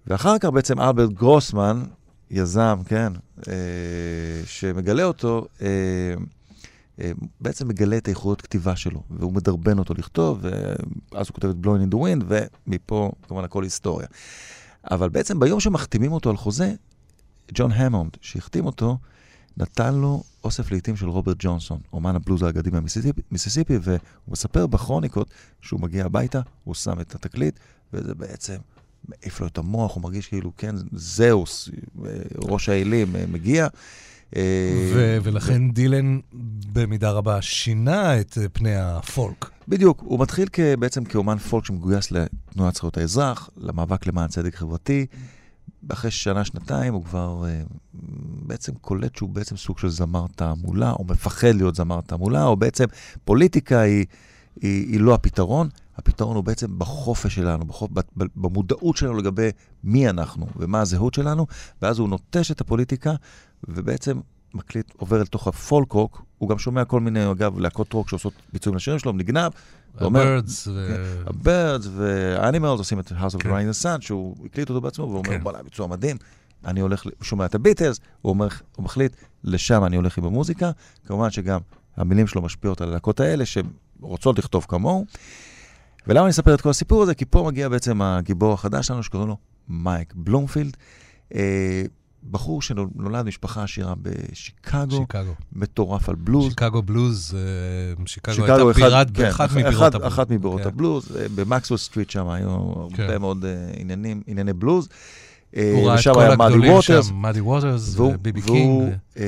ואחר 0.07 0.38
כך 0.40 0.49
בעצם 0.49 0.80
אלברט 0.82 1.10
גרוסמן, 1.10 1.84
יזם, 2.32 2.80
כן, 2.86 3.14
אה, 3.48 3.54
שמגלה 4.45 5.04
אותו, 5.04 5.48
אה, 5.62 5.68
אה, 7.02 7.12
בעצם 7.41 7.68
מגלה 7.68 7.98
את 7.98 8.10
איכויות 8.10 8.41
כתיבה 8.41 8.76
שלו, 8.76 9.04
והוא 9.10 9.34
מדרבן 9.34 9.80
אותו 9.80 9.94
לכתוב, 9.94 10.40
ואז 10.41 11.28
הוא 11.28 11.34
כותב 11.34 11.48
את 11.48 11.56
Blowing 11.66 11.91
in 11.91 11.94
the 11.94 11.98
Wind, 11.98 12.24
ומפה 12.68 13.12
כמובן 13.28 13.44
הכל 13.44 13.64
היסטוריה. 13.64 14.08
אבל 14.91 15.10
בעצם 15.10 15.40
ביום 15.40 15.60
שמחתימים 15.60 16.12
אותו 16.12 16.30
על 16.30 16.38
חוזה, 16.38 16.74
ג'ון 17.54 17.72
המונד, 17.72 18.18
שהחתים 18.22 18.66
אותו, 18.66 18.98
נתן 19.58 19.95
לו 19.95 20.24
אוסף 20.44 20.72
לעיתים 20.72 20.95
של 20.95 21.10
רוברט 21.10 21.38
ג'ונסון, 21.40 21.80
אומן 21.94 22.16
הבלוז 22.16 22.44
האגדי 22.44 22.70
מהמיסיסיפי, 22.70 23.22
מיסיסיפי, 23.32 23.78
והוא 23.82 23.99
מספר 24.28 24.68
בכרוניקות 24.68 25.30
שהוא 25.62 25.82
מגיע 25.82 26.06
הביתה, 26.06 26.41
הוא 26.64 26.76
שם 26.76 26.99
את 26.99 27.16
התקליט, 27.16 27.60
וזה 27.94 28.16
בעצם 28.16 28.58
מעיף 29.07 29.41
לו 29.41 29.48
את 29.48 29.57
המוח, 29.57 29.95
הוא 29.95 30.03
מרגיש 30.03 30.28
כאילו, 30.28 30.52
כן, 30.57 30.76
זהוס, 30.91 31.69
אה, 32.06 32.11
ראש 32.38 32.69
האלים 32.69 33.15
אה, 33.15 33.24
מגיע. 33.32 33.68
אה, 34.36 34.41
ו- 34.95 35.18
ולכן 35.24 35.72
דילן 35.72 36.19
במידה 36.74 37.11
רבה 37.11 37.41
שינה 37.41 38.19
את 38.19 38.38
פני 38.53 38.76
הפולק. 38.76 39.49
בדיוק, 39.68 40.02
הוא 40.06 40.19
מתחיל 40.19 40.48
כ- 40.53 40.60
בעצם 40.80 41.03
כאומן 41.03 41.38
פולק 41.38 41.65
שמגויס 41.65 42.11
לתנועת 42.11 42.76
זכויות 42.76 42.98
האזרח, 42.98 43.49
למאבק 43.57 44.07
למען 44.07 44.28
צדק 44.28 44.56
חברתי. 44.56 45.06
אחרי 45.90 46.11
שנה, 46.11 46.45
שנתיים, 46.45 46.94
הוא 46.94 47.03
כבר 47.03 47.44
uh, 47.44 47.74
בעצם 48.48 48.72
קולט 48.82 49.15
שהוא 49.15 49.30
בעצם 49.30 49.57
סוג 49.57 49.80
של 49.80 49.90
זמר 49.90 50.26
תעמולה, 50.36 50.91
או 50.91 51.03
מפחד 51.03 51.48
להיות 51.56 51.76
זמר 51.76 52.02
תעמולה, 52.02 52.45
או 52.45 52.56
בעצם 52.56 52.86
פוליטיקה 53.26 53.80
היא, 53.80 54.06
היא, 54.61 54.88
היא 54.91 54.99
לא 54.99 55.14
הפתרון, 55.14 55.69
הפתרון 55.98 56.36
הוא 56.36 56.44
בעצם 56.44 56.80
בחופש 56.80 57.36
שלנו, 57.36 57.65
בחופ, 57.65 57.91
במודעות 58.36 58.98
שלנו 58.98 59.18
לגבי 59.18 59.49
מי 59.84 60.10
אנחנו 60.10 60.48
ומה 60.56 60.82
הזהות 60.82 61.14
שלנו, 61.14 61.48
ואז 61.82 61.99
הוא 61.99 62.10
נוטש 62.10 62.52
את 62.52 62.61
הפוליטיקה, 62.61 63.14
ובעצם 63.68 64.19
מקליט, 64.53 64.94
עובר 64.98 65.22
אל 65.22 65.26
תוך 65.26 65.48
הפולק 65.48 65.91
רוק, 65.91 66.22
הוא 66.38 66.49
גם 66.49 66.60
שומע 66.60 66.86
כל 66.86 66.99
מיני, 66.99 67.32
אגב, 67.32 67.60
להקות 67.60 67.94
רוק 67.94 68.10
שעושות 68.10 68.34
ביצועים 68.53 68.76
לשירים 68.76 68.99
שלו, 68.99 69.11
נגנב. 69.11 69.52
ה-Birds 69.98 70.68
ו- 70.68 70.88
כן, 70.88 71.28
ה-Birds 71.28 71.88
וה-Animals 71.91 72.65
עושים 72.65 72.99
את 72.99 73.11
House 73.11 73.36
of 73.36 73.40
כן. 73.40 73.49
the 73.49 73.53
Rising 73.53 73.84
Sun, 73.84 74.02
שהוא 74.02 74.36
הקליט 74.45 74.69
אותו 74.69 74.82
בעצמו, 74.82 75.06
והוא 75.06 75.18
אומר, 75.18 75.30
כן. 75.30 75.44
בוא'נה, 75.44 75.64
ביצוע 75.64 75.88
מדהים. 75.88 76.18
אני 76.65 76.80
הולך, 76.80 77.03
הוא 77.03 77.11
שומע 77.22 77.45
את 77.45 77.56
הביטלס, 77.56 77.99
הוא 78.22 78.30
אומר, 78.30 78.48
הוא 78.76 78.86
מחליט, 78.86 79.15
לשם 79.44 79.84
אני 79.84 79.95
הולך 79.95 80.18
עם 80.18 80.26
המוזיקה. 80.26 80.72
כמובן 81.06 81.32
שגם 81.32 81.60
המילים 81.98 82.28
שלו 82.28 82.41
משפיעות 82.41 82.82
על 82.82 82.90
הלהקות 82.90 83.19
האלה, 83.19 83.44
שרוצות 83.45 84.40
לכתוב 84.40 84.65
כמוהו. 84.69 85.06
ולמה 86.08 86.22
אני 86.26 86.32
אספר 86.32 86.54
את 86.54 86.62
כל 86.62 86.70
הסיפור 86.70 87.04
הזה? 87.04 87.16
כי 87.16 87.26
פה 87.26 87.44
מגיע 87.48 87.70
בעצם 87.70 88.02
הגיבור 88.02 88.54
החדש 88.54 88.88
שלנו, 88.88 89.04
שקוראים 89.04 89.30
לו 89.30 89.38
מייק 89.70 90.14
בלומפילד. 90.16 90.78
אה, 91.36 91.84
בחור 92.32 92.62
שנולד 92.62 93.26
משפחה 93.26 93.64
עשירה 93.64 93.94
בשיקגו, 94.02 94.92
שיקגו. 94.98 95.32
מטורף 95.54 96.10
על 96.10 96.16
בלוז. 96.16 96.50
שיקגו 96.50 96.82
בלוז, 96.82 97.36
אה, 97.36 98.06
שיקגו 98.06 98.34
שיקגו 98.36 98.52
הייתה 98.54 98.72
אחד- 98.72 98.82
בירת 98.82 99.08
כן, 99.14 99.24
באחת 99.24 99.50
אח- 99.50 99.58
מבירות 99.58 99.96
הבלוז. 99.96 100.14
אחת 100.14 100.30
מבירות 100.32 100.62
כן. 100.62 100.68
הבלוז, 100.68 101.18
אה, 101.18 101.26
במקסוול 101.36 101.78
סטריט 101.78 102.10
שם 102.10 102.28
היו 102.30 102.74
כן. 102.94 103.04
הרבה 103.04 103.20
מאוד 103.20 103.46
אה, 103.46 103.52
עניינים, 103.78 104.22
ענייני 104.28 104.54
בלוז. 104.54 104.88
אה, 105.56 105.72
הוא 105.76 105.88
ראה 105.90 106.00
את 106.00 106.04
כל 106.14 106.22
הגדולים 106.44 106.72
ווטרס. 106.74 107.08
שם, 107.08 107.16
מאדי 107.16 107.42
ווטרס 107.42 107.96
והוא, 107.96 108.14
קינג. 108.46 108.94
אה, 109.18 109.24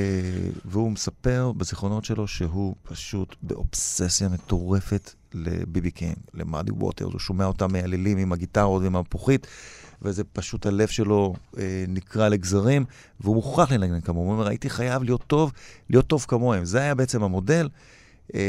והוא 0.64 0.90
מספר 0.92 1.52
בזיכרונות 1.56 2.04
שלו 2.04 2.28
שהוא 2.28 2.74
פשוט 2.82 3.36
באובססיה 3.42 4.28
מטורפת 4.28 5.10
לביבי 5.34 5.90
קינג, 5.90 6.16
למאדי 6.34 6.72
ווטרס, 6.72 7.12
הוא 7.12 7.20
שומע 7.20 7.44
אותם 7.44 7.72
מייללים 7.72 8.18
עם 8.18 8.32
הגיטרות 8.32 8.82
ועם 8.82 8.96
המפוחית, 8.96 9.46
וזה 10.02 10.24
פשוט 10.24 10.66
הלב 10.66 10.88
שלו 10.88 11.34
אה, 11.58 11.84
נקרע 11.88 12.28
לגזרים, 12.28 12.84
והוא 13.20 13.34
מוכרח 13.34 13.72
לנגן 13.72 14.00
כמוהו. 14.00 14.26
הוא 14.26 14.32
אומר, 14.32 14.48
הייתי 14.48 14.70
חייב 14.70 15.02
להיות 15.02 15.24
טוב, 15.26 15.52
להיות 15.90 16.06
טוב 16.06 16.24
כמוהם. 16.28 16.64
זה 16.64 16.78
היה 16.78 16.94
בעצם 16.94 17.22
המודל. 17.22 17.68
אה, 18.34 18.40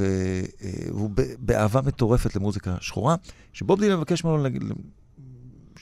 אה, 0.00 0.42
והוא 0.90 1.10
באהבה 1.38 1.80
מטורפת 1.82 2.36
למוזיקה 2.36 2.76
שחורה, 2.80 3.16
שבוב 3.52 3.80
דילן 3.80 3.96
מבקש 3.96 4.24
ממנו, 4.24 4.46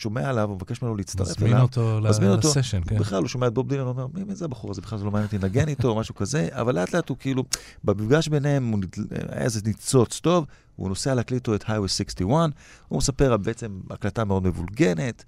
שומע 0.01 0.29
עליו, 0.29 0.49
הוא 0.49 0.57
מבקש 0.57 0.83
ממנו 0.83 0.97
להצטרף 0.97 1.29
מזמין 1.29 1.53
אליו. 1.53 1.63
אותו 1.63 2.01
מזמין 2.03 2.31
אותו. 2.31 2.49
לסשן, 2.49 2.81
כן. 2.89 2.99
בכלל, 2.99 3.19
הוא 3.19 3.29
שומע 3.29 3.47
את 3.47 3.55
בוב 3.55 3.69
דילן, 3.69 3.81
הוא 3.83 3.91
אומר, 3.91 4.07
מי 4.27 4.35
זה 4.35 4.45
הבחור 4.45 4.71
הזה? 4.71 4.81
בכלל 4.81 4.99
זה 4.99 5.05
לא 5.05 5.11
מעניין 5.11 5.27
אותי 5.27 5.39
לנגן 5.39 5.69
איתו, 5.69 5.89
או 5.89 5.97
משהו 5.97 6.15
כזה, 6.15 6.49
אבל 6.61 6.75
לאט 6.75 6.95
לאט 6.95 7.09
הוא 7.09 7.17
כאילו, 7.21 7.45
במפגש 7.85 8.29
ביניהם 8.29 8.71
הוא 8.73 8.79
נת- 8.79 8.99
היה 9.29 9.43
איזה 9.45 9.61
ניצוץ 9.65 10.21
טוב, 10.21 10.45
הוא 10.77 10.89
נוסע 10.89 11.15
להקליט 11.15 11.49
את 11.49 11.63
Highway 11.63 11.89
61, 11.89 12.51
הוא 12.89 12.99
מספר 12.99 13.37
בעצם 13.37 13.81
הקלטה 13.91 14.25
מאוד 14.25 14.43
מבולגנת, 14.43 15.25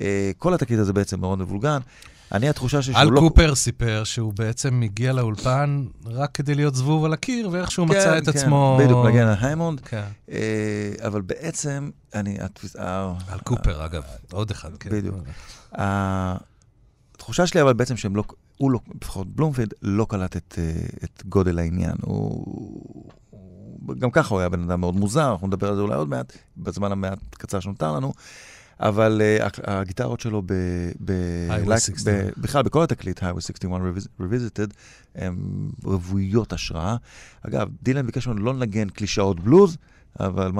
אה, 0.00 0.30
כל 0.38 0.54
התקליט 0.54 0.80
הזה 0.80 0.92
בעצם 0.92 1.20
מאוד 1.20 1.38
מבולגן. 1.38 1.78
אני, 2.32 2.48
התחושה 2.48 2.82
שלי 2.82 2.94
אל 2.94 3.00
שהוא 3.02 3.12
לא... 3.12 3.20
קופר 3.20 3.54
סיפר 3.54 4.02
שהוא 4.04 4.32
בעצם 4.34 4.82
הגיע 4.84 5.12
לאולפן 5.12 5.84
רק 6.06 6.30
כדי 6.34 6.54
להיות 6.54 6.74
זבוב 6.74 7.04
על 7.04 7.12
הקיר, 7.12 7.48
ואיכשהו 7.52 7.86
מצא 7.86 8.18
את 8.18 8.28
עצמו... 8.28 8.76
כן, 8.78 8.84
בדיוק, 8.84 9.06
נגן 9.06 9.26
על 9.26 9.34
היימונד. 9.40 9.80
כן. 9.80 10.04
אה, 10.30 10.38
אבל 11.06 11.20
בעצם, 11.20 11.90
אני... 12.14 12.38
התפיס- 12.40 12.76
ה- 12.80 13.12
על 13.28 13.38
קופר, 13.40 13.84
אגב, 13.84 14.02
עוד 14.32 14.50
אחד, 14.50 14.70
כן. 14.80 14.90
בדיוק. 14.90 15.16
התחושה 17.14 17.46
שלי 17.46 17.62
אבל 17.62 17.72
בעצם 17.72 17.96
שהם 17.96 18.16
לא, 18.16 18.24
הוא 18.56 18.70
לא, 18.70 18.78
לפחות 19.02 19.26
בלומפילד, 19.36 19.74
לא 19.82 20.06
קלט 20.08 20.36
את, 20.36 20.54
אה, 20.58 20.72
את 21.04 21.22
גודל 21.26 21.58
העניין. 21.58 21.94
הוא, 22.02 23.10
גם 23.98 24.10
ככה 24.10 24.34
הוא 24.34 24.40
היה 24.40 24.48
בן 24.48 24.62
אדם 24.70 24.80
מאוד 24.80 24.94
מוזר, 24.96 25.32
אנחנו 25.32 25.46
נדבר 25.46 25.68
על 25.68 25.76
זה 25.76 25.80
אולי 25.80 25.94
עוד 25.94 26.08
מעט, 26.08 26.32
בזמן 26.56 26.92
המעט 26.92 27.18
קצר 27.30 27.60
שנותר 27.60 27.92
לנו. 27.92 28.12
אבל 28.80 29.22
uh, 29.40 29.60
הגיטרות 29.64 30.20
שלו 30.20 30.42
ב... 30.46 30.52
ב, 31.00 31.12
Highway 31.50 31.68
like, 31.68 31.80
61. 31.80 32.06
ב 32.06 32.40
בכלל, 32.40 32.62
בכל 32.62 32.82
התקליט, 32.82 33.22
Highway 33.22 33.40
61 33.40 33.80
Revisited, 34.20 34.74
הן 35.14 35.36
רוויות 35.84 36.52
השראה. 36.52 36.96
אגב, 37.42 37.68
דילן 37.82 38.06
ביקש 38.06 38.26
ממנו 38.26 38.44
לא 38.44 38.54
לנגן 38.54 38.88
קלישאות 38.88 39.40
בלוז, 39.40 39.76
אבל, 40.20 40.50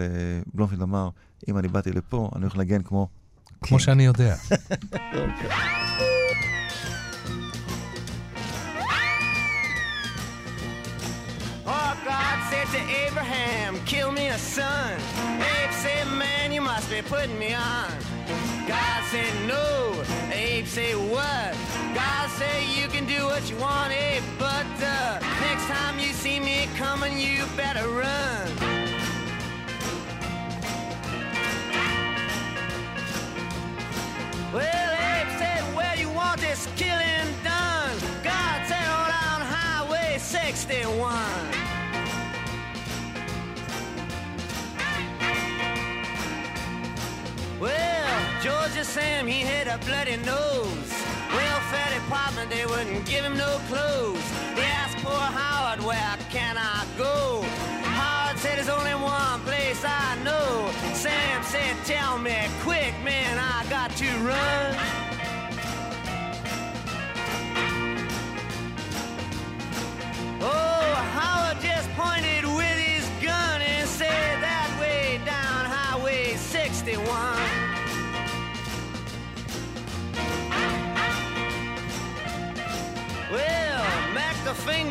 uh, 0.00 0.48
בלומפילד 0.54 0.82
אמר, 0.82 1.08
אם 1.48 1.58
אני 1.58 1.68
באתי 1.68 1.92
לפה, 1.92 2.30
אני 2.34 2.42
הולך 2.42 2.56
לנגן 2.56 2.82
כמו... 2.82 3.08
כמו 3.62 3.80
שאני 3.80 4.04
יודע. 4.04 4.34
Oh, 11.72 11.94
God 12.04 12.38
said 12.50 12.66
to 12.74 12.82
Abraham, 13.06 13.78
kill 13.84 14.10
me 14.10 14.26
a 14.26 14.38
son. 14.38 14.98
Abe 15.54 15.72
said, 15.82 15.99
must 16.74 16.88
be 16.88 17.02
putting 17.02 17.36
me 17.36 17.52
on. 17.52 17.90
God 18.68 19.00
said, 19.10 19.32
no. 19.48 20.04
Abe 20.32 20.66
said, 20.66 20.94
what? 21.10 21.50
God 21.96 22.30
said, 22.38 22.62
you 22.78 22.86
can 22.86 23.04
do 23.06 23.24
what 23.24 23.50
you 23.50 23.56
want, 23.56 23.92
Abe, 23.92 24.22
but 24.38 24.70
uh, 24.80 25.18
next 25.40 25.66
time 25.66 25.98
you 25.98 26.12
see 26.12 26.38
me 26.38 26.68
coming, 26.76 27.18
you 27.18 27.44
better 27.56 27.88
run. 27.88 28.46
Well, 34.54 34.90
Abe 35.10 35.30
said, 35.40 35.62
where 35.74 35.96
you 35.96 36.08
want 36.10 36.40
this 36.40 36.68
killing 36.76 37.30
done? 37.42 37.96
God 38.22 38.58
said, 38.70 38.88
on 39.00 39.40
Highway 39.54 40.18
61. 40.18 41.49
Georgia 48.42 48.84
Sam, 48.84 49.26
he 49.26 49.40
had 49.40 49.66
a 49.66 49.76
bloody 49.84 50.16
nose. 50.16 50.90
Welfare 51.30 52.00
department, 52.00 52.48
they 52.48 52.64
wouldn't 52.64 53.04
give 53.04 53.22
him 53.22 53.36
no 53.36 53.60
clothes. 53.68 54.24
They 54.56 54.62
asked 54.62 54.96
poor 55.04 55.12
Howard, 55.12 55.84
where 55.84 56.16
can 56.30 56.56
I 56.56 56.86
go? 56.96 57.42
Howard 57.82 58.38
said, 58.38 58.56
there's 58.56 58.70
only 58.70 58.94
one 58.94 59.40
place 59.40 59.84
I 59.84 60.16
know. 60.24 60.70
Sam 60.94 61.42
said, 61.42 61.76
tell 61.84 62.18
me 62.18 62.34
quick, 62.62 62.94
man, 63.04 63.38
I 63.38 63.68
got 63.68 63.90
to 63.96 64.06
run. 64.24 64.74
Oh, 70.40 70.94
Howard 71.12 71.49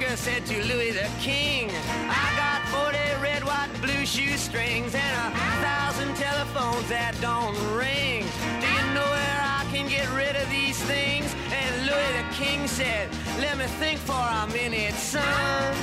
Finger 0.10 0.22
said 0.24 0.46
to 0.48 0.64
Louis 0.66 0.90
the 0.90 1.08
King, 1.20 1.70
I 2.10 2.34
got 2.36 2.68
40 2.70 2.98
red, 3.22 3.44
white, 3.44 3.70
blue 3.80 4.08
shoestrings 4.08 4.96
and 4.96 5.14
a 5.14 5.38
thousand 5.62 6.16
telephones 6.16 6.90
that 6.90 7.14
don't 7.22 7.54
ring. 7.78 8.26
Do 8.60 8.66
you 8.66 8.94
know 8.96 9.06
where 9.06 9.42
I 9.46 9.68
can 9.72 9.88
get 9.88 10.10
rid 10.18 10.36
of 10.36 10.50
these 10.50 10.82
things? 10.86 11.30
And 11.54 11.86
Louis 11.86 12.12
the 12.18 12.26
king 12.34 12.68
said, 12.68 13.10
Let 13.38 13.60
me 13.60 13.66
think 13.78 14.00
for 14.00 14.18
a 14.18 14.48
minute, 14.48 14.96
son. 14.96 15.76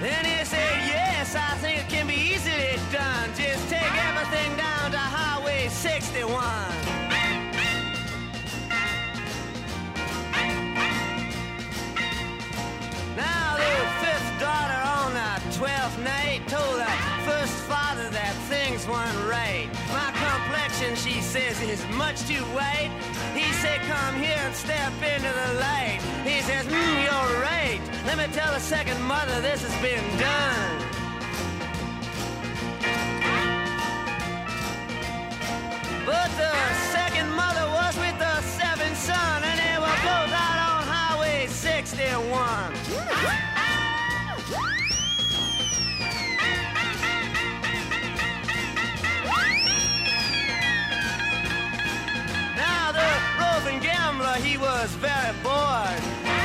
Then 0.00 0.24
he 0.24 0.44
said, 0.46 0.76
Yes, 0.88 1.36
I 1.36 1.58
think 1.60 1.80
it 1.80 1.88
can 1.90 2.06
be 2.06 2.14
easily 2.14 2.80
done. 2.90 3.28
Just 3.36 3.68
take 3.68 3.94
everything 4.08 4.56
down 4.56 4.92
to 4.92 4.96
Highway 4.96 5.68
61. 5.68 6.77
Says, 21.28 21.60
it's 21.60 21.86
much 21.90 22.26
too 22.26 22.42
late. 22.56 22.90
He 23.34 23.52
said, 23.60 23.80
come 23.80 24.14
here 24.14 24.40
and 24.40 24.54
step 24.54 24.94
into 25.02 25.28
the 25.28 25.60
light. 25.60 26.00
He 26.24 26.40
says, 26.40 26.64
mm, 26.64 27.04
you're 27.04 27.42
right. 27.42 27.82
Let 28.06 28.16
me 28.16 28.24
tell 28.32 28.50
the 28.54 28.60
second 28.60 28.98
mother 29.02 29.38
this 29.42 29.60
has 29.60 29.76
been 29.82 30.02
done. 30.16 30.80
But 36.06 36.30
the 36.40 36.54
second 36.96 37.28
mother 37.32 37.68
was 37.76 37.94
with 37.98 38.18
the 38.18 38.40
seventh 38.40 38.96
son, 38.96 39.44
and 39.44 39.60
they 39.60 39.76
were 39.78 39.98
both 40.08 40.32
out 40.32 40.58
on 40.72 40.82
Highway 40.88 41.46
61. 41.48 42.72
Was 54.82 54.94
very 54.94 55.34
bored, 55.42 56.00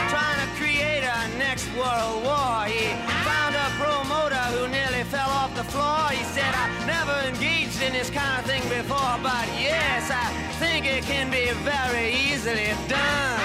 trying 0.09 0.39
to 0.41 0.49
create 0.57 1.03
a 1.03 1.37
next 1.37 1.67
world 1.77 2.23
war. 2.25 2.65
He 2.65 2.89
found 3.29 3.53
a 3.53 3.69
promoter 3.77 4.43
who 4.53 4.67
nearly 4.69 5.03
fell 5.03 5.29
off 5.29 5.53
the 5.55 5.63
floor. 5.65 6.09
He 6.09 6.23
said, 6.23 6.51
I 6.51 6.65
never 6.87 7.15
engaged 7.27 7.79
in 7.83 7.93
this 7.93 8.09
kind 8.09 8.39
of 8.39 8.45
thing 8.49 8.63
before, 8.63 9.17
but 9.21 9.45
yes, 9.53 10.09
I 10.09 10.25
think 10.57 10.87
it 10.87 11.03
can 11.03 11.29
be 11.29 11.45
very 11.61 12.09
easily 12.25 12.73
done. 12.87 13.39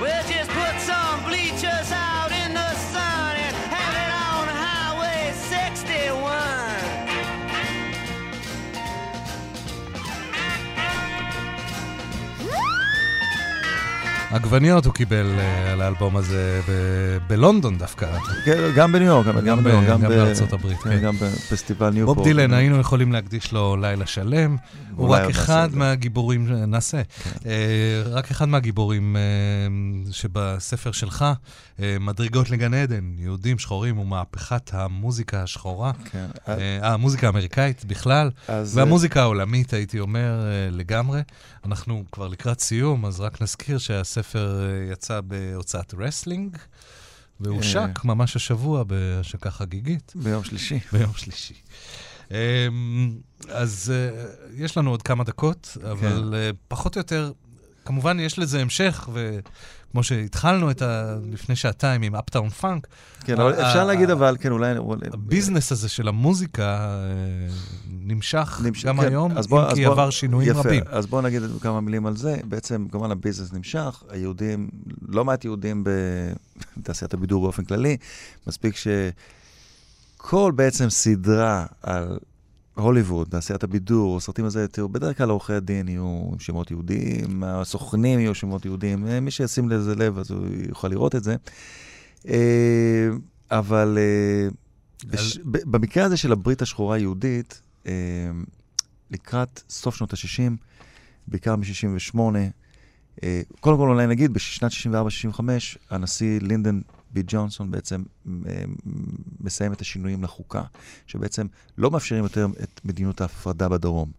We'll 0.00 0.26
just 0.26 0.50
put 0.50 0.74
some 0.80 1.22
bleachers 1.28 1.92
out 1.92 2.32
עגבניות 14.30 14.86
הוא 14.86 14.94
קיבל 14.94 15.26
אה, 15.38 15.72
על 15.72 15.80
האלבום 15.80 16.16
הזה 16.16 16.60
בלונדון 17.26 17.78
דווקא. 17.78 18.18
כן, 18.44 18.70
גם 18.76 18.92
בניו 18.92 19.06
יורק, 19.06 19.26
גם 19.26 19.34
בניו 19.34 19.68
יורק, 19.68 19.86
גם 19.88 20.00
בארצות 20.00 20.52
הברית, 20.52 20.78
כן, 20.78 20.90
כן. 20.90 21.02
גם 21.02 21.14
בפסטיבל 21.16 21.90
ניופורט. 21.90 22.16
בוב 22.16 22.26
דילן, 22.26 22.52
היינו 22.52 22.80
יכולים 22.80 23.12
להקדיש 23.12 23.52
לו 23.52 23.76
לילה 23.76 24.06
שלם. 24.06 24.56
הוא 24.96 25.08
אולי 25.08 25.22
רק 25.22 25.30
אחד. 25.30 25.68
מהגיבורים, 25.72 26.46
נעשה, 26.66 27.02
אה, 27.46 28.02
רק 28.06 28.30
אחד 28.30 28.48
מהגיבורים 28.48 29.16
אה, 29.16 29.22
שבספר 30.12 30.92
שלך, 30.92 31.24
אה, 31.82 31.96
מדרגות 32.00 32.50
לגן 32.50 32.74
עדן, 32.74 33.12
יהודים 33.18 33.58
שחורים 33.58 33.98
ומהפכת 33.98 34.70
המוזיקה 34.74 35.42
השחורה. 35.42 35.92
אה, 36.48 36.78
המוזיקה 36.82 37.26
האמריקאית 37.26 37.84
בכלל, 37.84 38.30
והמוזיקה 38.48 39.20
העולמית, 39.22 39.72
הייתי 39.72 40.00
אומר, 40.00 40.46
אה, 40.46 40.70
לגמרי. 40.70 41.20
אנחנו 41.64 42.04
כבר 42.12 42.28
לקראת 42.28 42.60
סיום, 42.60 43.06
אז 43.06 43.20
רק 43.20 43.42
נזכיר 43.42 43.78
שהספר 43.78 44.19
אה, 44.36 44.92
יצא 44.92 45.20
בהוצאת 45.20 45.94
רסלינג. 45.98 46.56
והושק 47.40 48.04
ממש 48.04 48.36
השבוע 48.36 48.84
בהשקה 48.84 49.50
חגיגית. 49.50 50.12
ביום 50.14 50.44
שלישי. 50.44 50.78
ביום 50.92 51.12
שלישי. 51.14 51.54
אמ, 52.30 53.18
אז 53.48 53.92
אה, 53.94 54.24
יש 54.56 54.76
לנו 54.76 54.90
עוד 54.90 55.02
כמה 55.02 55.24
דקות, 55.24 55.76
אבל 55.90 56.34
אה, 56.36 56.50
פחות 56.68 56.96
או 56.96 57.00
יותר, 57.00 57.32
כמובן 57.84 58.20
יש 58.20 58.38
לזה 58.38 58.60
המשך, 58.60 59.08
וכמו 59.90 60.02
שהתחלנו 60.02 60.70
את 60.70 60.82
ה... 60.82 61.16
לפני 61.32 61.56
שעתיים 61.56 62.02
עם 62.02 62.14
Uptown 62.14 62.48
Funk. 62.48 62.86
כן, 63.24 63.40
אבל 63.40 63.52
אפשר 63.52 63.84
להגיד 63.84 64.10
אבל, 64.10 64.36
כן, 64.40 64.50
אולי... 64.52 64.72
ה 65.12 65.19
business 65.19 65.72
הזה 65.72 65.88
של 65.88 66.08
המוזיקה 66.08 66.78
אה, 66.78 67.54
נמשך 67.90 68.60
נמש- 68.64 68.84
גם 68.86 69.00
כן, 69.00 69.06
היום, 69.08 69.38
אז 69.38 69.46
בוא- 69.46 69.68
אם 69.70 69.74
כי 69.74 69.84
עבר 69.84 70.10
שינויים 70.10 70.56
רבים. 70.56 70.82
אז 70.86 71.06
בואו 71.06 71.22
נגיד 71.22 71.42
כמה 71.60 71.80
מילים 71.80 72.06
על 72.06 72.16
זה. 72.16 72.36
בעצם, 72.44 72.86
כמובן 72.92 73.10
הביזנס 73.10 73.52
נמשך, 73.52 74.02
היהודים, 74.10 74.68
לא 75.08 75.24
מעט 75.24 75.44
יהודים 75.44 75.84
בתעשיית 76.76 77.14
הבידור 77.14 77.42
באופן 77.42 77.64
כללי, 77.64 77.96
מספיק 78.46 78.74
שכל 78.76 80.52
בעצם 80.54 80.90
סדרה 80.90 81.66
על 81.82 82.18
הוליווד, 82.80 83.28
תעשיית 83.30 83.64
הבידור, 83.64 84.16
הסרטים 84.16 84.44
הזה, 84.44 84.68
תראו, 84.68 84.88
בדרך 84.88 85.18
כלל 85.18 85.30
עורכי 85.30 85.52
הדין 85.52 85.88
יהיו 85.88 86.28
עם 86.32 86.38
שמות 86.38 86.70
יהודים, 86.70 87.42
הסוכנים 87.44 88.20
יהיו 88.20 88.34
שמות 88.34 88.64
יהודים, 88.64 89.06
אה, 89.06 89.20
מי 89.20 89.30
שישים 89.30 89.68
לזה 89.68 89.94
לב 89.94 90.18
אז 90.18 90.30
הוא 90.30 90.46
יוכל 90.68 90.88
לראות 90.88 91.14
את 91.14 91.24
זה. 91.24 91.36
אה, 92.28 93.08
אבל 93.50 93.98
אה, 94.00 94.48
בש... 95.08 95.38
במקרה 95.44 96.04
הזה 96.04 96.16
של 96.16 96.32
הברית 96.32 96.62
השחורה 96.62 96.96
היהודית, 96.96 97.62
לקראת 99.10 99.62
סוף 99.68 99.94
שנות 99.94 100.12
ה-60, 100.12 100.52
בעיקר 101.26 101.56
מ-68, 101.56 102.18
אה, 103.22 103.42
קודם 103.60 103.76
כל 103.76 103.88
אולי 103.88 104.06
נגיד, 104.06 104.32
בשנת 104.32 104.72
64-65, 104.72 105.40
הנשיא 105.90 106.40
לינדון 106.42 106.82
בי 107.10 107.22
ג'ונסון 107.26 107.70
בעצם 107.70 108.02
אה, 108.28 108.62
מסיים 109.40 109.72
את 109.72 109.80
השינויים 109.80 110.22
לחוקה, 110.22 110.62
שבעצם 111.06 111.46
לא 111.78 111.90
מאפשרים 111.90 112.22
יותר 112.22 112.46
את 112.62 112.80
מדיניות 112.84 113.20
ההפרדה 113.20 113.68
בדרום. 113.68 114.10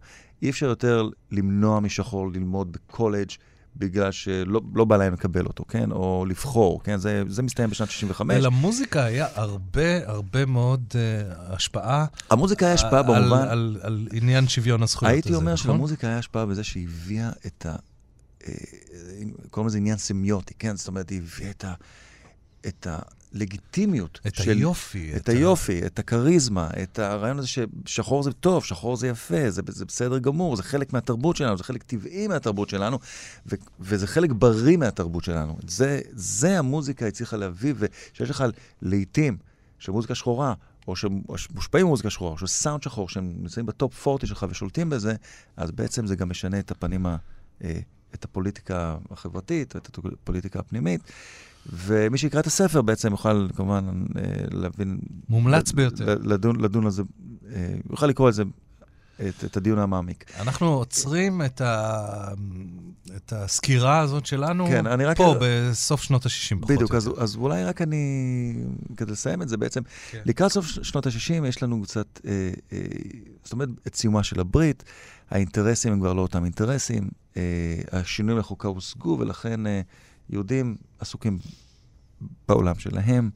אי 0.42 0.50
אפשר 0.50 0.66
יותר 0.66 1.08
למנוע 1.30 1.80
משחור 1.80 2.32
ללמוד 2.32 2.72
בקולג' 2.72 3.30
בגלל 3.76 4.12
שלא 4.12 4.60
לא 4.74 4.84
בא 4.84 4.96
להם 4.96 5.12
לקבל 5.12 5.46
אותו, 5.46 5.64
כן? 5.68 5.92
או 5.92 6.24
לבחור, 6.28 6.80
כן? 6.84 6.96
זה, 6.96 7.22
זה 7.28 7.42
מסתיים 7.42 7.70
בשנת 7.70 7.90
65. 7.90 8.44
למוזיקה 8.44 9.04
היה 9.04 9.26
הרבה, 9.34 10.08
הרבה 10.08 10.46
מאוד 10.46 10.84
uh, 10.90 10.96
השפעה. 11.52 12.06
המוזיקה 12.30 12.66
היה 12.66 12.74
השפעה 12.74 13.00
על- 13.00 13.02
במובן... 13.06 13.38
על, 13.38 13.48
על, 13.48 13.78
על 13.82 14.08
עניין 14.12 14.48
שוויון 14.48 14.82
הזכויות 14.82 15.12
הייתי 15.12 15.28
הזה, 15.28 15.36
אומר 15.36 15.52
נכון? 15.52 15.64
שלמוזיקה 15.64 16.06
היה 16.08 16.18
השפעה 16.18 16.46
בזה 16.46 16.64
שהיא 16.64 16.88
הביאה 16.88 17.30
את 17.46 17.66
ה... 17.66 17.76
אה, 18.48 18.52
קוראים 19.50 19.68
לזה 19.68 19.78
עניין 19.78 19.98
סמיוטי, 19.98 20.54
כן? 20.58 20.76
זאת 20.76 20.88
אומרת, 20.88 21.10
היא 21.10 21.18
הביאה 21.22 21.50
את 21.50 21.64
ה... 21.64 21.74
את 22.66 22.86
הלגיטימיות 23.34 24.20
את 24.26 24.34
של... 24.34 24.50
היופי, 24.50 25.12
את 25.16 25.20
את 25.20 25.28
ה- 25.28 25.32
היופי, 25.32 25.86
את 25.86 25.98
הכריזמה, 25.98 26.68
את 26.82 26.98
הרעיון 26.98 27.38
הזה 27.38 27.48
ששחור 27.86 28.22
זה 28.22 28.32
טוב, 28.32 28.64
שחור 28.64 28.96
זה 28.96 29.08
יפה, 29.08 29.50
זה, 29.50 29.62
זה 29.68 29.84
בסדר 29.84 30.18
גמור, 30.18 30.56
זה 30.56 30.62
חלק 30.62 30.92
מהתרבות 30.92 31.36
שלנו, 31.36 31.56
זה 31.56 31.64
חלק 31.64 31.82
טבעי 31.82 32.28
מהתרבות 32.28 32.68
שלנו, 32.68 32.98
ו, 33.46 33.54
וזה 33.80 34.06
חלק 34.06 34.30
בריא 34.32 34.76
מהתרבות 34.76 35.24
שלנו. 35.24 35.58
זה, 35.66 36.00
זה 36.12 36.58
המוזיקה 36.58 37.06
הצליחה 37.06 37.36
להביא, 37.36 37.74
ושיש 37.76 38.30
לך 38.30 38.44
לעיתים 38.82 39.36
של 39.78 39.92
מוזיקה 39.92 40.14
שחורה, 40.14 40.54
או 40.88 40.96
שמושפעים 40.96 41.86
ממוזיקה 41.86 42.10
שחורה, 42.10 42.32
או 42.32 42.38
של 42.38 42.46
סאונד 42.46 42.82
שחור, 42.82 43.08
שהם 43.08 43.32
נמצאים 43.36 43.66
בטופ 43.66 44.08
40 44.08 44.26
שלך 44.26 44.46
ושולטים 44.50 44.90
בזה, 44.90 45.14
אז 45.56 45.70
בעצם 45.70 46.06
זה 46.06 46.16
גם 46.16 46.28
משנה 46.28 46.58
את 46.58 46.70
הפנים, 46.70 47.06
ה, 47.06 47.16
אה, 47.64 47.80
את 48.14 48.24
הפוליטיקה 48.24 48.96
החברתית, 49.10 49.76
את 49.76 49.98
הפוליטיקה 49.98 50.58
הפנימית. 50.58 51.00
ומי 51.72 52.18
שיקרא 52.18 52.40
את 52.40 52.46
הספר 52.46 52.82
בעצם 52.82 53.10
יוכל 53.10 53.48
כמובן 53.56 54.04
אה, 54.16 54.22
להבין... 54.50 54.98
מומלץ 55.28 55.72
ל- 55.72 55.76
ביותר. 55.76 56.18
לדון, 56.22 56.60
לדון 56.60 56.84
על 56.84 56.90
זה, 56.90 57.02
אה, 57.54 57.74
יוכל 57.90 58.06
לקרוא 58.06 58.26
על 58.26 58.32
זה, 58.32 58.42
את, 59.28 59.44
את 59.44 59.56
הדיון 59.56 59.78
המעמיק. 59.78 60.24
אנחנו 60.40 60.66
עוצרים 60.68 61.42
את, 61.42 61.60
ה... 61.60 62.28
את 63.16 63.32
הסקירה 63.32 63.98
הזאת 64.00 64.26
שלנו 64.26 64.66
כן, 64.66 64.86
אני 64.86 65.04
רק- 65.04 65.16
פה 65.16 65.34
בסוף 65.40 66.02
שנות 66.02 66.26
ה-60 66.26 66.56
פחות 66.60 66.70
בדיוק, 66.70 66.94
אז. 66.94 67.10
אז 67.18 67.36
אולי 67.36 67.64
רק 67.64 67.82
אני, 67.82 68.54
כדי 68.96 69.12
לסיים 69.12 69.42
את 69.42 69.48
זה 69.48 69.56
בעצם, 69.56 69.80
כן. 70.10 70.20
לקראת 70.26 70.52
סוף 70.52 70.66
שנות 70.66 71.06
ה-60 71.06 71.46
יש 71.46 71.62
לנו 71.62 71.82
קצת, 71.82 72.20
אה, 72.26 72.50
אה, 72.72 72.78
זאת 73.44 73.52
אומרת, 73.52 73.68
את 73.86 73.94
סיומה 73.94 74.22
של 74.22 74.40
הברית, 74.40 74.84
האינטרסים 75.30 75.92
הם 75.92 76.00
כבר 76.00 76.12
לא 76.12 76.22
אותם 76.22 76.44
אינטרסים, 76.44 77.08
אה, 77.36 77.42
השינויים 77.92 78.38
לחוקה 78.38 78.68
הושגו, 78.68 79.16
ולכן 79.20 79.66
אה, 79.66 79.80
יהודים 80.30 80.76
עסוקים 81.02 81.38
בעולם 82.48 82.74
שלהם, 82.74 83.30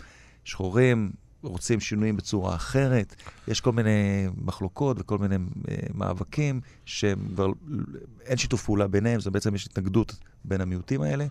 שחורים, 0.45 1.11
רוצים 1.43 1.81
שינויים 1.81 2.17
בצורה 2.17 2.55
אחרת, 2.55 3.15
יש 3.49 3.61
כל 3.61 3.73
מיני 3.73 4.27
מחלוקות 4.45 4.97
וכל 5.01 5.19
מיני 5.19 5.37
אה, 5.69 5.77
מאבקים 5.95 6.61
שהם 6.85 7.29
כבר, 7.35 7.47
אין 8.25 8.37
שיתוף 8.37 8.65
פעולה 8.65 8.87
ביניהם, 8.89 9.21
זה 9.21 9.31
בעצם 9.31 9.55
יש 9.55 9.67
התנגדות 9.67 10.17
בין 10.45 10.61
המיעוטים 10.61 11.03
האלה. 11.03 11.27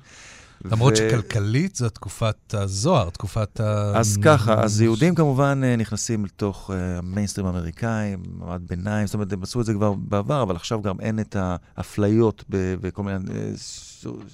למרות 0.66 0.94
ו- 0.94 0.96
שכלכלית 0.96 1.76
זו 1.76 1.90
תקופת 1.90 2.54
הזוהר, 2.54 3.10
תקופת 3.10 3.60
ה... 3.60 3.92
אז 3.98 4.18
ככה, 4.24 4.64
אז 4.64 4.82
יהודים 4.82 5.16
כמובן 5.16 5.62
אה, 5.64 5.76
נכנסים 5.76 6.26
לתוך 6.26 6.72
אה, 6.74 6.98
המיינסטרים 6.98 7.48
האמריקאי, 7.48 8.16
מעמד 8.40 8.62
ביניים, 8.68 9.08
זאת 9.08 9.14
אומרת, 9.14 9.34
הם 9.34 9.44
עשו 9.44 9.62
את 9.62 9.66
זה 9.66 9.74
כבר 9.74 9.94
בעבר, 9.94 10.44
אבל 10.44 10.56
עכשיו 10.56 10.82
גם 10.82 11.00
אין 11.00 11.20
את 11.20 11.36
האפליות 11.40 12.44
ב- 12.50 12.76
וכל 12.82 13.04
מיני 13.04 13.18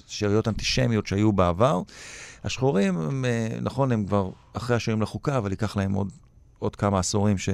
שאריות 0.06 0.48
אנטישמיות 0.48 1.06
שהיו 1.06 1.32
בעבר. 1.32 1.82
השחורים, 2.44 2.98
הם, 2.98 3.24
אה, 3.24 3.48
נכון, 3.62 3.92
הם 3.92 4.04
כבר 4.06 4.30
אחרי 4.52 4.76
השינויים 4.76 5.02
לחוקה, 5.02 5.38
אבל 5.38 5.50
ייקח 5.50 5.76
להם 5.76 5.92
עוד... 5.92 6.08
עוד 6.58 6.76
כמה 6.76 6.98
עשורים 6.98 7.38
ש... 7.38 7.48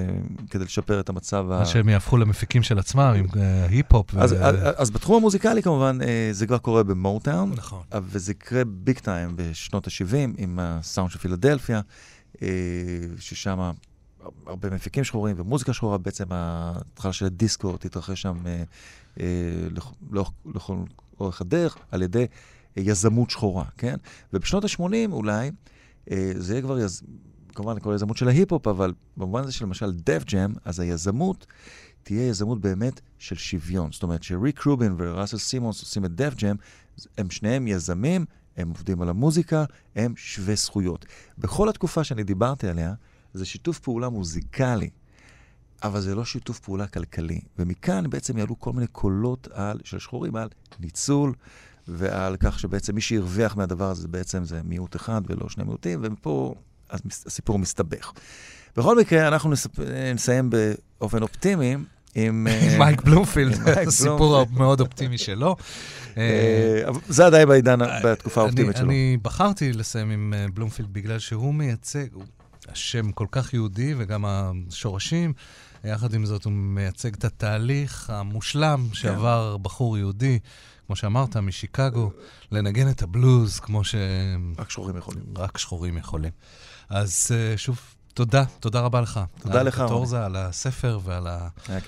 כדי 0.49 0.63
לשפר 0.65 0.99
את 0.99 1.09
המצב. 1.09 1.45
ה- 1.51 1.59
מה 1.59 1.65
שהם 1.65 1.89
יהפכו 1.89 2.17
למפיקים 2.17 2.63
של 2.63 2.79
עצמם 2.79 3.13
עם 3.17 3.25
אה, 3.37 3.65
היפ-הופ. 3.65 4.13
ו- 4.13 4.19
אז, 4.21 4.33
אז, 4.33 4.55
אז 4.77 4.89
בתחום 4.91 5.15
המוזיקלי 5.15 5.61
כמובן, 5.63 5.97
אה, 6.01 6.29
זה 6.31 6.47
כבר 6.47 6.57
קורה 6.57 6.83
במוטאון. 6.83 7.51
נכון. 7.55 7.81
וזה 8.03 8.31
יקרה 8.31 8.61
ביג 8.65 8.99
טיים 8.99 9.31
בשנות 9.35 9.87
ה-70 9.87 10.15
עם 10.37 10.59
הסאונד 10.61 11.11
של 11.11 11.19
פילדלפיה, 11.19 11.81
ששם 13.19 13.59
הרבה 14.47 14.69
מפיקים 14.69 15.03
שחורים 15.03 15.35
ומוזיקה 15.39 15.73
שחורה, 15.73 15.97
בעצם 15.97 16.25
ההתחלה 16.29 17.13
של 17.13 17.25
הדיסקו 17.25 17.77
תתרחש 17.77 18.21
שם 18.21 18.37
לאורך- 20.11 20.31
לכל 20.55 20.75
אורך 21.19 21.41
הדרך 21.41 21.77
על 21.91 22.01
ידי 22.01 22.25
אה, 22.77 22.83
יזמות 22.85 23.29
שחורה, 23.29 23.65
כן? 23.77 23.95
ובשנות 24.33 24.63
ה-80 24.63 25.11
אולי, 25.11 25.51
אה, 26.11 26.31
זה 26.35 26.53
יהיה 26.53 26.61
כבר, 26.61 26.79
יז... 26.79 27.03
כמובן, 27.55 27.79
כל 27.79 27.91
היזמות 27.91 28.17
של 28.17 28.27
ההיפ-הופ, 28.27 28.67
אבל 28.67 28.93
במובן 29.17 29.43
הזה 29.43 29.51
של 29.51 29.65
למשל 29.65 29.91
דף 29.91 30.23
ג'ם, 30.25 30.53
אז 30.65 30.79
היזמות 30.79 31.45
תהיה 32.03 32.27
יזמות 32.27 32.61
באמת 32.61 33.01
של 33.17 33.35
שוויון. 33.35 33.91
זאת 33.91 34.03
אומרת 34.03 34.23
שריק 34.23 34.61
רובין 34.61 34.95
וראסל 34.97 35.37
סימונס 35.37 35.81
עושים 35.81 36.05
את 36.05 36.15
דף 36.15 36.33
ג'ם, 36.37 36.55
הם 37.17 37.29
שניהם 37.29 37.67
יזמים, 37.67 38.25
הם 38.57 38.69
עובדים 38.69 39.01
על 39.01 39.09
המוזיקה, 39.09 39.65
הם 39.95 40.13
שווי 40.17 40.55
זכויות. 40.55 41.05
בכל 41.37 41.69
התקופה 41.69 42.03
שאני 42.03 42.23
דיברתי 42.23 42.67
עליה, 42.67 42.93
זה 43.33 43.45
שיתוף 43.45 43.79
פעולה 43.79 44.09
מוזיקלי, 44.09 44.89
אבל 45.83 46.01
זה 46.01 46.15
לא 46.15 46.25
שיתוף 46.25 46.59
פעולה 46.59 46.87
כלכלי. 46.87 47.39
ומכאן 47.59 48.09
בעצם 48.09 48.37
יעלו 48.37 48.59
כל 48.59 48.73
מיני 48.73 48.87
קולות 48.87 49.47
על, 49.53 49.79
של 49.83 49.99
שחורים 49.99 50.35
על 50.35 50.49
ניצול, 50.79 51.33
ועל 51.87 52.35
כך 52.39 52.59
שבעצם 52.59 52.95
מי 52.95 53.01
שהרוויח 53.01 53.55
מהדבר 53.55 53.89
הזה 53.89 54.07
בעצם 54.07 54.45
זה 54.45 54.61
מיעוט 54.63 54.95
אחד 54.95 55.21
ולא 55.27 55.49
שני 55.49 55.63
מיעוטים, 55.63 55.99
ומפה 56.03 56.55
הסיפור 56.89 57.59
מסתבך. 57.59 58.11
בכל 58.77 58.99
מקרה, 58.99 59.27
אנחנו 59.27 59.51
נספ... 59.51 59.79
נסיים 60.15 60.49
באופן 60.99 61.21
אופטימי 61.21 61.75
עם... 62.15 62.47
אה, 62.49 62.75
מייק 62.79 63.01
בלומפילד, 63.01 63.55
בלומפילד. 63.55 64.47
המאוד 64.53 64.81
אופטימי 64.81 65.17
שלו. 65.17 65.55
אה, 66.17 66.83
זה 67.07 67.25
עדיין 67.25 67.47
בעידן, 67.47 67.79
בתקופה 68.03 68.41
האופטימית 68.41 68.77
שלו. 68.77 68.85
אני 68.85 69.17
בחרתי 69.21 69.73
לסיים 69.73 70.11
עם 70.11 70.33
אה, 70.37 70.45
בלומפילד 70.53 70.93
בגלל 70.93 71.19
שהוא 71.19 71.53
מייצג, 71.53 72.07
השם 72.67 73.11
כל 73.11 73.27
כך 73.31 73.53
יהודי 73.53 73.93
וגם 73.97 74.25
השורשים, 74.27 75.33
יחד 75.83 76.13
עם 76.13 76.25
זאת 76.25 76.45
הוא 76.45 76.53
מייצג 76.53 77.13
את 77.13 77.25
התהליך 77.25 78.09
המושלם 78.09 78.85
כן. 78.89 78.95
שעבר 78.95 79.57
בחור 79.57 79.97
יהודי, 79.97 80.39
כמו 80.87 80.95
שאמרת, 80.95 81.37
משיקגו, 81.37 82.11
לנגן 82.51 82.89
את 82.89 83.01
הבלוז 83.01 83.59
כמו 83.59 83.83
ש... 83.83 83.95
רק 84.57 84.69
שחורים 84.69 84.97
יכולים. 84.97 85.23
רק 85.37 85.57
שחורים 85.57 85.97
יכולים. 85.97 86.31
אז 86.89 87.27
אה, 87.31 87.57
שוב, 87.57 87.79
תודה, 88.13 88.43
תודה 88.59 88.79
רבה 88.81 89.01
לך. 89.01 89.19
תודה 89.39 89.59
על 89.59 89.67
לך, 89.67 89.77
רוני. 89.77 89.89
קטורזה, 89.89 90.25
על 90.25 90.35
הספר 90.35 90.99
ועל. 91.03 91.27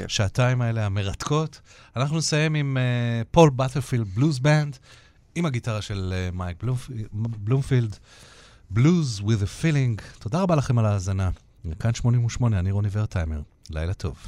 השעתיים 0.06 0.62
האלה 0.62 0.86
המרתקות. 0.86 1.62
אנחנו 1.96 2.18
נסיים 2.18 2.56
עם 2.56 2.78
אה, 2.78 3.22
Paul 3.32 3.50
Butterfield 3.50 4.08
Blues 4.16 4.40
Band, 4.40 4.78
עם 5.36 5.46
הגיטרה 5.46 5.82
של 5.82 6.14
אה, 6.16 6.30
מייק 6.34 6.64
בלומפ- 6.64 6.92
בלומפילד, 7.14 7.96
בלוז 8.70 9.20
with 9.20 9.42
a 9.44 9.64
feeling. 9.64 10.20
תודה 10.20 10.42
רבה 10.42 10.56
לכם 10.56 10.78
על 10.80 10.86
ההאזנה. 10.86 11.30
כאן 11.80 11.94
88, 11.94 12.60
אני 12.60 12.72
רוני 12.72 12.90
ורטהיימר. 12.92 13.42
לילה 13.70 13.94
טוב. 13.94 14.28